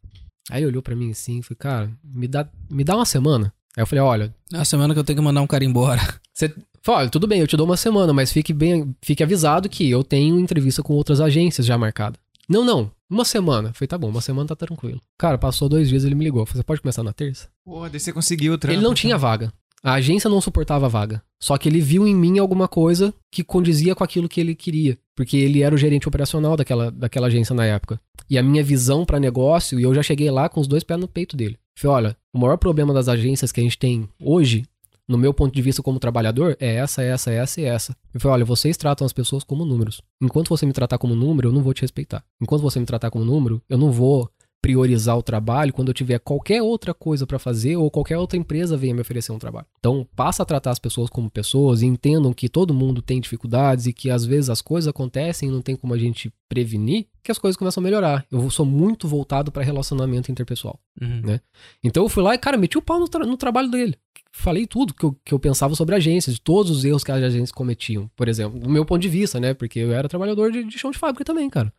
[0.50, 3.52] Aí ele olhou pra mim assim e falei, cara, me dá, me dá uma semana.
[3.76, 6.00] Aí eu falei, olha, Na semana que eu tenho que mandar um cara embora.
[6.32, 9.68] você falou, olha, tudo bem, eu te dou uma semana, mas fique bem, fique avisado
[9.68, 12.18] que eu tenho entrevista com outras agências já marcada.
[12.48, 13.70] Não, não, uma semana.
[13.70, 15.00] Eu falei, tá bom, uma semana tá tranquilo.
[15.18, 16.42] Cara, passou dois dias, ele me ligou.
[16.42, 17.48] Eu falei, você pode começar na terça?
[17.64, 18.76] Porra, daí você conseguiu o trampo.
[18.76, 19.52] Ele não tinha vaga.
[19.84, 21.22] A agência não suportava a vaga.
[21.38, 24.96] Só que ele viu em mim alguma coisa que condizia com aquilo que ele queria.
[25.14, 28.00] Porque ele era o gerente operacional daquela, daquela agência na época.
[28.30, 30.98] E a minha visão pra negócio, e eu já cheguei lá com os dois pés
[30.98, 31.58] no peito dele.
[31.76, 34.64] Falei, olha, o maior problema das agências que a gente tem hoje,
[35.06, 37.94] no meu ponto de vista como trabalhador, é essa, essa, essa e essa.
[38.14, 40.00] Eu falei, olha, vocês tratam as pessoas como números.
[40.18, 42.24] Enquanto você me tratar como número, eu não vou te respeitar.
[42.40, 44.30] Enquanto você me tratar como número, eu não vou
[44.64, 48.78] priorizar o trabalho quando eu tiver qualquer outra coisa pra fazer ou qualquer outra empresa
[48.78, 49.66] venha me oferecer um trabalho.
[49.78, 53.84] Então, passa a tratar as pessoas como pessoas e entendam que todo mundo tem dificuldades
[53.84, 57.30] e que às vezes as coisas acontecem e não tem como a gente prevenir, que
[57.30, 58.24] as coisas começam a melhorar.
[58.32, 60.80] Eu sou muito voltado pra relacionamento interpessoal.
[60.98, 61.38] Uhum.
[61.82, 63.94] Então eu fui lá e, cara, meti o pau no, tra- no trabalho dele.
[64.32, 67.22] Falei tudo que eu, que eu pensava sobre agências, de todos os erros que as
[67.22, 69.52] agências cometiam, por exemplo, do meu ponto de vista, né?
[69.52, 71.70] Porque eu era trabalhador de, de chão de fábrica também, cara.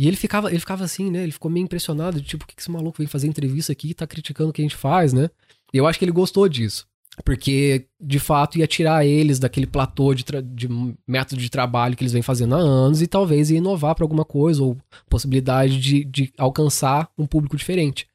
[0.00, 1.22] E ele ficava, ele ficava assim, né?
[1.22, 3.94] Ele ficou meio impressionado, de, tipo, o que esse maluco vem fazer entrevista aqui e
[3.94, 5.28] tá criticando o que a gente faz, né?
[5.74, 6.86] E eu acho que ele gostou disso.
[7.22, 10.68] Porque, de fato, ia tirar eles daquele platô de, de
[11.06, 14.24] método de trabalho que eles vêm fazendo há anos e talvez ia inovar para alguma
[14.24, 14.74] coisa ou
[15.06, 18.08] possibilidade de, de alcançar um público diferente.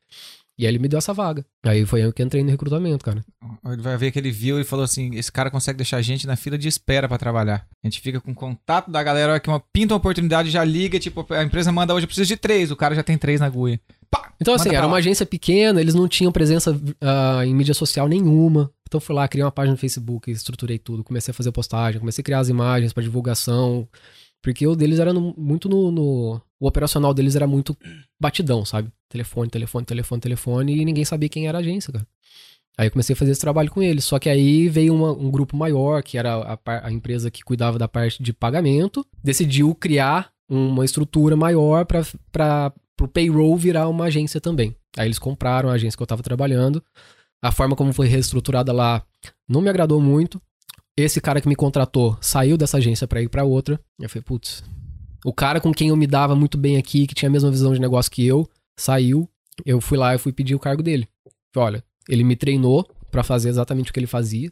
[0.58, 1.46] E aí ele me deu essa vaga.
[1.66, 3.24] Aí foi eu que entrei no recrutamento, cara.
[3.66, 6.26] Ele vai ver que ele viu e falou assim: esse cara consegue deixar a gente
[6.26, 7.68] na fila de espera pra trabalhar.
[7.84, 11.26] A gente fica com contato da galera, que uma pinta uma oportunidade, já liga, tipo,
[11.34, 13.80] a empresa manda hoje, eu preciso de três, o cara já tem três na agulha.
[14.10, 14.32] Pá!
[14.40, 14.88] Então, assim, era lá.
[14.88, 18.72] uma agência pequena, eles não tinham presença ah, em mídia social nenhuma.
[18.88, 22.22] Então, fui lá, criei uma página no Facebook, estruturei tudo, comecei a fazer postagem, comecei
[22.22, 23.88] a criar as imagens para divulgação.
[24.42, 27.78] Porque o deles era no- muito no, no- O operacional deles era muito
[28.20, 28.90] batidão, sabe?
[29.08, 32.08] Telefone, telefone, telefone, telefone, e ninguém sabia quem era a agência, cara.
[32.76, 34.04] Aí eu comecei a fazer esse trabalho com eles.
[34.04, 37.78] Só que aí veio uma- um grupo maior, que era a, a empresa que cuidava
[37.78, 44.42] da parte de pagamento, decidiu criar uma estrutura maior para pro payroll virar uma agência
[44.42, 44.76] também.
[44.98, 46.84] Aí eles compraram a agência que eu tava trabalhando.
[47.44, 49.04] A forma como foi reestruturada lá
[49.48, 50.42] não me agradou muito.
[50.98, 53.80] Esse cara que me contratou saiu dessa agência para ir para outra.
[54.00, 54.64] Eu falei, putz,
[55.26, 57.74] o cara com quem eu me dava muito bem aqui, que tinha a mesma visão
[57.74, 58.48] de negócio que eu,
[58.78, 59.28] saiu.
[59.66, 61.08] Eu fui lá e fui pedir o cargo dele.
[61.56, 64.52] Olha, ele me treinou para fazer exatamente o que ele fazia.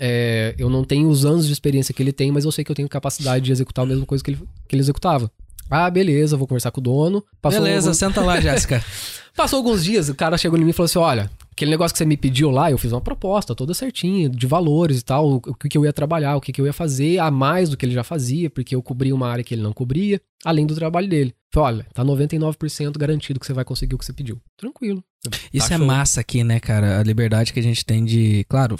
[0.00, 2.70] É, eu não tenho os anos de experiência que ele tem, mas eu sei que
[2.70, 5.30] eu tenho capacidade de executar a mesma coisa que ele, que ele executava.
[5.68, 7.22] Ah, beleza, vou conversar com o dono.
[7.42, 7.98] Passou beleza, algum...
[7.98, 8.82] senta lá, Jéssica.
[9.36, 11.30] Passou alguns dias, o cara chegou em mim e falou assim: olha,
[11.60, 15.00] aquele negócio que você me pediu lá, eu fiz uma proposta toda certinha, de valores
[15.00, 17.30] e tal, o que, que eu ia trabalhar, o que, que eu ia fazer, a
[17.30, 20.20] mais do que ele já fazia, porque eu cobria uma área que ele não cobria,
[20.42, 21.34] além do trabalho dele.
[21.52, 24.40] Falei, olha, tá 99% garantido que você vai conseguir o que você pediu.
[24.56, 25.04] Tranquilo.
[25.52, 25.86] Isso tá é show.
[25.86, 27.00] massa aqui, né, cara?
[27.00, 28.44] A liberdade que a gente tem de.
[28.48, 28.78] Claro,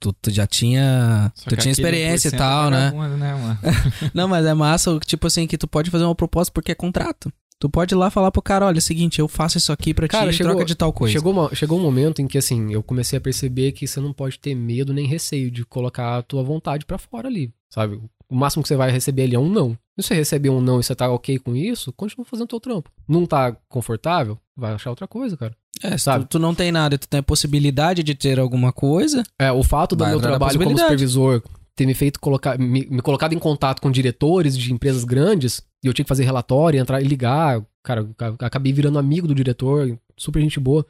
[0.00, 1.30] tu, tu já tinha.
[1.34, 2.90] Só tu tinha experiência e tal, né?
[2.90, 3.58] né
[4.14, 7.30] não, mas é massa, tipo assim, que tu pode fazer uma proposta porque é contrato.
[7.60, 9.92] Tu pode ir lá falar pro cara, olha, é o seguinte, eu faço isso aqui
[9.92, 11.12] pra cara, ti chegou, troca de tal coisa.
[11.12, 14.12] Chegou, uma, chegou um momento em que, assim, eu comecei a perceber que você não
[14.12, 18.00] pode ter medo nem receio de colocar a tua vontade para fora ali, sabe?
[18.30, 19.76] O máximo que você vai receber ali é um não.
[19.98, 22.90] Se você receber um não e você tá ok com isso, continua fazendo teu trampo.
[23.08, 24.38] Não tá confortável?
[24.56, 25.56] Vai achar outra coisa, cara.
[25.82, 26.26] É, sabe?
[26.26, 29.24] Tu, tu, não tem nada, tu tem a possibilidade de ter alguma coisa.
[29.38, 31.42] É, o fato do meu trabalho como supervisor
[31.78, 35.86] ter me feito colocar, me, me, colocado em contato com diretores de empresas grandes, e
[35.86, 38.04] eu tinha que fazer relatório, entrar e ligar, cara,
[38.40, 40.84] acabei virando amigo do diretor, super gente boa.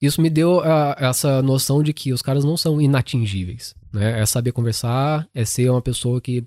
[0.00, 4.20] Isso me deu uh, essa noção de que os caras não são inatingíveis, né?
[4.20, 6.44] É saber conversar, é ser uma pessoa que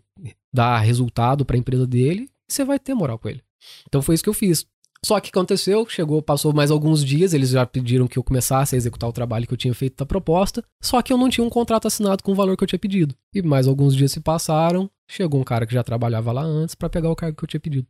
[0.53, 3.41] dá resultado para a empresa dele, você vai ter moral com ele.
[3.87, 4.67] Então foi isso que eu fiz.
[5.05, 8.77] Só que aconteceu, chegou, passou mais alguns dias, eles já pediram que eu começasse a
[8.77, 11.49] executar o trabalho que eu tinha feito da proposta, só que eu não tinha um
[11.49, 13.13] contrato assinado com o valor que eu tinha pedido.
[13.33, 16.89] E mais alguns dias se passaram, chegou um cara que já trabalhava lá antes para
[16.89, 17.87] pegar o cargo que eu tinha pedido.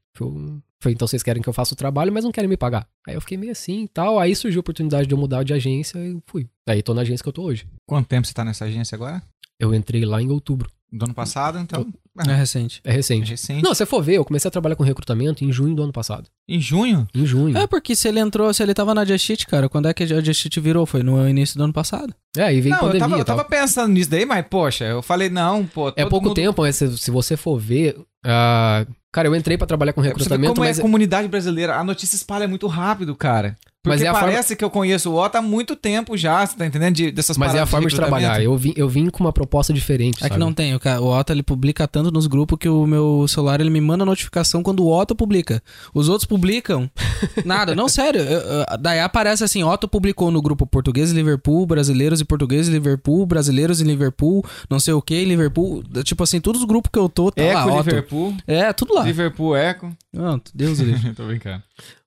[0.81, 2.87] Foi, então vocês querem que eu faça o trabalho, mas não querem me pagar.
[3.07, 5.53] Aí eu fiquei meio assim e tal, aí surgiu a oportunidade de eu mudar de
[5.53, 6.49] agência e fui.
[6.67, 7.67] Aí tô na agência que eu tô hoje.
[7.85, 9.21] Quanto tempo você tá nessa agência agora?
[9.59, 10.69] Eu entrei lá em outubro.
[10.91, 11.91] Do ano passado, então.
[12.19, 12.79] É recente.
[12.83, 13.27] É recente.
[13.27, 13.63] É recente.
[13.63, 16.29] Não, se for ver, eu comecei a trabalhar com recrutamento em junho do ano passado.
[16.47, 17.07] Em junho?
[17.13, 17.57] Em junho.
[17.57, 20.21] É, porque se ele entrou, se ele tava na Just cara, quando é que a
[20.21, 20.85] Just virou?
[20.85, 22.13] Foi no início do ano passado.
[22.37, 23.05] É, aí veio não, pandemia.
[23.05, 25.91] Eu tava, eu tava pensando nisso daí, mas, poxa, eu falei, não, pô.
[25.95, 26.35] É pouco mundo...
[26.35, 27.97] tempo, mas se, se você for ver.
[28.23, 30.51] Uh, cara, eu entrei para trabalhar com recrutamento.
[30.51, 30.77] É, como mas...
[30.77, 33.57] é a comunidade brasileira, a notícia espalha muito rápido, cara.
[33.83, 34.55] Porque Mas é parece forma...
[34.55, 36.95] que eu conheço o Otto há muito tempo já, você tá entendendo?
[36.95, 38.41] De, dessas Mas é a forma de, de trabalhar.
[38.41, 40.19] Eu vim, eu vim com uma proposta diferente.
[40.19, 40.35] É sabe?
[40.35, 40.73] que não tem.
[40.73, 44.05] O, o Otto ele publica tanto nos grupos que o meu celular ele me manda
[44.05, 45.61] notificação quando o Otto publica.
[45.93, 46.89] Os outros publicam.
[47.43, 47.75] nada.
[47.75, 48.21] Não, sério.
[48.21, 48.41] Eu,
[48.79, 53.25] daí aparece assim: Otto publicou no grupo Português e Liverpool, Brasileiros e Portugueses e Liverpool,
[53.25, 55.83] Brasileiros e Liverpool, não sei o que, Liverpool.
[56.05, 57.29] Tipo assim, todos os grupos que eu tô.
[57.29, 58.12] Tá Eco, lá, Liverpool.
[58.47, 59.03] É, tudo lá.
[59.03, 59.95] Liverpool, Eco.
[60.11, 60.85] Não, Deus do
[61.15, 61.63] Tô brincando.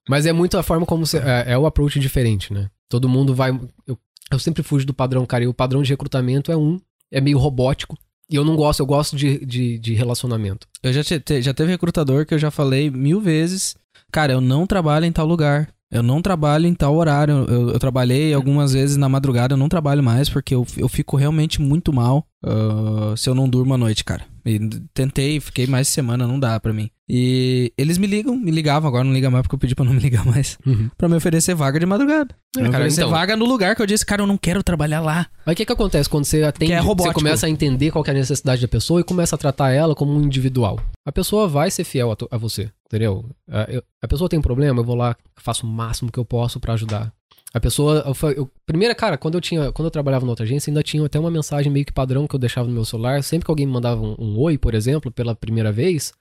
[0.07, 1.17] Mas é muito a forma como você.
[1.17, 2.69] É, é o approach diferente, né?
[2.89, 3.51] Todo mundo vai.
[3.85, 3.97] Eu,
[4.31, 5.43] eu sempre fujo do padrão, cara.
[5.43, 6.79] E o padrão de recrutamento é um.
[7.11, 7.97] É meio robótico.
[8.29, 10.67] E eu não gosto, eu gosto de, de, de relacionamento.
[10.83, 13.75] Eu já, te, já teve recrutador que eu já falei mil vezes.
[14.11, 15.69] Cara, eu não trabalho em tal lugar.
[15.89, 17.45] Eu não trabalho em tal horário.
[17.47, 21.15] Eu, eu, trabalhei algumas vezes na madrugada, eu não trabalho mais porque eu, eu fico
[21.15, 24.25] realmente muito mal uh, se eu não durmo à noite, cara.
[24.47, 24.59] E
[24.93, 26.89] tentei, fiquei mais de semana, não dá para mim.
[27.09, 29.93] E eles me ligam, me ligavam, agora não liga mais porque eu pedi pra não
[29.93, 30.57] me ligar mais.
[30.65, 30.89] Uhum.
[30.97, 32.35] pra me oferecer vaga de madrugada.
[32.55, 33.11] É, me cara, oferecer então...
[33.11, 35.27] vaga no lugar que eu disse, cara, eu não quero trabalhar lá.
[35.45, 38.11] Mas o que que acontece quando você atende, é você começa a entender qual é
[38.11, 40.79] a necessidade da pessoa e começa a tratar ela como um individual.
[41.05, 43.25] A pessoa vai ser fiel a, tu, a você, entendeu?
[43.49, 46.59] A, eu, a pessoa tem problema, eu vou lá, faço o máximo que eu posso
[46.59, 47.13] para ajudar.
[47.53, 48.03] A pessoa.
[48.35, 49.71] Eu, primeira, cara, quando eu tinha.
[49.71, 52.35] Quando eu trabalhava na outra agência, ainda tinha até uma mensagem meio que padrão que
[52.35, 53.23] eu deixava no meu celular.
[53.23, 56.13] Sempre que alguém me mandava um, um oi, por exemplo, pela primeira vez,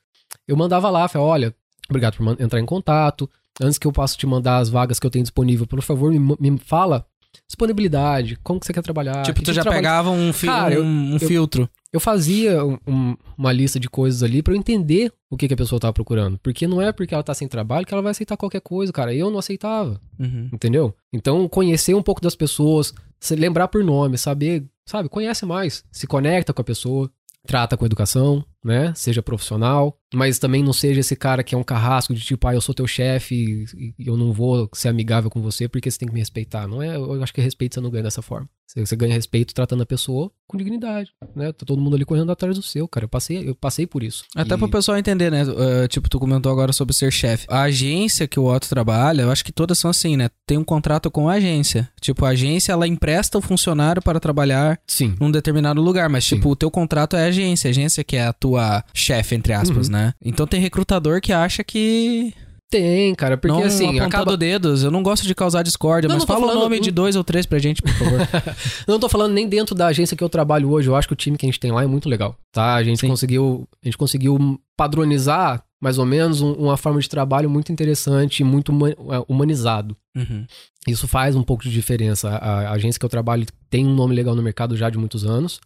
[0.46, 1.54] eu mandava lá, falei, olha,
[1.88, 3.28] obrigado por entrar em contato.
[3.60, 6.36] Antes que eu possa te mandar as vagas que eu tenho disponível, por favor, me,
[6.38, 7.06] me fala
[7.46, 9.22] disponibilidade, como que você quer trabalhar.
[9.22, 9.82] Tipo, tu já trabalha...
[9.82, 11.68] pegava um, fi Cara, um, um eu, filtro.
[11.92, 15.56] Eu fazia um, uma lista de coisas ali para eu entender o que, que a
[15.56, 16.38] pessoa tava procurando.
[16.38, 19.14] Porque não é porque ela tá sem trabalho que ela vai aceitar qualquer coisa, cara.
[19.14, 20.00] Eu não aceitava.
[20.18, 20.50] Uhum.
[20.52, 20.94] Entendeu?
[21.12, 22.92] Então, conhecer um pouco das pessoas,
[23.30, 27.10] lembrar por nome, saber, sabe, conhece mais, se conecta com a pessoa,
[27.46, 28.92] trata com educação, né?
[28.96, 32.54] Seja profissional, mas também não seja esse cara que é um carrasco de tipo, ah,
[32.54, 36.08] eu sou teu chefe e eu não vou ser amigável com você porque você tem
[36.08, 36.66] que me respeitar.
[36.66, 38.48] Não é, eu acho que respeito você não ganha dessa forma.
[38.66, 41.52] Você, você ganha respeito tratando a pessoa com dignidade, né?
[41.52, 43.04] Tá todo mundo ali correndo atrás do seu, cara.
[43.04, 44.24] Eu passei, eu passei por isso.
[44.34, 44.58] Até e...
[44.58, 45.44] pro pessoal entender, né?
[45.44, 47.46] Uh, tipo, tu comentou agora sobre ser chefe.
[47.48, 50.28] A agência que o Otto trabalha, eu acho que todas são assim, né?
[50.44, 51.88] Tem um contrato com a agência.
[52.00, 55.14] Tipo, a agência, ela empresta o funcionário para trabalhar Sim.
[55.20, 56.36] num determinado lugar, mas Sim.
[56.36, 57.68] tipo, o teu contrato é a agência.
[57.68, 58.55] A agência que é a tua
[58.94, 59.92] chefe, entre aspas, uhum.
[59.92, 60.12] né?
[60.24, 62.32] Então tem recrutador que acha que
[62.70, 64.36] Tem, cara, porque não assim, acaba...
[64.36, 64.82] dedos.
[64.82, 67.14] Eu não gosto de causar discórdia, Não, mas não fala o falando- nome de dois
[67.16, 68.18] ou três pra gente, por favor.
[68.88, 70.88] Não tô falando nem dentro da agência que eu trabalho hoje.
[70.88, 72.74] Eu acho que o time que a gente tem lá é muito legal, tá?
[72.74, 73.08] A gente Sim.
[73.08, 78.40] conseguiu, a gente conseguiu padronizar mais ou menos um- uma forma de trabalho muito interessante,
[78.40, 79.96] e muito é, humanizado.
[80.16, 80.44] Uhum.
[80.88, 82.30] Isso faz um pouco de diferença.
[82.30, 85.24] A, a agência que eu trabalho tem um nome legal no mercado já de muitos
[85.24, 85.60] anos.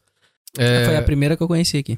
[0.59, 1.97] É, Foi a primeira que eu conheci aqui.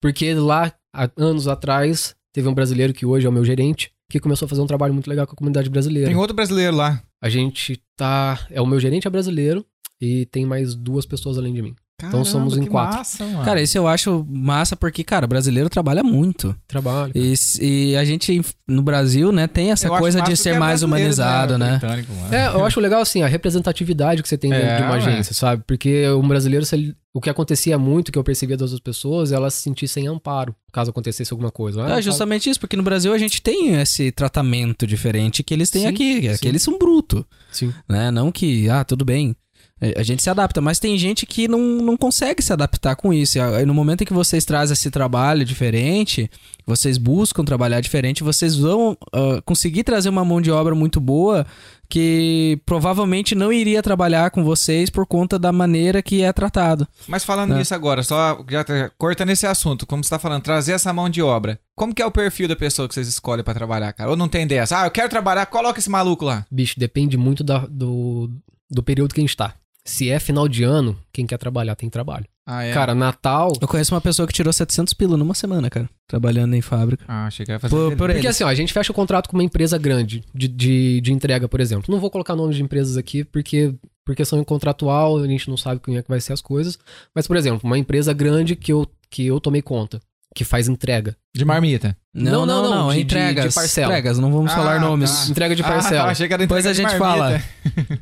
[0.00, 4.20] Porque lá, há anos atrás, teve um brasileiro que hoje é o meu gerente, que
[4.20, 6.08] começou a fazer um trabalho muito legal com a comunidade brasileira.
[6.08, 7.02] Tem outro brasileiro lá.
[7.20, 8.46] A gente tá.
[8.50, 9.64] É o meu gerente é brasileiro
[10.00, 11.74] e tem mais duas pessoas além de mim.
[12.04, 12.98] Então somos em que quatro.
[12.98, 13.42] Massa, mano.
[13.44, 16.54] Cara, isso eu acho massa porque, cara, brasileiro trabalha muito.
[16.68, 17.10] Trabalho.
[17.14, 20.82] E, e a gente, no Brasil, né, tem essa Eu coisa de ser é mais
[20.82, 21.80] brasileiro, humanizado, né?
[21.82, 22.34] Mano.
[22.34, 24.96] É, eu acho legal assim, a representatividade que você tem dentro É, de uma ué.
[24.98, 25.62] agência, sabe?
[25.66, 29.32] Porque um brasileiro, se ele- o que acontecia muito, que eu percebia das outras pessoas,
[29.32, 31.82] elas se sentissem amparo, caso acontecesse alguma coisa.
[31.82, 35.70] Ah, É justamente isso, porque no Brasil a gente tem esse tratamento diferente que eles
[35.70, 36.28] têm Sim, aqui.
[36.28, 36.40] É sim.
[36.42, 37.72] que eles são brutos, Sim.
[37.88, 38.10] né?
[38.10, 39.34] Não que, ah, tudo bem.
[39.80, 43.12] É, A gente se adapta, mas tem gente que não, não consegue se adaptar com
[43.12, 43.36] isso.
[43.36, 46.30] E aí, no momento em que vocês trazem esse trabalho diferente,
[46.66, 51.46] vocês buscam trabalhar diferente, vocês vão ah, conseguir trazer uma mão de obra muito boa
[51.88, 56.88] que provavelmente não iria trabalhar com vocês por conta da maneira que é tratado.
[57.06, 57.58] Mas falando É.
[57.58, 61.08] nisso agora, só já tá- cortando esse assunto, como você tá falando, trazer essa mão
[61.08, 61.60] de obra.
[61.76, 64.10] Como que é o perfil da pessoa que vocês escolhem pra trabalhar, cara?
[64.10, 64.80] Ou não tem dessa?
[64.80, 66.44] Ah, eu quero trabalhar, coloca esse maluco lá.
[66.50, 68.30] Bicho, depende muito da- do,
[68.70, 69.54] do período que a gente tá.
[69.86, 72.26] Se é final de ano, quem quer trabalhar tem trabalho.
[72.44, 72.72] Ah, é?
[72.72, 73.52] Cara, Natal.
[73.60, 77.04] Eu conheço uma pessoa que tirou 700 pila numa semana, cara, trabalhando em fábrica.
[77.08, 77.74] Ah, achei que ia fazer.
[77.74, 80.48] Por- por Porque assim, ó, a gente fecha o contrato com uma empresa grande de,
[80.48, 81.86] de, de entrega, por exemplo.
[81.92, 85.80] Não vou colocar nomes de empresas aqui, porque por questão contratual, a gente não sabe
[85.80, 86.78] como é que vai ser as coisas.
[87.14, 90.00] Mas, por exemplo, uma empresa grande que eu, que eu tomei conta,
[90.34, 91.16] que faz entrega.
[91.34, 91.96] De marmita.
[92.14, 93.48] Não, não, não, de- de- entregas.
[93.48, 93.86] de parcela.
[93.92, 95.10] Entregas, não vamos Ah, falar nomes.
[95.26, 95.30] tá.
[95.30, 96.10] Entrega de Ah, parcela.
[96.10, 97.42] achei que era Depois a de gente marmita.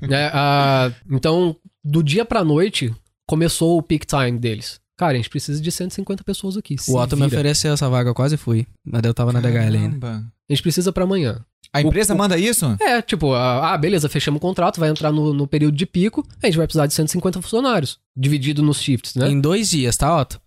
[0.06, 0.31] né?
[0.35, 2.94] Ah, então, do dia pra noite,
[3.27, 4.81] começou o peak time deles.
[4.97, 6.77] Cara, a gente precisa de 150 pessoas aqui.
[6.78, 7.35] se O Otto me vira.
[7.36, 8.65] ofereceu essa vaga, eu quase fui.
[8.86, 9.98] Mas daí eu tava na DHL ainda.
[9.98, 10.24] Caramba.
[10.48, 11.44] A gente precisa pra amanhã.
[11.73, 12.77] A empresa O- manda isso?
[12.81, 16.24] É, tipo, ah, ah, beleza, fechamos o contrato, vai entrar no, no período de pico,
[16.40, 19.28] a gente vai precisar de 150 funcionários, dividido nos shifts, né?
[19.28, 20.40] Em dois dias, tá, Otto?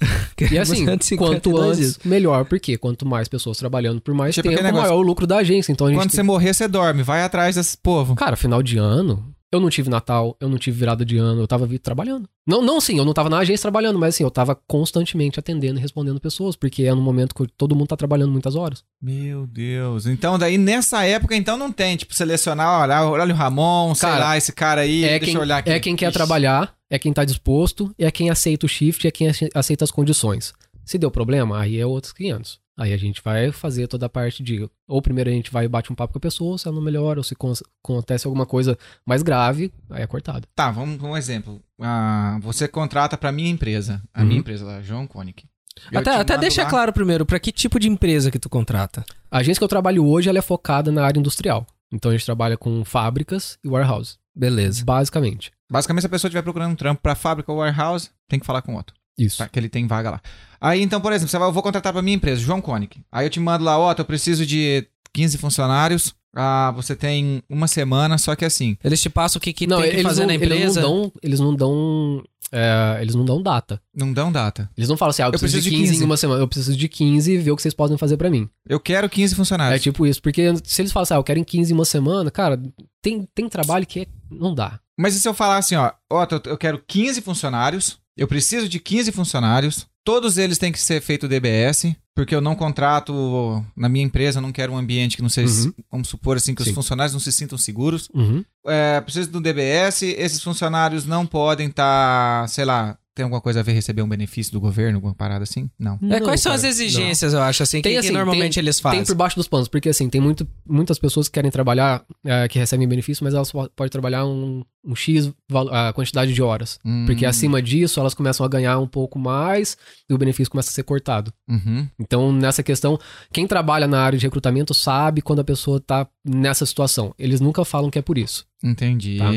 [0.50, 4.34] E assim, 150 em quanto dois antes, melhor, porque quanto mais pessoas trabalhando por mais
[4.34, 5.72] Tipo tempo, aquele negócio- maior o lucro da agência.
[5.72, 7.02] Então a gente Quando tem- você morrer, você dorme.
[7.02, 8.14] Vai atrás desse povo.
[8.14, 11.46] Cara, final de ano, eu não tive Natal, eu não tive virada de ano, eu
[11.46, 12.28] tava trabalhando.
[12.46, 15.78] Não, não sim, eu não tava na agência trabalhando, mas assim, eu tava constantemente atendendo
[15.78, 18.82] e respondendo pessoas, porque é no momento que todo mundo tá trabalhando muitas horas.
[19.00, 20.06] Meu Deus.
[20.06, 24.24] Então, daí nessa época, então não tem, tipo, selecionar, olha, olha o Ramon, sei Cara,
[24.24, 25.70] lá, esse cara aí, é, deixa quem, eu olhar aqui.
[25.70, 26.14] é quem quer Ixi.
[26.14, 29.90] trabalhar, é quem tá disposto, é quem aceita o shift, é quem ace- aceita as
[29.90, 30.52] condições.
[30.84, 32.60] Se deu problema, aí é outros 500.
[32.78, 34.68] Aí a gente vai fazer toda a parte de.
[34.86, 36.82] Ou primeiro a gente vai e bate um papo com a pessoa, se ela não
[36.82, 38.76] melhora, ou se con- acontece alguma coisa
[39.06, 40.46] mais grave, aí é cortado.
[40.54, 41.60] Tá, vamos um exemplo.
[41.80, 44.26] Ah, você contrata pra minha empresa, a Uhum.
[44.26, 45.44] minha empresa lá, João Koenig.
[45.92, 49.04] Eu Até, até deixa lá- claro primeiro, pra que tipo de empresa que tu contrata?
[49.30, 51.66] A agência que eu trabalho hoje, ela é focada na área industrial.
[51.92, 54.84] Então a gente trabalha com fábricas e warehouse, Beleza.
[54.84, 55.50] basicamente.
[55.70, 58.62] Basicamente, se a pessoa estiver procurando um trampo pra fábrica ou warehouse, tem que falar
[58.62, 58.94] com o outro.
[59.18, 59.38] Isso.
[59.38, 59.48] Tá?
[59.48, 60.20] Que ele tem vaga lá.
[60.60, 63.00] Aí, então, por exemplo, você vai, eu vou contratar pra minha empresa, João Koenig.
[63.10, 66.14] Aí eu te mando lá, ó, eu preciso de 15 funcionários.
[66.38, 68.76] Ah, você tem uma semana, só que assim.
[68.84, 70.80] Eles te passam o que, que não, tem que eles fazer não, na eles empresa.
[70.82, 71.12] não dão.
[71.22, 72.22] Eles não dão.
[72.52, 73.80] é, eles não dão data.
[73.94, 74.68] Não dão data.
[74.76, 76.02] Eles não falam assim, ah, eu, Eu preciso, preciso de de 15, 15.
[76.02, 76.40] em uma semana.
[76.42, 78.50] Eu preciso de 15 e ver o que vocês podem fazer pra mim.
[78.68, 79.82] Eu quero 15 É funcionários.
[79.82, 80.20] tipo isso.
[80.20, 82.60] Porque se eles falam assim, ah, eu quero em 15 em uma semana, cara,
[83.00, 84.78] tem, tem trabalho que é- não dá.
[84.98, 88.68] Mas e se eu falar assim, ó, ó, eu- eu quero 15 funcionários, eu preciso
[88.68, 93.88] de 15 funcionários, todos eles têm que ser feito DBS, porque eu não contrato na
[93.88, 95.72] minha empresa, eu não quero um ambiente que não seja, Uhum.
[95.90, 96.74] vamos supor assim, que os Sim.
[96.74, 98.08] funcionários não se sintam seguros.
[98.14, 98.44] Uhum.
[98.66, 103.62] É, preciso do DBS, esses funcionários não podem estar, sei lá, tem alguma coisa a
[103.62, 105.70] ver receber um benefício do governo, alguma parada assim?
[105.78, 105.94] Não.
[106.02, 108.54] É, Não, quais são cara, as exigências, eu acho, assim, Tem, que, que assim, normalmente
[108.56, 109.04] tem- eles Tem fazem?
[109.06, 112.58] por baixo dos panos, porque assim, tem muito, muitas pessoas que querem trabalhar, é, que
[112.58, 115.32] recebem benefício, mas elas po- podem trabalhar um, um X
[115.72, 116.78] a quantidade de horas.
[117.06, 119.78] Porque Hum, acima disso, elas começam a ganhar um pouco mais
[120.08, 121.32] e o benefício começa a ser cortado.
[121.48, 121.88] uhum.
[121.98, 122.98] Então, nessa questão,
[123.32, 127.14] quem trabalha na área de recrutamento sabe quando a pessoa tá nessa situação.
[127.18, 128.44] Eles nunca falam que é por isso.
[128.62, 129.16] Entendi.
[129.18, 129.30] Tá.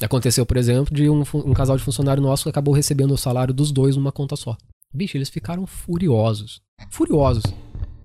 [0.00, 3.54] Aconteceu, por exemplo, de um, um casal de funcionário nosso que acabou recebendo o salário
[3.54, 4.56] dos dois numa conta só.
[4.92, 6.60] Bicho, eles ficaram furiosos.
[6.90, 7.42] Furiosos.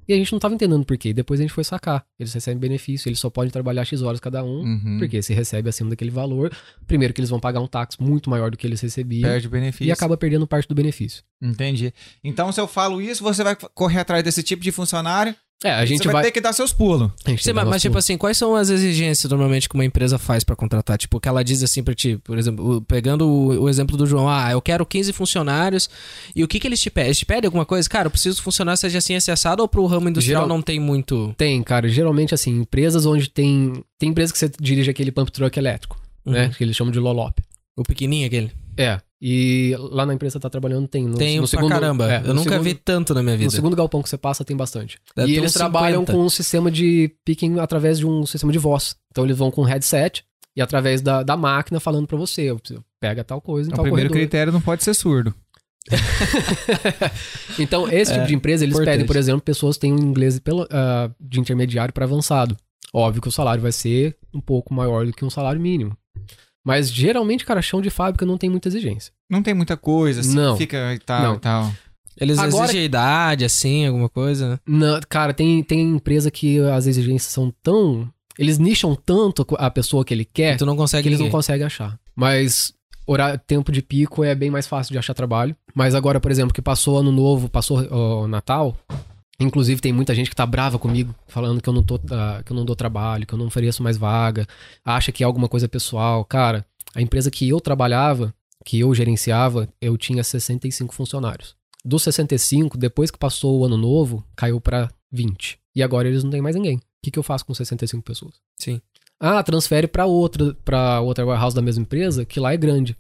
[0.08, 1.14] E a gente não tava entendendo por quê.
[1.14, 2.04] Depois a gente foi sacar.
[2.20, 4.62] Eles recebem benefício, eles só podem trabalhar X horas cada um.
[4.62, 4.98] Uhum.
[5.00, 6.52] Porque se recebe acima daquele valor,
[6.88, 9.30] primeiro que eles vão pagar um táxi muito maior do que eles recebiam.
[9.30, 9.86] Perde o benefício.
[9.86, 11.24] E acaba perdendo parte do benefício.
[11.42, 11.94] Entendi.
[12.24, 15.86] Então, se eu falo isso, você vai correr atrás desse tipo de funcionário, É, a
[15.86, 16.24] gente Você vai, vai.
[16.24, 17.12] ter que dar seus pulos.
[17.24, 20.56] tem mas, mas, tipo assim, quais são as exigências normalmente que uma empresa faz pra
[20.56, 20.98] contratar?
[20.98, 24.28] Tipo, que ela diz assim pra ti, por exemplo, pegando o, o exemplo do João,
[24.28, 25.88] ah, eu quero 15 funcionários,
[26.36, 27.10] e o que que eles te pedem?
[27.10, 27.88] Eles te pedem alguma coisa?
[27.88, 30.48] Cara, eu preciso que o funcionário seja assim, esse assado, ou pro ramo industrial Geral-
[30.48, 31.34] não tem muito...
[31.38, 31.88] Tem, cara.
[31.88, 33.84] Geralmente, assim, empresas onde tem.
[34.00, 36.46] Tem empresas que você dirige aquele pump truck elétrico, né?
[36.46, 36.50] Uhum.
[36.52, 37.38] Que eles chamam de Lolop.
[37.78, 38.52] O pequenininho aquele?
[38.76, 39.00] É.
[39.22, 41.06] E lá na empresa que tá trabalhando tem.
[41.06, 42.12] No, tem no pra segundo, caramba.
[42.12, 43.46] é, eu nunca segundo- vi tanto na minha vida.
[43.46, 44.98] No segundo galpão que você passa tem bastante.
[45.16, 46.12] Deve e ter eles trabalham 50.
[46.12, 48.96] com um sistema de picking através de um sistema de voz.
[49.12, 50.24] Então eles vão com um headset
[50.56, 52.48] e através da, da máquina falando pra você,
[53.00, 54.28] pega tal coisa em O tal primeiro corredor.
[54.28, 55.34] critério não pode ser surdo.
[57.60, 58.94] Então, esse tipo de empresa, eles importante.
[58.94, 62.56] pedem, por exemplo, pessoas que têm um inglês pelo, ah, de intermediário para avançado.
[62.94, 65.96] Óbvio que o salário vai ser um pouco maior do que um salário mínimo.
[66.66, 69.12] Mas geralmente, cara, chão de fábrica não tem muita exigência.
[69.30, 70.56] Não tem muita coisa, assim, Não.
[70.58, 71.36] fica e tal Não.
[71.36, 71.72] e tal.
[72.20, 74.60] Eles Agora- exigem idade, assim, alguma coisa, né?
[74.68, 78.08] Não, cara, tem, tem empresa que as exigências são tão.
[78.38, 81.38] Eles nicham tanto a pessoa que ele quer tu não consegue que eles não ninguém.
[81.38, 81.98] conseguem achar.
[82.16, 82.74] Mas
[83.08, 85.56] horário, tempo de pico é bem mais fácil de achar trabalho.
[85.74, 88.78] Mas agora, por exemplo, que passou ano novo, passou o Natal.
[89.42, 92.52] Inclusive, tem muita gente que tá brava comigo, falando que eu não tô, ah, que
[92.52, 94.48] eu não dou trabalho, que eu não ofereço mais vaga,
[94.86, 96.24] acha que é alguma coisa pessoal.
[96.24, 101.56] Cara, a empresa que eu trabalhava, que eu gerenciava, eu tinha 65 funcionários.
[101.84, 105.58] Dos 65, depois que passou o ano novo, caiu pra 20.
[105.76, 106.78] E agora eles não têm mais ninguém.
[106.78, 108.36] O que, que eu faço com 65 pessoas?
[108.60, 108.80] Sim.
[109.20, 112.96] Ah, transfere para outra, para outra warehouse da mesma empresa, que lá é grande.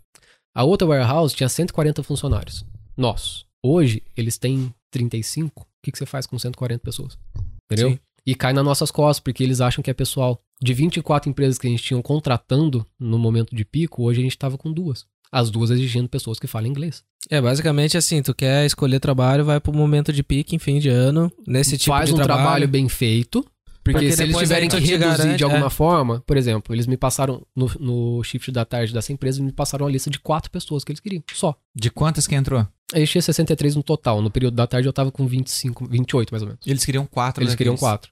[0.56, 2.66] A outra warehouse tinha 140 funcionários.
[2.98, 3.46] Nós.
[3.64, 5.68] Hoje, eles têm 35.
[5.82, 7.18] O que, que você faz com 140 pessoas?
[7.66, 7.92] Entendeu?
[7.92, 8.00] Sim.
[8.24, 10.40] E cai nas nossas costas, porque eles acham que é pessoal.
[10.62, 14.38] De 24 empresas que a gente tinha contratando no momento de pico, hoje a gente
[14.38, 15.08] tava com duas.
[15.32, 17.04] As duas exigindo pessoas que falam inglês.
[17.32, 20.90] É, basicamente assim, tu quer escolher trabalho, vai pro momento de pique, em fim de
[20.90, 22.42] ano, nesse tipo Faz de um trabalho.
[22.42, 22.68] trabalho.
[22.68, 23.44] bem feito.
[23.84, 25.70] Porque, Porque se eles tiverem que reduzir garante, de alguma é.
[25.70, 29.52] forma, por exemplo, eles me passaram no, no shift da tarde dessa empresa, eles me
[29.52, 31.24] passaram uma lista de quatro pessoas que eles queriam.
[31.34, 31.56] Só.
[31.76, 32.68] De quantas que entrou?
[32.94, 34.22] Aí tinha 63 no total.
[34.22, 36.68] No período da tarde eu tava com 25, 28 mais ou menos.
[36.68, 37.90] Eles queriam quatro Eles queriam daqueles.
[37.92, 38.12] quatro.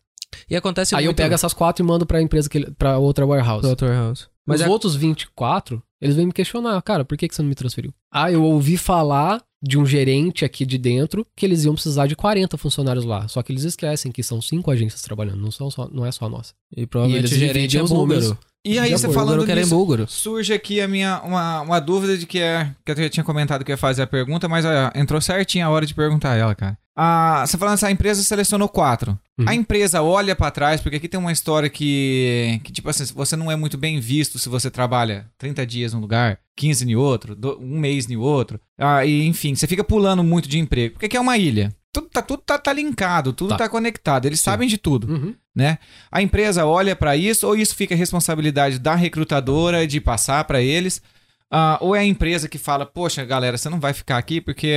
[0.50, 3.26] E acontece Aí eu muito pego essas quatro e mando pra empresa que para outra
[3.26, 3.62] warehouse.
[3.68, 3.92] do Dr.
[3.92, 4.28] House.
[4.46, 7.50] Mas Os é- outros 24, eles vêm me questionar, cara, por que, que você não
[7.50, 7.94] me transferiu?
[8.12, 12.16] Ah, eu ouvi falar de um gerente aqui de dentro que eles iam precisar de
[12.16, 13.28] 40 funcionários lá.
[13.28, 16.26] Só que eles esquecem que são cinco agências trabalhando, não, são só, não é só
[16.26, 16.54] a nossa.
[16.76, 18.20] E provavelmente E o gerente é os búlgaro.
[18.22, 18.38] números.
[18.66, 20.06] E aí, você falando nisso, búlgaro.
[20.08, 22.76] surge aqui a minha, uma, uma dúvida de que é.
[22.86, 25.66] Que eu já tinha comentado que eu ia fazer a pergunta, mas ó, entrou certinho
[25.66, 26.78] a hora de perguntar ela, cara.
[27.02, 29.18] Ah, você falando assim, a empresa selecionou quatro.
[29.38, 29.46] Uhum.
[29.48, 33.38] A empresa olha pra trás, porque aqui tem uma história que, que, tipo assim, você
[33.38, 37.36] não é muito bem visto se você trabalha 30 dias num lugar, 15 em outro,
[37.38, 38.60] do- um mês em outro.
[38.78, 40.96] Ah, e enfim, você fica pulando muito de emprego.
[40.96, 41.74] Porque aqui é uma ilha.
[41.94, 43.70] Tudo tá, tudo tá, tá linkado, tudo tá, Tá.
[43.70, 44.26] conectado.
[44.26, 45.34] Eles sabem de tudo Uhum.
[45.56, 45.78] né?
[46.12, 51.02] A empresa olha pra isso ou isso fica responsabilidade da recrutadora de passar pra eles?
[51.50, 54.76] Ah, ou é a empresa que fala, poxa, galera, você não vai ficar aqui porque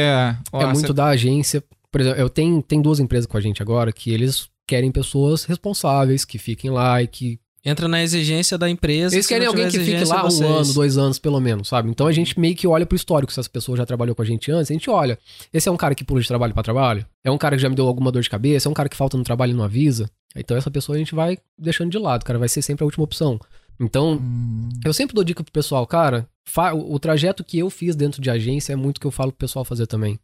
[0.52, 1.62] ó, é muito você- da agência.
[1.92, 5.44] Por exemplo, eu tenho, tem duas empresas com a gente agora que eles querem pessoas
[5.44, 9.14] responsáveis, que fiquem lá e que Entra na exigência da empresa.
[9.14, 11.88] Eles se querem alguém que fique lá um ano, dois anos, pelo menos, sabe?
[11.88, 14.24] Então a gente meio que olha pro histórico, se essa pessoa já trabalhou com a
[14.24, 15.16] gente antes, a gente olha.
[15.52, 17.06] Esse é um cara que pula de trabalho pra trabalho?
[17.22, 18.68] É um cara que já me deu alguma dor de cabeça?
[18.68, 20.10] É um cara que falta no trabalho e não avisa?
[20.34, 23.04] Então essa pessoa a gente vai deixando de lado, cara, vai ser sempre a última
[23.04, 23.38] opção.
[23.78, 26.28] Então, Hum, eu sempre dou dica pro pessoal, cara,
[26.74, 29.38] o o trajeto que eu fiz dentro de agência é muito que eu falo pro
[29.38, 30.18] pessoal fazer também.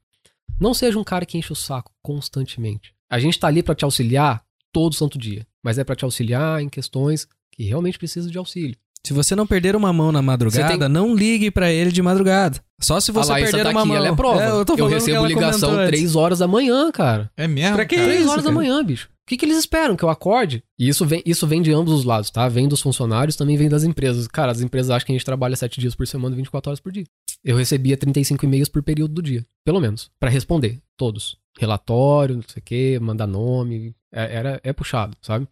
[0.60, 2.92] Não seja um cara que enche o saco constantemente.
[3.10, 4.42] A gente tá ali pra te auxiliar
[4.72, 8.76] todo santo dia, mas é pra te auxiliar em questões que realmente precisam de auxílio.
[9.06, 12.60] Se você não perder uma mão na madrugada, tem- não ligue pra ele de madrugada.
[12.80, 13.96] Só se você perder tá uma aqui, mão.
[13.96, 14.42] ela é prova.
[14.42, 15.86] eu tô falando que recebo ligação.
[15.86, 17.30] 3 horas da manhã, cara.
[17.36, 17.76] É mesmo?
[17.76, 18.06] Pra que cara?
[18.08, 18.54] Três isso, horas da cara?
[18.62, 19.08] manhã, bicho.
[19.28, 19.94] O que, que eles esperam?
[19.94, 20.64] Que eu acorde?
[20.78, 22.48] E isso vem, isso vem de ambos os lados, tá?
[22.48, 24.26] Vem dos funcionários, também vem das empresas.
[24.26, 26.90] Cara, as empresas acham que a gente trabalha 7 dias por semana, 24 horas por
[26.90, 27.05] dia.
[27.44, 31.36] Eu recebia 35 e-mails por período do dia, pelo menos, Pra responder, todos.
[31.59, 35.46] Relatório, não sei o quê, mandar nome, é, era, é puxado, sabe?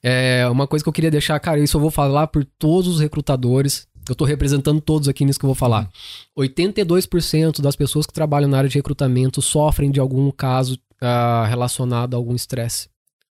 [0.00, 3.00] É, uma coisa que eu queria deixar, cara, isso eu vou falar por todos os
[3.00, 5.90] recrutadores, eu tô representando todos aqui nisso que eu vou falar.
[6.38, 12.14] 82% das pessoas que trabalham na área de recrutamento sofrem de algum caso ah, relacionado
[12.14, 12.88] a algum estresse.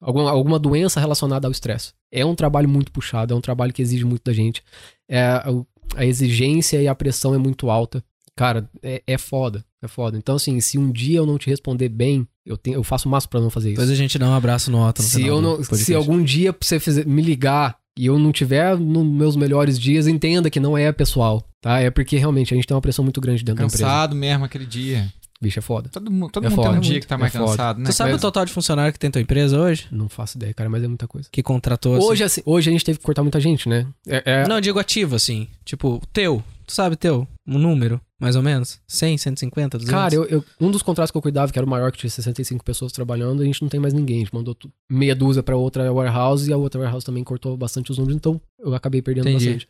[0.03, 1.93] Alguma, alguma doença relacionada ao estresse.
[2.11, 4.61] É um trabalho muito puxado, é um trabalho que exige muito da gente.
[5.09, 5.41] É,
[5.95, 8.03] a exigência e a pressão é muito alta.
[8.35, 10.17] Cara, é, é foda, é foda.
[10.17, 13.11] Então, assim, se um dia eu não te responder bem, eu, tenho, eu faço o
[13.11, 13.75] máximo pra não fazer isso.
[13.79, 16.53] Depois a gente dá um abraço no Otto no Se, eu não, se algum dia
[16.59, 20.75] você fizer- me ligar e eu não tiver nos meus melhores dias, entenda que não
[20.77, 21.79] é pessoal, tá?
[21.79, 23.83] É porque realmente a gente tem uma pressão muito grande dentro da empresa.
[23.83, 25.07] Cansado mesmo aquele dia.
[25.43, 25.89] Bicho, é foda.
[25.89, 26.81] Todo, mu- todo É mundo tem um foda.
[26.81, 27.45] dia que tá É mais foda.
[27.45, 27.85] cansado, né?
[27.89, 29.87] Tu sabe Mas- o total de funcionário que tem tua empresa hoje?
[29.91, 31.27] Não faço ideia, cara, mas é muita coisa.
[31.29, 32.05] Que contratou assim?
[32.05, 33.85] Hoje, assim, hoje a gente teve que cortar muita gente, né?
[34.07, 35.49] É, é- Não, eu digo ativo, assim.
[35.65, 36.41] Tipo, teu.
[36.65, 37.27] Tu sabe teu?
[37.45, 38.79] Um número, mais ou menos?
[38.87, 39.93] 100, 150, 200?
[39.93, 42.09] Cara, eu, eu- um dos contratos que eu cuidava, que era o maior, que tinha
[42.09, 44.15] 65 pessoas trabalhando, a gente não tem mais ninguém.
[44.15, 44.55] A gente mandou
[44.89, 48.39] meia dúzia pra outra warehouse e a outra warehouse também cortou bastante os números, então
[48.59, 49.45] eu acabei perdendo Entendi.
[49.47, 49.67] bastante.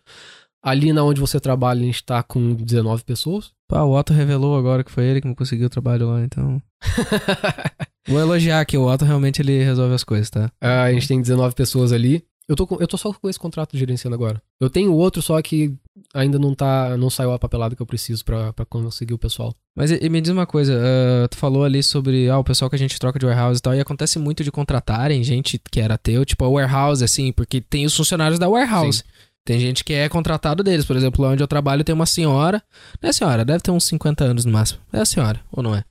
[0.66, 3.52] Ali na onde você trabalha, a gente tá com 19 pessoas.
[3.74, 6.62] Pá, o Otto revelou agora que foi ele que não conseguiu o trabalho lá, então...
[8.08, 10.52] Vou elogiar que o Otto realmente ele resolve as coisas, tá?
[10.62, 12.24] Ah, a gente tem 19 pessoas ali.
[12.48, 14.40] Eu tô, com- eu tô só com esse contrato gerenciando agora.
[14.62, 15.74] Eu tenho outro, só que
[16.14, 16.96] ainda não tá.
[16.98, 19.56] não saiu a papelada que eu preciso pra, pra conseguir o pessoal.
[19.76, 22.70] Mas e, e me diz uma coisa, ah, tu falou ali sobre ah, o pessoal
[22.70, 25.80] que a gente troca de warehouse e tal, e acontece muito de contratarem gente que
[25.80, 29.04] era teu, tipo a warehouse, assim, porque tem os funcionários da warehouse.
[29.46, 32.62] Tem gente que é contratado deles, por exemplo, lá onde eu trabalho tem uma senhora,
[33.02, 34.80] não é senhora, deve ter uns 50 anos no máximo.
[34.92, 35.84] É a senhora, ou não é?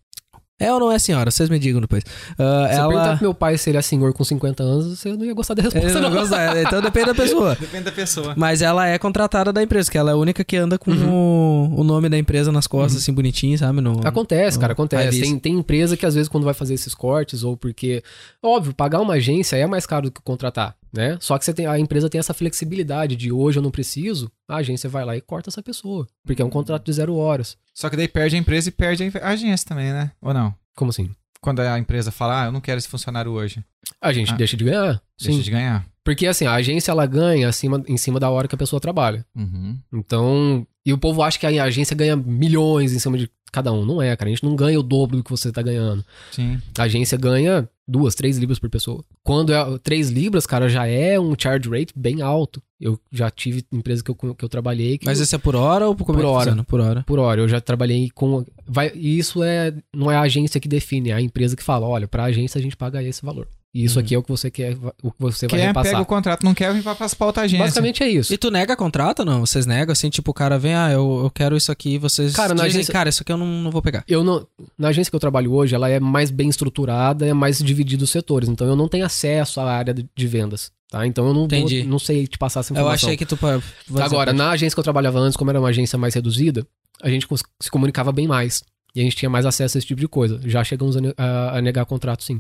[0.60, 1.28] É ou não é senhora?
[1.28, 2.04] Vocês me digam depois.
[2.38, 3.16] Ah, Se eu perguntar ela...
[3.16, 5.62] pro meu pai se ele é senhor com 50 anos, você não ia gostar da
[5.62, 6.16] Ele resposta, não não.
[6.20, 7.56] gosta, então depende da pessoa.
[7.60, 8.34] Depende da pessoa.
[8.36, 11.74] Mas ela é contratada da empresa, que ela é a única que anda com Uhum.
[11.74, 13.80] o, o nome da empresa nas costas, assim, bonitinho, sabe?
[13.80, 14.00] No...
[14.06, 15.20] Acontece, cara, Não, acontece.
[15.20, 18.00] Tem, tem empresa que às vezes quando vai fazer esses cortes, ou porque.
[18.40, 21.16] Óbvio, pagar uma agência é mais caro do que contratar, né?
[21.20, 24.88] Só que tem, a empresa tem essa flexibilidade de hoje eu não preciso, a agência
[24.90, 26.06] vai lá e corta essa pessoa.
[26.24, 27.56] Porque é um contrato de zero horas.
[27.74, 30.12] Só que daí perde a empresa e perde a agência também, né?
[30.20, 30.54] Ou não?
[30.74, 31.10] Como assim?
[31.40, 33.64] Quando a empresa fala, ah, eu não quero esse funcionário hoje.
[34.00, 34.36] A gente Ah.
[34.36, 35.02] deixa de ganhar.
[35.18, 35.40] Deixa Sim.
[35.42, 35.86] de ganhar.
[36.04, 39.24] Porque assim, a agência ela ganha acima, em cima da hora que a pessoa trabalha.
[39.34, 39.78] Uhum.
[39.92, 40.66] Então.
[40.84, 43.84] E o povo acha que a agência ganha milhões em cima de cada um.
[43.84, 44.30] Não é, cara.
[44.30, 46.04] A gente não ganha o dobro do que você tá ganhando.
[46.32, 46.60] Sim.
[46.76, 49.04] A agência ganha duas, três libras por pessoa.
[49.22, 52.62] Quando é três libras, cara, já é um charge rate bem alto.
[52.80, 55.86] Eu já tive empresa que eu, que eu trabalhei que Mas esse é por hora
[55.86, 56.64] ou por, Por é que hora.
[56.64, 57.04] Por hora.
[57.06, 60.66] por hora eu já trabalhei com vai e isso é não é a agência que
[60.66, 63.46] define, é a empresa que fala, olha, pra agência a gente paga esse valor.
[63.74, 64.04] E isso Uhum.
[64.04, 65.92] aqui é o que você quer, o que você vai Quer, repassar.
[65.92, 67.64] pega o contrato, não quer, vai passar pra outra agência.
[67.64, 68.32] Basicamente é isso.
[68.34, 69.40] E tu nega contrato não?
[69.40, 72.50] Vocês negam assim, tipo, o cara vem, ah, eu, eu quero isso aqui, vocês Cara,
[72.54, 74.04] na dizem, agência- cara, isso aqui eu não, não vou pegar.
[74.06, 74.46] Eu não,
[74.76, 78.10] na agência que eu trabalho hoje, ela é mais bem estruturada, é mais dividida os
[78.10, 81.06] setores, então eu não tenho acesso à área de- de vendas, tá?
[81.06, 81.82] Então eu não vou- Entendi.
[81.84, 83.08] não sei te passar essa Eu informação.
[83.08, 83.36] achei que tu...
[83.36, 83.58] vai
[84.02, 86.66] Agora, na agência que eu trabalhava antes, como era uma agência mais reduzida,
[87.02, 87.26] a gente
[87.58, 88.62] se comunicava bem mais.
[88.94, 90.38] E a gente tinha mais acesso a esse tipo de coisa.
[90.44, 92.38] Já chegamos a, a- a negar contrato, sim.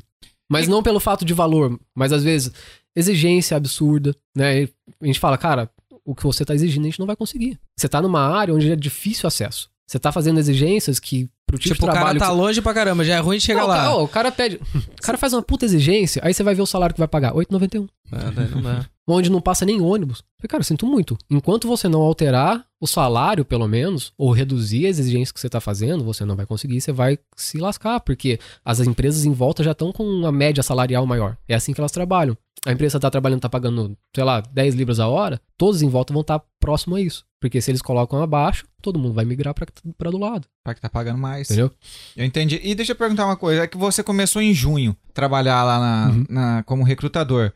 [0.52, 2.52] Mas não pelo fato de valor, mas às vezes
[2.94, 4.68] exigência absurda, né?
[5.00, 5.70] A gente fala, cara,
[6.04, 7.58] o que você tá exigindo a gente não vai conseguir.
[7.76, 9.70] Você tá numa área onde é difícil acesso.
[9.86, 12.18] Você tá fazendo exigências que pro tipo, Tipo, de o trabalho...
[12.18, 13.74] cara tá longe pra caramba, já é ruim de chegar Não, lá.
[13.74, 14.60] O cara, ó, o cara pede...
[14.98, 17.32] O cara faz uma puta exigência, aí você vai ver o salário que vai pagar.
[17.34, 18.86] 8,91 Ah, daí não dá.
[19.06, 20.18] Onde não passa nem ônibus.
[20.38, 21.16] Falei, cara, sinto muito.
[21.30, 25.60] Enquanto você não alterar o salário, pelo menos, ou reduzir as exigências que você tá
[25.60, 29.72] fazendo, você não vai conseguir, você vai se lascar, porque as empresas em volta já
[29.72, 31.36] estão com uma média salarial maior.
[31.48, 32.36] É assim que elas trabalham.
[32.64, 36.12] A empresa tá trabalhando, tá pagando, sei lá, 10 libras a hora, todos em volta
[36.12, 37.24] vão estar próximo a isso.
[37.40, 40.88] Porque se eles colocam abaixo, todo mundo vai migrar pra do lado, Pra que tá
[40.88, 41.48] pagando mais.
[41.50, 41.72] entendeu?
[42.16, 42.60] Eu entendi.
[42.62, 43.62] E deixa eu perguntar uma coisa.
[43.64, 46.24] É que você começou em junho trabalhar lá na, Uhum.
[46.28, 47.52] na- como recrutador.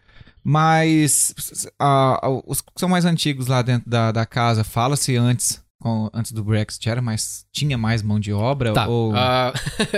[0.49, 1.35] Mas
[1.77, 6.09] ah, ah, os que são mais antigos lá dentro da, da casa, fala-se antes, com-
[6.15, 8.73] antes do Brexit, era mais, tinha mais mão de obra?
[8.73, 8.87] Tá.
[8.87, 9.13] Ou...
[9.13, 9.53] ah,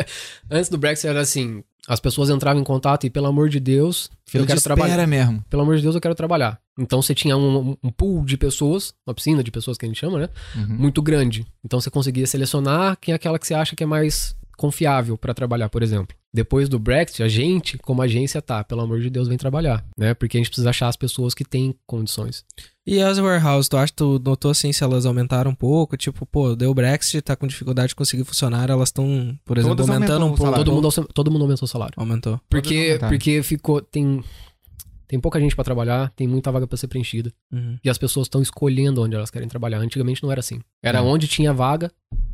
[0.50, 4.10] antes do Brexit era assim, as pessoas entravam em contato e, pelo amor de Deus,
[4.10, 5.06] eu Filho quero trabalhar.
[5.06, 5.44] mesmo.
[5.50, 6.58] pelo amor de Deus, eu quero trabalhar.
[6.78, 9.98] Então você tinha um, um pool de pessoas, uma piscina de pessoas que a gente
[9.98, 10.28] chama, né?
[10.54, 10.76] Uhum.
[10.78, 11.46] Muito grande.
[11.62, 15.32] Então você conseguia selecionar quem é aquela que você acha que é mais confiável pra
[15.32, 16.14] trabalhar, por exemplo.
[16.35, 20.12] Depois do Brexit, a gente, como agência, tá, pelo amor de Deus, vem trabalhar, né?
[20.12, 22.44] Porque a gente precisa achar as pessoas que têm condições.
[22.86, 25.97] E as warehouse, tu acha que tu notou assim se elas aumentaram um pouco?
[25.97, 29.90] Tipo, pô, deu Brexit, tá com dificuldade de conseguir funcionar, elas estão, por exemplo, Todas
[29.90, 30.43] aumentando um o pouco.
[30.44, 30.64] salário.
[30.66, 31.94] Todo mundo, todo mundo aumentou o salário.
[31.97, 32.39] Aumentou.
[32.51, 33.80] Porque, porque ficou.
[33.80, 34.22] Tem,
[35.06, 37.32] tem pouca gente pra trabalhar, tem muita vaga pra ser preenchida.
[37.51, 37.78] Uhum.
[37.82, 39.78] E as pessoas estão escolhendo onde elas querem trabalhar.
[39.78, 40.60] Antigamente não era assim.
[40.82, 41.02] Era É.
[41.02, 41.90] onde tinha vaga,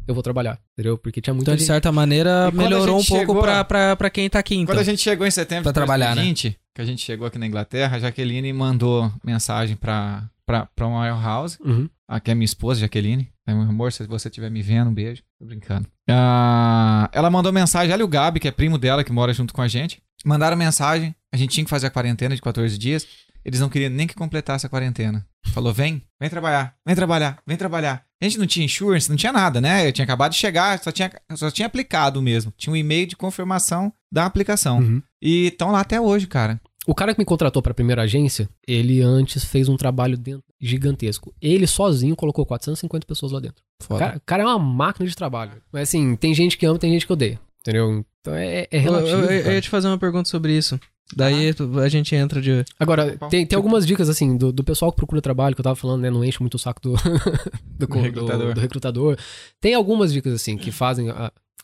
[0.07, 0.59] eu vou trabalhar.
[0.73, 0.97] Entendeu?
[0.99, 1.67] Porque tinha muita Então, de gente.
[1.69, 4.39] certa maneira, E quando a melhorou um gente pouco chegou- pra, pra, pra quem tá
[4.39, 4.67] aqui, então.
[4.75, 6.23] Quando a gente chegou em setembro Pra de trabalhar, né?
[6.23, 10.87] 2020, que a gente chegou aqui na Inglaterra, a Jaqueline mandou mensagem pra, pra, pra
[10.87, 11.59] uma warehouse.
[11.65, 11.89] Uhum.
[12.09, 13.29] Aqui é minha esposa, Jaqueline.
[13.47, 15.23] É, meu amor, se você estiver me vendo, um beijo.
[15.39, 15.87] Tô brincando.
[16.09, 19.53] Ah, ela mandou mensagem, ela e o Gabi, que é primo dela, que mora junto
[19.53, 20.03] com a gente.
[20.25, 21.15] Mandaram mensagem.
[21.33, 23.07] A gente tinha que fazer a quarentena de 14 dias.
[23.45, 25.27] Eles não queriam nem que completasse a quarentena.
[25.49, 28.05] Falou, vem, vem trabalhar, vem trabalhar, vem trabalhar.
[28.21, 29.87] A gente não tinha insurance, não tinha nada, né?
[29.87, 32.53] Eu tinha acabado de chegar, só tinha, só tinha aplicado mesmo.
[32.57, 34.79] Tinha um e-mail de confirmação da aplicação.
[34.79, 35.03] Uhum.
[35.23, 36.59] E estão lá até hoje, cara.
[36.87, 41.35] O cara que me contratou pra primeira agência, ele antes fez um trabalho dentro gigantesco.
[41.41, 43.63] Ele sozinho colocou 450 pessoas lá dentro.
[43.89, 45.53] O cara, o cara é uma máquina de trabalho.
[45.73, 47.39] Mas assim, tem gente que ama, tem gente que odeia.
[47.61, 48.05] Entendeu?
[48.21, 49.17] Então é, é Eu, relativo.
[49.23, 49.55] eu- eu cara.
[49.55, 50.79] ia te fazer uma pergunta sobre isso.
[51.15, 52.65] Daí tu- a gente entra de.
[52.79, 55.65] Agora, Bom, tem, tem algumas dicas, assim, do, do pessoal que procura trabalho, que eu
[55.65, 56.11] tava falando, né?
[56.11, 56.95] Não enche muito o saco do,
[57.79, 58.55] do, do- recrutador.
[58.55, 59.19] do recrutador.
[59.61, 61.09] Tem algumas dicas, assim, que fazem,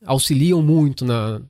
[0.04, 1.40] auxiliam muito na,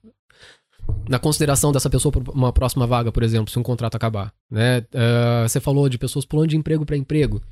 [1.08, 4.84] na consideração dessa pessoa para uma próxima vaga, por exemplo, se um contrato acabar, né?
[4.94, 7.42] Ah, você falou de pessoas pulando de emprego para emprego.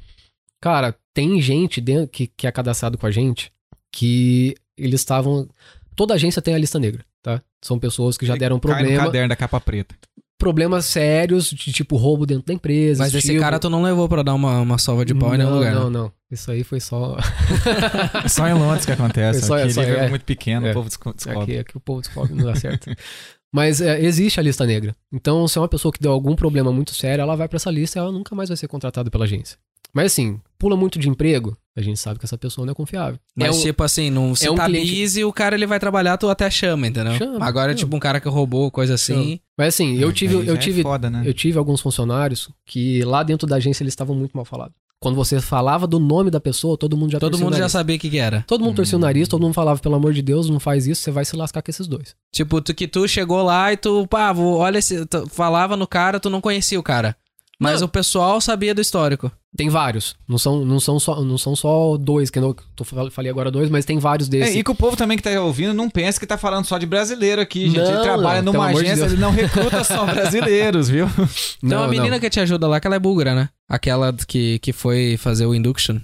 [0.61, 3.53] Cara, tem gente dentro, que, que é cadastrado com a gente
[3.93, 5.49] que eles estavam...
[5.95, 7.43] Toda agência tem a lista negra, tá?
[7.63, 9.95] São pessoas que já deram Cai no problema, caderno da capa preta.
[10.39, 13.03] Problemas sérios de tipo roubo dentro da empresa.
[13.03, 15.51] Mas esse cara tu não levou pra dar uma, uma sova de pau em nenhum
[15.51, 15.75] não, lugar.
[15.75, 15.99] Não, né?
[15.99, 16.13] não.
[16.31, 17.17] Isso aí foi só.
[18.29, 19.41] Só em Londres que acontece.
[19.41, 20.09] É só- Aqui é só- ele é é.
[20.09, 20.71] muito pequeno, É.
[20.71, 21.43] o povo desco- descobre.
[21.43, 22.89] Aqui, aqui o povo descobre, não dá certo.
[23.53, 24.95] Mas é, existe a lista negra.
[25.13, 27.71] Então, se é uma pessoa que deu algum problema muito sério, ela vai pra essa
[27.71, 29.57] lista e ela nunca mais vai ser contratada pela agência.
[29.99, 33.19] Mas assim, pula muito de emprego, a gente sabe que essa pessoa não é confiável.
[33.35, 35.67] Mas é um- tipo assim, não se é um tá cliente- busy, o cara ele
[35.67, 37.15] vai trabalhar, tu até chama, entendeu?
[37.15, 37.79] Chama, Agora, chama.
[37.79, 39.41] tipo, um cara que roubou, coisa assim.
[39.59, 41.23] Mas assim, eu Aí tive, já eu é tive, foda, né?
[41.27, 44.75] eu tive alguns funcionários que lá dentro da agência eles estavam muito mal falados.
[45.01, 47.69] Quando você falava do nome da pessoa, todo mundo já Todo torcia o mundo já
[47.69, 48.45] sabia o que, que era.
[48.49, 49.01] Todo mundo torcia Hum.
[49.01, 51.37] o nariz, todo mundo falava, pelo amor de Deus, não faz isso, você vai se
[51.37, 52.17] lascar com esses dois.
[52.33, 55.07] Tipo, tu, que tu chegou lá e tu, pá, vou, olha esse.
[55.07, 57.17] tu falava no cara, tu não conhecia o cara.
[57.61, 57.87] Mas Não.
[57.87, 59.33] o pessoal sabia do histórico.
[59.57, 60.15] Tem vários.
[60.29, 63.51] Não são, não são, só, não são só dois, que eu tô, fal- falei agora
[63.51, 64.55] dois, mas tem vários É, desses.
[64.57, 66.87] e que o povo também que tá ouvindo não pensa que tá falando só de
[66.87, 67.81] brasileiro aqui, gente.
[67.81, 69.13] ele Não, trabalha não, numa de agência, Deus.
[69.13, 71.07] ele não recruta só brasileiros, viu?
[71.61, 73.49] Tem uma menina que te ajuda lá que ela é búlgara, né?
[73.69, 75.99] Aquela que, que foi fazer o induction.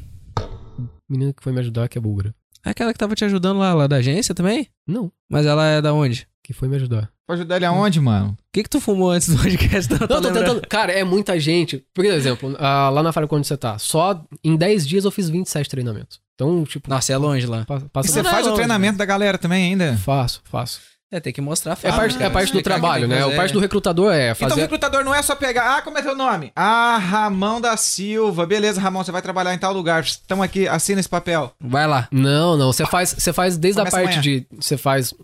[1.09, 2.35] Menina que foi me ajudar, que é búlgara.
[2.65, 4.69] É aquela que tava te ajudando lá, lá da agência também?
[4.89, 6.27] Não, Mas ela é da onde?
[6.43, 7.11] que foi me ajudar.
[7.27, 8.29] Pra ajudar ele aonde, mano?
[8.33, 9.91] O que que tu fumou antes do podcast?
[9.91, 10.61] Não, Não, tô tentando.
[10.69, 11.83] Cara, é muita gente.
[11.95, 15.29] Por exemplo, ah, lá na Falcon onde você tá, só em 10 dias eu fiz
[15.31, 16.21] 27 treinamentos.
[16.35, 17.65] Então, tipo, Nossa, é longe lá.
[17.65, 19.97] pa- E passa você não é faz o treinamento da galera também ainda?
[19.97, 20.81] Faço, faço.
[21.13, 22.25] É, tem que mostrar É fato, parte, cara.
[22.27, 23.17] é parte do Explicar trabalho, que né?
[23.19, 23.37] que O fazer.
[23.37, 24.61] parte do recrutador é Então o fazer.
[24.63, 26.51] recrutador não é só pegar, ah, como é teu nome?
[26.57, 28.45] Ah, Ramão da Silva.
[28.45, 30.03] Beleza, Ramon, você vai trabalhar em tal lugar.
[30.03, 31.53] Estamos aqui, assina esse papel.
[31.61, 32.09] Vai lá.
[32.11, 32.73] Não, não.
[32.73, 34.21] Você faz, você faz desde Começa a parte amanhã.
[34.23, 34.47] de.
[34.61, 35.15] Você faz.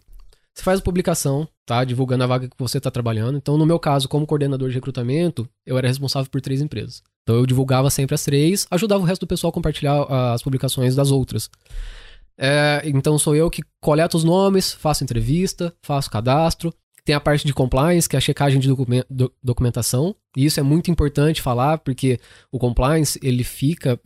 [0.55, 1.85] Você faz a publicação, tá?
[1.85, 3.37] Divulgando a vaga que você tá trabalhando.
[3.39, 7.01] Então, no meu caso, como coordenador de recrutamento, eu era responsável por três empresas.
[7.23, 10.43] Então, eu divulgava sempre as três, ajudava o resto do pessoal a compartilhar ah, as
[10.43, 11.49] publicações das outras.
[12.37, 16.75] É, então, sou eu que coleto os nomes, faço entrevista, faço cadastro.
[17.05, 20.15] Tem a parte de compliance, que é a checagem de documen- do- documentação.
[20.37, 22.19] E isso é muito importante falar, porque
[22.53, 23.99] o compliance, ele fica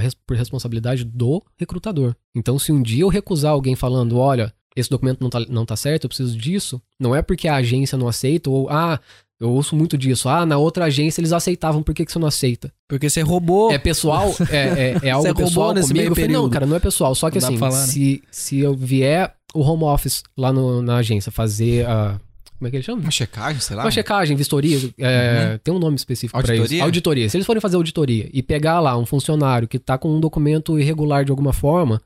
[0.00, 2.14] res- por responsabilidade do recrutador.
[2.34, 5.76] Então, se um dia eu recusar alguém falando, olha, esse documento não tá, não tá
[5.76, 8.98] certo, eu preciso disso, não é porque a agência não aceita, ou, ah,
[9.40, 12.28] eu ouço muito disso, ah, na outra agência eles aceitavam, por que, que você não
[12.28, 12.72] aceita?
[12.88, 13.70] Porque você roubou.
[13.72, 15.98] É pessoal, é, é, é algo Você pessoal nesse comigo?
[16.02, 17.86] meio Eu falei, não, cara, não é pessoal, só que Não assim, falar, né?
[17.86, 22.18] se, se eu vier o home office lá no- na agência fazer a...
[22.58, 23.02] Como é que ele chama?
[23.02, 23.82] Uma checagem, sei lá.
[23.84, 26.62] Uma checagem, vistoria, é, tem um nome específico para isso.
[26.62, 26.82] Auditoria?
[26.84, 27.28] Auditoria.
[27.28, 30.78] Se eles forem fazer auditoria e pegar lá um funcionário que tá com um documento
[30.78, 32.00] irregular de alguma forma,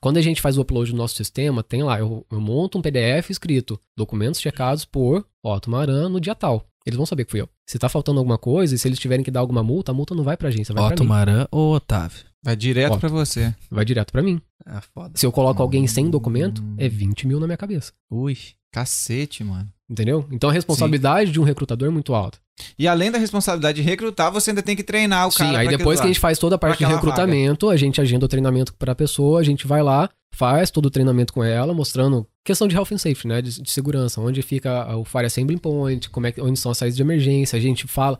[0.00, 2.82] quando a gente faz o upload no nosso sistema, tem lá, eu, eu monto um
[2.82, 6.66] PDF escrito, documentos checados por Otto Maran no dia tal.
[6.84, 7.48] Eles vão saber que fui eu.
[7.68, 10.14] Se tá faltando alguma coisa, e se eles tiverem que dar alguma multa, a multa
[10.14, 11.08] não vai pra agência, vai pra Otto mim.
[11.08, 12.24] Maran ou Otávio?
[12.44, 12.98] Vai direto Ó.
[12.98, 13.54] pra você.
[13.70, 14.40] Vai direto pra mim.
[14.66, 15.12] Ah, foda.
[15.16, 17.92] Se eu coloco alguém sem documento, é 20 mil na minha cabeça.
[18.10, 18.36] Ui.
[18.72, 19.68] Cacete, mano.
[19.92, 20.26] Entendeu?
[20.32, 22.38] Então a responsabilidade de um recrutador é muito alta.
[22.78, 25.50] E além da responsabilidade de recrutar, você ainda tem que treinar o cara.
[25.50, 28.24] Sim, aí depois que a gente faz toda a parte de recrutamento, a gente agenda
[28.24, 32.26] o treinamento pra pessoa, a gente vai lá, faz todo o treinamento com ela, mostrando
[32.42, 36.08] questão de health and safety, né, de, de segurança, onde fica o Fire Assembly Point,
[36.08, 38.18] como é que, onde são as saídas de emergência, a gente fala...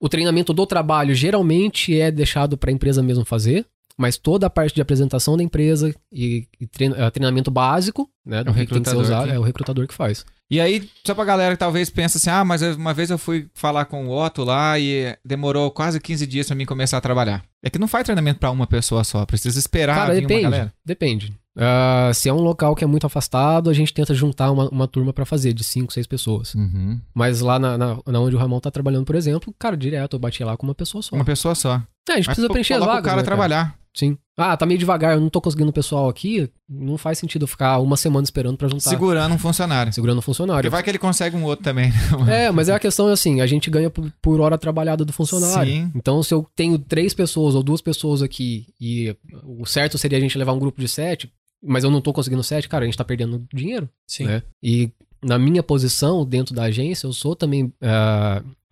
[0.00, 3.64] O treinamento do trabalho geralmente é deixado pra empresa mesmo fazer,
[3.98, 8.38] mas toda a parte de apresentação da empresa e, e trein- eh, treinamento básico, né,
[8.38, 10.24] É o que tem que ser recrutador usado, que- é o recrutador que faz.
[10.50, 13.48] E aí, só pra galera que talvez pense assim, ah, mas uma vez eu fui
[13.54, 17.42] falar com o Otto lá e demorou quase 15 dias pra mim começar a trabalhar.
[17.62, 20.44] É que não faz treinamento pra uma pessoa só, precisa esperar Cara, vir depende.
[20.44, 20.72] uma galera.
[20.84, 21.34] Depende.
[21.56, 24.86] Ah, se é um local que é muito afastado, a gente tenta juntar uma, uma
[24.88, 26.54] turma pra fazer, de 5, 6 pessoas.
[26.54, 27.00] Uhum.
[27.14, 30.20] Mas lá na, na, na onde o Ramon tá trabalhando, por exemplo, cara, direto, eu
[30.20, 31.14] bati lá com uma pessoa só.
[31.16, 31.80] Uma pessoa só.
[32.08, 33.00] É, a gente Mas precisa preencher as vagas.
[33.00, 33.74] o cara né, trabalhar.
[33.94, 34.18] Sim.
[34.36, 36.50] Ah, tá meio devagar, eu não tô conseguindo o pessoal aqui.
[36.68, 38.90] Não faz sentido eu ficar uma semana esperando pra juntar.
[38.90, 39.92] Segurando um funcionário.
[39.92, 40.70] Segurando Porque funcionário.
[40.70, 41.92] vai que ele consegue um outro também.
[42.28, 45.72] É, mas é a questão assim, a gente ganha por, hora trabalhada do funcionário.
[45.72, 45.92] Sim.
[45.94, 50.20] Então, se eu tenho três pessoas ou duas pessoas aqui e o certo seria a
[50.20, 52.98] gente levar um grupo de sete, mas eu não tô conseguindo sete, cara, a gente
[52.98, 53.88] tá perdendo dinheiro.
[54.08, 54.24] Sim.
[54.24, 54.42] né?
[54.60, 54.90] E
[55.22, 57.72] na minha posição dentro da agência, eu sou também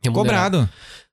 [0.02, 0.12] remunerado.
[0.12, 0.68] Cobrado.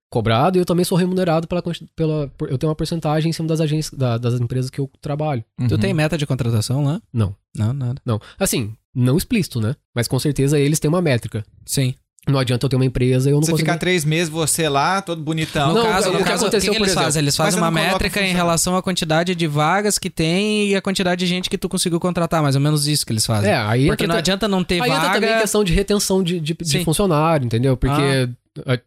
[0.09, 1.61] Cobrado e eu também sou remunerado pela,
[1.95, 4.89] pela por- eu tenho uma porcentagem em cima das agências da- das empresas que eu
[5.01, 5.43] trabalho.
[5.67, 5.79] Tu Uhum.
[5.79, 6.99] tem meta de contratação lá?
[7.13, 7.35] Não.
[7.55, 8.01] Não, nada.
[8.05, 9.75] Não, assim, não explícito, né?
[9.95, 11.43] Mas com certeza eles têm uma métrica.
[11.65, 11.93] Sim.
[12.27, 13.65] Não adianta eu ter uma empresa e eu não Você consigo.
[13.67, 15.69] ficar três meses, você lá, todo bonitão.
[15.69, 17.21] No Não, caso, o no que caso, o que, aconteceu, que por eles fazem?
[17.21, 21.17] Eles fazem uma métrica em relação à quantidade de vagas que tem e a quantidade
[21.19, 22.43] de gente que tu conseguiu contratar.
[22.43, 23.49] Mais ou menos isso que eles fazem.
[23.51, 25.41] É, aí Porque entra, não adianta não ter aí entra também vaga.
[25.41, 27.75] questão de retenção de, de, de funcionário, entendeu?
[27.77, 28.29] Porque eh,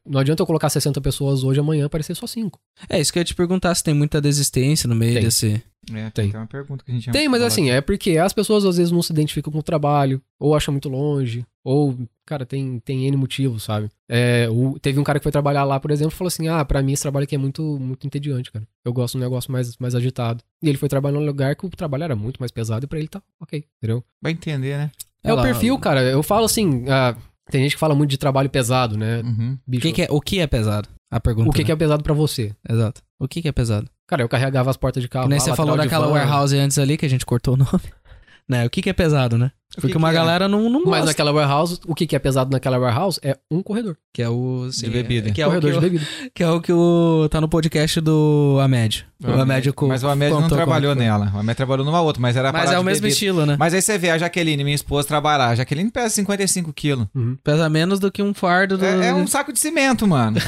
[0.07, 2.59] não adianta eu colocar 60 pessoas hoje amanhã aparecer só 5.
[2.89, 5.23] É isso que eu ia te perguntar se tem muita desistência no meio Tem.
[5.23, 5.62] desse.
[5.93, 6.31] É, Tem.
[6.31, 8.93] tem uma pergunta que a gente Tem, mas assim, é porque as pessoas às vezes
[8.93, 13.16] não se identificam com o trabalho, ou acham muito longe, ou, cara, tem, tem N
[13.16, 13.89] motivos, sabe?
[14.09, 16.65] É, o- teve um cara que foi trabalhar lá, por exemplo, e falou assim: ah,
[16.65, 18.65] pra mim esse trabalho aqui é muito, muito entediante, cara.
[18.85, 20.44] Eu gosto de um negócio mais, mais agitado.
[20.62, 23.01] E ele foi trabalhar num lugar que o trabalho era muito mais pesado e pra
[23.01, 24.05] ele tá ok, entendeu?
[24.23, 24.90] Vai entender, né?
[25.24, 26.01] É Ela- o perfil, cara.
[26.03, 27.16] Eu falo assim, ah,
[27.53, 29.20] tem gente que fala muito de trabalho pesado, né?
[29.20, 29.59] Uhum.
[29.66, 30.89] O Bicho, que, que é, o que é pesado?
[31.11, 31.51] A pergunta.
[31.51, 31.66] o que, né?
[31.66, 32.55] que é pesado pra você?
[32.69, 33.03] Exato.
[33.20, 33.89] O que, que é pesado?
[34.09, 35.27] Cara, eu carregava as portas de carro.
[35.27, 36.12] Que nem lá, você falou daquela van.
[36.15, 37.93] warehouse antes ali, que a gente cortou o nome.
[38.49, 38.65] né?
[38.65, 39.53] O que, que é pesado, né?
[39.73, 40.19] O Porque que uma que é?
[40.19, 41.07] galera não, não Mas gosta.
[41.07, 43.97] naquela warehouse, o que, que é pesado naquela warehouse é um corredor.
[44.12, 44.69] Que é o...
[44.70, 45.31] sim, bebida.
[45.31, 46.11] Que é, o corredor que, de o- bebida.
[46.35, 47.27] que é o que o...
[47.31, 49.05] Tá no podcast do Amédio.
[49.24, 51.31] O Amédio co- Mas o Amédio não trabalhou nela.
[51.35, 52.53] O Amédio trabalhou numa outra, mas era.
[52.53, 53.09] Mas é o de mesmo bebida.
[53.15, 53.57] estilo, né?
[53.59, 55.49] Mas aí você vê a Jaqueline, minha esposa, trabalhar.
[55.49, 57.07] A Jaqueline pesa 55 quilos.
[57.15, 57.39] Uhum.
[57.43, 58.85] Pesa menos do que um fardo do...
[58.85, 60.36] É, é um saco de cimento, mano.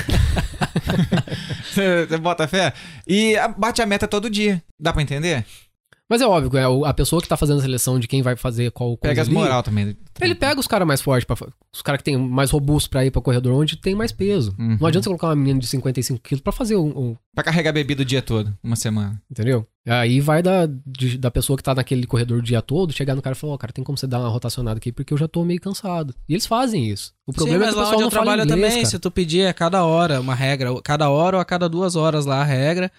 [1.72, 2.72] Você você bota fé?
[3.06, 4.62] E bate a meta todo dia.
[4.78, 5.44] Dá pra entender?
[6.08, 8.70] Mas é óbvio, é a pessoa que tá fazendo a seleção de quem vai fazer
[8.72, 9.96] qual coisa Pega as ali, moral também.
[10.20, 11.34] Ele pega os caras mais fortes, pra,
[11.74, 14.54] os caras que tem mais robustos pra ir pra corredor onde tem mais peso.
[14.58, 14.76] Uhum.
[14.80, 17.72] Não adianta você colocar uma menina de 55 quilos pra fazer um, um- Pra carregar
[17.72, 19.20] bebida o dia todo, uma semana.
[19.30, 19.66] Entendeu?
[19.88, 23.22] Aí vai da, de- da pessoa que tá naquele corredor o dia todo, chegar no
[23.22, 25.26] cara e falar, ó, cara, tem como você dar uma rotacionada aqui porque eu já
[25.26, 26.14] tô meio cansado.
[26.28, 27.12] E eles fazem isso.
[27.26, 28.60] O problema Sim, é mas que o lá pessoal onde não eu fala trabalho inglês,
[28.72, 28.90] também, cara.
[28.90, 32.24] se tu pedir a cada hora uma regra, cada hora ou a cada duas horas
[32.26, 32.92] lá a regra,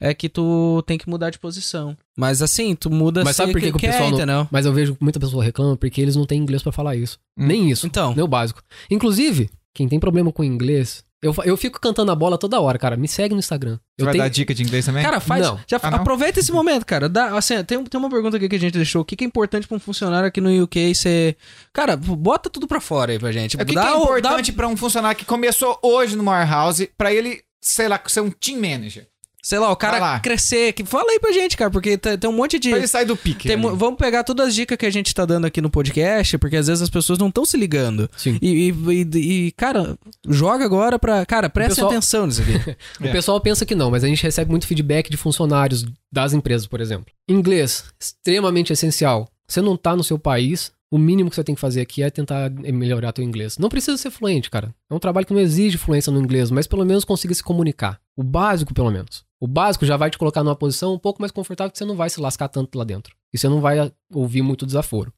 [0.00, 1.96] é que tu tem que mudar de posição.
[2.16, 4.16] Mas assim, tu muda Mas se sabe por que, que o quer, pessoal não...
[4.18, 4.48] entendeu?
[4.50, 7.18] Mas eu vejo que muita pessoa reclama porque eles não têm inglês pra falar isso.
[7.38, 7.46] Hum.
[7.46, 7.86] Nem isso.
[7.86, 8.14] Então.
[8.14, 8.62] Nem o básico.
[8.90, 11.04] Inclusive, quem tem problema com inglês...
[11.22, 12.98] Eu, eu fico cantando a bola toda hora, cara.
[12.98, 13.76] Me segue no Instagram.
[13.76, 14.24] Você Eu vai tenho...
[14.24, 15.02] dar dica de inglês também?
[15.02, 15.42] Cara, faz.
[15.46, 15.58] Não.
[15.66, 15.98] Já Ah, não?
[16.00, 17.08] aproveita esse momento, cara.
[17.08, 19.00] Dá, assim, tem, tem uma pergunta aqui que a gente deixou.
[19.00, 21.38] O que, que é importante pra um funcionário aqui no UK ser.
[21.72, 23.56] Cara, bota tudo pra fora aí pra gente.
[23.56, 26.90] o que, que Dá é o- importante pra um funcionário que começou hoje no warehouse,
[26.94, 29.08] pra ele, sei lá, ser um team manager?
[29.44, 30.20] Sei lá, o cara lá.
[30.20, 30.72] crescer.
[30.72, 32.70] Que, fala aí pra gente, cara, porque tem, tem um monte de.
[32.70, 33.46] Pra ele sair do pique.
[33.46, 36.56] tem vamos pegar todas as dicas que a gente tá dando aqui no podcast, porque
[36.56, 38.10] às vezes as pessoas não estão se ligando.
[38.16, 38.38] Sim.
[38.40, 39.96] E, e- e- cara,
[40.26, 41.24] joga agora pra.
[41.26, 42.54] Cara, presta pessoal- atenção nisso aqui.
[43.00, 43.12] O É.
[43.12, 46.80] pessoal pensa que não, mas a gente recebe muito feedback de funcionários das empresas, por
[46.80, 47.06] exemplo.
[47.28, 49.28] Inglês, extremamente essencial.
[49.46, 52.08] Você não tá no seu país, o mínimo que você tem que fazer aqui é
[52.10, 53.58] tentar melhorar teu inglês.
[53.58, 54.74] Não precisa ser fluente, cara.
[54.90, 57.98] É um trabalho que não exige fluência no inglês, mas pelo menos consiga se comunicar.
[58.16, 59.24] O básico, pelo menos.
[59.40, 61.96] O básico já vai te colocar numa posição um pouco mais confortável que você não
[61.96, 63.14] vai se lascar tanto lá dentro.
[63.32, 65.12] E você não vai ouvir muito desaforo.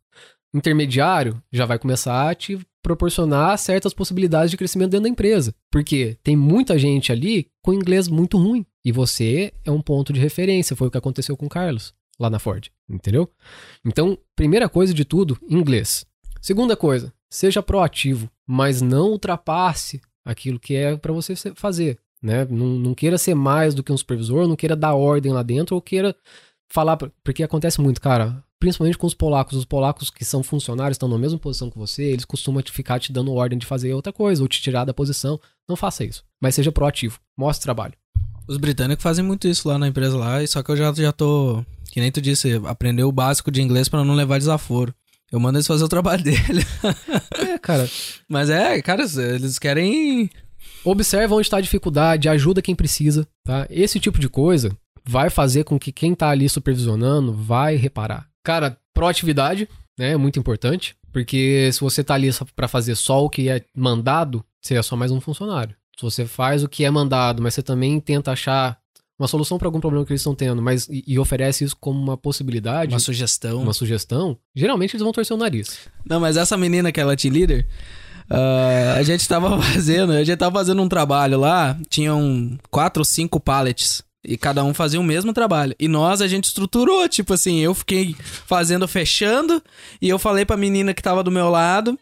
[0.54, 5.54] Intermediário já vai começar a te proporcionar certas possibilidades de crescimento dentro da empresa.
[5.70, 8.64] Porque tem muita gente ali com inglês muito ruim.
[8.84, 10.76] E você é um ponto de referência.
[10.76, 12.70] Foi o que aconteceu com o Carlos lá na Ford.
[12.88, 13.30] Entendeu?
[13.84, 16.06] Então, primeira coisa de tudo, inglês.
[16.40, 21.98] Segunda coisa, seja proativo, mas não ultrapasse aquilo que é para você fazer.
[22.22, 22.46] Né?
[22.48, 25.74] Não, não queira ser mais do que um supervisor, não queira dar ordem lá dentro,
[25.74, 26.14] ou queira
[26.68, 26.96] falar.
[27.22, 28.42] Porque acontece muito, cara.
[28.58, 29.56] Principalmente com os polacos.
[29.56, 32.98] Os polacos que são funcionários, estão na mesma posição que você, eles costumam te ficar
[32.98, 35.38] te dando ordem de fazer outra coisa, ou te tirar da posição.
[35.68, 36.24] Não faça isso.
[36.40, 37.18] Mas seja proativo.
[37.36, 37.94] Mostre trabalho.
[38.48, 41.64] Os britânicos fazem muito isso lá na empresa lá, só que eu já, já tô.
[41.90, 44.94] Que nem tu disse, aprender o básico de inglês pra não levar desaforo.
[45.30, 46.64] Eu mando eles fazer o trabalho dele.
[47.38, 47.88] É, cara.
[48.28, 50.30] Mas é, cara, eles querem.
[50.86, 53.66] Observa onde está a dificuldade, ajuda quem precisa, tá?
[53.68, 54.70] Esse tipo de coisa
[55.04, 58.28] vai fazer com que quem tá ali supervisionando vai reparar.
[58.44, 59.68] Cara, proatividade,
[59.98, 63.64] né, é muito importante, porque se você tá ali pra fazer só o que é
[63.76, 65.74] mandado, você é só mais um funcionário.
[65.98, 68.78] Se você faz o que é mandado, mas você também tenta achar
[69.18, 71.98] uma solução para algum problema que eles estão tendo, mas e, e oferece isso como
[71.98, 73.72] uma possibilidade, Uma uma, sugestão.
[73.72, 75.88] sugestão, geralmente eles vão torcer o nariz.
[76.04, 77.66] Não, mas essa menina que ela é team leader,
[78.30, 83.04] ah, a gente tava fazendo, a gente tava fazendo um trabalho lá, tinham quatro ou
[83.04, 84.04] cinco pallets.
[84.28, 85.74] E cada um fazia o mesmo trabalho.
[85.78, 89.62] E nós, a gente estruturou, tipo assim, eu fiquei fazendo, fechando,
[90.02, 91.96] e eu falei pra menina que tava do meu lado.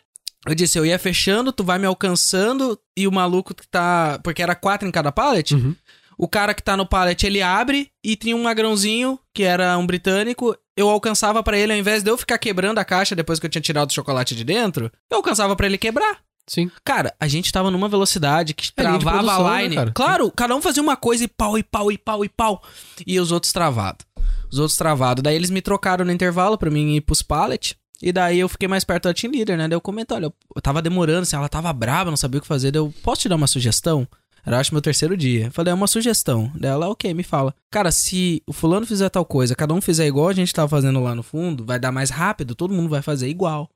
[0.47, 4.19] Eu disse, eu ia fechando, tu vai me alcançando, e o maluco que tá.
[4.25, 5.55] Porque era quatro em cada pallet.
[5.55, 5.75] Uhum.
[6.19, 9.87] O cara que tá no pallet, ele abre e tinha um magrãozinho, que era um
[9.87, 10.57] britânico.
[10.77, 13.51] Eu alcançava pra ele, ao invés de eu ficar quebrando a caixa depois que eu
[13.51, 16.19] tinha tirado o chocolate de dentro, eu alcançava pra ele quebrar.
[16.47, 16.71] Sim.
[16.85, 19.75] Cara, a gente tava numa velocidade que É travava produção, a né, line.
[19.77, 19.93] cara?
[19.95, 22.63] claro, cada um fazia uma coisa e pau, e pau, e pau, e pau.
[23.07, 24.05] E os outros travados.
[24.53, 25.23] Os outros travados.
[25.23, 27.77] Daí eles me trocaram no intervalo pra mim ir pros pallet.
[28.03, 29.67] E daí eu fiquei mais perto da team leader, né?
[29.69, 32.47] Daí eu comento, olha, eu tava demorando, assim, ela tava brava, não sabia o que
[32.49, 32.71] fazer.
[32.71, 34.07] Daí eu, posso te dar uma sugestão?
[34.47, 35.51] Era, acho, meu terceiro dia.
[35.51, 36.51] Falei, é uma sugestão.
[36.55, 37.55] Daí ela, ok, me fala.
[37.71, 41.01] Cara, se o fulano fizer tal coisa, cada um fizer igual a gente tava fazendo
[41.01, 43.69] lá no fundo, vai dar mais rápido, todo mundo vai fazer igual.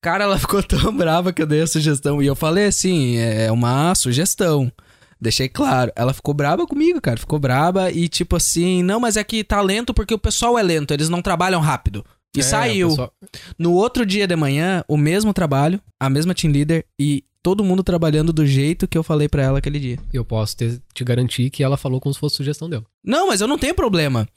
[0.00, 2.22] Cara, ela ficou tão brava que eu dei a sugestão.
[2.22, 4.70] E eu falei assim, é uma sugestão.
[5.20, 5.90] Deixei claro.
[5.96, 7.16] Ela ficou braba comigo, cara.
[7.18, 10.62] Ficou braba e tipo assim, não, mas é que tá lento porque o pessoal é
[10.62, 12.04] lento, eles não trabalham rápido.
[12.36, 12.88] E É, saiu.
[12.90, 13.12] pessoal-
[13.58, 17.82] No outro dia de manhã, o mesmo trabalho, a mesma team leader e todo mundo
[17.82, 19.98] trabalhando do jeito que eu falei pra ela aquele dia.
[20.12, 22.84] Eu posso ter- te garantir que ela falou como se fosse sugestão dela.
[23.02, 24.28] Não, mas eu não tenho problema.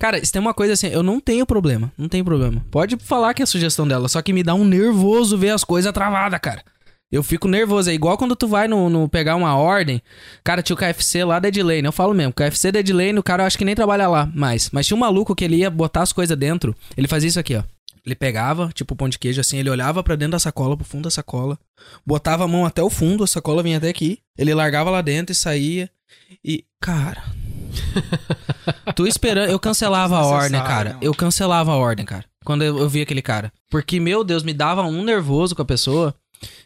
[0.00, 1.92] Cara, se tem uma coisa assim, eu não tenho problema.
[1.96, 2.66] Não tem problema.
[2.68, 5.92] Pode falar que é sugestão dela, só que me dá um nervoso ver as coisas
[5.92, 6.60] travadas, cara.
[7.12, 7.88] Eu fico nervoso.
[7.88, 10.02] É igual quando tu vai no, no pegar uma ordem.
[10.42, 11.84] Cara, tinha o KFC lá da Edlane.
[11.84, 14.70] Eu falo mesmo, KFC da Edlane, o cara eu acho que nem trabalha lá mais.
[14.72, 16.74] Mas tinha um maluco que ele ia botar as coisas dentro.
[16.96, 17.62] Ele fazia isso aqui, ó.
[18.06, 21.02] Ele pegava, tipo, pão de queijo assim, ele olhava pra dentro da sacola, pro fundo
[21.04, 21.58] da sacola,
[22.06, 25.32] botava a mão até o fundo, a sacola vinha até aqui, ele largava lá dentro
[25.32, 25.90] e saía.
[26.44, 27.24] E, cara.
[28.94, 29.50] tu esperando.
[29.50, 30.90] Eu cancelava a ordem, cara.
[30.94, 30.98] né?
[31.02, 32.24] Eu cancelava a ordem, cara.
[32.44, 33.52] Quando eu, eu vi aquele cara.
[33.68, 36.14] Porque, meu Deus, me dava um nervoso com a pessoa.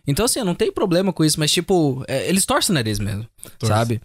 [0.07, 2.99] Então, assim, eu não tenho problema com isso, mas, tipo, é, eles torcem o nariz
[2.99, 3.27] mesmo,
[3.59, 3.75] Torce.
[3.75, 4.01] sabe?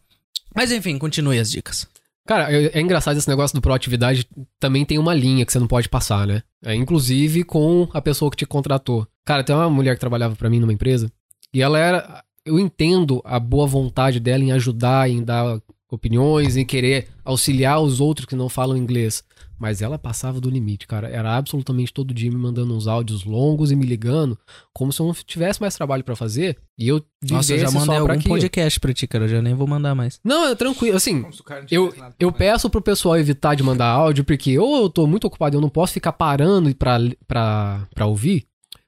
[0.55, 1.85] Mas, enfim, continue as dicas.
[2.25, 4.27] Cara, é, é engraçado esse negócio do proatividade.
[4.59, 6.41] Também tem uma linha que você não pode passar, né?
[6.63, 9.07] É, inclusive com a pessoa que te contratou.
[9.23, 11.11] Cara, tem uma mulher que trabalhava pra mim numa empresa
[11.53, 12.23] e ela era.
[12.43, 17.99] Eu entendo a boa vontade dela em ajudar, em dar opiniões, em querer auxiliar os
[17.99, 19.23] outros que não falam inglês.
[19.57, 21.09] Mas ela passava do limite, cara.
[21.09, 24.37] Era absolutamente todo dia me mandando uns áudios longos e me ligando,
[24.73, 26.57] como se eu não tivesse mais trabalho pra fazer.
[26.77, 28.33] E eu Nossa, eu já mandei algum aquilo.
[28.35, 29.25] podcast pra ti, cara.
[29.25, 30.19] Eu já nem vou mandar mais.
[30.23, 30.97] Não, é tranquilo.
[30.97, 31.25] Assim,
[31.71, 35.55] eu, eu peço pro pessoal evitar de mandar áudio, porque ou eu tô muito ocupado
[35.55, 38.45] e eu não posso ficar parando pra, pra, pra ouvir,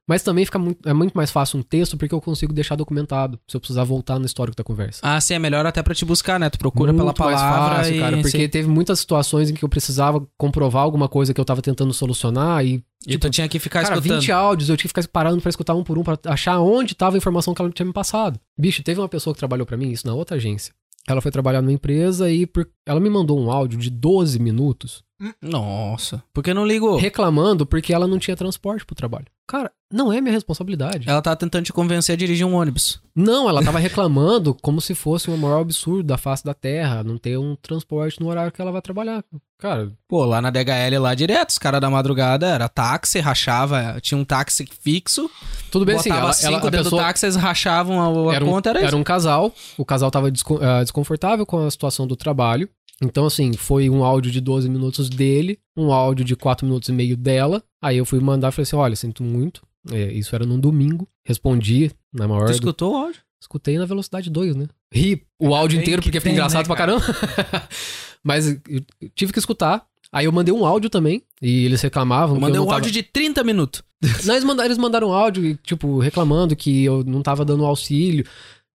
[0.08, 3.40] mas também fica muito, é muito mais fácil um texto porque eu consigo deixar documentado,
[3.48, 5.02] se eu precisar voltar no histórico da conversa.
[5.04, 6.50] Ah, sim, é melhor até pra te buscar, né?
[6.50, 8.00] Tu procura pela Muito mais palavra fácil, e...
[8.00, 8.48] cara, porque sim.
[8.50, 12.66] teve muitas situações em que eu precisava comprovar alguma coisa que eu tava tentando solucionar
[12.66, 14.20] e, E tu tinha que ficar cara, escutando.
[14.22, 16.96] 20 áudios, eu tinha que ficar parando pra escutar um por um pra achar onde
[16.96, 18.40] tava a informação que ela tinha me passado.
[18.58, 20.74] Bicho, teve uma pessoa que trabalhou pra mim, isso na outra agência.
[21.10, 25.04] Ela foi trabalhar numa empresa e por- ela me mandou um áudio de 12 minutos
[25.42, 26.24] Nossa.
[26.34, 26.98] Por que não ligou?
[26.98, 29.26] reclamando porque ela não tinha transporte pro trabalho.
[29.48, 31.10] Cara, não é minha responsabilidade.
[31.10, 33.02] Ela tá tentando te convencer a dirigir um ônibus.
[33.16, 37.18] Não, ela tava reclamando como se fosse o maior absurdo da face da terra, não
[37.18, 39.24] ter um transporte no horário que ela vai trabalhar.
[39.58, 44.18] Cara, Pô, lá na DHL lá direto, os caras da madrugada era táxi, rachava, tinha
[44.18, 45.32] um táxi fixo,
[45.72, 48.46] tudo bem assim, ela, cinco ela, dentro pessoa do táxi, eles rachavam a, a era
[48.46, 48.98] um, conta, era, era isso.
[48.98, 52.70] um casal, o casal tava ah, desconfortável com a situação do trabalho.
[53.02, 56.92] Então, assim, foi um áudio de 12 minutos dele, um áudio de 4 minutos e
[56.92, 57.64] meio dela.
[57.82, 59.62] Aí eu fui mandar e falei assim: olha, sinto muito.
[59.92, 61.08] É, isso era num domingo.
[61.26, 62.46] Respondi na maior.
[62.46, 63.22] Tu do- escutou o áudio?
[63.40, 64.68] Escutei na velocidade 2, né?
[64.92, 67.04] Ri o áudio bem inteiro que porque fica tem, engraçado né, pra caramba.
[68.24, 68.82] Mas eu
[69.16, 69.86] tive que escutar.
[70.12, 71.22] Aí eu mandei um áudio também.
[71.42, 72.36] E eles reclamavam.
[72.36, 73.84] Eu mandei eu um tava- áudio de 30 minutos.
[74.26, 78.26] Não, eles, mandaram, eles mandaram um áudio, tipo, reclamando que eu não tava dando auxílio.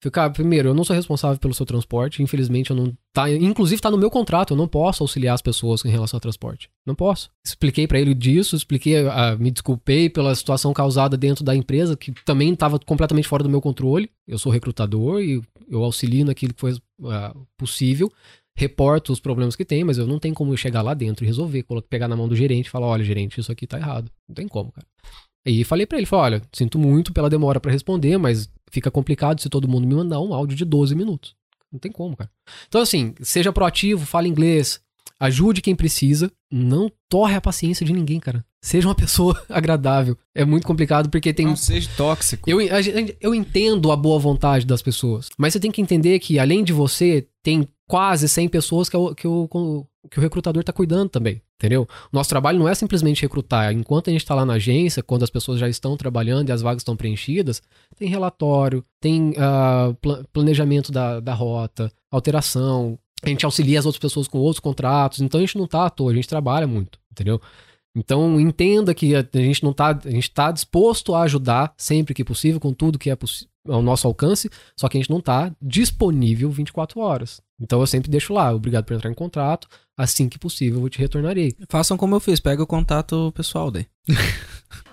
[0.03, 2.25] Falei, cara, primeiro, eu não sou responsável pelo seu transporte.
[2.25, 2.93] Infelizmente, eu não.
[3.13, 4.53] Tá, inclusive, tá no meu contrato.
[4.53, 6.69] Eu não posso auxiliar as pessoas em relação ao transporte.
[6.85, 7.31] Não posso.
[7.47, 12.11] Expliquei pra ele disso, expliquei, ah, me desculpei pela situação causada dentro da empresa, que
[12.25, 14.11] também tava completamente fora do meu controle.
[14.27, 18.11] Eu sou recrutador e eu auxilio naquilo que foi ah, possível.
[18.57, 21.65] Reporto os problemas que tem, mas eu não tenho como chegar lá dentro e resolver,
[21.89, 24.11] pegar na mão do gerente e falar: olha, gerente, isso aqui tá errado.
[24.29, 24.87] Não tem como, cara.
[25.47, 29.41] E falei pra ele, falei, olha, sinto muito pela demora pra responder, mas fica complicado
[29.41, 31.35] se todo mundo me mandar um áudio de 12 minutos.
[31.71, 32.31] Não tem como, cara.
[32.69, 34.81] Então, assim, seja proativo, fale inglês,
[35.21, 38.45] ajude quem precisa, não torre a paciência de ninguém, cara.
[38.61, 40.17] Seja uma pessoa agradável.
[40.35, 42.49] É muito complicado porque tem Não seja tóxico.
[42.51, 42.59] eu,
[43.21, 46.73] eu entendo a boa vontade das pessoas, mas você tem que entender que, além de
[46.73, 51.41] você, tem quase 100 pessoas que, o- que, o, que o recrutador tá cuidando também,
[51.57, 51.87] entendeu?
[52.13, 53.73] Nosso trabalho não é simplesmente recrutar.
[53.73, 56.61] Enquanto a gente tá lá na agência, quando as pessoas já estão trabalhando e as
[56.61, 57.63] vagas estão preenchidas,
[57.97, 64.01] tem relatório, tem ah, pla- planejamento da, da rota, alteração, a gente auxilia as outras
[64.01, 66.99] pessoas com outros contratos, então a gente não tá à toa, a gente trabalha muito,
[67.11, 67.41] entendeu?
[67.95, 72.25] Então entenda que a gente não tá, a gente tá disposto a ajudar sempre que
[72.25, 75.53] possível, com tudo que é possi- ao nosso alcance, só que a gente não tá
[75.61, 77.41] disponível 24 horas.
[77.61, 80.99] Então eu sempre deixo lá, obrigado por entrar em contrato, assim que possível eu te
[80.99, 81.55] retornarei.
[81.69, 83.87] Façam como eu fiz, pega o contato pessoal daí.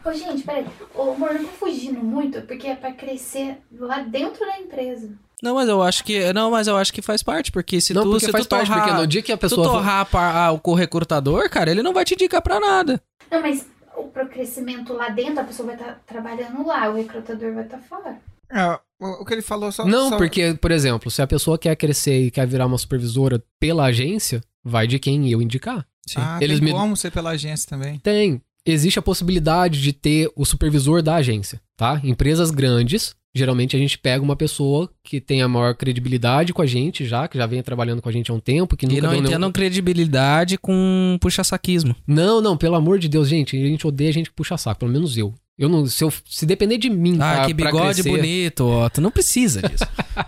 [0.06, 0.66] Ô, gente, peraí.
[0.96, 5.12] O amor não tá fugindo muito, porque é pra crescer lá dentro da empresa.
[5.42, 6.32] Não, mas eu acho que.
[6.34, 8.50] Não, mas eu acho que faz parte, porque se não, tu, porque se faz tu
[8.50, 9.66] parte, torrar, porque no dia que a tu pessoa...
[9.66, 13.02] for- torrar a ah, o recrutador, cara, ele não vai te indicar pra nada.
[13.32, 13.66] Não, mas
[13.96, 17.80] o pro crescimento lá dentro, a pessoa vai estar trabalhando lá, o recrutador vai estar
[17.80, 18.20] fora.
[18.52, 19.86] É, o, que ele falou só.
[19.86, 23.44] Não, só- porque, por exemplo, se a pessoa quer crescer e quer virar uma supervisora
[23.60, 25.86] pela agência, vai de quem eu indicar.
[26.18, 28.00] Ah, Eles tem me- como ser pela agência também.
[28.00, 28.42] Tem.
[28.66, 32.00] Existe a possibilidade de ter o supervisor da agência, tá?
[32.04, 36.66] Empresas grandes, geralmente a gente pega uma pessoa que tem a maior credibilidade com a
[36.66, 39.02] gente já, que já vem trabalhando com a gente há um tempo, que E nunca
[39.02, 41.96] não deu nenhum- entendam credibilidade com puxa-saquismo.
[42.06, 44.92] Não, não, pelo amor de Deus, gente, a gente odeia gente que puxa saco, pelo
[44.92, 45.34] menos eu.
[45.60, 48.66] Eu não, se, eu, se depender de mim, Ah, pra- que pra bigode crescer- bonito,
[48.66, 48.88] ó.
[48.90, 49.84] Tu não precisa disso.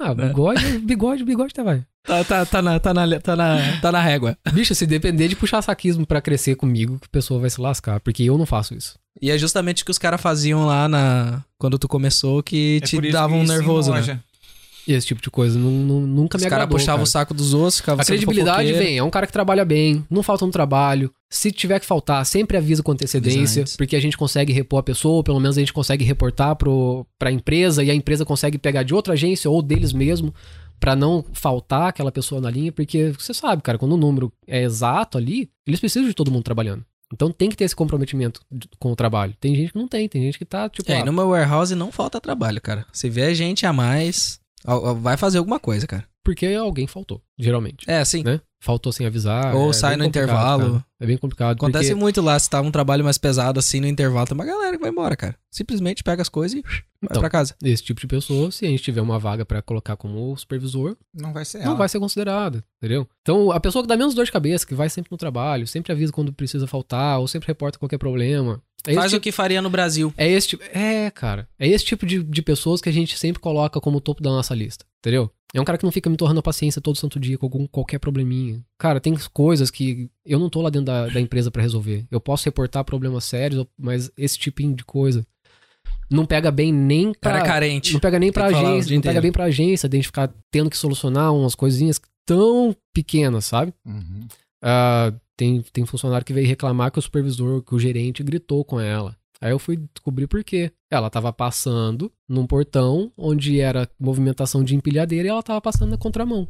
[0.00, 1.84] Ah, bigode, bigode, bigode tá vai.
[2.02, 4.36] tá, tá, tá, na, tá, na, tá, na, tá na régua.
[4.52, 8.00] Bicho, se depender de puxar saquismo pra crescer comigo, que a pessoa vai se lascar,
[8.00, 8.98] porque eu não faço isso.
[9.20, 11.44] E é justamente o que os caras faziam lá na.
[11.56, 14.18] Quando tu começou que É te que um nervoso, né?
[14.88, 17.04] Esse tipo de coisa não, não- nunca Os me caras agradou, puxavam cara.
[17.04, 20.22] o saco dos outros, ficavam A credibilidade vem, é um cara que trabalha bem, não
[20.22, 21.10] falta no trabalho.
[21.30, 25.14] Se tiver que faltar, sempre avisa com antecedência, porque a gente consegue repor a pessoa,
[25.16, 28.82] ou pelo menos a gente consegue reportar pro, pra empresa, e a empresa consegue pegar
[28.82, 30.34] de outra agência ou deles mesmo,
[30.78, 34.62] pra não faltar aquela pessoa na linha, porque você sabe, cara, quando o número é
[34.62, 36.84] exato ali, eles precisam de todo mundo trabalhando.
[37.14, 38.40] Então tem que ter esse comprometimento
[38.78, 39.34] com o trabalho.
[39.38, 41.74] Tem gente que não tem, tem gente que tá, tipo, É, ah, no meu warehouse
[41.74, 42.86] não falta trabalho, cara.
[42.90, 44.40] Se vier gente a mais,
[45.00, 46.04] vai fazer alguma coisa, cara.
[46.24, 48.22] Porque alguém faltou, geralmente, É, assim.
[48.22, 48.40] né?
[48.64, 49.56] Faltou sem avisar.
[49.56, 50.70] Ou é sai no intervalo.
[50.74, 50.84] cara.
[51.00, 51.56] É bem complicado.
[51.56, 52.00] Acontece porque...
[52.00, 54.80] muito lá, se tá um trabalho mais pesado assim no intervalo, tem uma galera que
[54.80, 55.34] vai embora, cara.
[55.50, 56.72] Simplesmente pega as coisas e vai
[57.10, 57.56] Então, pra casa.
[57.60, 61.32] esse tipo de pessoa, se a gente tiver uma vaga pra colocar como supervisor, Não
[61.32, 61.74] vai ser não ela.
[61.74, 63.04] vai ser considerada, entendeu?
[63.22, 65.90] Então, a pessoa que dá menos dor de cabeça, que vai sempre no trabalho, sempre
[65.90, 68.62] avisa quando precisa faltar, ou sempre reporta qualquer problema.
[68.86, 70.14] É Faz o tipo, que faria no Brasil.
[70.16, 70.62] é esse tipo.
[70.72, 71.48] É, cara.
[71.58, 74.54] É esse tipo de, de pessoas que a gente sempre coloca como topo da nossa
[74.54, 75.30] lista, entendeu?
[75.54, 77.66] É um cara que não fica me torrando a paciência todo santo dia com algum,
[77.66, 78.64] qualquer probleminha.
[78.78, 82.06] Cara, tem coisas que eu não tô lá dentro da, da empresa pra resolver.
[82.10, 85.26] Eu posso reportar problemas sérios, mas esse tipinho de coisa
[86.10, 87.32] não pega bem nem pra.
[87.32, 87.92] Cara carente.
[87.92, 90.70] Não pega nem pra agência, não pega bem pra agência, de a gente ficar tendo
[90.70, 93.74] que solucionar umas coisinhas tão pequenas, sabe?
[93.84, 94.26] Uhum.
[94.62, 98.80] Ah, tem, tem funcionário que veio reclamar que o supervisor, que o gerente gritou com
[98.80, 99.16] ela.
[99.42, 100.70] Aí eu fui descobrir por quê.
[100.90, 105.98] Ela tava passando num portão onde era movimentação de empilhadeira e ela tava passando na
[105.98, 106.46] contramão.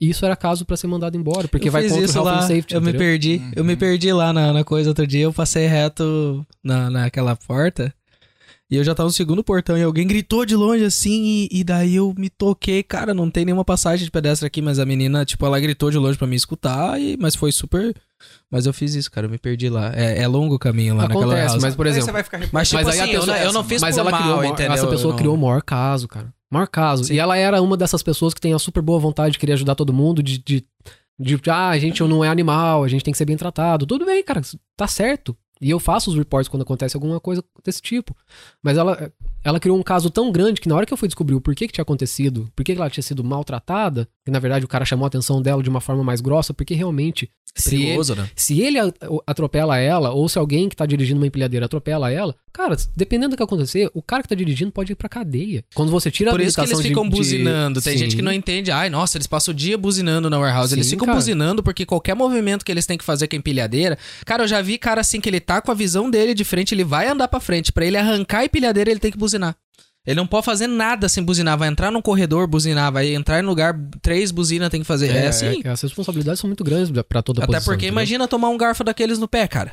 [0.00, 2.42] Isso era caso pra ser mandado embora, porque eu vai contra isso o health lá,
[2.42, 3.06] safety, eu me entendeu?
[3.06, 3.42] perdi.
[3.54, 3.78] Eu me Uhum.
[3.78, 7.92] perdi lá na, na coisa outro dia, eu passei reto na, naquela porta.
[8.70, 11.64] E eu já tava no segundo portão e alguém gritou de longe assim, e, e
[11.64, 12.82] daí eu me toquei.
[12.84, 15.98] Cara, não tem nenhuma passagem de pedestre aqui, mas a menina, tipo, ela gritou de
[15.98, 17.92] longe pra me escutar, e, mas foi super.
[18.50, 19.90] Mas eu fiz isso, cara, eu me perdi lá.
[19.94, 21.62] É, é longo o caminho lá naquela Acontece, house.
[21.62, 23.44] mas por Aí exemplo, você vai ficar Mas, tipo Mas aí assim, eu, pessoa- não,
[23.44, 24.72] eu não fiz mas por ela mal, criou, entendeu?
[24.72, 26.32] essa pessoa Eu não- criou o maior caso, cara.
[26.50, 27.04] Maior caso.
[27.04, 27.14] Sim.
[27.14, 29.74] E ela era uma dessas pessoas que tem a super boa vontade de querer ajudar
[29.74, 30.64] todo mundo, de, de,
[31.18, 33.86] de ah, a gente não é animal, a gente tem que ser bem tratado.
[33.86, 34.40] Tudo bem, cara,
[34.76, 35.36] tá certo.
[35.60, 38.16] E eu faço os reports quando acontece alguma coisa desse tipo.
[38.62, 39.12] Mas ela,
[39.44, 41.66] ela criou um caso tão grande que na hora que eu fui descobrir o porquê
[41.66, 45.08] que tinha acontecido, por que ela tinha sido maltratada, na verdade o cara chamou a
[45.08, 48.28] atenção dela de uma forma mais grossa, porque realmente, se ele, Perigoso, né?
[48.36, 48.78] se ele
[49.26, 53.36] atropela ela, ou se alguém que tá dirigindo uma empilhadeira atropela ela, cara, dependendo do
[53.36, 55.64] que acontecer, o cara que tá dirigindo pode ir pra cadeia.
[55.74, 57.80] Quando você tira a Por isso que eles de- ficam de- buzinando.
[57.82, 57.98] Tem Sim.
[57.98, 58.70] gente que não entende.
[58.70, 60.74] Ai, nossa, eles passam o dia buzinando na warehouse.
[60.74, 61.16] eles Sim, ficam cara.
[61.18, 63.98] buzinando porque qualquer movimento que eles têm que fazer com a empilhadeira.
[64.24, 66.74] Cara, eu já vi cara assim que ele tá com a visão dele de frente,
[66.74, 67.72] ele vai andar pra frente.
[67.72, 69.56] Pra ele arrancar a empilhadeira, ele tem que buzinar.
[70.06, 71.58] Ele não pode fazer nada sem buzinar.
[71.58, 72.90] Vai entrar num corredor, buzinar.
[72.92, 75.14] Vai entrar no lugar, três buzinas tem que fazer.
[75.14, 75.60] É, assim.
[75.64, 78.00] é, as responsabilidades são muito grandes pra toda a Até posição, porque entendeu?
[78.00, 79.72] imagina tomar um garfo daqueles no pé, cara.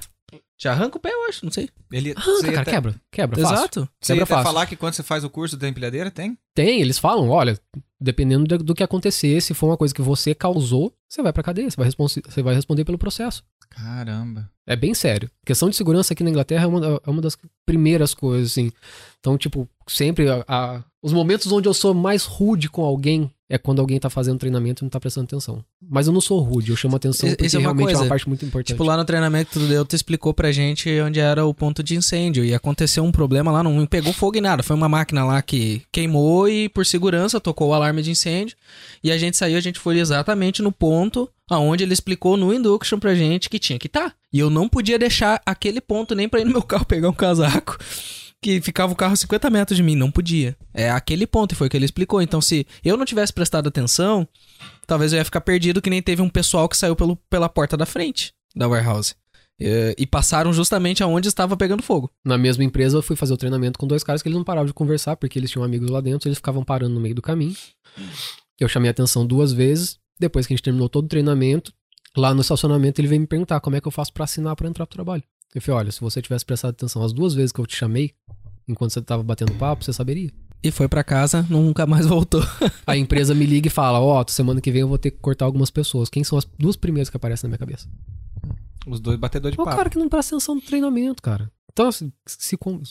[0.58, 1.70] Te arranca o pé, eu acho, não sei.
[1.92, 3.56] Ele, você Arranca, ia cara, até- quebra, quebra, fácil.
[3.56, 3.90] Exato.
[4.02, 4.44] Você ia Quebra até fácil.
[4.54, 6.38] falar que quando você faz o curso da empilhadeira, tem?
[6.58, 7.56] Tem, eles falam, olha,
[8.02, 11.70] dependendo do, que acontecer, se for uma coisa que você causou, você vai pra cadeia,
[11.70, 13.44] você vai, você vai responder pelo processo.
[13.70, 14.50] Caramba.
[14.66, 15.30] É bem sério.
[15.46, 18.72] questão de segurança aqui na Inglaterra é uma, é uma das primeiras coisas, assim.
[19.20, 23.58] Então, tipo, sempre a- a- os momentos onde eu sou mais rude com alguém é
[23.58, 25.64] quando alguém tá fazendo treinamento e não tá prestando atenção.
[25.82, 28.02] Mas eu não sou rude, eu chamo atenção porque é realmente é coisa.
[28.04, 28.68] uma parte muito importante.
[28.74, 31.82] Tipo, lá no treinamento que tu deu, tu explicou pra gente onde era o ponto
[31.82, 32.44] de incêndio.
[32.44, 34.64] E aconteceu um problema lá, não pegou fogo em nada.
[34.64, 38.56] Foi uma máquina lá que queimou e, por segurança, tocou o alarme de incêndio.
[39.04, 43.00] E a gente saiu, a gente foi exatamente no ponto aonde ele explicou no induction
[43.00, 44.14] pra gente que tinha que estar.
[44.32, 47.14] E eu não podia deixar aquele ponto nem pra ir no meu carro pegar um
[47.14, 47.78] casaco.
[48.42, 49.96] que ficava o carro a 50 metros de mim.
[49.96, 50.56] Não podia.
[50.74, 52.22] É aquele ponto, e foi o que ele explicou.
[52.22, 54.28] Então, se eu não tivesse prestado atenção,
[54.86, 57.76] talvez eu ia ficar perdido, que nem teve um pessoal que saiu pelo, pela porta
[57.76, 59.16] da frente da warehouse.
[59.60, 62.12] E, e passaram justamente aonde estava pegando fogo.
[62.24, 64.68] Na mesma empresa, eu fui fazer o treinamento com dois caras que eles não paravam
[64.68, 67.56] de conversar, porque eles tinham amigos lá dentro, eles ficavam parando no meio do caminho.
[68.60, 70.00] Eu chamei a atenção duas vezes.
[70.20, 71.72] Depois que a gente terminou todo o treinamento,
[72.16, 74.68] lá no estacionamento, ele veio me perguntar como é que eu faço pra assinar pra
[74.68, 75.24] entrar pro trabalho.
[75.54, 78.14] Eu falei, olha, se você tivesse prestado atenção as duas vezes que eu te chamei,
[78.68, 80.32] enquanto você tava batendo papo, você saberia.
[80.64, 82.44] E foi pra casa, nunca mais voltou.
[82.86, 85.46] A empresa me liga e fala, ó, semana que vem eu vou ter que cortar
[85.46, 86.10] algumas pessoas.
[86.10, 87.88] Quem são as duas primeiras que aparecem na minha cabeça?
[88.88, 89.78] Os dois batedores de É o papo.
[89.78, 91.52] cara que não presta atenção no treinamento, cara.
[91.72, 92.82] Então, assim, se com-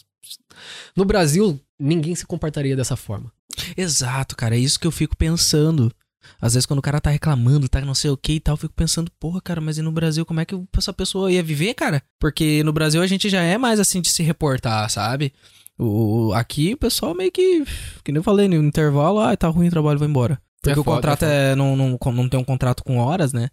[0.97, 3.33] no Brasil, ninguém se comportaria dessa forma.
[3.77, 4.55] Exato, cara.
[4.57, 5.93] É isso que eu fico pensando.
[6.41, 8.59] Às vezes, quando o cara tá reclamando, tá não sei o que e tal, eu
[8.59, 11.73] fico pensando, porra, cara, mas e no Brasil, como é que essa pessoa ia viver,
[11.75, 12.03] cara?
[12.19, 15.33] Porque no Brasil a gente já é mais assim de se reportar, sabe?
[15.79, 17.65] O, aqui o pessoal meio que.
[18.03, 20.41] Que nem eu falei, no intervalo, ah, tá ruim o trabalho, vou embora.
[20.61, 23.33] Porque É o foda, contrato é é, não, não, não tem um contrato com horas,
[23.33, 23.49] né?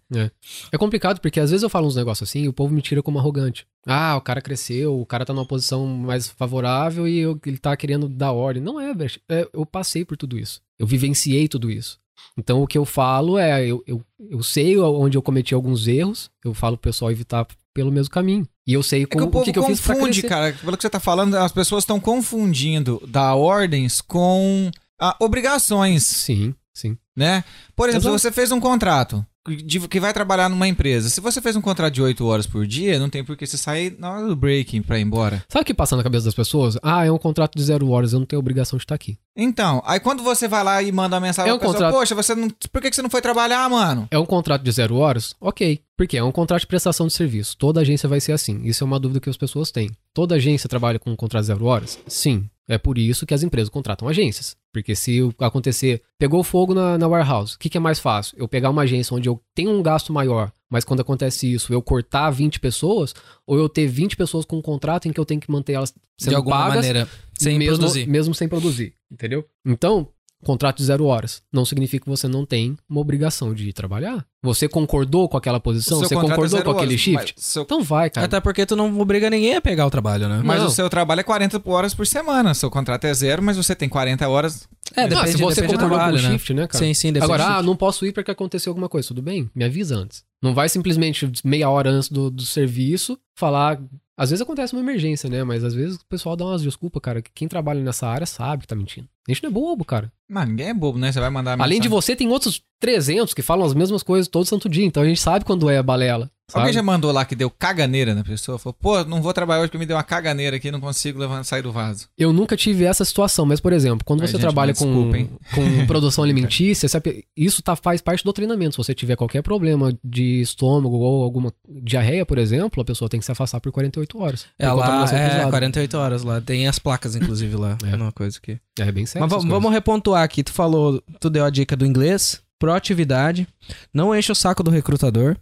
[0.72, 3.02] É complicado porque às vezes eu falo uns negócios assim e o povo me tira
[3.02, 3.66] como arrogante.
[3.86, 7.76] Ah, o cara cresceu, o cara tá numa posição mais favorável e eu- ele tá
[7.76, 8.62] querendo dar ordem.
[8.62, 9.12] Não é, velho.
[9.28, 10.60] É, eu passei por tudo isso.
[10.78, 11.98] Eu vivenciei tudo isso.
[12.36, 16.30] Então o que eu falo é, eu, eu, eu sei onde eu cometi alguns erros,
[16.44, 18.46] eu falo pro pessoal evitar pelo mesmo caminho.
[18.66, 20.52] E eu sei É que o povo o que, que eu fiz pra confunde, cara.
[20.52, 24.70] Pelo que você tá falando, as pessoas estão confundindo dar ordens com
[25.00, 26.96] ah, obrigações, Sim, sim.
[27.16, 27.44] né?
[27.76, 28.18] Por exemplo, Exato.
[28.18, 31.60] se você fez um contrato de- que vai trabalhar numa empresa, se você fez um
[31.60, 34.34] contrato de 8 horas por dia, não tem por que você sair na hora do
[34.34, 35.44] break pra ir embora.
[35.50, 36.78] Sabe o que passa na cabeça das pessoas?
[36.82, 39.18] Ah, é um contrato de zero horas, eu não tenho obrigação de estar aqui.
[39.36, 42.00] Então, aí quando você vai lá e manda uma mensagem É um pra pessoa, contrato.
[42.00, 44.08] poxa, você não, por que que você não foi trabalhar, mano?
[44.10, 45.34] É um contrato de zero horas?
[45.40, 45.80] Ok.
[45.96, 47.56] Porque é um contrato de prestação de serviço.
[47.56, 48.62] Toda agência vai ser assim.
[48.64, 49.90] Isso é uma dúvida que as pessoas têm.
[50.12, 51.98] Toda agência trabalha com um contrato de zero horas?
[52.08, 52.48] Sim.
[52.68, 54.56] É por isso que as empresas contratam agências.
[54.72, 58.36] Porque se acontecer, pegou fogo na, na warehouse, o que, que é mais fácil?
[58.38, 61.82] Eu pegar uma agência onde eu tenho um gasto maior, mas quando acontece isso, eu
[61.82, 63.14] cortar 20 pessoas,
[63.46, 65.94] ou eu ter 20 pessoas com um contrato em que eu tenho que manter elas
[66.18, 67.08] sendo de alguma pagas, maneira.
[67.34, 68.08] Sem mesmo, produzir.
[68.08, 69.46] mesmo sem produzir, entendeu?
[69.64, 70.08] Então,
[70.44, 74.24] contrato de zero horas não significa que você não tem uma obrigação de ir trabalhar.
[74.42, 75.98] Você concordou com aquela posição?
[75.98, 77.34] Você é concordou zero com aquele horas, shift?
[77.38, 78.26] Seu- Então vai, cara.
[78.26, 80.42] Até porque tu não obriga ninguém a pegar o trabalho, né?
[80.44, 80.66] mas Não.
[80.66, 82.52] o seu trabalho é 40 horas por semana.
[82.54, 84.68] Seu contrato é zero, mas você tem 40 horas.
[84.94, 86.32] É, Ah, depende, se você depende do concordou trabalho, com o né?
[86.38, 86.84] shift, né, cara?
[86.84, 87.66] Sim, sim, depende Agora, do ah, shift.
[87.66, 89.08] não posso ir porque aconteceu alguma coisa.
[89.08, 89.50] Tudo bem?
[89.54, 90.22] Me avisa antes.
[90.42, 93.80] Não vai simplesmente meia hora antes do, do serviço falar.
[94.16, 95.42] Às vezes acontece uma emergência, né?
[95.42, 97.22] Mas às vezes o pessoal dá umas desculpas, cara.
[97.22, 99.08] que Quem trabalha nessa área sabe que tá mentindo.
[99.28, 100.12] A gente não é bobo, cara.
[100.28, 101.12] Mano, ninguém é bobo, né?
[101.12, 104.46] Você vai mandar Além de você, tem outros 300 que falam as mesmas coisas todo
[104.46, 104.84] santo dia.
[104.84, 106.30] Então a gente sabe quando é balela.
[106.50, 106.60] Sabe?
[106.60, 108.58] Alguém já mandou lá que deu caganeira na pessoa?
[108.58, 111.44] Falou, pô, não vou trabalhar hoje porque me deu uma caganeira aqui, não consigo levantar,
[111.44, 112.06] sair do vaso.
[112.18, 115.10] Eu nunca tive essa situação, mas, por exemplo, quando Ai, você gente, trabalha mas com,
[115.10, 118.72] desculpa, com produção alimentícia, sabe, isso tá, faz parte do treinamento.
[118.72, 121.50] Se você tiver qualquer problema de estômago ou alguma
[121.82, 124.44] diarreia, por exemplo, a pessoa tem que se afastar por 48 horas.
[124.58, 125.50] É lá, é, cruzada.
[125.50, 126.42] 48 horas lá.
[126.42, 127.78] Tem as placas, inclusive, lá.
[127.90, 127.96] É.
[127.96, 128.58] Uma coisa que...
[128.78, 129.06] É bem.
[129.20, 130.42] Mas vamos, vamos repontuar aqui.
[130.42, 133.46] Tu falou, tu deu a dica do inglês, proatividade,
[133.92, 135.36] não enche o saco do recrutador,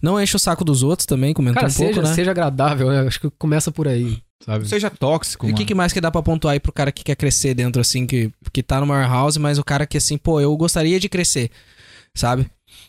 [0.00, 2.14] não enche o saco dos outros também, comentou Cara, um pouco, seja, né?
[2.14, 3.00] seja agradável, né?
[3.06, 4.68] Acho que começa por aí, sabe?
[4.68, 7.02] Seja tóxico, E o que, que mais que dá pra pontuar aí pro cara que
[7.04, 10.40] quer crescer dentro, assim, que, que tá no warehouse, mas o cara que, assim, pô,
[10.40, 11.50] eu gostaria de crescer,
[12.14, 12.42] sabe?
[12.42, 12.48] O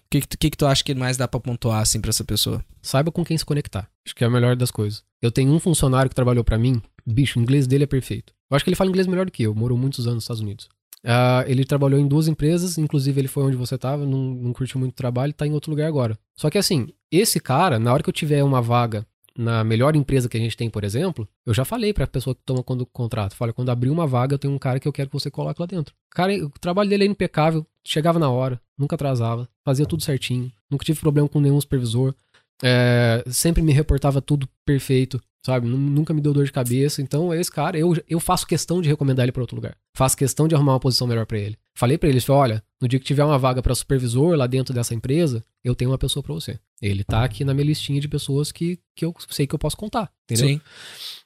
[0.10, 2.24] que, que, tu- que que tu acha que mais dá pra pontuar, assim, pra essa
[2.24, 2.64] pessoa?
[2.82, 3.88] Saiba com quem se conectar.
[4.06, 5.04] Acho que é a melhor das coisas.
[5.22, 6.82] Eu tenho um funcionário que trabalhou pra mim,
[7.14, 8.34] bicho, o inglês dele é perfeito.
[8.50, 10.42] Eu acho que ele fala inglês melhor do que eu, morou muitos anos nos Estados
[10.42, 10.70] Unidos.
[11.04, 14.80] Ah, ele trabalhou em duas empresas, inclusive ele foi onde você tava, não, não curtiu
[14.80, 16.18] muito o trabalho, tá em outro lugar agora.
[16.36, 19.06] Só que assim, esse cara, na hora que eu tiver uma vaga
[19.38, 22.42] na melhor empresa que a gente tem, por exemplo, eu já falei pra pessoa que
[22.44, 25.10] toma quando contrato, fala, quando abrir uma vaga, eu tenho um cara que eu quero
[25.10, 25.94] que você coloque lá dentro.
[26.10, 30.84] Cara, o trabalho dele é impecável, chegava na hora, nunca atrasava, fazia tudo certinho, nunca
[30.84, 32.16] tive problema com nenhum supervisor,
[32.64, 35.68] é, sempre me reportava tudo perfeito, sabe?
[35.68, 37.02] Nu- Nunca me deu dor de cabeça.
[37.02, 39.76] Então, esse cara, eu, eu faço questão de recomendar ele pra outro lugar.
[39.96, 41.58] Faço questão de arrumar uma posição melhor pra ele.
[41.76, 44.94] Falei pra ele, olha, no dia que tiver uma vaga pra supervisor lá dentro dessa
[44.96, 46.60] empresa, eu tenho uma pessoa pra você.
[46.82, 49.78] Ele tá aqui na minha listinha de pessoas que, que eu sei que eu posso
[49.78, 50.48] contar, entendeu?
[50.50, 50.62] Sim.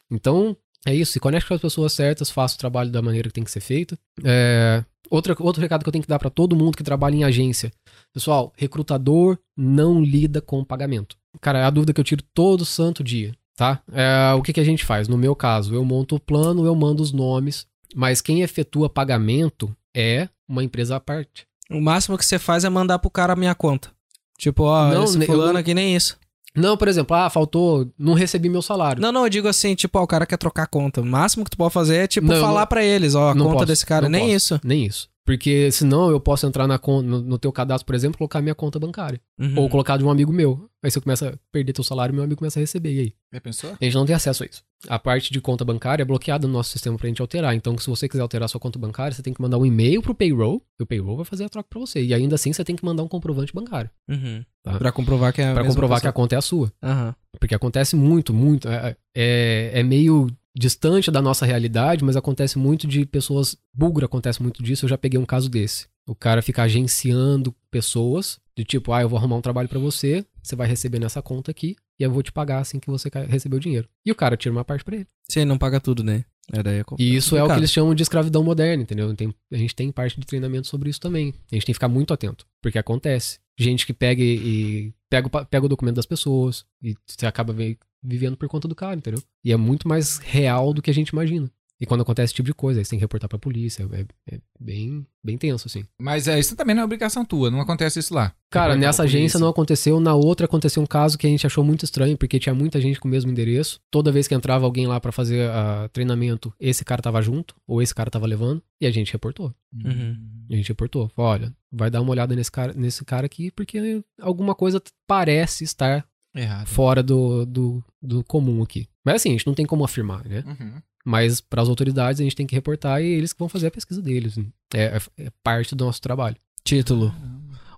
[0.09, 0.55] Então,
[0.85, 1.11] é isso.
[1.13, 3.59] Se conecte com as pessoas certas, faça o trabalho da maneira que tem que ser
[3.61, 3.97] feito.
[4.23, 7.23] É, outra, outro recado que eu tenho que dar pra todo mundo que trabalha em
[7.23, 7.71] agência.
[8.13, 11.15] Pessoal, recrutador não lida com pagamento.
[11.39, 13.79] Cara, é a dúvida que eu tiro todo santo dia, tá?
[13.93, 15.07] É, o que, que a gente faz?
[15.07, 19.71] No meu caso, eu monto o plano, eu mando os nomes, mas quem efetua pagamento
[19.95, 21.45] é uma empresa à parte.
[21.69, 23.89] O máximo que você faz é mandar pro cara a minha conta.
[24.37, 26.17] Tipo, ó, Não, esse eu fulano não- aqui nem isso.
[26.55, 29.01] Não, por exemplo, ah, faltou, não recebi meu salário.
[29.01, 30.99] Não, não, eu digo assim, tipo, ó, o cara quer trocar a conta.
[30.99, 33.33] O máximo que tu pode fazer é, tipo, Não, eu falar pra eles, ó, a
[33.35, 34.09] conta posso, desse cara.
[34.09, 34.35] Nem posso.
[34.35, 34.59] isso.
[34.63, 35.07] Nem isso.
[35.31, 38.53] Porque senão eu posso entrar na no, no teu cadastro, por exemplo, e colocar minha
[38.53, 39.17] conta bancária.
[39.39, 39.59] Uhum.
[39.59, 40.69] Ou colocar de um amigo meu.
[40.83, 42.91] Aí você começa a perder teu salário, meu amigo começa a receber.
[42.93, 43.13] E aí?
[43.31, 43.69] Já pensou?
[43.79, 44.61] A gente não tem acesso a isso.
[44.89, 47.55] A parte de conta bancária é bloqueada no nosso sistema pra gente alterar.
[47.55, 50.13] Então, se você quiser alterar sua conta bancária, você tem que mandar um e-mail pro
[50.13, 52.03] payroll, e o payroll vai fazer a troca pra você.
[52.03, 53.89] E ainda assim, você tem que mandar um comprovante bancário.
[54.09, 54.43] Uhum.
[54.63, 54.77] Tá.
[54.77, 56.23] Pra comprovar que é a Pra comprovar que a pessoa.
[56.23, 56.73] conta é a sua.
[56.83, 57.15] Aham.
[57.39, 58.67] Porque acontece muito, muito.
[58.67, 63.55] É, é, é meio distante da nossa realidade, mas acontece muito de pessoas.
[63.73, 64.85] Bugre acontece muito disso.
[64.85, 65.87] Eu já peguei um caso desse.
[66.05, 70.25] O cara fica agenciando pessoas, de tipo, ah, eu vou arrumar um trabalho pra você,
[70.41, 73.55] você vai receber nessa conta aqui, e eu vou te pagar assim que você receber
[73.57, 73.87] o dinheiro.
[74.05, 75.07] E o cara tira uma parte pra ele.
[75.29, 76.25] Você não paga tudo, né?
[76.51, 79.13] É, daí é E isso é o que eles chamam de escravidão moderna, entendeu?
[79.15, 81.33] Tem- a gente tem parte de treinamento sobre isso também.
[81.51, 83.39] A gente tem que ficar muito atento, porque acontece.
[83.57, 87.77] Gente que pega e, e pega, pega o documento das pessoas e você acaba vi-
[88.01, 89.21] vivendo por conta do cara, entendeu?
[89.43, 91.51] E é muito mais real do que a gente imagina.
[91.81, 93.89] E quando acontece esse tipo de coisa, aí você tem que reportar pra polícia.
[93.91, 95.83] É, é bem, bem tenso, assim.
[95.99, 98.35] Mas é, isso também não é obrigação tua, não acontece isso lá.
[98.51, 99.99] Cara, nessa agência não aconteceu.
[99.99, 102.99] Na outra aconteceu um caso que a gente achou muito estranho, porque tinha muita gente
[102.99, 103.79] com o mesmo endereço.
[103.89, 107.81] Toda vez que entrava alguém lá pra fazer ah, treinamento, esse cara tava junto, ou
[107.81, 109.51] esse cara tava levando, e a gente reportou.
[109.73, 110.45] Uhum.
[110.51, 111.09] A gente reportou.
[111.15, 115.63] Falou, olha, vai dar uma olhada nesse cara, nesse cara aqui, porque alguma coisa parece
[115.63, 116.05] estar
[116.35, 116.67] Errado.
[116.67, 118.87] fora do, do, do comum aqui.
[119.03, 120.43] Mas assim, a gente não tem como afirmar, né?
[120.45, 120.81] Uhum.
[121.05, 123.71] Mas para as autoridades a gente tem que reportar e eles que vão fazer a
[123.71, 124.37] pesquisa deles.
[124.73, 126.35] É, é- é parte do nosso trabalho.
[126.63, 127.13] Título.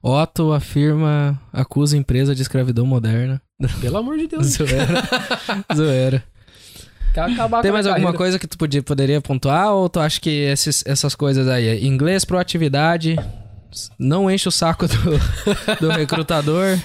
[0.02, 3.42] Otto afirma, acusa empresa de escravidão moderna.
[3.80, 4.48] Pelo amor de Deus.
[4.58, 5.04] Zoeira.
[5.74, 6.24] Zoeira.
[7.14, 8.18] Quer acabar Tem com a mais alguma carreira.
[8.18, 11.86] coisa que tu podia, poderia pontuar ou tu acha que esses- essas coisas aí, é
[11.86, 13.16] inglês, proatividade,
[13.98, 14.96] não enche o saco do,
[15.80, 16.78] do recrutador,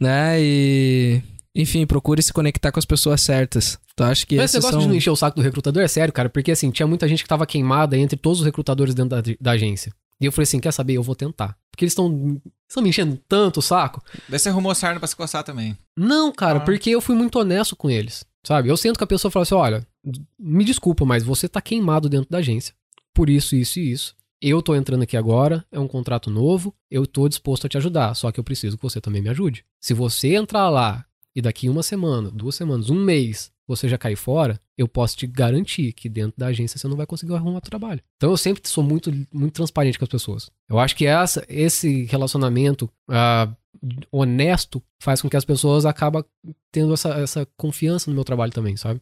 [0.00, 0.36] né?
[0.40, 1.20] E
[1.54, 3.78] enfim, procure se conectar com as pessoas certas.
[3.96, 4.80] Tu acha que Mas esse negócio são...
[4.82, 7.22] de não encher o saco do recrutador é sério, cara, porque assim, tinha muita gente
[7.22, 9.90] que tava queimada entre todos os recrutadores dentro da, da agência.
[10.20, 10.94] E eu falei assim, quer saber?
[10.94, 11.56] Eu vou tentar.
[11.70, 14.02] Porque eles estão estão me enchendo tanto o saco.
[14.28, 15.76] Daí você arrumou sarna pra se coçar também.
[15.96, 16.60] Não, cara, Ah.
[16.60, 18.24] porque eu fui muito honesto com eles.
[18.46, 18.68] Sabe?
[18.68, 19.86] Eu sento com a pessoa e falo assim: olha,
[20.38, 22.74] me desculpa, mas você tá queimado dentro da agência.
[23.14, 24.14] Por isso, isso e isso.
[24.40, 28.14] Eu tô entrando aqui agora, é um contrato novo, eu tô disposto a te ajudar,
[28.14, 29.64] só que eu preciso que você também me ajude.
[29.80, 31.04] Se você entrar lá
[31.34, 35.26] e daqui uma semana, duas semanas, um mês, você já cair fora, eu posso te
[35.26, 38.00] garantir que dentro da agência você não vai conseguir arrumar outro trabalho.
[38.16, 40.50] Então eu sempre sou muito, muito transparente com as pessoas.
[40.68, 43.48] Eu acho que essa, esse relacionamento ah,
[44.10, 46.24] honesto faz com que as pessoas acabam
[46.70, 49.00] tendo essa, essa confiança no meu trabalho também, sabe?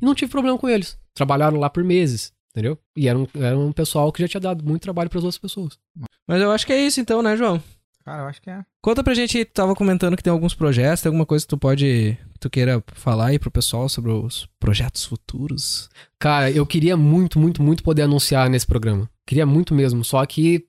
[0.00, 0.98] E não tive problema com eles.
[1.14, 2.78] Trabalharam lá por meses, entendeu?
[2.96, 5.38] E era um, era um pessoal que já tinha dado muito trabalho para as outras
[5.38, 5.78] pessoas.
[6.26, 7.62] Mas eu acho que é isso então, né, João?
[8.04, 8.62] Cara, eu acho que é.
[8.82, 11.58] Conta pra gente, tu tava comentando que tem alguns projetos, tem alguma coisa que tu
[11.58, 15.88] pode, que tu queira falar aí pro pessoal sobre os projetos futuros?
[16.18, 19.08] Cara, eu queria muito, muito, muito poder anunciar nesse programa.
[19.26, 20.66] Queria muito mesmo, só que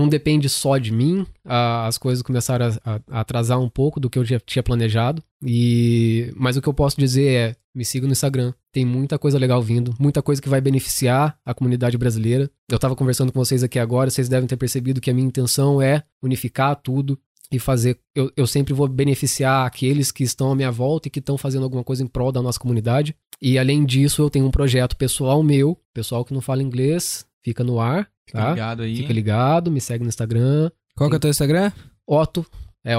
[0.00, 1.26] não depende só de mim.
[1.44, 5.22] As coisas começaram a, a- atrasar um pouco do que eu já tinha planejado.
[5.64, 8.52] E mas o que eu posso dizer é, me siga no Instagram.
[8.72, 12.50] Tem muita coisa legal vindo, muita coisa que vai beneficiar a comunidade brasileira.
[12.70, 15.80] Eu tava conversando com vocês aqui agora, vocês devem ter percebido que a minha intenção
[15.82, 17.18] é unificar tudo
[17.52, 17.98] e fazer.
[18.14, 21.64] Eu, eu sempre vou beneficiar aqueles que estão à minha volta e que estão fazendo
[21.64, 23.14] alguma coisa em prol da nossa comunidade.
[23.42, 27.64] E além disso, eu tenho um projeto pessoal meu, pessoal que não fala inglês, fica
[27.64, 28.50] no ar, Fica tá?
[28.50, 28.96] ligado aí.
[28.96, 30.70] Fica ligado, me segue no Instagram.
[30.96, 31.72] Qual que é o teu Instagram?
[32.06, 32.44] Otto,
[32.84, 32.96] é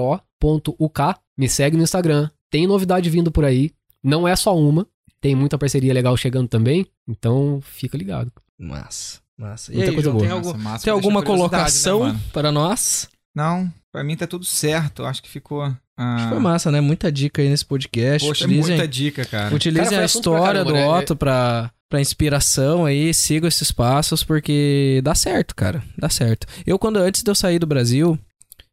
[0.00, 1.14] O-T-T-O.UK.
[1.36, 2.28] Me segue no Instagram.
[2.50, 3.70] Tem novidade vindo por aí.
[4.02, 4.86] Não é só uma.
[5.20, 6.86] Tem muita parceria legal chegando também.
[7.08, 8.32] Então, fica ligado.
[8.58, 9.72] Massa, massa.
[9.72, 10.28] E Muita aí, coisa João, boa.
[10.28, 11.50] tem, algum- massa tem pra alguma curiosidade,
[11.82, 13.08] colocação né, para nós?
[13.34, 15.04] Não, pra mim tá tudo certo.
[15.04, 15.62] Acho que ficou.
[15.62, 16.80] ah, Acho que foi massa, né?
[16.80, 18.26] Muita dica aí nesse podcast.
[18.26, 19.54] Poxa, é Utilizem, muita dica, cara.
[19.54, 20.88] utilizem Cara, a história caramba, do né?
[20.88, 23.12] Otto pra, pra inspiração aí.
[23.12, 25.82] Sigam esses passos porque dá certo, cara.
[25.98, 26.46] Dá certo.
[26.64, 28.18] Eu, quando antes de eu sair do Brasil,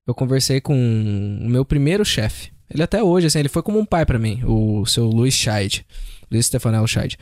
[0.07, 2.52] eu conversei com o meu primeiro chefe.
[2.69, 5.85] Ele até hoje, assim, ele foi como um pai pra mim, o seu Luiz Scheid.
[6.30, 7.18] Luiz Stefanel Scheid.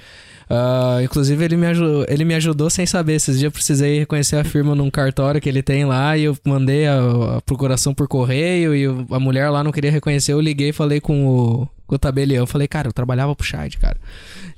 [0.50, 3.14] Ah, inclusive, ele me, ajudou, ele me ajudou sem saber.
[3.14, 6.38] Esses dias eu precisei reconhecer a firma num cartório que ele tem lá e eu
[6.44, 10.34] mandei a, a procuração por correio e a mulher lá não queria reconhecer.
[10.34, 12.44] Eu liguei e falei com o, com o tabelião.
[12.44, 13.98] Eu falei, cara, eu trabalhava pro Scheid, cara.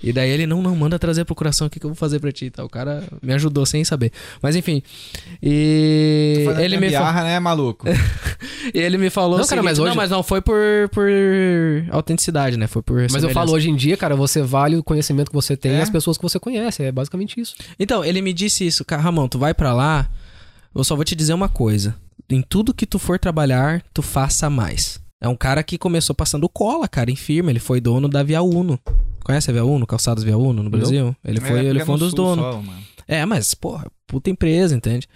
[0.01, 2.31] E daí ele, não, não, manda trazer a procuração aqui que eu vou fazer pra
[2.31, 2.45] ti.
[2.45, 2.65] e tal.
[2.65, 4.11] O cara me ajudou sem saber.
[4.41, 4.81] Mas enfim.
[5.41, 7.87] E ele me, fa- gambiarra, né, maluco?
[8.73, 10.55] e ele me falou Não, o cara, seguinte, mas hoje- Não, mas não foi por,
[10.91, 11.07] por
[11.89, 12.67] autenticidade, né?
[12.67, 15.55] Foi por Mas eu falo, hoje em dia, cara, você vale o conhecimento que você
[15.57, 15.79] tem É?
[15.79, 16.83] e as pessoas que você conhece.
[16.83, 17.55] É basicamente isso.
[17.79, 18.85] Então, ele me disse isso.
[18.85, 20.07] Cara, Ramon, tu vai pra lá,
[20.75, 21.95] eu só vou te dizer uma coisa.
[22.29, 24.99] Em tudo que tu for trabalhar, tu faça mais.
[25.21, 27.49] É um cara que começou passando cola, cara, em firma.
[27.49, 28.79] Ele foi dono da Via Uno.
[29.23, 31.15] Conhece a Via Uno, Calçados Via Uno no Brasil?
[31.25, 32.45] Ele foi, É, ele fica foi um dos donos.
[32.45, 32.63] só.
[33.07, 35.07] É, mas, porra, puta empresa, entende?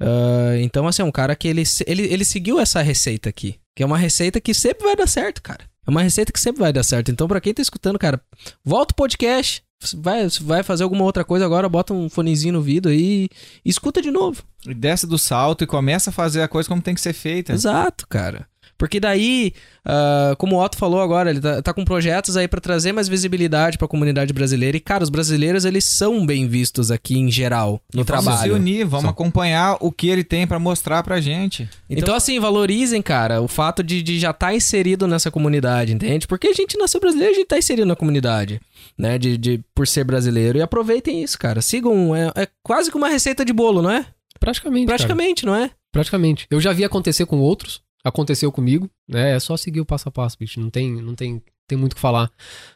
[0.00, 3.56] Ah, então, assim, é um cara que ele, ele, ele seguiu essa receita aqui.
[3.76, 5.64] Que é uma receita que sempre vai dar certo, cara.
[5.86, 7.10] É uma receita que sempre vai dar certo.
[7.10, 8.20] Então, pra quem tá escutando, cara,
[8.64, 9.62] volta o podcast.
[9.96, 13.30] Vai, vai fazer alguma outra coisa agora, bota um fonezinho no ouvido aí
[13.64, 14.42] e escuta de novo.
[14.66, 17.54] E desce do salto e começa a fazer a coisa como tem que ser feita.
[17.54, 18.46] Exato, cara.
[18.80, 19.52] Porque daí,
[19.84, 23.08] ah, como o Otto falou agora, ele tá, tá com projetos aí pra trazer mais
[23.08, 24.74] visibilidade pra comunidade brasileira.
[24.74, 28.30] E, cara, os brasileiros, eles são bem vistos aqui em geral, no E Vamos se
[28.30, 28.54] trabalho.
[28.54, 29.10] unir, vamos Só.
[29.10, 31.68] acompanhar o que ele tem pra mostrar pra gente.
[31.90, 36.26] Então, assim, valorizem, cara, o fato de, de já estar inserido nessa comunidade, entende?
[36.26, 38.62] Porque a gente nasceu brasileiro, a gente tá inserido na comunidade,
[38.96, 39.18] né?
[39.18, 40.56] De, de, por ser brasileiro.
[40.56, 41.60] E aproveitem isso, cara.
[41.60, 44.06] Sigam, é, é quase que uma receita de bolo, não é?
[44.40, 44.86] Praticamente.
[44.86, 44.96] cara.
[44.96, 45.70] Praticamente, não é?
[45.92, 46.46] Praticamente.
[46.50, 49.32] Eu já vi acontecer com outros, aconteceu comigo, né?
[49.32, 50.60] É só seguir o passo a passo, bicho.
[50.60, 52.30] Não tem, não tem, tem muito o que falar.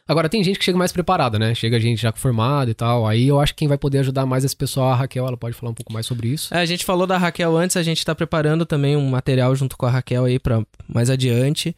[0.07, 1.53] Agora, tem gente que chega mais preparada, né?
[1.55, 3.07] Chega gente já formada e tal.
[3.07, 5.55] Aí eu acho que quem vai poder ajudar mais esse pessoal, a Raquel, ela pode
[5.55, 6.53] falar um pouco mais sobre isso.
[6.53, 9.77] É, a gente falou da Raquel antes, a gente tá preparando também um material junto
[9.77, 11.75] com a Raquel aí pra mais adiante.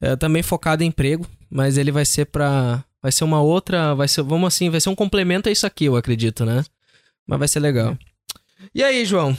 [0.00, 2.84] É, também focado em emprego, mas ele vai ser pra.
[3.00, 3.94] Vai ser uma outra.
[3.94, 6.64] Vai ser, vamos assim, vai ser um complemento a isso aqui, eu acredito, né?
[7.26, 7.96] Mas vai ser legal.
[8.74, 9.36] E aí, João?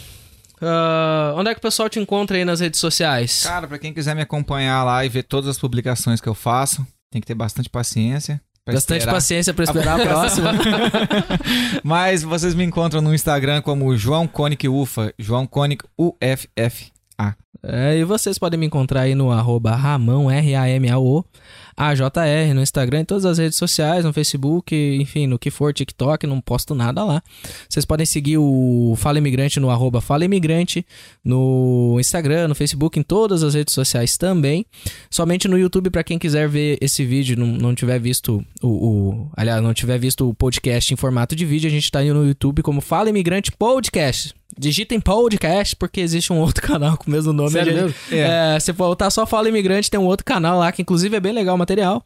[0.62, 3.44] Ah, onde é que o pessoal te encontra aí nas redes sociais?
[3.44, 6.86] Cara, pra quem quiser me acompanhar lá e ver todas as publicações que eu faço,
[7.12, 8.42] tem que ter bastante paciência.
[8.66, 9.14] Bastante esperar.
[9.16, 10.52] paciência pra esperar a próxima.
[11.84, 16.92] Mas vocês me encontram no Instagram como João Conic Ufa, João Conic UFF.
[17.62, 21.26] É, e vocês podem me encontrar aí no arroba Ramão, R-A-M-A-O,
[21.76, 26.26] A-J-R, no Instagram, em todas as redes sociais, no Facebook, enfim, no que for, TikTok,
[26.28, 27.22] não posto nada lá.
[27.70, 30.86] Vocês podem seguir o Fala Imigrante no arroba Fala Imigrante,
[31.24, 34.66] no Instagram, no Facebook, em todas as redes sociais também.
[35.10, 39.32] Somente no YouTube, pra quem quiser ver esse vídeo, não, não tiver visto o, o-
[39.36, 42.26] Aliás, não tiver visto o podcast em formato de vídeo, a gente tá aí no
[42.28, 44.34] YouTube como Fala Imigrante Podcast.
[44.58, 47.52] Digitem podcast, porque existe um outro canal com o mesmo nome.
[47.52, 47.96] Sério gente- mesmo?
[48.12, 51.32] é, se botar só Fala Imigrante, tem um outro canal lá, que inclusive é bem
[51.32, 52.04] legal o material.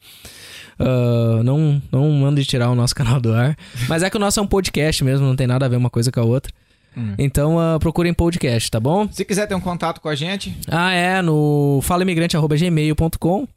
[0.80, 3.56] Ah, não, não mande tirar o nosso canal do ar.
[3.88, 5.90] Mas é que o nosso é um podcast mesmo, não tem nada a ver uma
[5.90, 6.52] coisa com a outra.
[6.96, 7.16] Hum.
[7.18, 9.08] Então ah, procurem podcast, tá bom?
[9.12, 13.48] Se quiser ter um contato com a gente, Ah, é, no falaimigrante.gmail.com.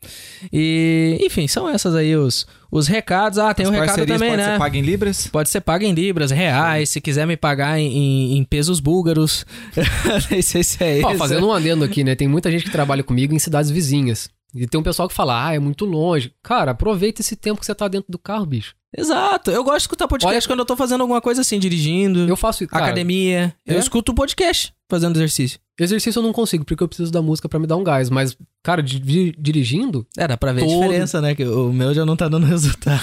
[0.51, 3.39] E, enfim, são essas aí os, os recados.
[3.39, 4.53] Ah, tem as um recado também, pode né?
[4.53, 5.27] ser paga em libras.
[5.27, 9.45] Pode ser pago em libras, reais, se quiser me pagar em, em- pesos búlgaros.
[10.31, 11.07] Nem sei se é isso.
[11.07, 12.15] Ó, fazendo um adendo aqui, né?
[12.15, 14.31] Tem muita gente que trabalha comigo em cidades vizinhas.
[14.55, 16.33] E tem um pessoal que fala, ah, é muito longe.
[16.43, 18.75] Cara, aproveita esse tempo que você tá dentro do carro, bicho.
[18.97, 19.51] Exato.
[19.51, 22.37] Eu gosto de escutar podcast Olha- quando eu tô fazendo alguma coisa assim, dirigindo, Eu
[22.37, 22.67] faço.
[22.67, 23.55] Cara, academia.
[23.67, 23.79] Eu é?
[23.79, 25.59] escuto podcast fazendo exercício.
[25.79, 28.09] Exercício eu não consigo, porque eu preciso da música pra me dar um gás.
[28.09, 31.35] Mas, cara, di- di- dirigindo, É, dá pra ver a Todo- diferença, né?
[31.35, 33.03] Que o meu já não tá dando resultado.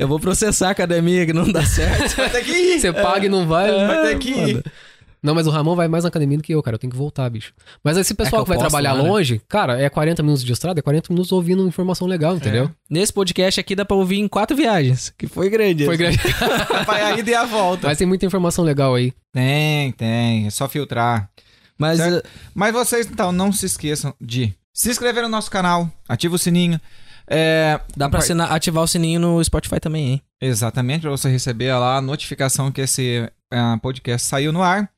[0.00, 2.14] eu vou processar a academia que não dá certo.
[2.16, 2.80] Vai ter que ir.
[2.80, 3.70] você paga e não vai.
[3.86, 4.64] Vai ter que ir.
[5.22, 6.74] Não, mas o Ramon vai mais na academia do que eu, cara.
[6.76, 7.52] Eu tenho que voltar, bicho.
[7.84, 9.08] Mas esse pessoal É que que, vai posto trabalhar né?
[9.08, 12.70] longe, cara, é 40 minutos de estrada, é 40 minutos ouvindo informação legal, entendeu?
[12.88, 15.84] Nesse podcast aqui dá pra ouvir em quatro viagens, que foi grande.
[15.84, 16.18] Foi grande.
[16.86, 17.86] Vai a ida e a volta.
[17.88, 19.12] Mas tem muita informação legal aí.
[19.32, 20.46] Tem, tem.
[20.46, 21.28] É só filtrar.
[21.78, 22.24] Mas Certo.
[22.26, 26.38] uh, Mas vocês, então, não se esqueçam de se inscrever no nosso canal, ativa o
[26.38, 26.80] sininho.
[27.32, 30.22] É, dá pra assinar- ativar o sininho no Spotify também, hein?
[30.40, 34.90] Exatamente, para você receber lá a notificação que esse ah, podcast saiu no ar.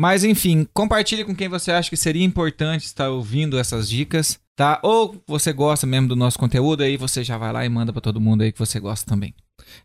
[0.00, 4.80] Mas enfim, compartilhe com quem você acha que seria importante estar ouvindo essas dicas, tá?
[4.82, 8.00] Ou você gosta mesmo do nosso conteúdo, aí você já vai lá e manda para
[8.00, 9.34] todo mundo aí que você gosta também.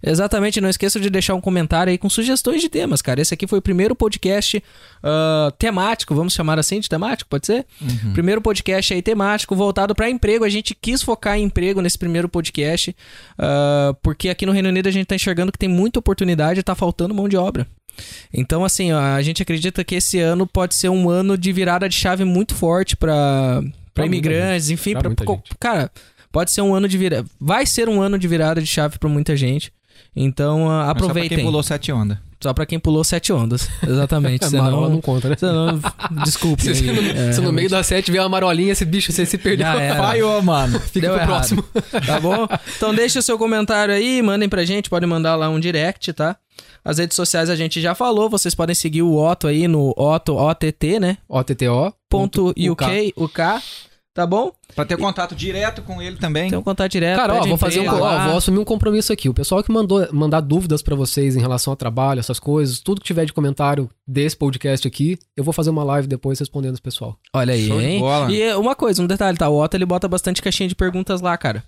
[0.01, 3.19] Exatamente, não esqueça de deixar um comentário aí com sugestões de temas, cara.
[3.19, 4.63] Esse aqui foi o primeiro podcast
[5.03, 7.65] ah, temático, vamos chamar assim de temático, pode ser?
[8.13, 10.45] Primeiro podcast aí temático, voltado para emprego.
[10.45, 12.95] A gente quis focar em emprego nesse primeiro podcast,
[13.37, 16.63] ah, porque aqui no Reino Unido a gente tá enxergando que tem muita oportunidade e
[16.63, 17.67] tá faltando mão de obra.
[18.33, 21.95] Então, assim, a gente acredita que esse ano pode ser um ano de virada de
[21.95, 23.61] chave muito forte para
[24.03, 25.11] imigrantes, enfim, Pra
[25.59, 25.91] cara,
[26.31, 29.09] pode ser um ano de virada, vai ser um ano de virada de chave para
[29.09, 29.71] muita gente.
[30.15, 31.37] Então, ah, Mas Só pra aproveitem.
[31.37, 32.17] quem pulou sete ondas.
[32.41, 33.67] Só pra quem pulou sete ondas.
[33.85, 34.45] Exatamente.
[34.47, 35.35] Senão, marola não conta, né?
[35.37, 35.79] senão,
[36.23, 36.61] desculpe.
[36.63, 39.25] Se, você no, É, se no meio da sete vier uma marolinha, esse bicho, você
[39.25, 39.65] se perdeu.
[39.65, 40.79] Falhou, mano.
[40.79, 41.27] Fica Deu pro errado.
[41.27, 41.63] próximo.
[42.05, 42.47] Tá bom?
[42.77, 46.35] Então deixa o seu comentário aí, mandem pra gente, pode mandar lá um direct, tá?
[46.85, 50.35] As redes sociais a gente já falou, vocês podem seguir o Otto aí no Otto,
[50.35, 51.17] OTT, né?
[51.27, 51.91] OTTO.
[52.07, 53.41] Ponto UK, UK.
[54.13, 54.51] tá bom?
[54.75, 56.49] Pra ter contato direto com ele também.
[56.49, 57.17] Tem um contato direto.
[57.17, 59.27] Cara, ó, vou fazer um, ó, vou assumir um compromisso aqui.
[59.27, 63.01] O pessoal que mandou mandar dúvidas pra vocês em relação ao trabalho, essas coisas, tudo
[63.01, 66.81] que tiver de comentário desse podcast aqui, eu vou fazer uma live depois respondendo esse
[66.81, 67.17] pessoal.
[67.33, 67.99] Olha aí, Show de hein?
[67.99, 68.31] bola.
[68.31, 69.49] E uma coisa, um detalhe, tá?
[69.49, 71.63] O Otto ele bota bastante caixinha de perguntas lá, cara.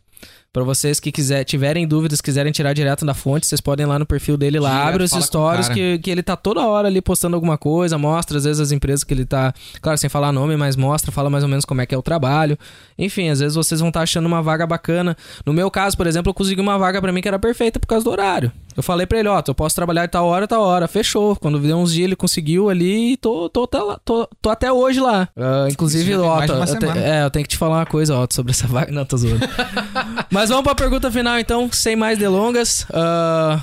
[0.52, 3.99] Pra vocês que quiser, tiverem dúvidas, quiserem tirar direto da fonte, vocês podem ir lá
[3.99, 6.99] no perfil dele lá, Direto, abre os stories que, que ele tá toda hora ali
[6.99, 10.57] postando alguma coisa, mostra às vezes as empresas que ele tá, claro, sem falar nome,
[10.57, 12.57] mas mostra, fala mais ou menos como é que é o trabalho.
[12.98, 15.15] Enfim, às vezes vocês vão estar achando uma vaga bacana.
[15.45, 17.85] No meu caso, por exemplo, eu consegui uma vaga pra mim que era perfeita por
[17.85, 18.52] causa do horário.
[18.77, 20.87] Eu falei pra ele, ó, eu posso trabalhar tal hora, tal hora.
[20.87, 21.35] Fechou.
[21.35, 24.71] Quando deu uns dias ele conseguiu ali e tô, tô, até lá- tô, tô até
[24.71, 25.27] hoje lá.
[25.35, 28.51] Ah, inclusive, uma eu te- é, eu tenho que te falar uma coisa, Otto, sobre
[28.51, 28.91] essa vaga.
[28.93, 29.39] Não, tô zoando.
[30.29, 32.85] Mas vamos pra pergunta final, então, sem mais delongas.
[32.93, 33.59] Ah,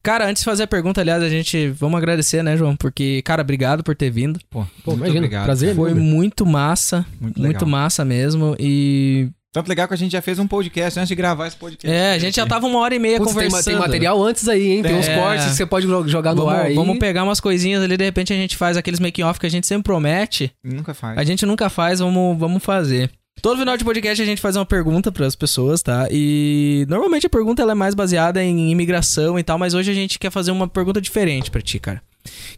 [0.00, 1.68] Cara, antes de fazer a pergunta, aliás, a gente.
[1.70, 2.74] Vamos agradecer, né, João?
[2.76, 4.38] Porque, cara, obrigado por ter vindo.
[4.48, 5.44] Pô, Pô, muito imagina, obrigado.
[5.44, 5.74] prazer.
[5.74, 6.02] Foi meu.
[6.02, 7.04] muito massa.
[7.20, 8.56] Muito Muito, massa mesmo.
[8.58, 9.28] E.
[9.58, 11.86] Tanto legal que a gente já fez um podcast antes de gravar esse podcast.
[11.88, 13.64] É, a gente já tava uma hora e meia Putz, tem, conversando.
[13.64, 14.82] tem material antes aí, hein?
[14.82, 15.16] Tem uns É.
[15.20, 16.74] cortes que você pode jo- jogar no Vamos, ar aí.
[16.74, 19.66] vamos pegar umas coisinhas ali, de repente a gente faz aqueles making-off que a gente
[19.66, 20.52] sempre promete.
[20.64, 21.18] Nunca faz.
[21.18, 23.10] A gente nunca faz, vamos, vamos fazer.
[23.40, 26.08] Todo final de podcast a gente faz uma pergunta para as pessoas, tá?
[26.10, 29.94] E normalmente a pergunta ela é mais baseada em imigração e tal, mas hoje a
[29.94, 32.02] gente quer fazer uma pergunta diferente pra ti, cara.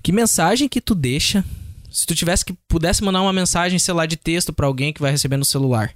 [0.03, 1.45] Que mensagem que tu deixa
[1.91, 5.03] se tu tivesse que pudesse mandar uma mensagem, sei lá, de texto pra alguém que
[5.03, 5.91] vai receber no celular?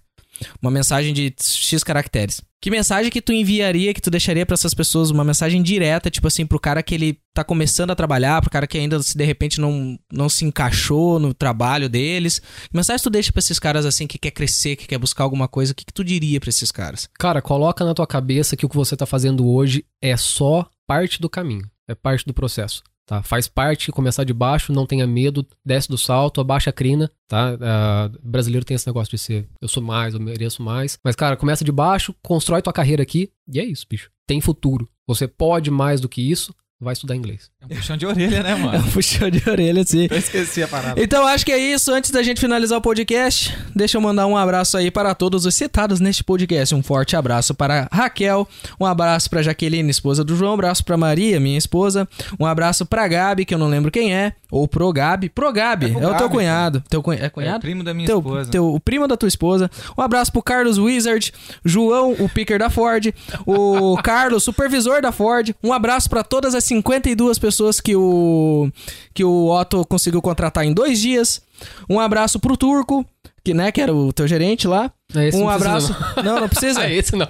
[0.60, 2.42] Uma mensagem de X caracteres.
[2.60, 5.10] Que mensagem que tu enviaria, que tu deixaria pra essas pessoas?
[5.10, 8.66] Uma mensagem direta, tipo assim, pro cara que ele tá começando a trabalhar, pro cara
[8.66, 12.38] que ainda se de repente não, não se encaixou no trabalho deles.
[12.38, 15.46] Que mensagem tu deixa pra esses caras assim que quer crescer, que quer buscar alguma
[15.46, 15.72] coisa?
[15.72, 17.06] O que, que tu diria pra esses caras?
[17.18, 21.20] Cara, coloca na tua cabeça que o que você tá fazendo hoje é só parte
[21.20, 22.82] do caminho, é parte do processo.
[23.06, 23.22] Tá?
[23.22, 27.56] Faz parte começar de baixo, não tenha medo, desce do salto, abaixa a crina, tá?
[27.60, 30.98] Ah, brasileiro tem esse negócio de ser eu sou mais, eu mereço mais.
[31.04, 34.10] Mas, cara, começa de baixo, constrói tua carreira aqui, e é isso, bicho.
[34.26, 34.88] Tem futuro.
[35.06, 37.50] Você pode mais do que isso, vai estudar inglês.
[37.68, 38.78] É um puxão de orelha, né, É mano?
[38.78, 40.06] um puxão de orelha, assim.
[40.10, 41.02] Eu esqueci a parada.
[41.02, 41.90] Então acho que é isso.
[41.92, 45.54] Antes da gente finalizar o podcast, deixa eu mandar um abraço aí para todos os
[45.54, 46.74] citados neste podcast.
[46.74, 48.46] Um forte abraço para Raquel,
[48.78, 52.06] um abraço para Jaqueline, esposa do João, um abraço para Maria, minha esposa,
[52.38, 55.30] um abraço para Gabi, que eu não lembro quem é, ou pro Gabi.
[55.30, 56.84] Pro Gabi, É é, pro o teu Gabi, cunhado.
[56.88, 57.18] Teu cunha...
[57.20, 57.60] É É cunhado?
[57.60, 58.50] primo da minha Teu, esposa.
[58.50, 59.70] teu, o primo da tua esposa.
[59.96, 61.32] Um abraço pro Carlos Wizard,
[61.64, 63.12] João, o picker da Ford,
[63.46, 65.54] o Carlos, supervisor da Ford.
[65.62, 68.68] Um abraço pra todas as 52 pessoas que o
[69.12, 71.42] que o Otto conseguiu contratar em dois dias.
[71.88, 73.04] Um abraço pro Turco,
[73.44, 74.90] que né, que era o teu gerente lá.
[75.14, 75.96] É, um não precisa, abraço.
[76.24, 76.80] Não, não precisa.
[76.84, 77.28] Ah, esse não.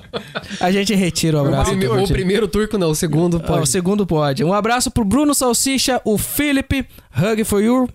[0.61, 1.71] A gente retira o O, abraço.
[1.71, 2.05] prime- Turco.
[2.05, 3.69] o primeiro turco não, o segundo Ah, o pode.
[3.69, 4.43] segundo pode.
[4.45, 6.87] Um abraço pro Bruno Salsicha, o Felipe,
[7.17, 7.89] Hug for You.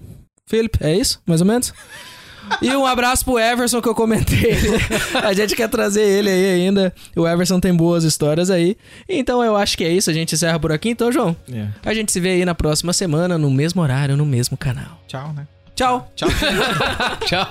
[0.46, 1.20] Felipe, é isso?
[1.26, 1.74] Mais ou menos?
[2.62, 4.58] E um abraço pro Everson que eu comentei.
[5.24, 6.94] a gente quer trazer ele aí ainda.
[7.16, 8.78] O Everson tem boas histórias aí.
[9.08, 10.10] Então eu acho que é isso.
[10.10, 10.90] A gente encerra por aqui.
[10.90, 11.74] Então, João, yeah.
[11.86, 15.00] a gente se vê aí na próxima semana, no mesmo horário, no mesmo canal.
[15.08, 15.48] Tchau, né?
[15.76, 16.12] Tchau.
[16.16, 16.30] Tchau.
[17.26, 17.50] Tchau.